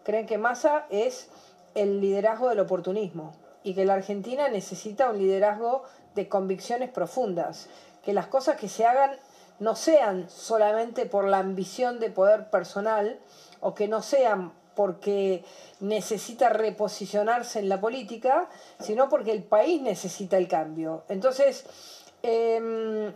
Creen 0.04 0.26
que 0.26 0.38
Massa 0.38 0.86
es 0.90 1.30
el 1.76 2.00
liderazgo 2.00 2.48
del 2.48 2.62
oportunismo 2.62 3.34
y 3.62 3.76
que 3.76 3.84
la 3.84 3.96
Argentina 3.96 4.48
necesita 4.48 5.10
un 5.10 5.18
liderazgo 5.18 5.84
de 6.16 6.30
convicciones 6.30 6.90
profundas, 6.90 7.68
que 8.04 8.14
las 8.14 8.28
cosas 8.28 8.56
que 8.56 8.70
se 8.70 8.86
hagan 8.86 9.18
no 9.60 9.76
sean 9.76 10.30
solamente 10.30 11.06
por 11.06 11.26
la 11.26 11.40
ambición 11.40 12.00
de 12.00 12.10
poder 12.10 12.50
personal, 12.50 13.20
o 13.64 13.74
que 13.74 13.88
no 13.88 14.02
sean 14.02 14.54
porque 14.76 15.44
necesita 15.80 16.50
reposicionarse 16.50 17.60
en 17.60 17.70
la 17.70 17.80
política, 17.80 18.50
sino 18.80 19.10
porque 19.10 19.32
el 19.32 19.44
país 19.44 19.82
necesita 19.82 20.38
el 20.38 20.48
cambio. 20.48 21.04
Entonces, 21.10 21.66
em, 22.22 23.14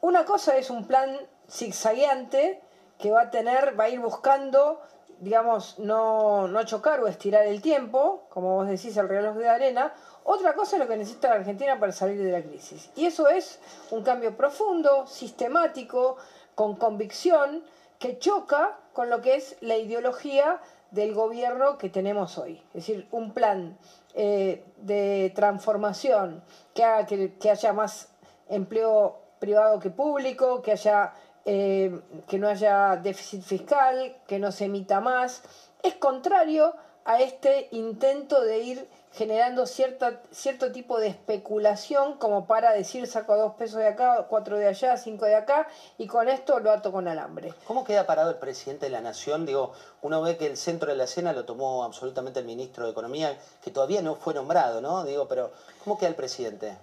una 0.00 0.24
cosa 0.24 0.56
es 0.56 0.70
un 0.70 0.86
plan 0.86 1.16
zigzagueante 1.50 2.60
que 2.98 3.10
va 3.10 3.22
a 3.22 3.30
tener, 3.30 3.78
va 3.78 3.84
a 3.84 3.88
ir 3.88 4.00
buscando, 4.00 4.80
digamos, 5.20 5.78
no, 5.78 6.48
no 6.48 6.64
chocar 6.64 7.00
o 7.00 7.06
estirar 7.06 7.46
el 7.46 7.60
tiempo, 7.60 8.24
como 8.30 8.54
vos 8.56 8.68
decís, 8.68 8.96
el 8.96 9.08
reloj 9.08 9.36
de 9.36 9.48
arena. 9.48 9.92
Otra 10.24 10.54
cosa 10.54 10.76
es 10.76 10.82
lo 10.82 10.88
que 10.88 10.96
necesita 10.96 11.28
la 11.28 11.36
Argentina 11.36 11.78
para 11.78 11.92
salir 11.92 12.22
de 12.22 12.32
la 12.32 12.42
crisis. 12.42 12.90
Y 12.96 13.06
eso 13.06 13.28
es 13.28 13.60
un 13.90 14.02
cambio 14.02 14.36
profundo, 14.36 15.06
sistemático, 15.06 16.16
con 16.54 16.76
convicción, 16.76 17.62
que 17.98 18.18
choca 18.18 18.78
con 18.94 19.10
lo 19.10 19.20
que 19.20 19.34
es 19.34 19.56
la 19.60 19.76
ideología 19.76 20.60
del 20.90 21.12
gobierno 21.12 21.76
que 21.76 21.90
tenemos 21.90 22.38
hoy. 22.38 22.62
Es 22.68 22.86
decir, 22.86 23.06
un 23.10 23.34
plan 23.34 23.76
eh, 24.14 24.64
de 24.78 25.32
transformación 25.34 26.42
que 26.72 26.84
haga 26.84 27.04
que, 27.04 27.50
haya 27.50 27.72
más 27.72 28.08
empleo 28.48 29.18
privado 29.40 29.80
que 29.80 29.90
público, 29.90 30.62
que, 30.62 30.72
haya, 30.72 31.12
eh, 31.44 32.00
que 32.28 32.38
no 32.38 32.48
haya 32.48 32.96
déficit 32.96 33.42
fiscal, 33.42 34.16
que 34.26 34.38
no 34.38 34.52
se 34.52 34.66
emita 34.66 35.00
más, 35.00 35.42
es 35.82 35.94
contrario 35.96 36.74
a 37.04 37.20
este 37.20 37.68
intento 37.72 38.40
de 38.40 38.58
ir 38.60 38.88
generando 39.14 39.66
cierta, 39.66 40.20
cierto 40.32 40.72
tipo 40.72 40.98
de 40.98 41.06
especulación 41.06 42.18
como 42.18 42.46
para 42.46 42.72
decir 42.72 43.06
saco 43.06 43.36
dos 43.36 43.54
pesos 43.54 43.78
de 43.78 43.86
acá, 43.86 44.26
cuatro 44.28 44.58
de 44.58 44.66
allá, 44.66 44.96
cinco 44.96 45.24
de 45.24 45.36
acá 45.36 45.68
y 45.98 46.08
con 46.08 46.28
esto 46.28 46.58
lo 46.58 46.72
ato 46.72 46.90
con 46.90 47.06
alambre. 47.06 47.54
¿Cómo 47.64 47.84
queda 47.84 48.06
parado 48.06 48.30
el 48.30 48.38
presidente 48.38 48.86
de 48.86 48.90
la 48.90 49.00
Nación? 49.00 49.46
Digo, 49.46 49.72
uno 50.02 50.20
ve 50.20 50.36
que 50.36 50.46
el 50.46 50.56
centro 50.56 50.90
de 50.90 50.96
la 50.96 51.04
escena 51.04 51.32
lo 51.32 51.44
tomó 51.44 51.84
absolutamente 51.84 52.40
el 52.40 52.46
ministro 52.46 52.86
de 52.86 52.90
Economía, 52.90 53.38
que 53.62 53.70
todavía 53.70 54.02
no 54.02 54.16
fue 54.16 54.34
nombrado, 54.34 54.80
¿no? 54.80 55.04
Digo, 55.04 55.28
pero 55.28 55.52
¿cómo 55.84 55.96
queda 55.96 56.08
el 56.08 56.16
presidente? 56.16 56.76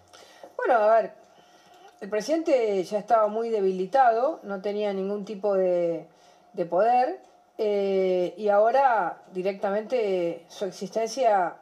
Bueno, 0.56 0.76
a 0.76 0.95
ver, 0.95 1.12
el 1.99 2.10
presidente 2.10 2.82
ya 2.86 2.98
estaba 2.98 3.28
muy 3.28 3.49
debilitado, 3.49 4.40
no 4.44 4.62
tenía 4.62 4.94
ningún 4.94 5.26
tipo 5.26 5.56
de, 5.56 6.08
de 6.53 6.66
poder 6.66 7.20
eh, 7.58 8.34
y 8.38 8.48
ahora 8.48 9.22
directamente 9.34 10.45
su 10.48 10.66
existencia 10.66 11.58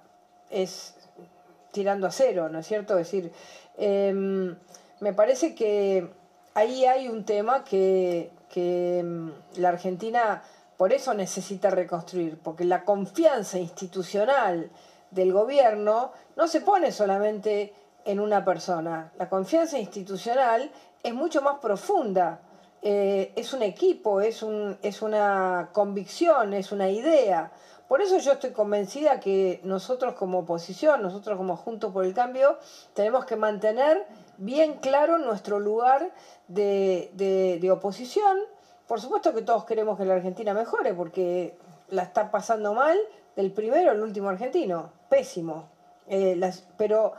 es 0.49 0.95
tirando 1.71 2.07
a 2.07 2.11
cero, 2.11 2.49
¿no 2.49 2.59
es 2.59 2.67
cierto? 2.67 2.97
Es 2.97 3.11
decir, 3.11 3.31
em, 3.77 4.55
me 4.99 5.13
parece 5.13 5.55
que 5.55 6.09
ahí 6.53 6.85
hay 6.85 7.07
un 7.07 7.25
tema 7.25 7.63
que, 7.63 8.31
em, 8.55 9.31
la 9.57 9.69
Argentina 9.69 10.43
por 10.77 10.93
eso 10.93 11.13
necesita 11.13 11.69
reconstruir, 11.69 12.39
porque 12.39 12.63
la 12.63 12.83
confianza 12.85 13.59
institucional 13.59 14.71
del 15.11 15.33
gobierno 15.33 16.13
no 16.35 16.47
se 16.47 16.61
pone 16.61 16.91
solamente 16.91 17.73
en 18.05 18.19
una 18.19 18.45
persona, 18.45 19.11
la 19.17 19.29
confianza 19.29 19.77
institucional 19.77 20.71
es 21.03 21.13
mucho 21.13 21.41
más 21.41 21.59
profunda, 21.59 22.39
eh, 22.81 23.33
es 23.35 23.53
un 23.53 23.61
equipo, 23.61 24.21
es, 24.21 24.41
un, 24.41 24.77
es 24.81 25.01
una 25.01 25.69
convicción, 25.73 26.53
es 26.53 26.71
una 26.71 26.89
idea. 26.89 27.51
Por 27.89 28.03
eso 28.03 28.19
yo 28.19 28.33
estoy 28.33 28.51
convencida 28.51 29.19
que 29.19 29.61
nosotros 29.63 30.13
como 30.13 30.39
oposición, 30.39 31.01
nosotros 31.01 31.35
como 31.37 31.57
Juntos 31.57 31.91
por 31.91 32.05
el 32.05 32.13
Cambio, 32.13 32.59
tenemos 32.93 33.25
que 33.25 33.35
mantener 33.35 34.05
bien 34.37 34.75
claro 34.75 35.17
nuestro 35.17 35.59
lugar 35.59 36.13
de, 36.47 37.67
oposición. 37.73 38.37
Por 38.87 39.01
supuesto 39.01 39.33
que 39.33 39.41
todos 39.41 39.65
queremos 39.65 39.97
que 39.97 40.05
la 40.05 40.13
Argentina 40.13 40.53
mejore, 40.53 40.93
porque 40.93 41.57
la 41.89 42.03
está 42.03 42.29
pasando 42.29 42.75
mal 42.75 42.95
del 43.35 43.51
primero 43.51 43.89
al 43.89 44.03
último 44.03 44.29
argentino. 44.29 44.91
Pésimo. 45.09 45.67
Eh, 46.05 46.39
pero 46.77 47.13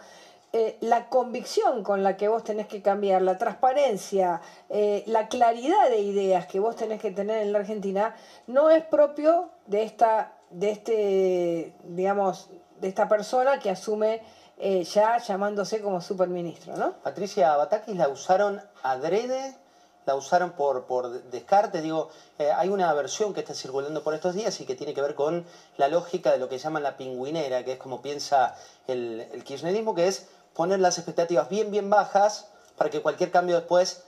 eh, 0.53 0.79
la 0.83 1.09
convicción 1.09 1.83
con 1.83 2.05
la 2.05 2.17
que 2.17 2.29
vos 2.29 2.45
tenés 2.45 2.69
que 2.69 2.81
cambiar, 2.81 3.23
la 3.23 3.39
transparencia, 3.39 4.41
eh, 4.69 5.03
la 5.09 5.27
claridad 5.27 5.91
de 5.91 5.99
ideas 5.99 6.47
que 6.47 6.61
vos 6.61 6.77
tenés 6.77 7.01
que 7.01 7.11
tener 7.11 7.43
en 7.43 7.53
la 7.53 7.59
Argentina, 7.59 8.15
no 8.47 8.71
es 8.71 8.85
propio 8.85 9.51
de 9.67 9.83
esta 9.83 10.37
de 10.51 10.71
este, 10.71 11.75
digamos, 11.85 12.51
de 12.81 12.89
esta 12.89 13.09
persona 13.09 13.59
que 13.59 13.71
asume 13.71 14.23
eh, 14.59 14.85
ya 14.85 15.17
llamándose 15.19 15.81
como 15.81 16.01
superministro, 16.01 16.77
¿no? 16.77 16.93
Patricia 17.03 17.57
Batakis 17.57 17.97
la 17.97 18.09
usaron 18.09 18.61
adrede, 18.83 19.57
la 20.05 20.15
usaron 20.15 20.53
por, 20.53 20.85
por 20.85 21.23
descarte, 21.31 21.81
digo, 21.81 22.11
eh, 22.39 22.51
hay 22.51 22.69
una 22.69 22.93
versión 22.93 23.33
que 23.33 23.41
está 23.41 23.55
circulando 23.55 24.03
por 24.03 24.13
estos 24.13 24.35
días 24.35 24.61
y 24.61 24.67
que 24.67 24.75
tiene 24.75 24.93
que 24.93 25.01
ver 25.01 25.15
con 25.15 25.47
la 25.77 25.89
lógica 25.89 26.33
de 26.33 26.39
lo 26.39 26.49
que 26.49 26.59
llaman 26.59 26.83
la 26.83 26.97
pingüinera, 26.97 27.65
que 27.65 27.73
es 27.73 27.79
como 27.79 28.03
piensa 28.03 28.55
el, 28.87 29.43
kirchnerismo, 29.45 29.95
que 29.95 30.09
es 30.09 30.29
poner 30.55 30.81
las 30.81 30.99
expectativas 30.99 31.49
bien, 31.49 31.71
bien 31.71 31.89
bajas 31.89 32.49
para 32.77 32.91
que 32.91 33.01
cualquier 33.01 33.31
cambio 33.31 33.57
después 33.57 34.05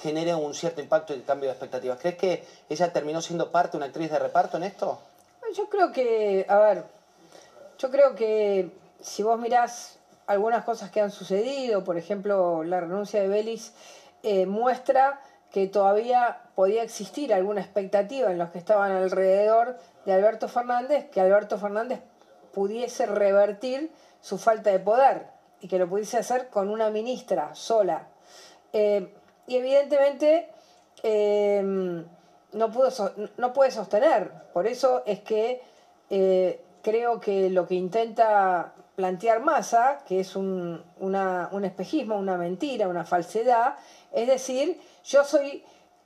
genere 0.00 0.34
un 0.34 0.54
cierto 0.54 0.80
impacto 0.80 1.14
y 1.14 1.20
cambio 1.20 1.48
de 1.48 1.52
expectativas. 1.52 1.98
¿Crees 2.00 2.16
que 2.16 2.44
ella 2.68 2.92
terminó 2.92 3.20
siendo 3.20 3.52
parte, 3.52 3.76
una 3.76 3.86
actriz 3.86 4.10
de 4.10 4.18
reparto 4.18 4.56
en 4.56 4.64
esto? 4.64 4.98
Yo 5.52 5.68
creo 5.68 5.92
que, 5.92 6.46
a 6.48 6.58
ver, 6.58 6.84
yo 7.78 7.90
creo 7.90 8.14
que 8.14 8.70
si 9.00 9.22
vos 9.22 9.38
mirás 9.38 9.98
algunas 10.26 10.64
cosas 10.64 10.90
que 10.90 11.00
han 11.00 11.10
sucedido, 11.10 11.84
por 11.84 11.98
ejemplo, 11.98 12.64
la 12.64 12.80
renuncia 12.80 13.20
de 13.20 13.28
Belis, 13.28 13.74
eh, 14.22 14.46
muestra 14.46 15.20
que 15.50 15.66
todavía 15.66 16.40
podía 16.54 16.82
existir 16.82 17.32
alguna 17.32 17.60
expectativa 17.60 18.30
en 18.30 18.38
los 18.38 18.50
que 18.50 18.58
estaban 18.58 18.90
alrededor 18.90 19.76
de 20.06 20.12
Alberto 20.14 20.48
Fernández, 20.48 21.10
que 21.10 21.20
Alberto 21.20 21.58
Fernández 21.58 22.00
pudiese 22.52 23.06
revertir 23.06 23.92
su 24.20 24.38
falta 24.38 24.70
de 24.70 24.80
poder 24.80 25.26
y 25.60 25.68
que 25.68 25.78
lo 25.78 25.88
pudiese 25.88 26.16
hacer 26.16 26.48
con 26.48 26.70
una 26.70 26.90
ministra 26.90 27.54
sola. 27.54 28.08
Eh, 28.72 29.14
y 29.46 29.56
evidentemente 29.56 30.48
eh, 31.02 32.04
no, 32.54 32.70
pudo, 32.70 32.90
no 33.36 33.52
puede 33.52 33.70
sostener. 33.70 34.30
Por 34.52 34.66
eso 34.66 35.02
es 35.06 35.20
que 35.20 35.62
eh, 36.10 36.60
creo 36.82 37.20
que 37.20 37.50
lo 37.50 37.66
que 37.66 37.74
intenta 37.74 38.74
plantear 38.96 39.40
Massa, 39.40 40.00
que 40.06 40.20
es 40.20 40.36
un, 40.36 40.82
un 41.00 41.64
espejismo, 41.64 42.16
una 42.16 42.36
mentira, 42.36 42.88
una 42.88 43.04
falsedad, 43.04 43.74
es 44.12 44.28
decir, 44.28 44.80
yo 45.04 45.24
soy 45.24 45.64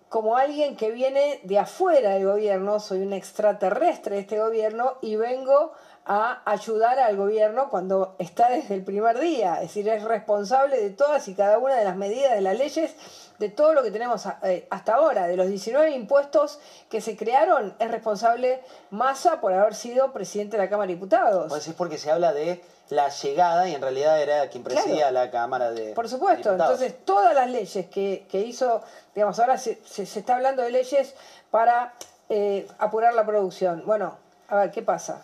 como 0.08 0.36
alguien 0.36 0.76
que 0.76 0.90
viene 0.90 1.40
de 1.42 1.58
afuera 1.58 2.14
del 2.14 2.24
gobierno, 2.24 2.80
soy 2.80 3.00
un 3.00 3.12
extraterrestre 3.12 4.16
de 4.16 4.22
este 4.22 4.38
gobierno 4.38 4.94
y 5.02 5.16
vengo 5.16 5.72
a 6.06 6.40
ayudar 6.50 6.98
al 6.98 7.16
gobierno 7.18 7.68
cuando 7.68 8.16
está 8.18 8.48
desde 8.48 8.74
el 8.74 8.82
primer 8.82 9.18
día, 9.18 9.56
es 9.56 9.68
decir, 9.68 9.86
es 9.90 10.02
responsable 10.02 10.80
de 10.80 10.90
todas 10.90 11.28
y 11.28 11.34
cada 11.34 11.58
una 11.58 11.74
de 11.74 11.84
las 11.84 11.96
medidas 11.96 12.34
de 12.34 12.40
las 12.40 12.56
leyes, 12.56 12.96
de 13.38 13.48
todo 13.48 13.72
lo 13.72 13.82
que 13.82 13.90
tenemos 13.90 14.24
eh, 14.42 14.66
hasta 14.70 14.94
ahora, 14.94 15.26
de 15.26 15.36
los 15.36 15.48
19 15.48 15.90
impuestos 15.92 16.58
que 16.88 17.00
se 17.00 17.16
crearon, 17.16 17.74
es 17.78 17.90
responsable 17.90 18.60
Massa 18.90 19.40
por 19.40 19.52
haber 19.52 19.74
sido 19.74 20.12
presidente 20.12 20.56
de 20.56 20.64
la 20.64 20.68
Cámara 20.68 20.88
de 20.88 20.94
Diputados. 20.94 21.46
Pues 21.48 21.68
es 21.68 21.74
porque 21.74 21.98
se 21.98 22.10
habla 22.10 22.32
de 22.32 22.62
la 22.90 23.08
llegada 23.10 23.68
y 23.68 23.74
en 23.74 23.82
realidad 23.82 24.20
era 24.20 24.48
quien 24.48 24.64
presidía 24.64 25.10
la 25.10 25.30
Cámara 25.30 25.70
de 25.70 25.92
Por 25.92 26.08
supuesto, 26.08 26.52
entonces 26.52 27.04
todas 27.04 27.34
las 27.34 27.48
leyes 27.50 27.86
que, 27.86 28.26
hizo, 28.32 28.82
digamos, 29.14 29.38
ahora 29.38 29.58
se, 29.58 29.78
está 29.96 30.36
hablando 30.36 30.62
de 30.62 30.70
leyes 30.70 31.14
para 31.50 31.94
eh, 32.28 32.66
apurar 32.78 33.14
la 33.14 33.24
producción. 33.24 33.84
Bueno, 33.86 34.18
a 34.48 34.56
ver, 34.56 34.70
¿qué 34.70 34.82
pasa? 34.82 35.22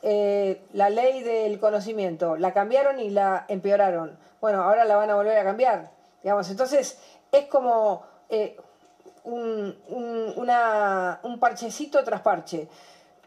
Eh, 0.00 0.62
la 0.72 0.90
ley 0.90 1.22
del 1.22 1.60
conocimiento, 1.60 2.36
la 2.36 2.52
cambiaron 2.52 2.98
y 2.98 3.10
la 3.10 3.44
empeoraron. 3.48 4.18
Bueno, 4.40 4.62
ahora 4.62 4.84
la 4.84 4.96
van 4.96 5.10
a 5.10 5.14
volver 5.14 5.38
a 5.38 5.44
cambiar. 5.44 5.90
Digamos, 6.22 6.48
entonces 6.50 6.98
es 7.32 7.46
como 7.46 8.04
eh, 8.28 8.56
un, 9.24 9.76
un, 9.88 11.38
parchecito 11.40 12.04
tras 12.04 12.20
parche. 12.20 12.68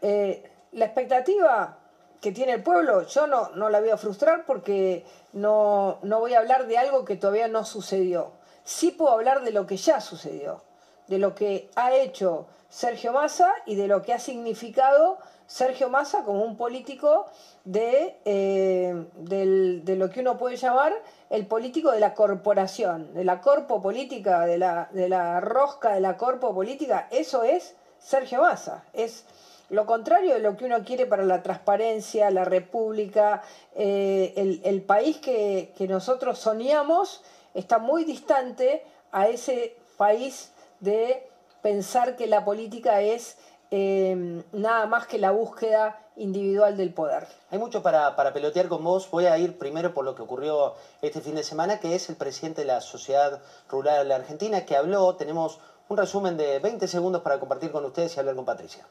la 0.00 0.84
expectativa 0.84 1.76
que 2.20 2.32
tiene 2.32 2.54
el 2.54 2.62
pueblo, 2.62 3.06
yo 3.06 3.26
no, 3.26 3.50
no 3.50 3.68
la 3.68 3.80
voy 3.80 3.90
a 3.90 3.96
frustrar 3.96 4.44
porque 4.46 5.04
no, 5.32 5.98
no 6.02 6.20
voy 6.20 6.34
a 6.34 6.38
hablar 6.38 6.66
de 6.66 6.78
algo 6.78 7.04
que 7.04 7.16
todavía 7.16 7.48
no 7.48 7.64
sucedió. 7.64 8.32
Sí 8.64 8.90
puedo 8.90 9.12
hablar 9.12 9.42
de 9.44 9.52
lo 9.52 9.66
que 9.66 9.76
ya 9.76 10.00
sucedió, 10.00 10.62
de 11.06 11.18
lo 11.18 11.34
que 11.34 11.70
ha 11.76 11.94
hecho 11.94 12.46
Sergio 12.68 13.12
Massa 13.12 13.52
y 13.64 13.76
de 13.76 13.86
lo 13.86 14.02
que 14.02 14.12
ha 14.12 14.18
significado 14.18 15.18
Sergio 15.46 15.88
Massa 15.88 16.24
como 16.24 16.42
un 16.42 16.56
político 16.56 17.26
de, 17.64 18.16
eh, 18.24 19.06
de 19.14 19.96
lo 19.96 20.10
que 20.10 20.20
uno 20.20 20.36
puede 20.36 20.56
llamar 20.56 20.92
el 21.30 21.46
político 21.46 21.90
de 21.90 22.00
la 22.00 22.14
corporación, 22.14 23.12
de 23.14 23.24
la 23.24 23.40
corpo 23.40 23.82
política, 23.82 24.46
de 24.46 24.58
la, 24.58 24.88
de 24.92 25.08
la 25.08 25.40
rosca 25.40 25.94
de 25.94 26.00
la 26.00 26.16
corpo 26.16 26.54
política. 26.54 27.08
Eso 27.10 27.42
es 27.42 27.74
Sergio 27.98 28.42
Massa. 28.42 28.84
Es 28.92 29.24
lo 29.68 29.84
contrario 29.86 30.34
de 30.34 30.40
lo 30.40 30.56
que 30.56 30.64
uno 30.64 30.84
quiere 30.84 31.06
para 31.06 31.24
la 31.24 31.42
transparencia, 31.42 32.30
la 32.30 32.44
república, 32.44 33.42
eh, 33.74 34.60
el, 34.62 34.82
país 34.82 35.18
que, 35.18 35.72
nosotros 35.88 36.38
soñamos 36.38 37.22
está 37.54 37.78
muy 37.78 38.04
distante 38.04 38.84
a 39.10 39.26
ese 39.26 39.76
país 39.96 40.52
de 40.78 41.26
pensar 41.62 42.16
que 42.16 42.28
la 42.28 42.44
política 42.44 43.00
es 43.00 43.38
em, 43.72 44.44
nada 44.52 44.86
más 44.86 45.08
que 45.08 45.18
la 45.18 45.32
búsqueda 45.32 45.98
individual 46.16 46.76
del 46.76 46.92
poder. 46.92 47.26
Hay 47.50 47.58
mucho 47.58 47.82
para, 47.82 48.16
para, 48.16 48.32
pelotear 48.32 48.68
con 48.68 48.82
vos. 48.82 49.08
Voy 49.10 49.26
a 49.26 49.38
ir 49.38 49.58
primero 49.58 49.94
por 49.94 50.04
lo 50.04 50.14
que 50.14 50.22
ocurrió 50.22 50.74
este 51.02 51.20
fin 51.20 51.34
de 51.34 51.42
semana, 51.42 51.78
que 51.78 51.94
es 51.94 52.08
el 52.08 52.16
presidente 52.16 52.62
de 52.62 52.66
la 52.66 52.80
Sociedad 52.80 53.40
Rural 53.68 53.98
de 53.98 54.04
la 54.08 54.16
Argentina, 54.16 54.64
que 54.64 54.76
habló. 54.76 55.14
Tenemos 55.16 55.58
un 55.88 55.96
resumen 55.96 56.36
de 56.36 56.58
20 56.58 56.88
segundos 56.88 57.22
para 57.22 57.38
compartir 57.38 57.70
con 57.70 57.84
ustedes 57.84 58.16
y 58.16 58.20
hablar 58.20 58.34
con 58.34 58.44
Patricia. 58.44 58.86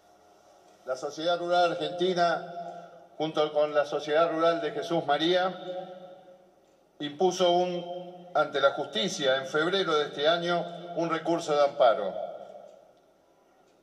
La 0.85 0.95
Sociedad 0.95 1.39
Rural 1.39 1.71
Argentina, 1.71 2.91
junto 3.17 3.51
con 3.51 3.73
la 3.73 3.85
Sociedad 3.85 4.31
Rural 4.31 4.61
de 4.61 4.71
Jesús 4.71 5.05
María, 5.05 5.53
impuso 6.99 7.51
un, 7.51 8.29
ante 8.33 8.61
la 8.61 8.71
justicia 8.71 9.37
en 9.37 9.47
febrero 9.47 9.95
de 9.95 10.05
este 10.05 10.27
año 10.27 10.63
un 10.95 11.09
recurso 11.09 11.53
de 11.53 11.63
amparo. 11.63 12.13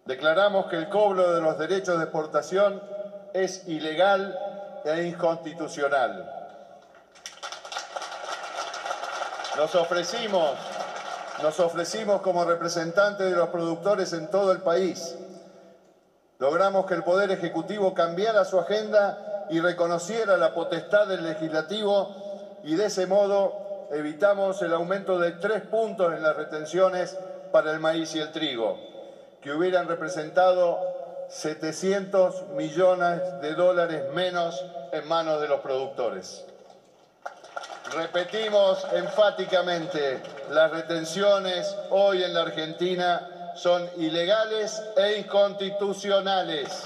Declaramos 0.04 0.66
que 0.66 0.76
el 0.76 0.88
cobro 0.88 1.34
de 1.34 1.40
los 1.40 1.58
derechos 1.58 1.98
de 1.98 2.04
exportación 2.04 2.82
es 3.34 3.66
ilegal 3.68 4.38
e 4.84 5.02
inconstitucional. 5.04 6.30
Nos 9.56 9.74
ofrecimos, 9.74 10.58
nos 11.42 11.60
ofrecimos 11.60 12.22
como 12.22 12.44
representantes 12.44 13.30
de 13.30 13.36
los 13.36 13.50
productores 13.50 14.12
en 14.12 14.30
todo 14.30 14.52
el 14.52 14.60
país 14.62 15.16
Logramos 16.42 16.86
que 16.86 16.94
el 16.94 17.04
Poder 17.04 17.30
Ejecutivo 17.30 17.94
cambiara 17.94 18.44
su 18.44 18.58
agenda 18.58 19.46
y 19.48 19.60
reconociera 19.60 20.36
la 20.36 20.52
potestad 20.52 21.06
del 21.06 21.22
Legislativo 21.22 22.60
y 22.64 22.74
de 22.74 22.86
ese 22.86 23.06
modo 23.06 23.86
evitamos 23.92 24.60
el 24.60 24.74
aumento 24.74 25.20
de 25.20 25.30
tres 25.30 25.62
puntos 25.62 26.12
en 26.12 26.20
las 26.20 26.34
retenciones 26.34 27.16
para 27.52 27.70
el 27.70 27.78
maíz 27.78 28.16
y 28.16 28.18
el 28.18 28.32
trigo, 28.32 28.76
que 29.40 29.52
hubieran 29.52 29.86
representado 29.86 30.80
700 31.32 32.50
millones 32.50 33.40
de 33.40 33.54
dólares 33.54 34.12
menos 34.12 34.62
en 34.92 35.08
manos 35.08 35.40
de 35.40 35.48
los 35.48 35.60
productores. 35.60 36.44
Repetimos 37.94 38.86
enfáticamente, 38.92 40.22
las 40.50 40.70
retenciones 40.70 41.74
hoy 41.88 42.22
en 42.22 42.34
la 42.34 42.42
Argentina 42.42 43.52
son 43.54 43.88
ilegales 43.96 44.82
e 44.96 45.20
inconstitucionales. 45.20 46.84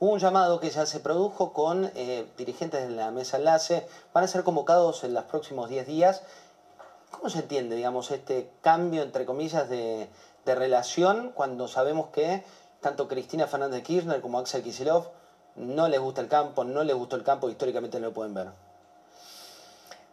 Un 0.00 0.18
llamado 0.18 0.58
que 0.58 0.70
ya 0.70 0.84
se 0.84 0.98
produjo 0.98 1.52
con 1.52 1.90
eh, 1.94 2.26
dirigentes 2.36 2.88
de 2.88 2.94
la 2.94 3.12
mesa 3.12 3.36
enlace. 3.36 3.86
Van 4.12 4.24
a 4.24 4.28
ser 4.28 4.42
convocados 4.42 5.04
en 5.04 5.14
los 5.14 5.24
próximos 5.24 5.68
10 5.68 5.86
días. 5.86 6.22
¿Cómo 7.10 7.28
se 7.28 7.40
entiende, 7.40 7.76
digamos, 7.76 8.10
este 8.10 8.50
cambio, 8.60 9.02
entre 9.02 9.24
comillas, 9.24 9.68
de, 9.68 10.08
relación 10.46 11.30
cuando 11.32 11.68
sabemos 11.68 12.08
que 12.08 12.42
tanto 12.80 13.08
Cristina 13.08 13.46
Fernández 13.46 13.82
Kirchner 13.82 14.20
como 14.20 14.38
Axel 14.38 14.62
Kicillof 14.62 15.08
no 15.56 15.88
les 15.88 16.00
gusta 16.00 16.20
el 16.20 16.28
campo, 16.28 16.64
no 16.64 16.84
les 16.84 16.96
gustó 16.96 17.16
el 17.16 17.22
campo, 17.22 17.50
históricamente 17.50 18.00
no 18.00 18.08
lo 18.08 18.14
pueden 18.14 18.34
ver? 18.34 18.48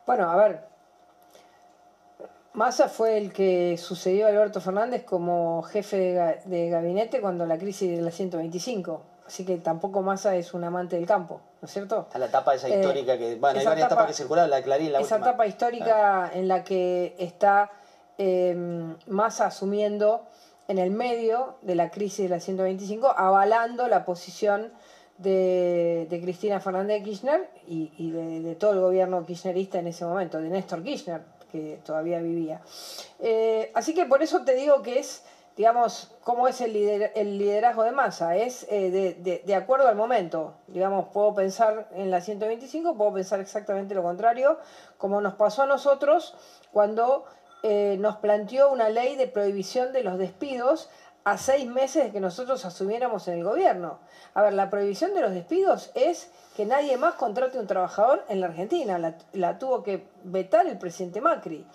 Bueno, 0.06 0.30
a 0.30 0.36
ver, 0.36 0.64
Massa 2.54 2.90
fue 2.90 3.18
el 3.18 3.32
que 3.32 3.78
sucedió 3.78 4.26
a 4.26 4.30
Alberto 4.30 4.60
Fernández 4.62 5.04
como 5.04 5.62
jefe 5.64 6.42
de, 6.46 6.70
gabinete 6.70 7.22
cuando 7.22 7.46
la 7.46 7.58
crisis 7.58 7.96
de 7.96 8.02
la 8.02 8.10
125. 8.10 9.02
Así 9.28 9.46
que 9.46 9.58
tampoco 9.58 10.02
Massa 10.02 10.36
es 10.36 10.54
un 10.54 10.64
amante 10.64 10.96
del 10.96 11.06
campo, 11.06 11.42
¿no 11.62 11.66
es 11.68 11.72
cierto? 11.72 12.08
A 12.14 12.18
la 12.18 12.28
etapa 12.28 12.56
esa 12.56 12.68
eh, 12.70 12.80
histórica 12.80 13.18
que. 13.18 13.36
Bueno, 13.36 13.60
hay 13.60 13.66
varias 13.66 13.88
etapas 13.88 14.08
que 14.08 14.14
circularon, 14.14 14.50
la 14.50 14.64
Clarín, 14.64 14.92
la 14.92 15.02
Esa 15.02 15.18
etapa 15.18 15.46
histórica 15.46 16.32
en 16.34 16.48
la 16.48 16.64
que 16.64 17.16
está 17.20 17.70
eh, 18.18 18.56
Massa 19.06 19.46
asumiendo 19.48 20.24
en 20.68 20.78
el 20.78 20.92
medio 20.92 21.56
de 21.62 21.76
la 21.76 21.92
crisis 21.92 22.24
de 22.24 22.30
la 22.30 22.40
125, 22.40 23.14
avalando 23.16 23.88
la 23.88 24.06
posición 24.06 24.72
de, 25.18 26.20
Cristina 26.22 26.60
Fernández 26.60 27.00
de 27.00 27.04
Kirchner 27.04 27.50
y, 27.68 28.12
de, 28.12 28.56
todo 28.56 28.74
el 28.74 28.80
gobierno 28.80 29.26
kirchnerista 29.26 29.80
en 29.80 29.88
ese 29.88 30.06
momento, 30.06 30.40
de 30.40 30.50
Néstor 30.50 30.84
Kirchner, 30.84 31.22
que 31.52 31.80
todavía 31.84 32.20
vivía. 32.20 32.62
Eh, 33.20 33.72
así 33.74 33.94
que 33.94 34.06
por 34.06 34.22
eso 34.22 34.44
te 34.44 34.56
digo 34.56 34.82
que 34.82 35.00
es, 35.00 35.24
digamos, 35.56 36.12
cómo 36.24 36.48
es 36.48 36.62
el, 36.62 36.76
el 36.76 37.38
liderazgo 37.38 37.84
de 37.84 37.92
masa, 37.92 38.36
es 38.36 38.68
eh, 38.70 39.42
de, 39.44 39.56
acuerdo 39.56 39.88
al 39.88 39.96
momento. 39.96 40.56
Digamos, 40.68 41.10
puedo 41.10 41.34
pensar 41.34 41.88
en 41.94 42.12
la 42.12 42.22
125, 42.22 42.96
puedo 42.96 43.14
pensar 43.14 43.40
exactamente 43.40 43.96
lo 43.96 44.04
contrario, 44.04 44.60
como 44.98 45.22
nos 45.22 45.34
pasó 45.36 45.64
a 45.64 45.66
nosotros 45.66 46.36
cuando 46.72 47.26
eh, 47.64 47.98
nos 48.00 48.18
planteó 48.18 48.72
una 48.72 48.90
ley 48.90 49.16
de 49.16 49.28
prohibición 49.28 49.94
de 49.94 50.04
los 50.04 50.18
despidos 50.18 50.90
a 51.28 51.38
seis 51.38 51.68
meses 51.68 52.06
de 52.06 52.12
que 52.12 52.22
nosotros 52.22 52.64
asumiéramos 52.64 53.28
en 53.28 53.40
el 53.40 53.44
gobierno. 53.44 54.00
A 54.34 54.44
ver, 54.44 54.54
la 54.54 54.70
prohibición 54.70 55.14
de 55.14 55.20
los 55.20 55.34
despidos 55.34 55.92
es 55.94 56.32
que 56.56 56.66
nadie 56.66 56.96
más 56.96 57.16
contrate 57.16 57.60
un 57.60 57.68
trabajador 57.68 58.24
en 58.30 58.40
la 58.40 58.48
Argentina. 58.48 59.14
La, 59.34 59.60
tuvo 59.60 59.84
que 59.84 60.08
vetar 60.24 60.68
el 60.68 60.78
presidente 60.78 61.20
Macri. 61.20 61.66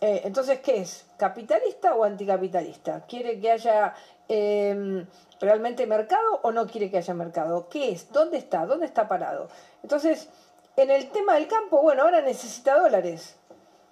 Eh, 0.00 0.22
entonces, 0.24 0.60
¿qué 0.60 0.78
es? 0.78 1.04
¿Capitalista 1.18 1.94
o 1.94 2.04
anticapitalista? 2.04 3.02
¿Quiere 3.06 3.38
que 3.38 3.50
haya 3.50 3.94
em, 4.26 5.06
realmente 5.38 5.86
mercado 5.86 6.40
o 6.42 6.50
no 6.50 6.66
quiere 6.66 6.90
que 6.90 6.96
haya 6.96 7.12
mercado? 7.12 7.68
¿Qué 7.68 7.90
es? 7.92 8.10
¿Dónde 8.10 8.38
está? 8.38 8.64
¿Dónde 8.64 8.86
está 8.86 9.06
parado? 9.06 9.48
Entonces, 9.82 10.30
en 10.76 10.90
el 10.90 11.10
tema 11.10 11.34
del 11.34 11.46
campo, 11.46 11.82
bueno, 11.82 12.04
ahora 12.04 12.22
necesita 12.22 12.78
dólares. 12.78 13.36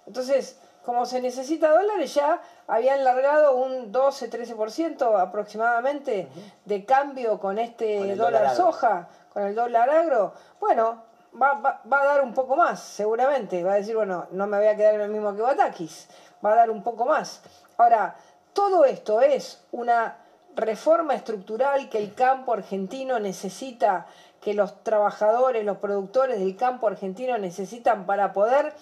Entonces, 0.07 0.57
como 0.85 1.05
se 1.05 1.21
necesita 1.21 1.71
dólares, 1.71 2.13
ya 2.13 2.41
habían 2.67 3.03
largado 3.03 3.55
un 3.55 3.91
12-13% 3.91 5.19
aproximadamente 5.19 6.27
de 6.65 6.85
cambio 6.85 7.39
con 7.39 7.57
este 7.57 8.15
dólar, 8.15 8.55
soja, 8.55 9.07
con 9.31 9.43
el 9.43 9.55
dólar 9.55 9.89
agro. 9.89 10.33
Bueno, 10.59 11.03
va, 11.41 11.53
va, 11.53 11.81
va, 11.91 12.01
a 12.01 12.05
dar 12.05 12.21
un 12.21 12.33
poco 12.33 12.55
más, 12.55 12.81
seguramente. 12.81 13.63
Va 13.63 13.73
a 13.73 13.75
decir, 13.75 13.95
bueno, 13.95 14.27
no 14.31 14.45
me 14.47 14.57
voy 14.57 14.67
a 14.67 14.75
quedar 14.75 14.95
en 14.95 15.01
el 15.01 15.09
mismo 15.09 15.35
que 15.35 15.41
Batakis. 15.41 16.09
Va 16.45 16.51
a 16.51 16.55
dar 16.55 16.69
un 16.69 16.83
poco 16.83 17.05
más. 17.05 17.41
Ahora, 17.77 18.15
todo 18.51 18.83
esto 18.85 19.21
es 19.21 19.63
una 19.71 20.17
reforma 20.55 21.15
estructural 21.15 21.89
que 21.89 21.97
el 21.97 22.13
campo 22.13 22.53
argentino 22.53 23.19
necesita 23.19 24.05
que 24.41 24.53
los 24.53 24.83
trabajadores, 24.83 25.65
los 25.65 25.77
productores 25.77 26.39
del 26.39 26.55
campo 26.57 26.87
argentino 26.87 27.37
necesitan 27.37 28.05
para 28.05 28.33
poder 28.33 28.73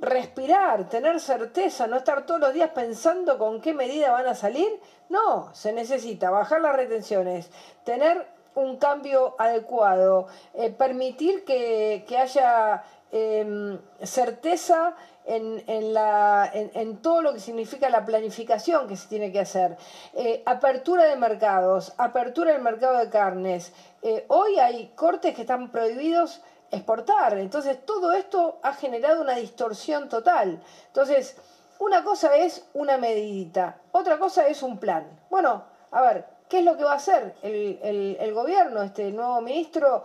respirar, 0.00 0.88
tener 0.88 1.20
certeza, 1.20 1.86
no 1.86 1.96
estar 1.96 2.26
todos 2.26 2.40
los 2.40 2.54
días 2.54 2.70
pensando 2.70 3.38
con 3.38 3.60
qué 3.60 3.74
medida 3.74 4.12
van 4.12 4.26
a 4.26 4.34
salir. 4.34 4.80
No, 5.08 5.52
se 5.54 5.72
necesita 5.72 6.30
bajar 6.30 6.60
las 6.60 6.76
retenciones, 6.76 7.50
tener 7.84 8.26
un 8.54 8.76
cambio 8.76 9.34
adecuado, 9.38 10.26
eh, 10.54 10.70
permitir 10.70 11.44
que, 11.44 12.04
haya 12.18 12.82
em, 13.12 13.78
certeza 14.02 14.94
en, 15.28 15.92
la, 15.92 16.50
en, 16.52 16.96
todo 16.98 17.20
lo 17.20 17.34
que 17.34 17.40
significa 17.40 17.90
la 17.90 18.04
planificación 18.04 18.88
que 18.88 18.96
se 18.96 19.08
tiene 19.08 19.30
que 19.30 19.40
hacer. 19.40 19.76
Eh, 20.14 20.42
apertura 20.46 21.04
de 21.04 21.16
mercados, 21.16 21.92
apertura 21.98 22.52
del 22.52 22.62
mercado 22.62 22.98
de 22.98 23.10
carnes. 23.10 23.72
Eh, 24.02 24.24
hoy 24.28 24.58
hay 24.58 24.90
cortes 24.94 25.34
que 25.34 25.42
están 25.42 25.70
prohibidos 25.70 26.40
exportar. 26.70 27.38
Entonces 27.38 27.84
todo 27.84 28.12
esto 28.12 28.58
ha 28.62 28.72
generado 28.74 29.20
una 29.20 29.34
distorsión 29.34 30.08
total. 30.08 30.62
Entonces, 30.88 31.36
una 31.78 32.02
cosa 32.02 32.36
es 32.36 32.66
una 32.74 32.98
medidita, 32.98 33.78
otra 33.92 34.18
cosa 34.18 34.48
es 34.48 34.62
un 34.62 34.78
plan. 34.78 35.06
Bueno, 35.30 35.64
a 35.92 36.02
ver, 36.02 36.26
¿qué 36.48 36.58
es 36.58 36.64
lo 36.64 36.76
que 36.76 36.84
va 36.84 36.92
a 36.92 36.96
hacer 36.96 37.36
el, 37.42 38.32
gobierno, 38.34 38.82
este 38.82 39.10
nuevo 39.12 39.40
ministro 39.40 40.02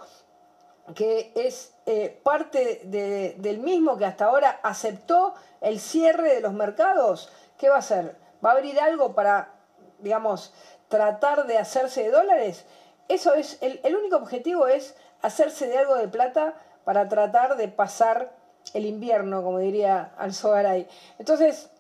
que 0.94 1.32
es 1.36 1.74
eh, 1.86 2.20
parte 2.24 2.82
del 2.84 3.60
mismo 3.60 3.98
que 3.98 4.06
hasta 4.06 4.26
ahora 4.26 4.60
aceptó 4.62 5.34
el 5.62 5.80
cierre 5.80 6.36
de 6.36 6.42
los 6.42 6.54
mercados? 6.54 7.32
¿Qué 7.58 7.70
va 7.70 7.78
a 7.78 7.80
hacer? 7.80 8.16
¿Va 8.46 8.52
a 8.52 8.54
abrir 8.54 8.80
algo 8.80 9.16
para, 9.16 9.54
digamos, 10.00 10.54
tratar 10.90 11.48
de 11.48 11.58
hacerse 11.58 12.04
de 12.04 12.12
dólares? 12.12 12.66
Eso 13.08 13.34
es, 13.34 13.58
el, 13.62 13.80
el 13.84 13.96
único 13.96 14.18
objetivo 14.18 14.68
es 14.68 14.96
hacerse 15.24 15.68
de 15.68 15.80
algo 15.80 15.96
de 15.96 16.08
plata 16.08 16.54
para 16.84 17.08
tratar 17.08 17.58
de 17.58 17.68
pasar 17.68 18.32
el 18.74 18.86
invierno, 18.86 19.42
como 19.42 19.58
diría 19.58 20.12
Alzogaray. 20.18 20.88
Entonces, 21.18 21.72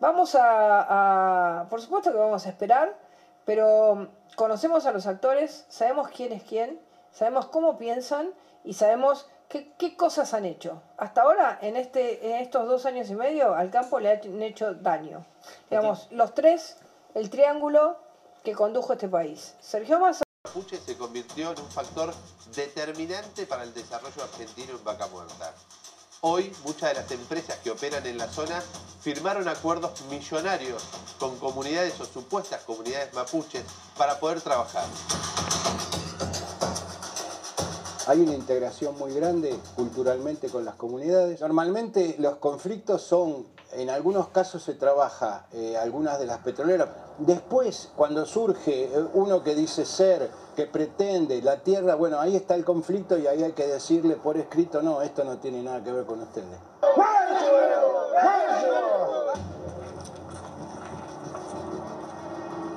vamos 0.00 0.36
a, 0.38 1.66
por 1.68 1.82
supuesto 1.82 2.12
que 2.12 2.18
vamos 2.18 2.46
a 2.46 2.48
esperar, 2.48 2.96
pero 3.44 4.08
conocemos 4.34 4.86
a 4.86 4.92
los 4.92 5.06
actores, 5.06 5.66
sabemos 5.68 6.08
quién 6.08 6.32
es 6.32 6.42
quién, 6.42 6.80
sabemos 7.12 7.46
cómo 7.46 7.76
piensan 7.76 8.32
y 8.64 8.74
sabemos 8.74 9.28
qué, 9.48 9.72
qué 9.78 9.96
cosas 9.96 10.32
han 10.34 10.44
hecho. 10.44 10.82
Hasta 10.96 11.22
ahora, 11.22 11.58
en, 11.60 11.76
este, 11.76 12.28
en 12.28 12.36
estos 12.36 12.68
dos 12.68 12.86
años 12.86 13.10
y 13.10 13.14
medio, 13.14 13.54
al 13.54 13.70
campo 13.70 14.00
le 14.00 14.10
han 14.10 14.42
hecho 14.42 14.74
daño. 14.74 15.24
Digamos, 15.70 16.08
los 16.10 16.34
tres, 16.34 16.78
el 17.14 17.30
triángulo 17.30 17.98
que 18.44 18.52
condujo 18.52 18.92
este 18.92 19.08
país. 19.08 19.56
Sergio 19.60 19.98
Massa 19.98 20.25
Se 20.56 20.96
convirtió 20.96 21.52
en 21.52 21.60
un 21.60 21.68
factor 21.68 22.14
determinante 22.54 23.44
para 23.44 23.62
el 23.62 23.74
desarrollo 23.74 24.22
argentino 24.22 24.72
en 24.72 24.82
Vaca 24.84 25.06
Muerta. 25.08 25.54
Hoy 26.22 26.50
muchas 26.64 26.88
de 26.88 26.94
las 26.94 27.10
empresas 27.10 27.58
que 27.58 27.70
operan 27.70 28.06
en 28.06 28.16
la 28.16 28.26
zona 28.26 28.62
firmaron 29.02 29.48
acuerdos 29.48 30.00
millonarios 30.08 30.82
con 31.18 31.38
comunidades 31.38 32.00
o 32.00 32.06
supuestas 32.06 32.62
comunidades 32.62 33.12
mapuches 33.12 33.64
para 33.98 34.18
poder 34.18 34.40
trabajar. 34.40 34.86
Hay 38.08 38.20
una 38.20 38.34
integración 38.34 38.96
muy 38.96 39.12
grande 39.12 39.58
culturalmente 39.74 40.48
con 40.48 40.64
las 40.64 40.76
comunidades. 40.76 41.40
Normalmente 41.40 42.14
los 42.20 42.36
conflictos 42.36 43.02
son, 43.02 43.48
en 43.72 43.90
algunos 43.90 44.28
casos 44.28 44.62
se 44.62 44.74
trabaja 44.74 45.46
eh, 45.52 45.76
algunas 45.76 46.20
de 46.20 46.26
las 46.26 46.38
petroleras. 46.38 46.88
Después, 47.18 47.90
cuando 47.96 48.24
surge 48.24 48.84
eh, 48.84 49.04
uno 49.14 49.42
que 49.42 49.56
dice 49.56 49.84
ser, 49.84 50.30
que 50.54 50.66
pretende 50.66 51.42
la 51.42 51.64
tierra, 51.64 51.96
bueno, 51.96 52.20
ahí 52.20 52.36
está 52.36 52.54
el 52.54 52.64
conflicto 52.64 53.18
y 53.18 53.26
ahí 53.26 53.42
hay 53.42 53.52
que 53.52 53.66
decirle 53.66 54.14
por 54.14 54.36
escrito, 54.36 54.82
no, 54.82 55.02
esto 55.02 55.24
no 55.24 55.38
tiene 55.38 55.60
nada 55.60 55.82
que 55.82 55.90
ver 55.90 56.06
con 56.06 56.22
ustedes. 56.22 56.60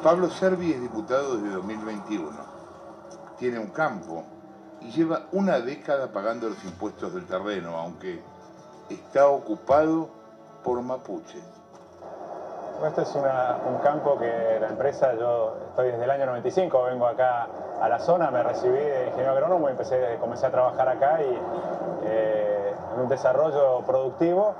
Pablo 0.01 0.31
Servi 0.31 0.71
es 0.71 0.81
diputado 0.81 1.37
desde 1.37 1.53
2021. 1.53 2.31
Tiene 3.37 3.59
un 3.59 3.67
campo 3.67 4.23
y 4.81 4.91
lleva 4.91 5.23
una 5.31 5.59
década 5.59 6.07
pagando 6.07 6.49
los 6.49 6.63
impuestos 6.63 7.13
del 7.13 7.25
terreno, 7.25 7.77
aunque 7.77 8.21
está 8.89 9.27
ocupado 9.27 10.09
por 10.63 10.81
mapuches. 10.81 11.43
Este 12.85 13.01
es 13.01 13.13
un 13.13 13.77
campo 13.83 14.17
que 14.17 14.57
la 14.61 14.69
empresa, 14.69 15.13
yo 15.13 15.57
estoy 15.69 15.91
desde 15.91 16.05
el 16.05 16.11
año 16.11 16.27
95, 16.27 16.83
vengo 16.83 17.07
acá 17.07 17.47
a 17.81 17.89
la 17.89 17.99
zona, 17.99 18.31
me 18.31 18.41
recibí 18.41 18.77
de 18.77 19.07
ingeniero 19.07 19.31
agrónomo 19.31 19.67
y 19.67 19.71
empecé, 19.71 20.17
comencé 20.21 20.45
a 20.45 20.51
trabajar 20.51 20.87
acá 20.87 21.21
y 21.21 21.39
eh, 22.05 22.73
en 22.93 23.01
un 23.01 23.09
desarrollo 23.09 23.81
productivo 23.85 24.55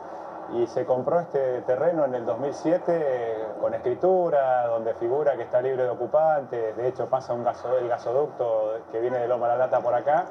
y 0.54 0.68
se 0.68 0.86
compró 0.86 1.20
este 1.20 1.62
terreno 1.62 2.06
en 2.06 2.16
el 2.16 2.26
2007 2.26 3.48
con 3.62 3.74
escritura, 3.74 4.68
donde 4.68 4.94
figura 4.96 5.36
que 5.36 5.44
está 5.44 5.62
libre 5.62 5.84
de 5.84 5.90
ocupantes, 5.90 6.76
de 6.76 6.88
hecho 6.88 7.08
pasa 7.08 7.34
un 7.34 7.46
el 7.48 7.88
gasoducto 7.88 8.82
que 8.92 9.00
viene 9.00 9.20
de 9.20 9.28
Loma 9.28 9.48
La 9.48 9.58
Lata 9.58 9.80
por 9.82 9.94
acá, 9.94 10.26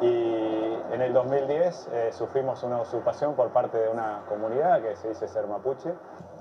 y 0.00 0.76
en 0.92 1.00
el 1.00 1.12
2010 1.12 1.88
eh, 1.92 2.10
sufrimos 2.12 2.62
una 2.62 2.80
usurpación 2.80 3.34
por 3.34 3.50
parte 3.50 3.78
de 3.78 3.88
una 3.88 4.24
comunidad 4.28 4.82
que 4.82 4.96
se 4.96 5.08
dice 5.08 5.28
ser 5.28 5.46
mapuche. 5.46 5.92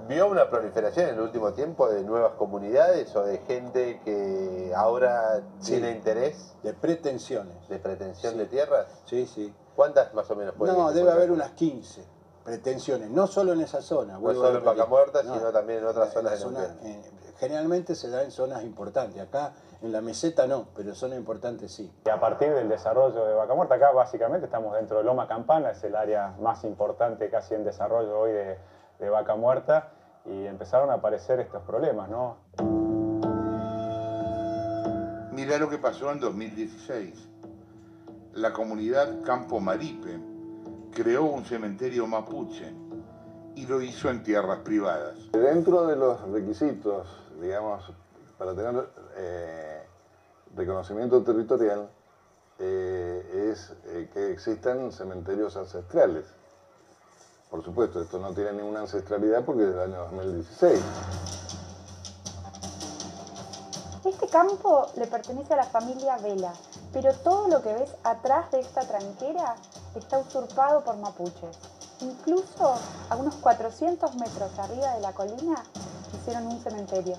¿Vio 0.08 0.28
una 0.28 0.50
proliferación 0.50 1.10
en 1.10 1.16
el 1.16 1.22
último 1.22 1.54
tiempo 1.54 1.88
de 1.88 2.04
nuevas 2.04 2.34
comunidades 2.34 3.16
o 3.16 3.24
de 3.24 3.38
gente 3.38 4.02
que 4.04 4.74
ahora 4.76 5.42
tiene 5.64 5.92
interés? 5.92 6.58
De 6.62 6.74
pretensiones. 6.74 7.70
¿De 7.70 7.80
pretensión 7.80 8.38
de 8.38 8.48
tierras? 8.48 9.02
Sí, 9.06 9.26
sí. 9.26 9.54
¿Cuántas 9.76 10.14
más 10.14 10.30
o 10.30 10.36
menos 10.36 10.56
puede 10.56 10.74
No, 10.74 10.92
debe 10.92 11.12
haber 11.12 11.32
unas 11.32 11.52
15 11.52 12.13
pretensiones, 12.44 13.10
no 13.10 13.28
solo 13.28 13.54
en 13.54 13.62
esa 13.62 13.82
zona. 13.82 14.20
No 14.20 14.34
solo 14.34 14.58
en 14.58 14.66
Vaca 14.66 14.86
Muerta, 14.86 15.22
sino 15.22 15.52
también 15.52 15.80
en 15.80 15.86
otras 15.86 16.14
zonas 16.14 16.40
de 16.40 17.02
Generalmente 17.40 17.96
se 17.96 18.10
da 18.10 18.24
en 18.24 18.32
zonas 18.32 18.64
importantes. 18.64 19.20
Acá 19.22 19.54
en 19.82 19.92
la 19.92 20.02
meseta 20.02 20.48
no, 20.48 20.68
pero 20.76 20.94
zonas 20.94 21.18
importantes 21.18 21.72
sí. 21.72 21.92
Y 22.06 22.10
a 22.10 22.20
partir 22.20 22.54
del 22.54 22.70
desarrollo 22.70 23.26
de 23.26 23.34
Vaca 23.34 23.54
Muerta, 23.54 23.76
acá 23.76 23.92
básicamente 23.92 24.46
estamos 24.46 24.76
dentro 24.76 25.00
de 25.00 25.04
Loma 25.04 25.28
Campana, 25.28 25.72
es 25.72 25.84
el 25.84 25.96
área 25.96 26.36
más 26.40 26.64
importante 26.64 27.30
casi 27.30 27.56
en 27.56 27.64
desarrollo 27.64 28.18
hoy 28.20 28.32
de, 28.32 28.58
de 29.00 29.10
Vaca 29.10 29.36
Muerta, 29.36 29.90
y 30.26 30.46
empezaron 30.46 30.90
a 30.90 30.96
aparecer 30.96 31.40
estos 31.40 31.64
problemas, 31.64 32.10
¿no? 32.10 32.38
Mira 35.32 35.58
lo 35.58 35.70
que 35.70 35.78
pasó 35.78 36.12
en 36.12 36.20
2016. 36.20 37.30
La 38.34 38.54
comunidad 38.54 39.22
Campo 39.26 39.60
Maripe 39.60 40.33
creó 40.94 41.24
un 41.24 41.46
cementerio 41.46 42.08
mapuche 42.08 42.72
y 43.56 43.66
lo 43.66 43.82
hizo 43.82 44.10
en 44.10 44.24
tierras 44.24 44.60
privadas. 44.60 45.16
Dentro 45.32 45.88
de 45.88 45.96
los 45.96 46.22
requisitos, 46.30 47.08
digamos, 47.42 47.92
para 48.38 48.56
tener 48.56 48.88
eh, 49.18 49.84
reconocimiento 50.56 51.24
territorial, 51.24 51.90
eh, 52.60 53.50
es 53.52 53.74
eh, 53.86 54.10
que 54.14 54.32
existan 54.32 54.92
cementerios 54.92 55.58
ancestrales. 55.58 56.26
Por 57.50 57.64
supuesto, 57.64 58.02
esto 58.02 58.20
no 58.20 58.34
tiene 58.34 58.54
ninguna 58.54 58.82
ancestralidad 58.82 59.44
porque 59.46 59.64
es 59.64 59.70
del 59.70 59.80
año 59.80 60.00
2016. 60.12 60.82
Este 64.06 64.28
campo 64.28 64.88
le 64.98 65.08
pertenece 65.08 65.54
a 65.54 65.58
la 65.58 65.64
familia 65.64 66.18
Vela, 66.18 66.52
pero 66.92 67.14
todo 67.14 67.48
lo 67.48 67.62
que 67.62 67.74
ves 67.74 67.96
atrás 68.04 68.52
de 68.52 68.60
esta 68.60 68.82
tranquera 68.82 69.56
está 69.96 70.18
usurpado 70.18 70.84
por 70.84 70.98
mapuches. 70.98 71.58
Incluso 72.02 72.76
a 73.10 73.16
unos 73.16 73.36
400 73.36 74.16
metros 74.16 74.60
arriba 74.60 74.94
de 74.96 75.00
la 75.00 75.14
colina 75.14 75.64
hicieron 76.14 76.48
un 76.48 76.60
cementerio. 76.60 77.16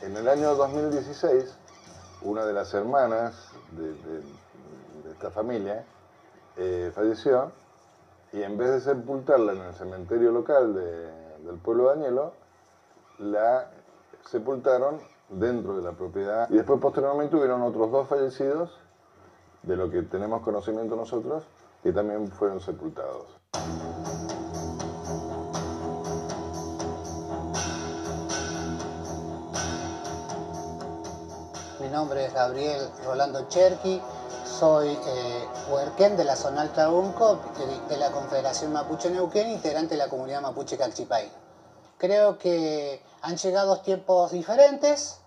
En 0.00 0.16
el 0.16 0.28
año 0.28 0.54
2016, 0.54 1.52
una 2.22 2.44
de 2.46 2.52
las 2.52 2.72
hermanas 2.72 3.34
de, 3.72 4.22
esta 5.10 5.32
familia 5.32 5.84
eh, 6.56 6.92
falleció 6.94 7.50
y 8.32 8.42
en 8.42 8.56
vez 8.56 8.70
de 8.70 8.80
sepultarla 8.80 9.54
en 9.54 9.62
el 9.62 9.74
cementerio 9.74 10.30
local 10.30 10.72
del 10.72 11.56
pueblo 11.58 11.88
de 11.88 11.92
Añelo, 11.94 12.32
la 13.18 13.70
sepultaron 14.26 14.98
dentro 15.28 15.76
de 15.76 15.82
la 15.82 15.92
propiedad. 15.92 16.48
Y 16.50 16.54
después 16.54 16.80
posteriormente 16.80 17.36
hubieron 17.36 17.62
otros 17.62 17.90
dos 17.90 18.08
fallecidos, 18.08 18.78
de 19.62 19.76
lo 19.76 19.90
que 19.90 20.02
tenemos 20.02 20.42
conocimiento 20.42 20.96
nosotros, 20.96 21.44
que 21.82 21.92
también 21.92 22.28
fueron 22.28 22.60
sepultados. 22.60 23.26
Mi 31.80 31.88
nombre 31.88 32.26
es 32.26 32.34
Gabriel 32.34 32.88
Rolando 33.06 33.46
Cherqui, 33.48 34.00
soy 34.44 34.88
eh, 34.88 35.48
de 36.16 36.24
la 36.24 36.36
zona 36.36 36.62
Alta 36.62 36.90
Unco, 36.90 37.40
de, 37.88 37.96
la 37.96 38.10
Confederación 38.10 38.72
Mapuche 38.72 39.10
Neuquén, 39.10 39.50
integrante 39.50 39.94
de 39.94 39.98
la 39.98 40.08
comunidad 40.08 40.42
Mapuche 40.42 40.76
Calchipay. 40.76 41.43
Creo 41.98 42.38
que 42.38 43.00
han 43.22 43.36
llegado 43.36 43.80
tiempos 43.80 44.32
diferentes. 44.32 45.18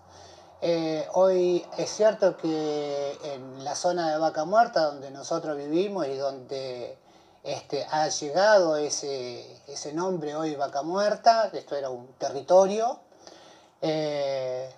Eh, 0.60 1.06
hoy 1.14 1.64
es 1.76 1.90
cierto 1.90 2.36
que 2.36 3.18
en 3.22 3.64
la 3.64 3.74
zona 3.74 4.10
de 4.10 4.18
Vaca 4.18 4.44
Muerta, 4.44 4.86
donde 4.86 5.10
nosotros 5.10 5.56
vivimos 5.56 6.06
y 6.06 6.16
donde 6.16 6.98
este, 7.44 7.86
ha 7.90 8.08
llegado 8.08 8.76
ese, 8.76 9.46
ese 9.68 9.92
nombre 9.92 10.34
hoy 10.34 10.56
Vaca 10.56 10.82
Muerta, 10.82 11.50
esto 11.52 11.76
era 11.76 11.90
un 11.90 12.08
territorio, 12.18 13.00
eh, 13.80 14.68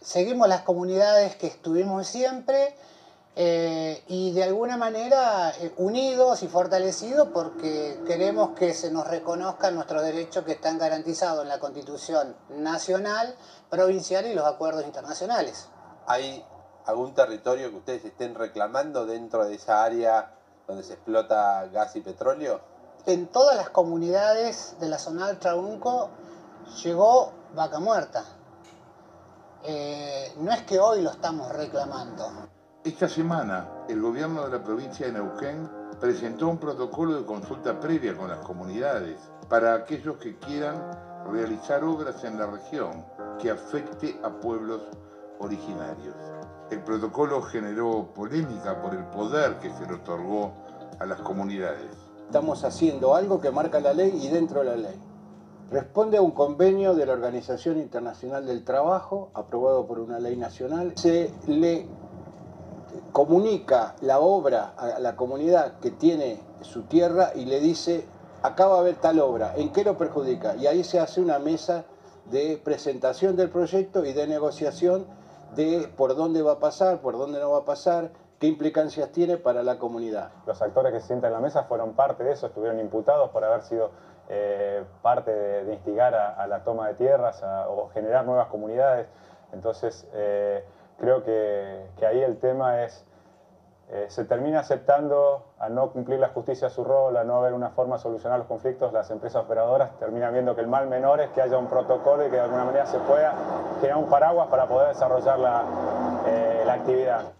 seguimos 0.00 0.48
las 0.48 0.62
comunidades 0.62 1.36
que 1.36 1.48
estuvimos 1.48 2.06
siempre 2.06 2.74
eh, 3.40 4.02
y 4.08 4.32
de 4.32 4.42
alguna 4.42 4.76
manera 4.76 5.52
unidos 5.76 6.42
y 6.42 6.48
fortalecidos 6.48 7.28
porque 7.28 8.00
queremos 8.04 8.50
que 8.58 8.74
se 8.74 8.90
nos 8.90 9.06
reconozcan 9.06 9.76
nuestros 9.76 10.02
derechos 10.02 10.44
que 10.44 10.54
están 10.54 10.76
garantizados 10.76 11.44
en 11.44 11.48
la 11.48 11.60
Constitución 11.60 12.34
Nacional 12.48 13.36
provincial 13.70 14.26
y 14.26 14.34
los 14.34 14.44
acuerdos 14.44 14.84
internacionales. 14.84 15.68
¿Hay 16.08 16.44
algún 16.86 17.14
territorio 17.14 17.70
que 17.70 17.76
ustedes 17.76 18.04
estén 18.06 18.34
reclamando 18.34 19.06
dentro 19.06 19.44
de 19.44 19.54
esa 19.54 19.84
área 19.84 20.34
donde 20.66 20.82
se 20.82 20.94
explota 20.94 21.64
gas 21.66 21.94
y 21.94 22.00
petróleo? 22.00 22.60
En 23.06 23.28
todas 23.28 23.56
las 23.56 23.70
comunidades 23.70 24.74
de 24.80 24.88
la 24.88 24.98
zona 24.98 25.28
del 25.28 25.38
Traunco 25.38 26.10
llegó 26.82 27.32
vaca 27.54 27.78
muerta. 27.78 28.24
Eh, 29.62 30.32
no 30.38 30.50
es 30.50 30.62
que 30.62 30.80
hoy 30.80 31.02
lo 31.02 31.10
estamos 31.10 31.48
reclamando. 31.52 32.57
Esta 32.84 33.08
semana, 33.08 33.68
el 33.88 34.00
gobierno 34.00 34.44
de 34.44 34.56
la 34.56 34.62
provincia 34.62 35.06
de 35.06 35.12
Neuquén 35.12 35.68
presentó 36.00 36.48
un 36.48 36.58
protocolo 36.58 37.18
de 37.18 37.26
consulta 37.26 37.80
previa 37.80 38.16
con 38.16 38.28
las 38.28 38.38
comunidades 38.38 39.18
para 39.48 39.74
aquellos 39.74 40.16
que 40.18 40.38
quieran 40.38 40.76
realizar 41.28 41.82
obras 41.82 42.22
en 42.22 42.38
la 42.38 42.46
región 42.46 43.04
que 43.40 43.50
afecte 43.50 44.18
a 44.22 44.30
pueblos 44.30 44.80
originarios. 45.40 46.14
El 46.70 46.80
protocolo 46.84 47.42
generó 47.42 48.12
polémica 48.14 48.80
por 48.80 48.94
el 48.94 49.04
poder 49.06 49.58
que 49.58 49.70
se 49.70 49.84
le 49.84 49.94
otorgó 49.94 50.52
a 51.00 51.04
las 51.04 51.20
comunidades. 51.20 51.90
Estamos 52.26 52.62
haciendo 52.62 53.16
algo 53.16 53.40
que 53.40 53.50
marca 53.50 53.80
la 53.80 53.92
ley 53.92 54.20
y 54.22 54.28
dentro 54.28 54.60
de 54.60 54.66
la 54.66 54.76
ley. 54.76 55.00
Responde 55.70 56.16
a 56.16 56.22
un 56.22 56.30
convenio 56.30 56.94
de 56.94 57.06
la 57.06 57.12
Organización 57.14 57.78
Internacional 57.78 58.46
del 58.46 58.64
Trabajo, 58.64 59.30
aprobado 59.34 59.86
por 59.86 59.98
una 59.98 60.18
ley 60.20 60.36
nacional. 60.36 60.92
Se 60.96 61.32
le 61.46 61.86
comunica 63.12 63.94
la 64.00 64.18
obra 64.20 64.74
a 64.76 64.98
la 64.98 65.16
comunidad 65.16 65.78
que 65.80 65.90
tiene 65.90 66.40
su 66.62 66.82
tierra 66.82 67.32
y 67.34 67.44
le 67.44 67.60
dice 67.60 68.06
acá 68.42 68.66
va 68.66 68.76
a 68.76 68.80
haber 68.80 68.96
tal 68.96 69.18
obra, 69.20 69.54
¿en 69.56 69.72
qué 69.72 69.84
lo 69.84 69.96
perjudica? 69.96 70.56
Y 70.56 70.66
ahí 70.66 70.84
se 70.84 71.00
hace 71.00 71.20
una 71.20 71.38
mesa 71.38 71.84
de 72.26 72.60
presentación 72.62 73.36
del 73.36 73.50
proyecto 73.50 74.04
y 74.04 74.12
de 74.12 74.26
negociación 74.26 75.06
de 75.54 75.90
por 75.96 76.14
dónde 76.14 76.42
va 76.42 76.52
a 76.52 76.58
pasar, 76.58 77.00
por 77.00 77.16
dónde 77.16 77.40
no 77.40 77.50
va 77.50 77.58
a 77.58 77.64
pasar, 77.64 78.10
qué 78.38 78.46
implicancias 78.46 79.10
tiene 79.10 79.36
para 79.38 79.62
la 79.62 79.78
comunidad. 79.78 80.30
Los 80.46 80.60
actores 80.62 80.92
que 80.92 81.00
se 81.00 81.08
sientan 81.08 81.28
en 81.28 81.34
la 81.34 81.40
mesa 81.40 81.64
fueron 81.64 81.94
parte 81.94 82.22
de 82.22 82.32
eso, 82.32 82.46
estuvieron 82.46 82.78
imputados 82.78 83.30
por 83.30 83.44
haber 83.44 83.62
sido 83.62 83.90
eh, 84.28 84.84
parte 85.02 85.32
de, 85.32 85.72
instigar 85.72 86.14
a, 86.14 86.46
la 86.46 86.62
toma 86.62 86.88
de 86.88 86.94
tierras 86.94 87.42
o 87.68 87.88
generar 87.94 88.24
nuevas 88.26 88.48
comunidades. 88.48 89.08
Entonces, 89.52 90.06
eh, 90.12 90.62
creo 90.98 91.24
que, 91.24 91.86
que 91.98 92.06
ahí 92.06 92.20
el 92.20 92.38
tema 92.38 92.84
es 92.84 93.04
eh, 93.90 94.06
se 94.10 94.26
termina 94.26 94.60
aceptando 94.60 95.54
a 95.58 95.70
no 95.70 95.90
cumplir 95.92 96.18
la 96.18 96.28
justicia 96.28 96.68
su 96.68 96.84
rol, 96.84 97.16
a 97.16 97.24
no 97.24 97.36
haber 97.36 97.54
una 97.54 97.70
forma 97.70 97.96
de 97.96 98.02
solucionar 98.02 98.38
los 98.38 98.46
conflictos, 98.46 98.92
las 98.92 99.10
empresas 99.10 99.42
operadoras 99.44 99.98
terminan 99.98 100.30
viendo 100.34 100.54
que 100.54 100.60
el 100.60 100.66
mal 100.66 100.88
menor 100.88 101.22
es 101.22 101.30
que 101.30 101.40
haya 101.40 101.56
un 101.56 101.68
protocolo 101.68 102.26
y 102.26 102.28
que 102.28 102.36
de 102.36 102.42
alguna 102.42 102.66
manera 102.66 102.84
se 102.84 102.98
pueda 102.98 103.32
generar 103.80 103.96
un 103.96 104.10
paraguas 104.10 104.48
para 104.48 104.68
poder 104.68 104.88
desarrollar 104.88 105.38
la, 105.38 105.64
eh, 106.26 106.62
la 106.66 106.74
actividad. 106.74 107.32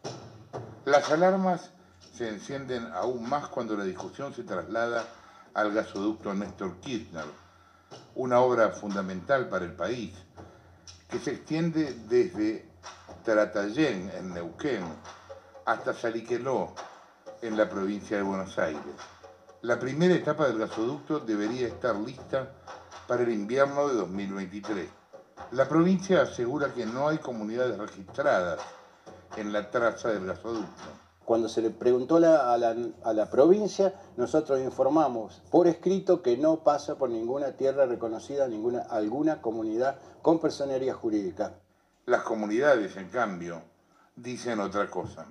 Las 0.86 1.12
alarmas 1.12 1.70
se 2.14 2.30
encienden 2.30 2.86
aún 2.94 3.28
más 3.28 3.48
cuando 3.48 3.76
la 3.76 3.84
discusión 3.84 4.32
se 4.32 4.42
traslada 4.42 5.04
al 5.52 5.74
gasoducto 5.74 6.32
Néstor 6.32 6.76
Kirchner, 6.80 7.26
una 8.14 8.40
obra 8.40 8.70
fundamental 8.70 9.50
para 9.50 9.66
el 9.66 9.76
país, 9.76 10.14
que 11.10 11.18
se 11.18 11.32
extiende 11.32 11.92
desde 12.08 12.67
Tratallén, 13.28 14.10
en 14.16 14.32
Neuquén, 14.32 14.82
hasta 15.66 15.92
Saliqueló, 15.92 16.72
en 17.42 17.58
la 17.58 17.68
provincia 17.68 18.16
de 18.16 18.22
Buenos 18.22 18.58
Aires. 18.58 18.80
La 19.60 19.78
primera 19.78 20.14
etapa 20.14 20.46
del 20.46 20.56
gasoducto 20.56 21.20
debería 21.20 21.66
estar 21.66 21.94
lista 21.96 22.54
para 23.06 23.24
el 23.24 23.30
invierno 23.30 23.86
de 23.88 23.96
2023. 23.96 24.88
La 25.50 25.68
provincia 25.68 26.22
asegura 26.22 26.72
que 26.72 26.86
no 26.86 27.06
hay 27.06 27.18
comunidades 27.18 27.76
registradas 27.76 28.60
en 29.36 29.52
la 29.52 29.70
traza 29.70 30.08
del 30.08 30.24
gasoducto. 30.24 30.84
Cuando 31.26 31.50
se 31.50 31.60
le 31.60 31.68
preguntó 31.68 32.16
a, 32.16 32.56
la, 32.56 33.30
provincia, 33.30 33.92
nosotros 34.16 34.58
informamos 34.60 35.42
por 35.50 35.66
escrito 35.66 36.22
que 36.22 36.38
no 36.38 36.64
pasa 36.64 36.96
por 36.96 37.10
ninguna 37.10 37.52
tierra 37.52 37.84
reconocida, 37.84 38.48
ninguna, 38.48 38.86
alguna 38.88 39.42
comunidad 39.42 39.98
con 40.22 40.38
personería 40.38 40.94
jurídica. 40.94 41.52
Las 42.08 42.22
comunidades, 42.22 42.96
en 42.96 43.08
cambio, 43.10 43.62
dicen 44.16 44.60
otra 44.60 44.90
cosa 44.90 45.26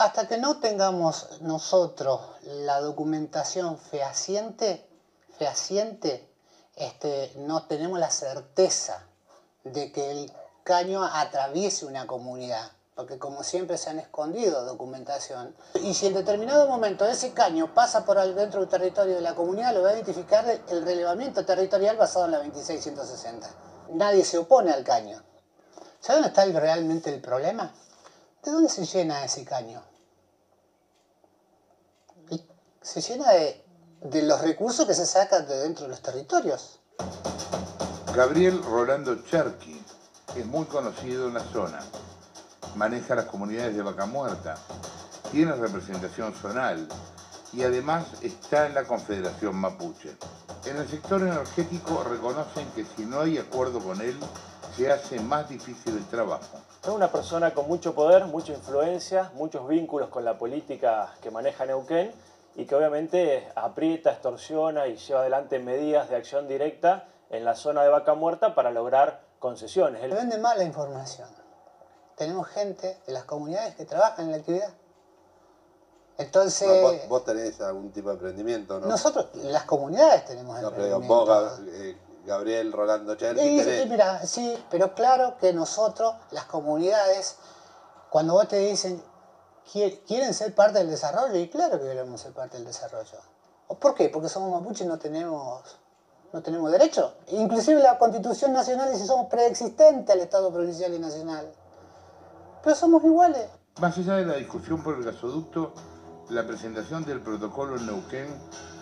hasta 0.00 0.26
que 0.26 0.38
no 0.38 0.60
tengamos 0.60 1.42
nosotros 1.42 2.20
la 2.42 2.80
documentación 2.80 3.76
fehaciente, 3.76 4.88
fehaciente 5.36 6.26
este, 6.74 7.32
no 7.36 7.66
tenemos 7.66 7.98
la 7.98 8.10
certeza 8.10 9.04
de 9.64 9.92
que 9.92 10.10
el 10.10 10.32
caño 10.64 11.04
atraviese 11.04 11.84
una 11.84 12.06
comunidad, 12.06 12.70
porque 12.94 13.18
como 13.18 13.42
siempre 13.42 13.76
se 13.76 13.90
han 13.90 13.98
escondido 13.98 14.64
documentación. 14.64 15.54
Y 15.82 15.92
si 15.92 16.06
en 16.06 16.14
determinado 16.14 16.66
momento 16.66 17.04
ese 17.04 17.32
caño 17.32 17.74
pasa 17.74 18.06
por 18.06 18.16
dentro 18.34 18.60
del 18.60 18.70
territorio 18.70 19.16
de 19.16 19.20
la 19.20 19.34
comunidad, 19.34 19.74
lo 19.74 19.82
va 19.82 19.90
a 19.90 19.94
identificar 19.94 20.46
el 20.48 20.82
relevamiento 20.82 21.44
territorial 21.44 21.98
basado 21.98 22.24
en 22.24 22.30
la 22.30 22.38
2660. 22.38 23.48
Nadie 23.92 24.24
se 24.24 24.38
opone 24.38 24.70
al 24.70 24.82
caño. 24.82 25.22
¿Sabe 26.00 26.22
dónde 26.22 26.28
está 26.28 26.60
realmente 26.60 27.12
el 27.12 27.20
problema? 27.20 27.72
¿De 28.42 28.50
dónde 28.50 28.70
se 28.70 28.86
llena 28.86 29.24
ese 29.24 29.44
caño? 29.44 29.82
Se 32.80 33.02
llena 33.02 33.30
de, 33.32 34.22
los 34.22 34.40
recursos 34.40 34.86
que 34.86 34.94
se 34.94 35.04
sacan 35.04 35.46
de 35.46 35.58
dentro 35.58 35.84
de 35.84 35.90
los 35.90 36.00
territorios. 36.00 36.80
Gabriel 38.14 38.62
Rolando 38.64 39.22
Cherky 39.24 39.84
es 40.34 40.46
muy 40.46 40.64
conocido 40.64 41.28
en 41.28 41.34
la 41.34 41.44
zona. 41.52 41.80
Maneja 42.76 43.14
las 43.14 43.26
comunidades 43.26 43.76
de 43.76 43.82
Vaca 43.82 44.06
Muerta, 44.06 44.56
tiene 45.30 45.52
representación 45.52 46.32
zonal 46.34 46.88
y 47.52 47.62
además 47.62 48.06
está 48.22 48.66
en 48.66 48.74
la 48.74 48.84
Confederación 48.84 49.56
Mapuche. 49.56 50.16
En 50.64 50.78
el 50.78 50.88
sector 50.88 51.20
energético 51.20 52.02
reconocen 52.04 52.66
que 52.74 52.86
si 52.86 53.04
no 53.04 53.20
hay 53.20 53.36
acuerdo 53.36 53.80
con 53.80 54.00
él, 54.00 54.18
se 54.76 54.90
hace 54.90 55.20
más 55.20 55.48
difícil 55.48 55.96
el 55.96 56.06
trabajo. 56.06 56.58
Es 56.82 56.88
una 56.88 57.10
persona 57.10 57.52
con 57.52 57.68
mucho 57.68 57.94
poder, 57.94 58.26
mucha 58.26 58.52
influencia, 58.52 59.30
muchos 59.34 59.66
vínculos 59.68 60.08
con 60.08 60.24
la 60.24 60.38
política 60.38 61.14
que 61.20 61.30
maneja 61.30 61.66
Neuquén 61.66 62.12
y 62.56 62.64
que 62.64 62.74
obviamente 62.74 63.48
aprieta, 63.54 64.12
extorsiona 64.12 64.86
y 64.86 64.96
lleva 64.96 65.20
adelante 65.20 65.58
medidas 65.58 66.08
de 66.08 66.16
acción 66.16 66.48
directa 66.48 67.06
en 67.30 67.44
la 67.44 67.54
zona 67.54 67.82
de 67.82 67.88
Vaca 67.88 68.14
Muerta 68.14 68.54
para 68.54 68.70
lograr 68.70 69.22
concesiones. 69.38 70.02
Le 70.02 70.14
vende 70.14 70.38
mala 70.38 70.64
información. 70.64 71.28
Tenemos 72.16 72.48
gente 72.48 72.98
de 73.06 73.12
las 73.12 73.24
comunidades 73.24 73.74
que 73.76 73.84
trabajan 73.84 74.26
en 74.26 74.30
la 74.32 74.36
actividad. 74.38 74.74
Entonces... 76.18 77.08
vos, 77.08 77.24
tenés 77.24 77.60
algún 77.62 77.92
tipo 77.92 78.08
de 78.08 78.14
emprendimiento, 78.14 78.78
¿no? 78.78 78.88
Nosotros, 78.88 79.28
las 79.36 79.64
comunidades 79.64 80.26
tenemos 80.26 80.60
no, 80.60 80.68
emprendimiento. 80.68 81.24
Pero 81.24 81.46
vos, 81.46 81.60
eh, 81.68 81.96
Gabriel 82.30 82.70
Rolando 82.72 83.16
Cherky. 83.16 83.60
Sí, 83.60 83.86
mira, 83.88 84.24
sí, 84.24 84.56
pero 84.70 84.94
claro 84.94 85.36
que 85.40 85.52
nosotros, 85.52 86.14
las 86.30 86.44
comunidades, 86.44 87.36
cuando 88.08 88.34
vos 88.34 88.46
te 88.46 88.56
dicen, 88.58 89.02
¿quieren 90.06 90.32
ser 90.32 90.54
parte 90.54 90.78
del 90.78 90.90
desarrollo? 90.90 91.34
Y 91.34 91.48
claro 91.48 91.80
que 91.80 91.86
queremos 91.86 92.20
ser 92.20 92.32
parte 92.32 92.56
del 92.56 92.66
desarrollo. 92.66 93.18
¿Por 93.80 93.94
qué? 93.94 94.08
Porque 94.08 94.28
somos 94.28 94.52
mapuches 94.52 94.82
y 94.82 94.88
no 94.88 94.96
tenemos, 94.96 95.76
no 96.32 96.40
tenemos 96.40 96.70
derecho. 96.70 97.14
Inclusive 97.28 97.82
la 97.82 97.98
Constitución 97.98 98.52
Nacional 98.52 98.90
dice 98.92 99.02
que 99.02 99.08
somos 99.08 99.26
preexistentes 99.26 100.14
al 100.14 100.20
Estado 100.20 100.52
provincial 100.52 100.94
y 100.94 101.00
nacional. 101.00 101.52
Pero 102.62 102.76
somos 102.76 103.02
iguales. 103.02 103.48
Más 103.80 103.98
allá 103.98 104.14
de 104.16 104.26
la 104.26 104.34
discusión 104.34 104.84
por 104.84 104.94
el 104.94 105.02
gasoducto, 105.02 105.72
la 106.28 106.46
presentación 106.46 107.04
del 107.04 107.20
protocolo 107.22 107.76
en 107.76 107.86
Neuquén 107.86 108.28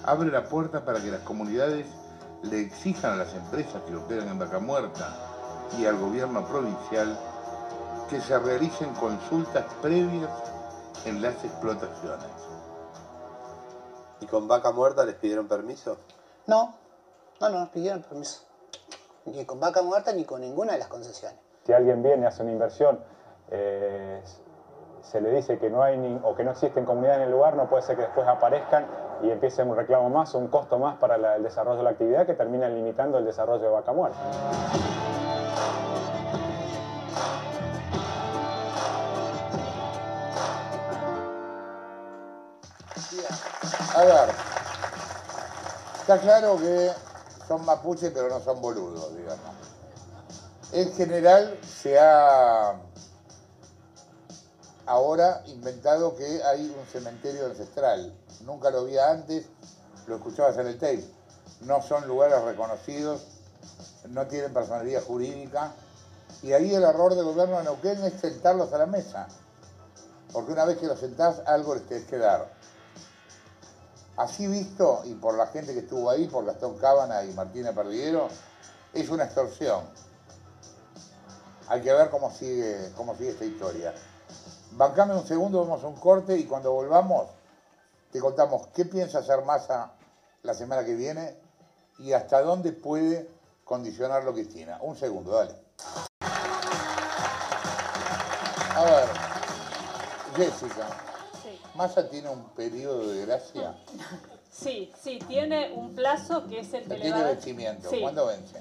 abre 0.05 0.31
la 0.31 0.45
puerta 0.45 0.85
para 0.85 1.01
que 1.01 1.11
las 1.11 1.21
comunidades 1.21 1.87
le 2.43 2.61
exijan 2.61 3.13
a 3.13 3.17
las 3.17 3.35
empresas 3.35 3.83
que 3.83 3.97
operan 3.97 4.29
en 4.29 4.39
Vaca 4.39 4.59
Muerta 4.59 5.09
y 5.79 5.87
al 5.87 5.99
gobierno 5.99 6.47
provincial 6.47 7.19
que 8.09 8.21
se 8.21 8.39
realicen 8.39 8.95
consultas 8.95 9.65
previas 9.83 10.31
en 11.05 11.21
las 11.21 11.45
explotaciones. 11.45 12.27
¿Y 14.21 14.27
con 14.27 14.49
Vaca 14.49 14.73
Muerta 14.73 15.05
les 15.05 15.15
pidieron 15.17 15.47
permiso? 15.47 15.99
No, 16.47 16.75
no, 17.41 17.49
no 17.49 17.59
nos 17.61 17.69
pidieron 17.69 18.03
permiso. 18.03 18.43
Ni 19.27 19.45
con 19.45 19.61
Vaca 19.61 19.83
Muerta 19.83 20.13
ni 20.13 20.25
con 20.25 20.41
ninguna 20.41 20.73
de 20.73 20.79
las 20.79 20.89
concesiones. 20.89 21.39
si 21.65 21.73
alguien 21.73 22.03
viene, 22.03 22.27
hace 22.27 22.43
una 22.43 22.53
inversión, 22.53 22.99
eh, 23.51 24.23
se 25.03 25.21
le 25.21 25.31
dice 25.33 25.59
que 25.59 25.69
no 25.69 25.83
hay 25.83 25.99
ni, 25.99 26.19
o 26.25 26.35
que 26.35 26.45
no 26.45 26.53
existen 26.53 26.85
comunidades 26.85 27.21
en 27.21 27.25
el 27.27 27.33
lugar, 27.33 27.55
no 27.57 27.69
puede 27.69 27.83
ser 27.83 27.97
que 27.97 28.03
después 28.03 28.27
aparezcan 28.27 28.87
y 29.23 29.31
empiece 29.31 29.63
un 29.63 29.77
reclamo 29.77 30.11
más 30.11 30.35
un 30.35 30.49
costo 30.49 30.79
más 30.79 30.97
para 30.99 31.37
el 31.37 31.43
desarrollo 31.43 31.79
de 31.79 31.85
la 31.85 31.91
actividad 31.91 32.27
que 32.27 32.35
termina 32.35 32.69
limitando 32.69 33.19
el 33.19 33.25
desarrollo 33.25 33.63
de 33.63 33.69
Vaca 33.69 33.93
Muerta. 33.93 34.19
A 43.95 44.05
ver, 44.05 44.29
está 46.01 46.19
claro 46.19 46.57
que 46.57 46.91
son 47.49 47.65
mapuches 47.65 48.13
pero 48.13 48.29
no 48.29 48.39
son 48.41 48.61
boludos, 48.61 49.17
digamos. 49.17 49.41
En 50.73 50.93
general 50.93 51.59
se 51.63 51.99
ha 51.99 52.75
ahora 54.87 55.43
inventado 55.47 56.15
que 56.17 56.43
hay 56.45 56.75
un 56.79 56.87
cementerio 56.87 57.47
ancestral. 57.47 58.13
Nunca 58.41 58.71
lo 58.71 58.81
había 58.81 59.11
antes, 59.11 59.47
lo 60.07 60.17
escuchabas 60.17 60.57
en 60.59 60.67
el 60.69 60.79
tape. 60.79 61.05
No 61.63 61.83
son 61.83 62.07
lugares 62.07 62.41
reconocidos, 62.43 63.27
no 64.09 64.27
tienen 64.27 64.53
personalidad 64.53 65.03
jurídica. 65.03 65.73
Y 66.43 66.53
ahí 66.53 66.75
el 66.75 66.85
error 66.85 67.15
del 67.15 67.25
gobierno 67.25 67.59
de 67.59 67.65
Neuquén 67.65 68.03
es 68.05 68.21
sentarlos 68.21 68.73
a 68.73 68.79
la 68.79 68.87
mesa. 68.87 69.27
Porque 70.33 70.53
una 70.53 70.65
vez 70.65 70.79
que 70.79 70.87
los 70.87 71.01
sentás, 71.01 71.41
algo 71.47 71.75
les 71.75 71.87
tenés 71.87 72.05
que 72.05 72.19
dar. 72.19 72.53
Así 74.17 74.47
visto, 74.47 75.03
y 75.05 75.15
por 75.15 75.37
la 75.37 75.47
gente 75.47 75.73
que 75.73 75.81
estuvo 75.81 76.11
ahí, 76.11 76.27
por 76.27 76.45
Gastón 76.45 76.77
Cábana 76.79 77.25
y 77.25 77.33
Martina 77.33 77.73
Perdiguero, 77.73 78.29
es 78.93 79.09
una 79.11 79.25
extorsión. 79.25 79.85
Hay 81.69 81.83
que 81.83 81.93
ver 81.93 82.11
cómo 82.11 82.31
sigue, 82.33 82.93
cómo 82.97 83.15
sigue 83.17 83.31
esta 83.31 83.45
historia. 83.45 83.95
Bancame 84.73 85.15
un 85.15 85.27
segundo, 85.27 85.61
vamos 85.61 85.85
a 85.85 85.87
un 85.87 85.97
corte 85.97 86.37
y 86.37 86.45
cuando 86.45 86.73
volvamos 86.73 87.29
te 88.11 88.21
contamos 88.21 88.69
qué 88.69 88.85
piensa 88.85 89.19
hacer 89.19 89.45
Massa 89.45 89.93
la 90.43 90.55
semana 90.55 90.85
que 90.85 90.95
viene 90.95 91.37
y 91.99 92.13
hasta 92.13 92.41
dónde 92.43 92.73
puede 92.73 93.29
condicionarlo 93.65 94.33
Cristina. 94.33 94.79
Un 94.81 94.97
segundo, 94.97 95.33
dale. 95.33 95.55
A 98.75 98.85
ver, 98.85 99.09
Jessica, 100.37 100.87
¿Massa 101.75 102.09
tiene 102.09 102.29
un 102.29 102.45
periodo 102.51 103.09
de 103.09 103.27
gracia? 103.27 103.77
Sí, 104.51 104.91
sí, 105.01 105.21
tiene 105.29 105.73
un 105.73 105.95
plazo 105.95 106.49
que 106.49 106.59
es 106.59 106.75
el 106.75 106.83
que 106.89 106.97
Tiene 106.97 107.23
vencimiento. 107.23 107.91
¿Cuándo 108.01 108.27
vence? 108.27 108.61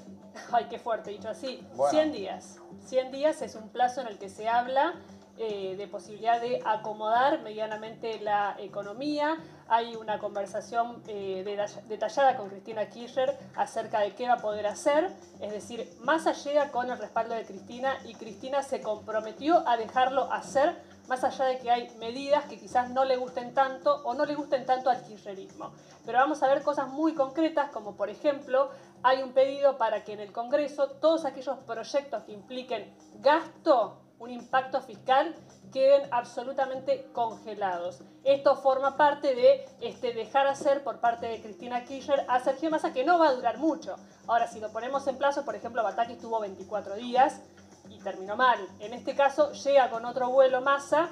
Ay, 0.52 0.66
qué 0.70 0.78
fuerte, 0.78 1.10
dicho 1.10 1.28
así. 1.28 1.66
100 1.90 2.12
días. 2.12 2.58
100 2.86 3.10
días 3.10 3.42
es 3.42 3.56
un 3.56 3.68
plazo 3.70 4.02
en 4.02 4.06
el 4.06 4.16
que 4.16 4.28
se 4.28 4.48
habla 4.48 4.94
eh, 5.38 5.76
de 5.76 5.86
posibilidad 5.86 6.40
de 6.40 6.60
acomodar 6.64 7.42
medianamente 7.42 8.18
la 8.20 8.56
economía. 8.58 9.38
Hay 9.68 9.94
una 9.96 10.18
conversación 10.18 11.02
eh, 11.06 11.44
detallada 11.88 12.36
con 12.36 12.48
Cristina 12.48 12.88
Kirchner 12.88 13.38
acerca 13.54 14.00
de 14.00 14.14
qué 14.14 14.26
va 14.26 14.34
a 14.34 14.38
poder 14.38 14.66
hacer. 14.66 15.10
Es 15.40 15.52
decir, 15.52 15.88
Massa 16.00 16.32
llega 16.32 16.70
con 16.70 16.90
el 16.90 16.98
respaldo 16.98 17.34
de 17.34 17.44
Cristina 17.44 17.98
y 18.04 18.14
Cristina 18.14 18.62
se 18.62 18.80
comprometió 18.80 19.66
a 19.68 19.76
dejarlo 19.76 20.32
hacer 20.32 20.76
más 21.08 21.24
allá 21.24 21.46
de 21.46 21.58
que 21.58 21.70
hay 21.70 21.88
medidas 21.98 22.44
que 22.44 22.58
quizás 22.58 22.90
no 22.90 23.04
le 23.04 23.16
gusten 23.16 23.54
tanto 23.54 24.02
o 24.04 24.14
no 24.14 24.26
le 24.26 24.34
gusten 24.34 24.66
tanto 24.66 24.90
al 24.90 25.02
kirchnerismo. 25.02 25.72
Pero 26.04 26.18
vamos 26.18 26.42
a 26.42 26.48
ver 26.48 26.62
cosas 26.62 26.88
muy 26.88 27.14
concretas, 27.14 27.70
como 27.70 27.96
por 27.96 28.10
ejemplo, 28.10 28.70
hay 29.02 29.22
un 29.22 29.32
pedido 29.32 29.78
para 29.78 30.04
que 30.04 30.12
en 30.12 30.20
el 30.20 30.32
Congreso 30.32 30.88
todos 31.00 31.24
aquellos 31.24 31.58
proyectos 31.60 32.24
que 32.24 32.32
impliquen 32.32 32.92
gasto 33.20 33.98
un 34.18 34.30
impacto 34.30 34.80
fiscal 34.80 35.34
queden 35.72 36.08
absolutamente 36.12 37.08
congelados. 37.12 38.00
Esto 38.24 38.56
forma 38.56 38.96
parte 38.96 39.34
de 39.34 39.64
este, 39.80 40.12
dejar 40.12 40.46
hacer 40.46 40.82
por 40.82 41.00
parte 41.00 41.26
de 41.26 41.40
Cristina 41.42 41.84
Kirchner 41.84 42.24
a 42.28 42.40
Sergio 42.40 42.70
Massa, 42.70 42.92
que 42.92 43.04
no 43.04 43.18
va 43.18 43.28
a 43.28 43.34
durar 43.34 43.58
mucho. 43.58 43.96
Ahora, 44.26 44.46
si 44.46 44.60
lo 44.60 44.72
ponemos 44.72 45.06
en 45.06 45.18
plazo, 45.18 45.44
por 45.44 45.54
ejemplo, 45.54 45.82
Bataki 45.82 46.14
estuvo 46.14 46.40
24 46.40 46.96
días 46.96 47.42
y 47.88 47.98
terminó 48.00 48.36
mal. 48.36 48.58
En 48.80 48.92
este 48.92 49.14
caso, 49.14 49.52
llega 49.52 49.90
con 49.90 50.04
otro 50.04 50.30
vuelo 50.30 50.60
Massa, 50.60 51.10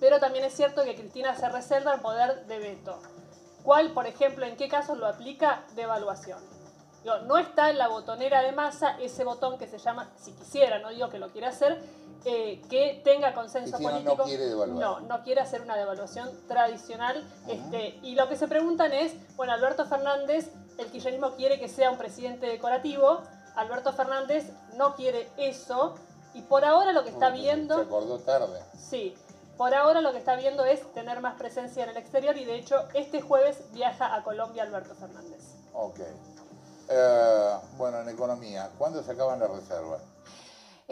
pero 0.00 0.18
también 0.18 0.44
es 0.44 0.54
cierto 0.54 0.84
que 0.84 0.94
Cristina 0.94 1.34
se 1.36 1.48
reserva 1.48 1.94
el 1.94 2.00
poder 2.00 2.46
de 2.46 2.58
veto. 2.58 2.98
¿Cuál, 3.62 3.92
por 3.92 4.06
ejemplo, 4.06 4.44
en 4.44 4.56
qué 4.56 4.68
casos 4.68 4.98
lo 4.98 5.06
aplica? 5.06 5.64
Devaluación. 5.74 6.40
No, 7.04 7.36
está 7.36 7.70
en 7.70 7.78
la 7.78 7.88
botonera 7.88 8.42
de 8.42 8.52
masa 8.52 8.96
ese 9.00 9.24
botón 9.24 9.58
que 9.58 9.66
se 9.66 9.78
llama, 9.78 10.10
si 10.16 10.32
quisiera, 10.32 10.78
no 10.78 10.90
digo 10.90 11.08
que 11.08 11.18
lo 11.18 11.30
quiera 11.30 11.48
hacer, 11.48 11.82
que 12.22 13.00
tenga 13.04 13.34
consenso 13.34 13.78
político. 13.78 14.16
No, 14.16 14.24
quiere 14.24 14.50
no, 14.50 15.00
no 15.00 15.22
quiere 15.22 15.40
hacer 15.40 15.62
una 15.62 15.76
devaluación 15.76 16.30
tradicional. 16.46 17.24
este, 17.48 17.98
y 18.02 18.14
lo 18.14 18.28
que 18.28 18.36
se 18.36 18.48
preguntan 18.48 18.92
es, 18.92 19.14
bueno, 19.36 19.52
Alberto 19.52 19.84
Fernández, 19.86 20.50
el 20.78 20.86
kirchnerismo 20.86 21.32
quiere 21.32 21.58
que 21.58 21.68
sea 21.68 21.90
un 21.90 21.98
presidente 21.98 22.46
decorativo, 22.46 23.20
Alberto 23.56 23.92
Fernández 23.92 24.50
no 24.76 24.94
quiere 24.94 25.28
eso, 25.36 25.94
y 26.34 26.42
por 26.42 26.64
ahora 26.64 26.92
lo 26.92 27.04
que 27.04 27.10
está 27.10 27.30
viendo... 27.30 27.76
Se 27.76 27.82
acordó 27.82 28.18
tarde. 28.20 28.60
Sí, 28.76 29.14
por 29.56 29.74
ahora 29.74 30.00
lo 30.00 30.12
que 30.12 30.18
está 30.18 30.36
viendo 30.36 30.64
es 30.64 30.80
tener 30.94 31.20
más 31.20 31.34
presencia 31.34 31.84
en 31.84 31.90
el 31.90 31.96
exterior 31.96 32.36
y 32.36 32.44
de 32.44 32.56
hecho 32.56 32.84
este 32.94 33.20
jueves 33.20 33.58
viaja 33.72 34.14
a 34.14 34.24
Colombia 34.24 34.62
Alberto 34.62 34.94
Fernández. 34.94 35.40
Ok. 35.74 36.00
Eh, 36.88 37.56
bueno, 37.76 38.00
en 38.00 38.08
economía, 38.08 38.70
¿cuándo 38.78 39.02
se 39.02 39.12
acaban 39.12 39.40
las 39.40 39.50
reservas? 39.50 40.02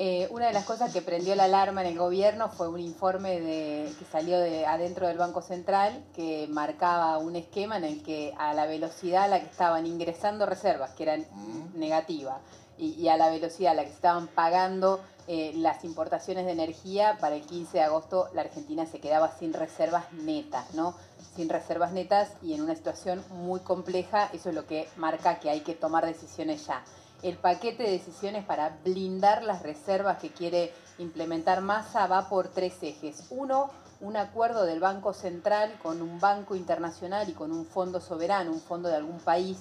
Eh, 0.03 0.29
una 0.31 0.47
de 0.47 0.55
las 0.55 0.65
cosas 0.65 0.95
que 0.95 1.03
prendió 1.03 1.35
la 1.35 1.45
alarma 1.45 1.83
en 1.83 1.89
el 1.89 1.99
gobierno 1.99 2.49
fue 2.49 2.71
un 2.71 2.81
informe 2.81 3.39
de, 3.39 3.93
que 3.99 4.07
salió 4.07 4.41
de 4.41 4.65
adentro 4.65 5.07
del 5.07 5.19
Banco 5.19 5.43
Central 5.43 6.03
que 6.15 6.49
marcaba 6.49 7.19
un 7.19 7.37
esquema 7.37 7.77
en 7.77 7.85
el 7.85 8.03
que 8.03 8.33
a 8.39 8.55
la 8.55 8.65
velocidad 8.65 9.25
a 9.25 9.29
la 9.29 9.41
que 9.41 9.51
estaban 9.51 9.85
ingresando 9.85 10.47
reservas, 10.47 10.93
que 10.93 11.03
eran 11.03 11.27
mm. 11.31 11.79
negativas, 11.79 12.39
y, 12.79 13.09
a 13.09 13.19
la 13.19 13.29
velocidad 13.29 13.73
a 13.73 13.75
la 13.75 13.85
que 13.85 13.91
estaban 13.91 14.29
pagando 14.29 15.01
eh, 15.29 15.53
las 15.57 15.85
importaciones 15.85 16.47
de 16.47 16.53
energía, 16.53 17.19
para 17.21 17.35
el 17.35 17.43
15 17.43 17.77
de 17.77 17.85
agosto 17.85 18.31
la 18.33 18.41
Argentina 18.41 18.87
se 18.87 19.01
quedaba 19.01 19.31
sin 19.39 19.53
reservas 19.53 20.11
netas, 20.15 20.73
¿no? 20.73 20.95
sin 21.37 21.51
reservas 21.51 21.93
netas 21.93 22.33
y 22.41 22.55
en 22.55 22.63
una 22.63 22.75
situación 22.75 23.23
muy 23.29 23.61
compleja, 23.61 24.31
eso 24.33 24.49
es 24.49 24.55
lo 24.55 24.67
que 24.67 24.89
marca 24.97 25.41
que 25.41 25.51
hay 25.51 25.61
que 25.61 25.75
tomar 25.75 26.07
decisiones 26.07 26.67
ya. 26.67 26.83
El 27.23 27.37
paquete 27.37 27.83
de 27.83 27.91
decisiones 27.91 28.45
para 28.45 28.79
blindar 28.85 29.43
las 29.43 29.63
reservas 29.63 30.19
que 30.19 30.31
quiere 30.31 30.73
implementar 30.99 31.61
Massa 31.61 32.07
va 32.07 32.29
por 32.29 32.49
tres 32.49 32.83
ejes. 32.83 33.27
Uno, 33.31 33.71
un 34.01 34.17
acuerdo 34.17 34.65
del 34.65 34.81
Banco 34.81 35.13
Central 35.13 35.79
con 35.83 36.01
un 36.01 36.19
banco 36.19 36.55
internacional 36.55 37.29
y 37.29 37.33
con 37.33 37.53
un 37.53 37.67
fondo 37.67 38.01
soberano, 38.01 38.51
un 38.51 38.61
fondo 38.61 38.89
de 38.89 38.97
algún 38.97 39.19
país, 39.19 39.59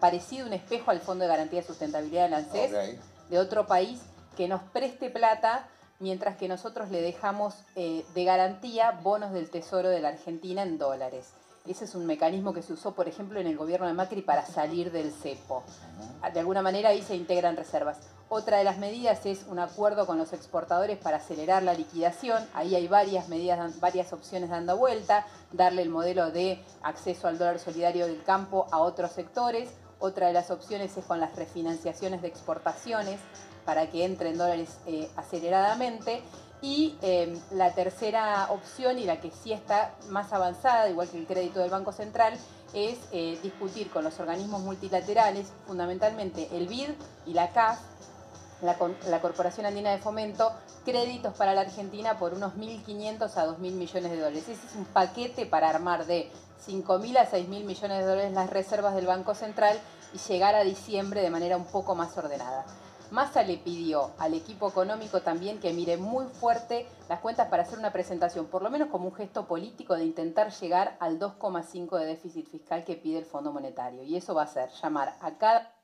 parecido 0.00 0.46
un 0.46 0.52
espejo 0.52 0.90
al 0.90 1.00
Fondo 1.00 1.24
de 1.24 1.28
Garantía 1.28 1.60
de 1.60 1.66
Sustentabilidad 1.66 2.24
del 2.24 2.34
ANSES, 2.34 2.98
de 3.28 3.38
otro 3.38 3.66
país, 3.66 4.00
que 4.36 4.46
nos 4.46 4.62
preste 4.62 5.10
plata 5.10 5.66
mientras 5.98 6.36
que 6.36 6.48
nosotros 6.48 6.90
le 6.90 7.00
dejamos 7.00 7.54
eh, 7.76 8.04
de 8.14 8.24
garantía 8.24 8.90
bonos 9.02 9.32
del 9.32 9.50
Tesoro 9.50 9.88
de 9.88 10.00
la 10.00 10.08
Argentina 10.08 10.62
en 10.62 10.78
dólares. 10.78 11.32
Ese 11.66 11.84
es 11.84 11.94
un 11.94 12.06
mecanismo 12.06 12.52
que 12.52 12.60
se 12.60 12.72
usó, 12.72 12.92
por 12.92 13.06
ejemplo, 13.06 13.38
en 13.38 13.46
el 13.46 13.56
gobierno 13.56 13.86
de 13.86 13.92
Macri 13.92 14.20
para 14.20 14.44
salir 14.44 14.90
del 14.90 15.12
cepo. 15.12 15.62
De 16.32 16.40
alguna 16.40 16.60
manera 16.60 16.88
ahí 16.88 17.02
se 17.02 17.14
integran 17.14 17.56
reservas. 17.56 17.98
Otra 18.28 18.58
de 18.58 18.64
las 18.64 18.78
medidas 18.78 19.26
es 19.26 19.44
un 19.48 19.60
acuerdo 19.60 20.04
con 20.04 20.18
los 20.18 20.32
exportadores 20.32 20.98
para 20.98 21.18
acelerar 21.18 21.62
la 21.62 21.74
liquidación. 21.74 22.44
Ahí 22.52 22.74
hay 22.74 22.88
varias 22.88 23.28
medidas, 23.28 23.78
varias 23.78 24.12
opciones 24.12 24.50
dando 24.50 24.76
vuelta. 24.76 25.24
Darle 25.52 25.82
el 25.82 25.90
modelo 25.90 26.32
de 26.32 26.64
acceso 26.82 27.28
al 27.28 27.38
dólar 27.38 27.60
solidario 27.60 28.06
del 28.06 28.24
campo 28.24 28.66
a 28.72 28.80
otros 28.80 29.12
sectores. 29.12 29.70
Otra 30.00 30.26
de 30.26 30.32
las 30.32 30.50
opciones 30.50 30.96
es 30.96 31.04
con 31.04 31.20
las 31.20 31.36
refinanciaciones 31.36 32.22
de 32.22 32.28
exportaciones 32.28 33.20
para 33.64 33.88
que 33.88 34.04
entren 34.04 34.36
dólares 34.36 34.78
eh, 34.86 35.08
aceleradamente. 35.14 36.22
Y 36.62 36.96
em, 37.02 37.38
la 37.50 37.74
tercera 37.74 38.46
opción, 38.50 38.98
y 38.98 39.04
la 39.04 39.20
que 39.20 39.32
sí 39.32 39.52
está 39.52 39.94
más 40.08 40.32
avanzada, 40.32 40.88
igual 40.88 41.08
que 41.08 41.18
el 41.18 41.26
crédito 41.26 41.58
del 41.58 41.70
Banco 41.70 41.92
Central, 41.92 42.34
es 42.72 42.98
eh, 43.10 43.38
discutir 43.42 43.90
con 43.90 44.04
los 44.04 44.18
organismos 44.20 44.62
multilaterales, 44.62 45.52
fundamentalmente 45.66 46.48
el 46.52 46.68
BID 46.68 46.90
y 47.26 47.34
la 47.34 47.50
CAF, 47.50 47.78
la, 48.62 48.76
la, 49.08 49.20
Corporación 49.20 49.66
Andina 49.66 49.90
de 49.90 49.98
Fomento, 49.98 50.52
créditos 50.84 51.34
para 51.34 51.52
la 51.52 51.62
Argentina 51.62 52.16
por 52.16 52.32
unos 52.32 52.54
1.500 52.54 53.36
a 53.36 53.46
2.000 53.48 53.58
millones 53.58 54.10
de 54.12 54.16
dólares. 54.16 54.48
Ese 54.48 54.52
es 54.52 54.74
un 54.76 54.84
paquete 54.84 55.46
para 55.46 55.68
armar 55.68 56.06
de 56.06 56.30
5.000 56.66 57.18
a 57.18 57.28
6.000 57.28 57.46
millones 57.64 57.98
de 57.98 58.04
dólares 58.04 58.32
las 58.32 58.50
reservas 58.50 58.94
del 58.94 59.06
Banco 59.06 59.34
Central 59.34 59.78
y 60.14 60.18
llegar 60.18 60.54
a 60.54 60.62
diciembre 60.62 61.22
de 61.22 61.30
manera 61.30 61.56
un 61.56 61.64
poco 61.64 61.96
más 61.96 62.16
ordenada. 62.16 62.64
Massa 63.12 63.42
le 63.42 63.58
pidió 63.58 64.12
al 64.18 64.32
equipo 64.32 64.70
económico 64.70 65.20
también 65.20 65.60
que 65.60 65.74
mire 65.74 65.98
muy 65.98 66.24
fuerte 66.26 66.88
las 67.10 67.20
cuentas 67.20 67.48
para 67.48 67.62
hacer 67.62 67.78
una 67.78 67.92
presentación, 67.92 68.46
por 68.46 68.62
lo 68.62 68.70
menos 68.70 68.88
como 68.88 69.08
un 69.08 69.14
gesto 69.14 69.44
político 69.46 69.94
de 69.94 70.04
intentar 70.04 70.50
llegar 70.50 70.96
al 70.98 71.20
2,5 71.20 71.98
de 71.98 72.06
déficit 72.06 72.48
fiscal 72.48 72.84
que 72.84 72.96
pide 72.96 73.18
el 73.18 73.26
Fondo 73.26 73.52
Monetario. 73.52 74.02
Y 74.02 74.16
eso 74.16 74.34
va 74.34 74.44
a 74.44 74.46
ser 74.46 74.70
llamar 74.82 75.14
a 75.20 75.32
cada... 75.32 75.74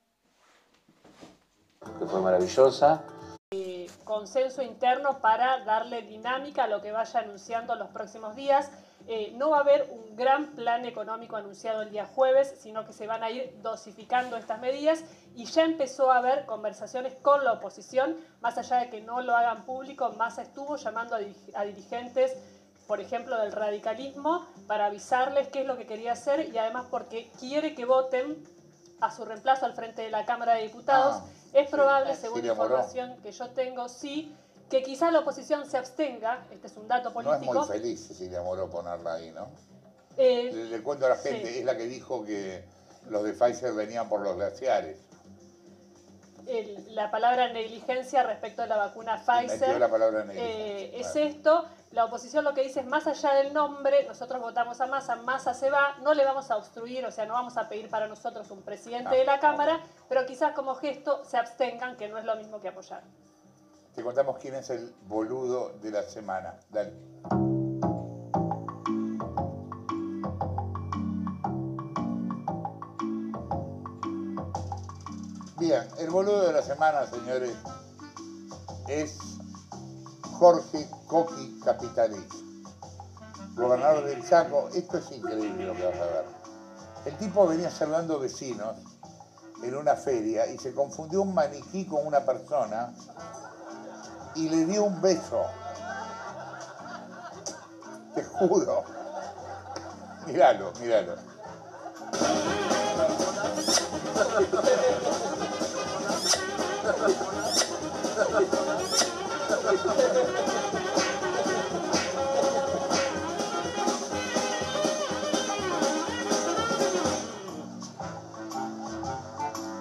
Que 1.98 2.06
fue 2.06 2.22
maravillosa. 2.22 3.02
Eh, 3.50 3.90
consenso 4.04 4.62
interno 4.62 5.20
para 5.20 5.64
darle 5.64 6.02
dinámica 6.02 6.64
a 6.64 6.66
lo 6.66 6.80
que 6.80 6.92
vaya 6.92 7.20
anunciando 7.20 7.74
los 7.74 7.90
próximos 7.90 8.36
días. 8.36 8.70
Eh, 9.10 9.32
no 9.36 9.48
va 9.48 9.56
a 9.56 9.60
haber 9.60 9.88
un 9.90 10.16
gran 10.16 10.48
plan 10.54 10.84
económico 10.84 11.36
anunciado 11.36 11.80
el 11.80 11.90
día 11.90 12.04
jueves, 12.04 12.54
sino 12.60 12.84
que 12.84 12.92
se 12.92 13.06
van 13.06 13.22
a 13.22 13.30
ir 13.30 13.58
dosificando 13.62 14.36
estas 14.36 14.60
medidas 14.60 15.02
y 15.34 15.46
ya 15.46 15.64
empezó 15.64 16.12
a 16.12 16.18
haber 16.18 16.44
conversaciones 16.44 17.14
con 17.22 17.42
la 17.42 17.54
oposición, 17.54 18.18
más 18.42 18.58
allá 18.58 18.80
de 18.80 18.90
que 18.90 19.00
no 19.00 19.22
lo 19.22 19.34
hagan 19.34 19.64
público, 19.64 20.10
Massa 20.18 20.42
estuvo 20.42 20.76
llamando 20.76 21.16
a, 21.16 21.64
dirigentes, 21.64 22.36
por 22.86 23.00
ejemplo, 23.00 23.40
del 23.40 23.52
radicalismo, 23.52 24.46
para 24.66 24.86
avisarles 24.86 25.48
qué 25.48 25.62
es 25.62 25.66
lo 25.66 25.78
que 25.78 25.86
quería 25.86 26.12
hacer 26.12 26.50
y 26.52 26.58
además 26.58 26.84
porque 26.90 27.30
quiere 27.40 27.74
que 27.74 27.86
voten 27.86 28.44
a 29.00 29.10
su 29.10 29.24
reemplazo 29.24 29.64
al 29.64 29.72
frente 29.72 30.02
de 30.02 30.10
la 30.10 30.26
Cámara 30.26 30.56
de 30.56 30.64
Diputados. 30.64 31.22
Ah, 31.22 31.26
es 31.54 31.70
probable, 31.70 32.14
según 32.14 32.42
la 32.42 32.52
información 32.52 33.16
que 33.22 33.32
yo 33.32 33.48
tengo, 33.52 33.88
sí, 33.88 34.36
que 34.68 34.82
quizá 34.82 35.10
la 35.10 35.20
oposición 35.20 35.68
se 35.68 35.78
abstenga, 35.78 36.46
este 36.50 36.66
es 36.66 36.76
un 36.76 36.88
dato 36.88 37.12
político. 37.12 37.54
No 37.54 37.62
es 37.62 37.68
muy 37.68 37.78
feliz 37.78 38.06
Cecilia 38.06 38.42
Moró 38.42 38.68
ponerla 38.68 39.14
ahí, 39.14 39.30
¿no? 39.30 39.48
Eh, 40.16 40.50
le, 40.52 40.82
cuento 40.82 41.06
a 41.06 41.10
la 41.10 41.16
gente, 41.16 41.58
es 41.58 41.64
la 41.64 41.76
que 41.76 41.84
dijo 41.84 42.24
que 42.24 42.64
los 43.08 43.22
de 43.24 43.32
Pfizer 43.32 43.72
venían 43.72 44.08
por 44.08 44.20
los 44.20 44.36
glaciares. 44.36 44.98
la 46.88 47.10
palabra 47.10 47.52
negligencia 47.52 48.24
respecto 48.24 48.62
a 48.62 48.66
la 48.66 48.76
vacuna 48.76 49.22
Pfizer 49.24 49.78
la 49.78 49.88
palabra 49.88 50.26
eh, 50.32 50.92
es 50.94 51.14
esto. 51.14 51.66
La 51.92 52.04
oposición 52.04 52.44
lo 52.44 52.52
que 52.52 52.62
dice 52.62 52.80
es 52.80 52.86
más 52.86 53.06
allá 53.06 53.32
del 53.34 53.54
nombre, 53.54 54.04
nosotros 54.06 54.42
votamos 54.42 54.78
a 54.82 54.86
Massa, 54.86 55.16
Massa 55.16 55.54
se 55.54 55.70
va, 55.70 55.96
no 56.02 56.12
le 56.12 56.22
vamos 56.22 56.50
a 56.50 56.58
obstruir, 56.58 57.06
o 57.06 57.10
sea, 57.10 57.24
no 57.24 57.32
vamos 57.32 57.56
a 57.56 57.66
pedir 57.66 57.88
para 57.88 58.06
nosotros 58.08 58.50
un 58.50 58.60
presidente 58.60 59.16
de 59.16 59.24
la 59.24 59.40
Cámara, 59.40 59.80
pero 60.06 60.26
quizás 60.26 60.52
como 60.52 60.74
gesto 60.74 61.24
se 61.24 61.38
abstengan, 61.38 61.96
que 61.96 62.08
no 62.08 62.18
es 62.18 62.26
lo 62.26 62.36
mismo 62.36 62.60
que 62.60 62.68
apoyar. 62.68 63.02
Te 63.98 64.04
contamos 64.04 64.38
quién 64.40 64.54
es 64.54 64.70
el 64.70 64.94
boludo 65.08 65.72
de 65.82 65.90
la 65.90 66.04
semana. 66.04 66.54
Dale. 66.70 66.92
Bien, 75.58 75.82
el 75.98 76.10
boludo 76.10 76.46
de 76.46 76.52
la 76.52 76.62
semana, 76.62 77.06
señores, 77.08 77.56
es 78.86 79.18
Jorge 80.38 80.88
Coqui 81.08 81.58
Capitalí, 81.64 82.24
gobernador 83.56 84.04
del 84.04 84.24
Chaco. 84.24 84.68
Esto 84.76 84.98
es 84.98 85.10
increíble 85.10 85.66
lo 85.66 85.74
que 85.74 85.84
vas 85.84 85.96
a 85.96 86.04
ver. 86.06 86.24
El 87.04 87.16
tipo 87.16 87.48
venía 87.48 87.68
salvando 87.68 88.20
vecinos 88.20 88.76
en 89.60 89.74
una 89.74 89.96
feria 89.96 90.46
y 90.46 90.56
se 90.56 90.72
confundió 90.72 91.22
un 91.22 91.34
maniquí 91.34 91.84
con 91.84 92.06
una 92.06 92.24
persona 92.24 92.94
y 94.38 94.48
le 94.48 94.64
dio 94.66 94.84
un 94.84 95.00
beso. 95.02 95.46
Te 98.14 98.22
juro. 98.22 98.84
Míralo, 100.26 100.72
míralo. 100.80 101.16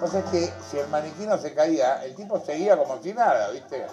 O 0.00 0.10
sea, 0.10 0.20
es 0.20 0.26
que 0.30 0.52
si 0.68 0.78
el 0.78 0.88
maniquí 0.88 1.26
no 1.26 1.38
se 1.38 1.54
caía, 1.54 2.02
el 2.04 2.16
tipo 2.16 2.40
seguía 2.44 2.76
como 2.76 3.00
si 3.00 3.12
nada, 3.12 3.50
¿viste? 3.50 3.86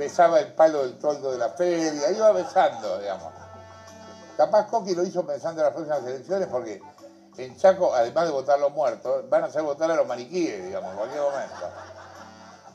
Besaba 0.00 0.40
el 0.40 0.54
palo 0.54 0.78
del 0.78 0.98
toldo 0.98 1.30
de 1.30 1.36
la 1.36 1.50
feria, 1.50 2.10
iba 2.10 2.32
besando, 2.32 2.98
digamos. 2.98 3.34
Capaz 4.34 4.66
Coqui 4.68 4.94
lo 4.94 5.04
hizo 5.04 5.26
pensando 5.26 5.60
en 5.60 5.66
las 5.66 5.74
próximas 5.74 6.02
elecciones 6.06 6.48
porque 6.48 6.80
en 7.36 7.54
Chaco, 7.58 7.94
además 7.94 8.24
de 8.24 8.30
votar 8.32 8.56
a 8.56 8.62
los 8.62 8.72
muertos, 8.72 9.28
van 9.28 9.44
a 9.44 9.48
hacer 9.48 9.62
votar 9.62 9.90
a 9.90 9.96
los 9.96 10.06
maniquíes, 10.06 10.64
digamos, 10.64 10.92
en 10.92 10.96
cualquier 10.96 11.22
momento. 11.22 11.54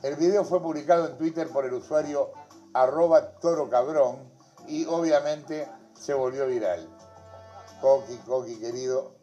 El 0.04 0.16
video 0.18 0.46
fue 0.46 0.62
publicado 0.62 1.08
en 1.08 1.18
Twitter 1.18 1.50
por 1.50 1.66
el 1.66 1.74
usuario 1.74 2.32
arroba 2.76 3.32
toro 3.40 3.70
y 4.68 4.86
obviamente 4.86 5.68
se 6.00 6.14
volvió 6.14 6.46
viral. 6.46 6.88
Coqui, 7.82 8.18
Coqui, 8.18 8.60
querido, 8.60 9.16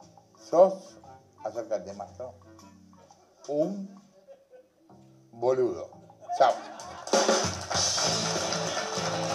sos, 0.51 0.99
acércate 1.45 1.93
más, 1.93 2.19
¿no? 2.19 2.35
Un 3.47 3.95
boludo. 5.31 5.89
Chao. 6.37 6.72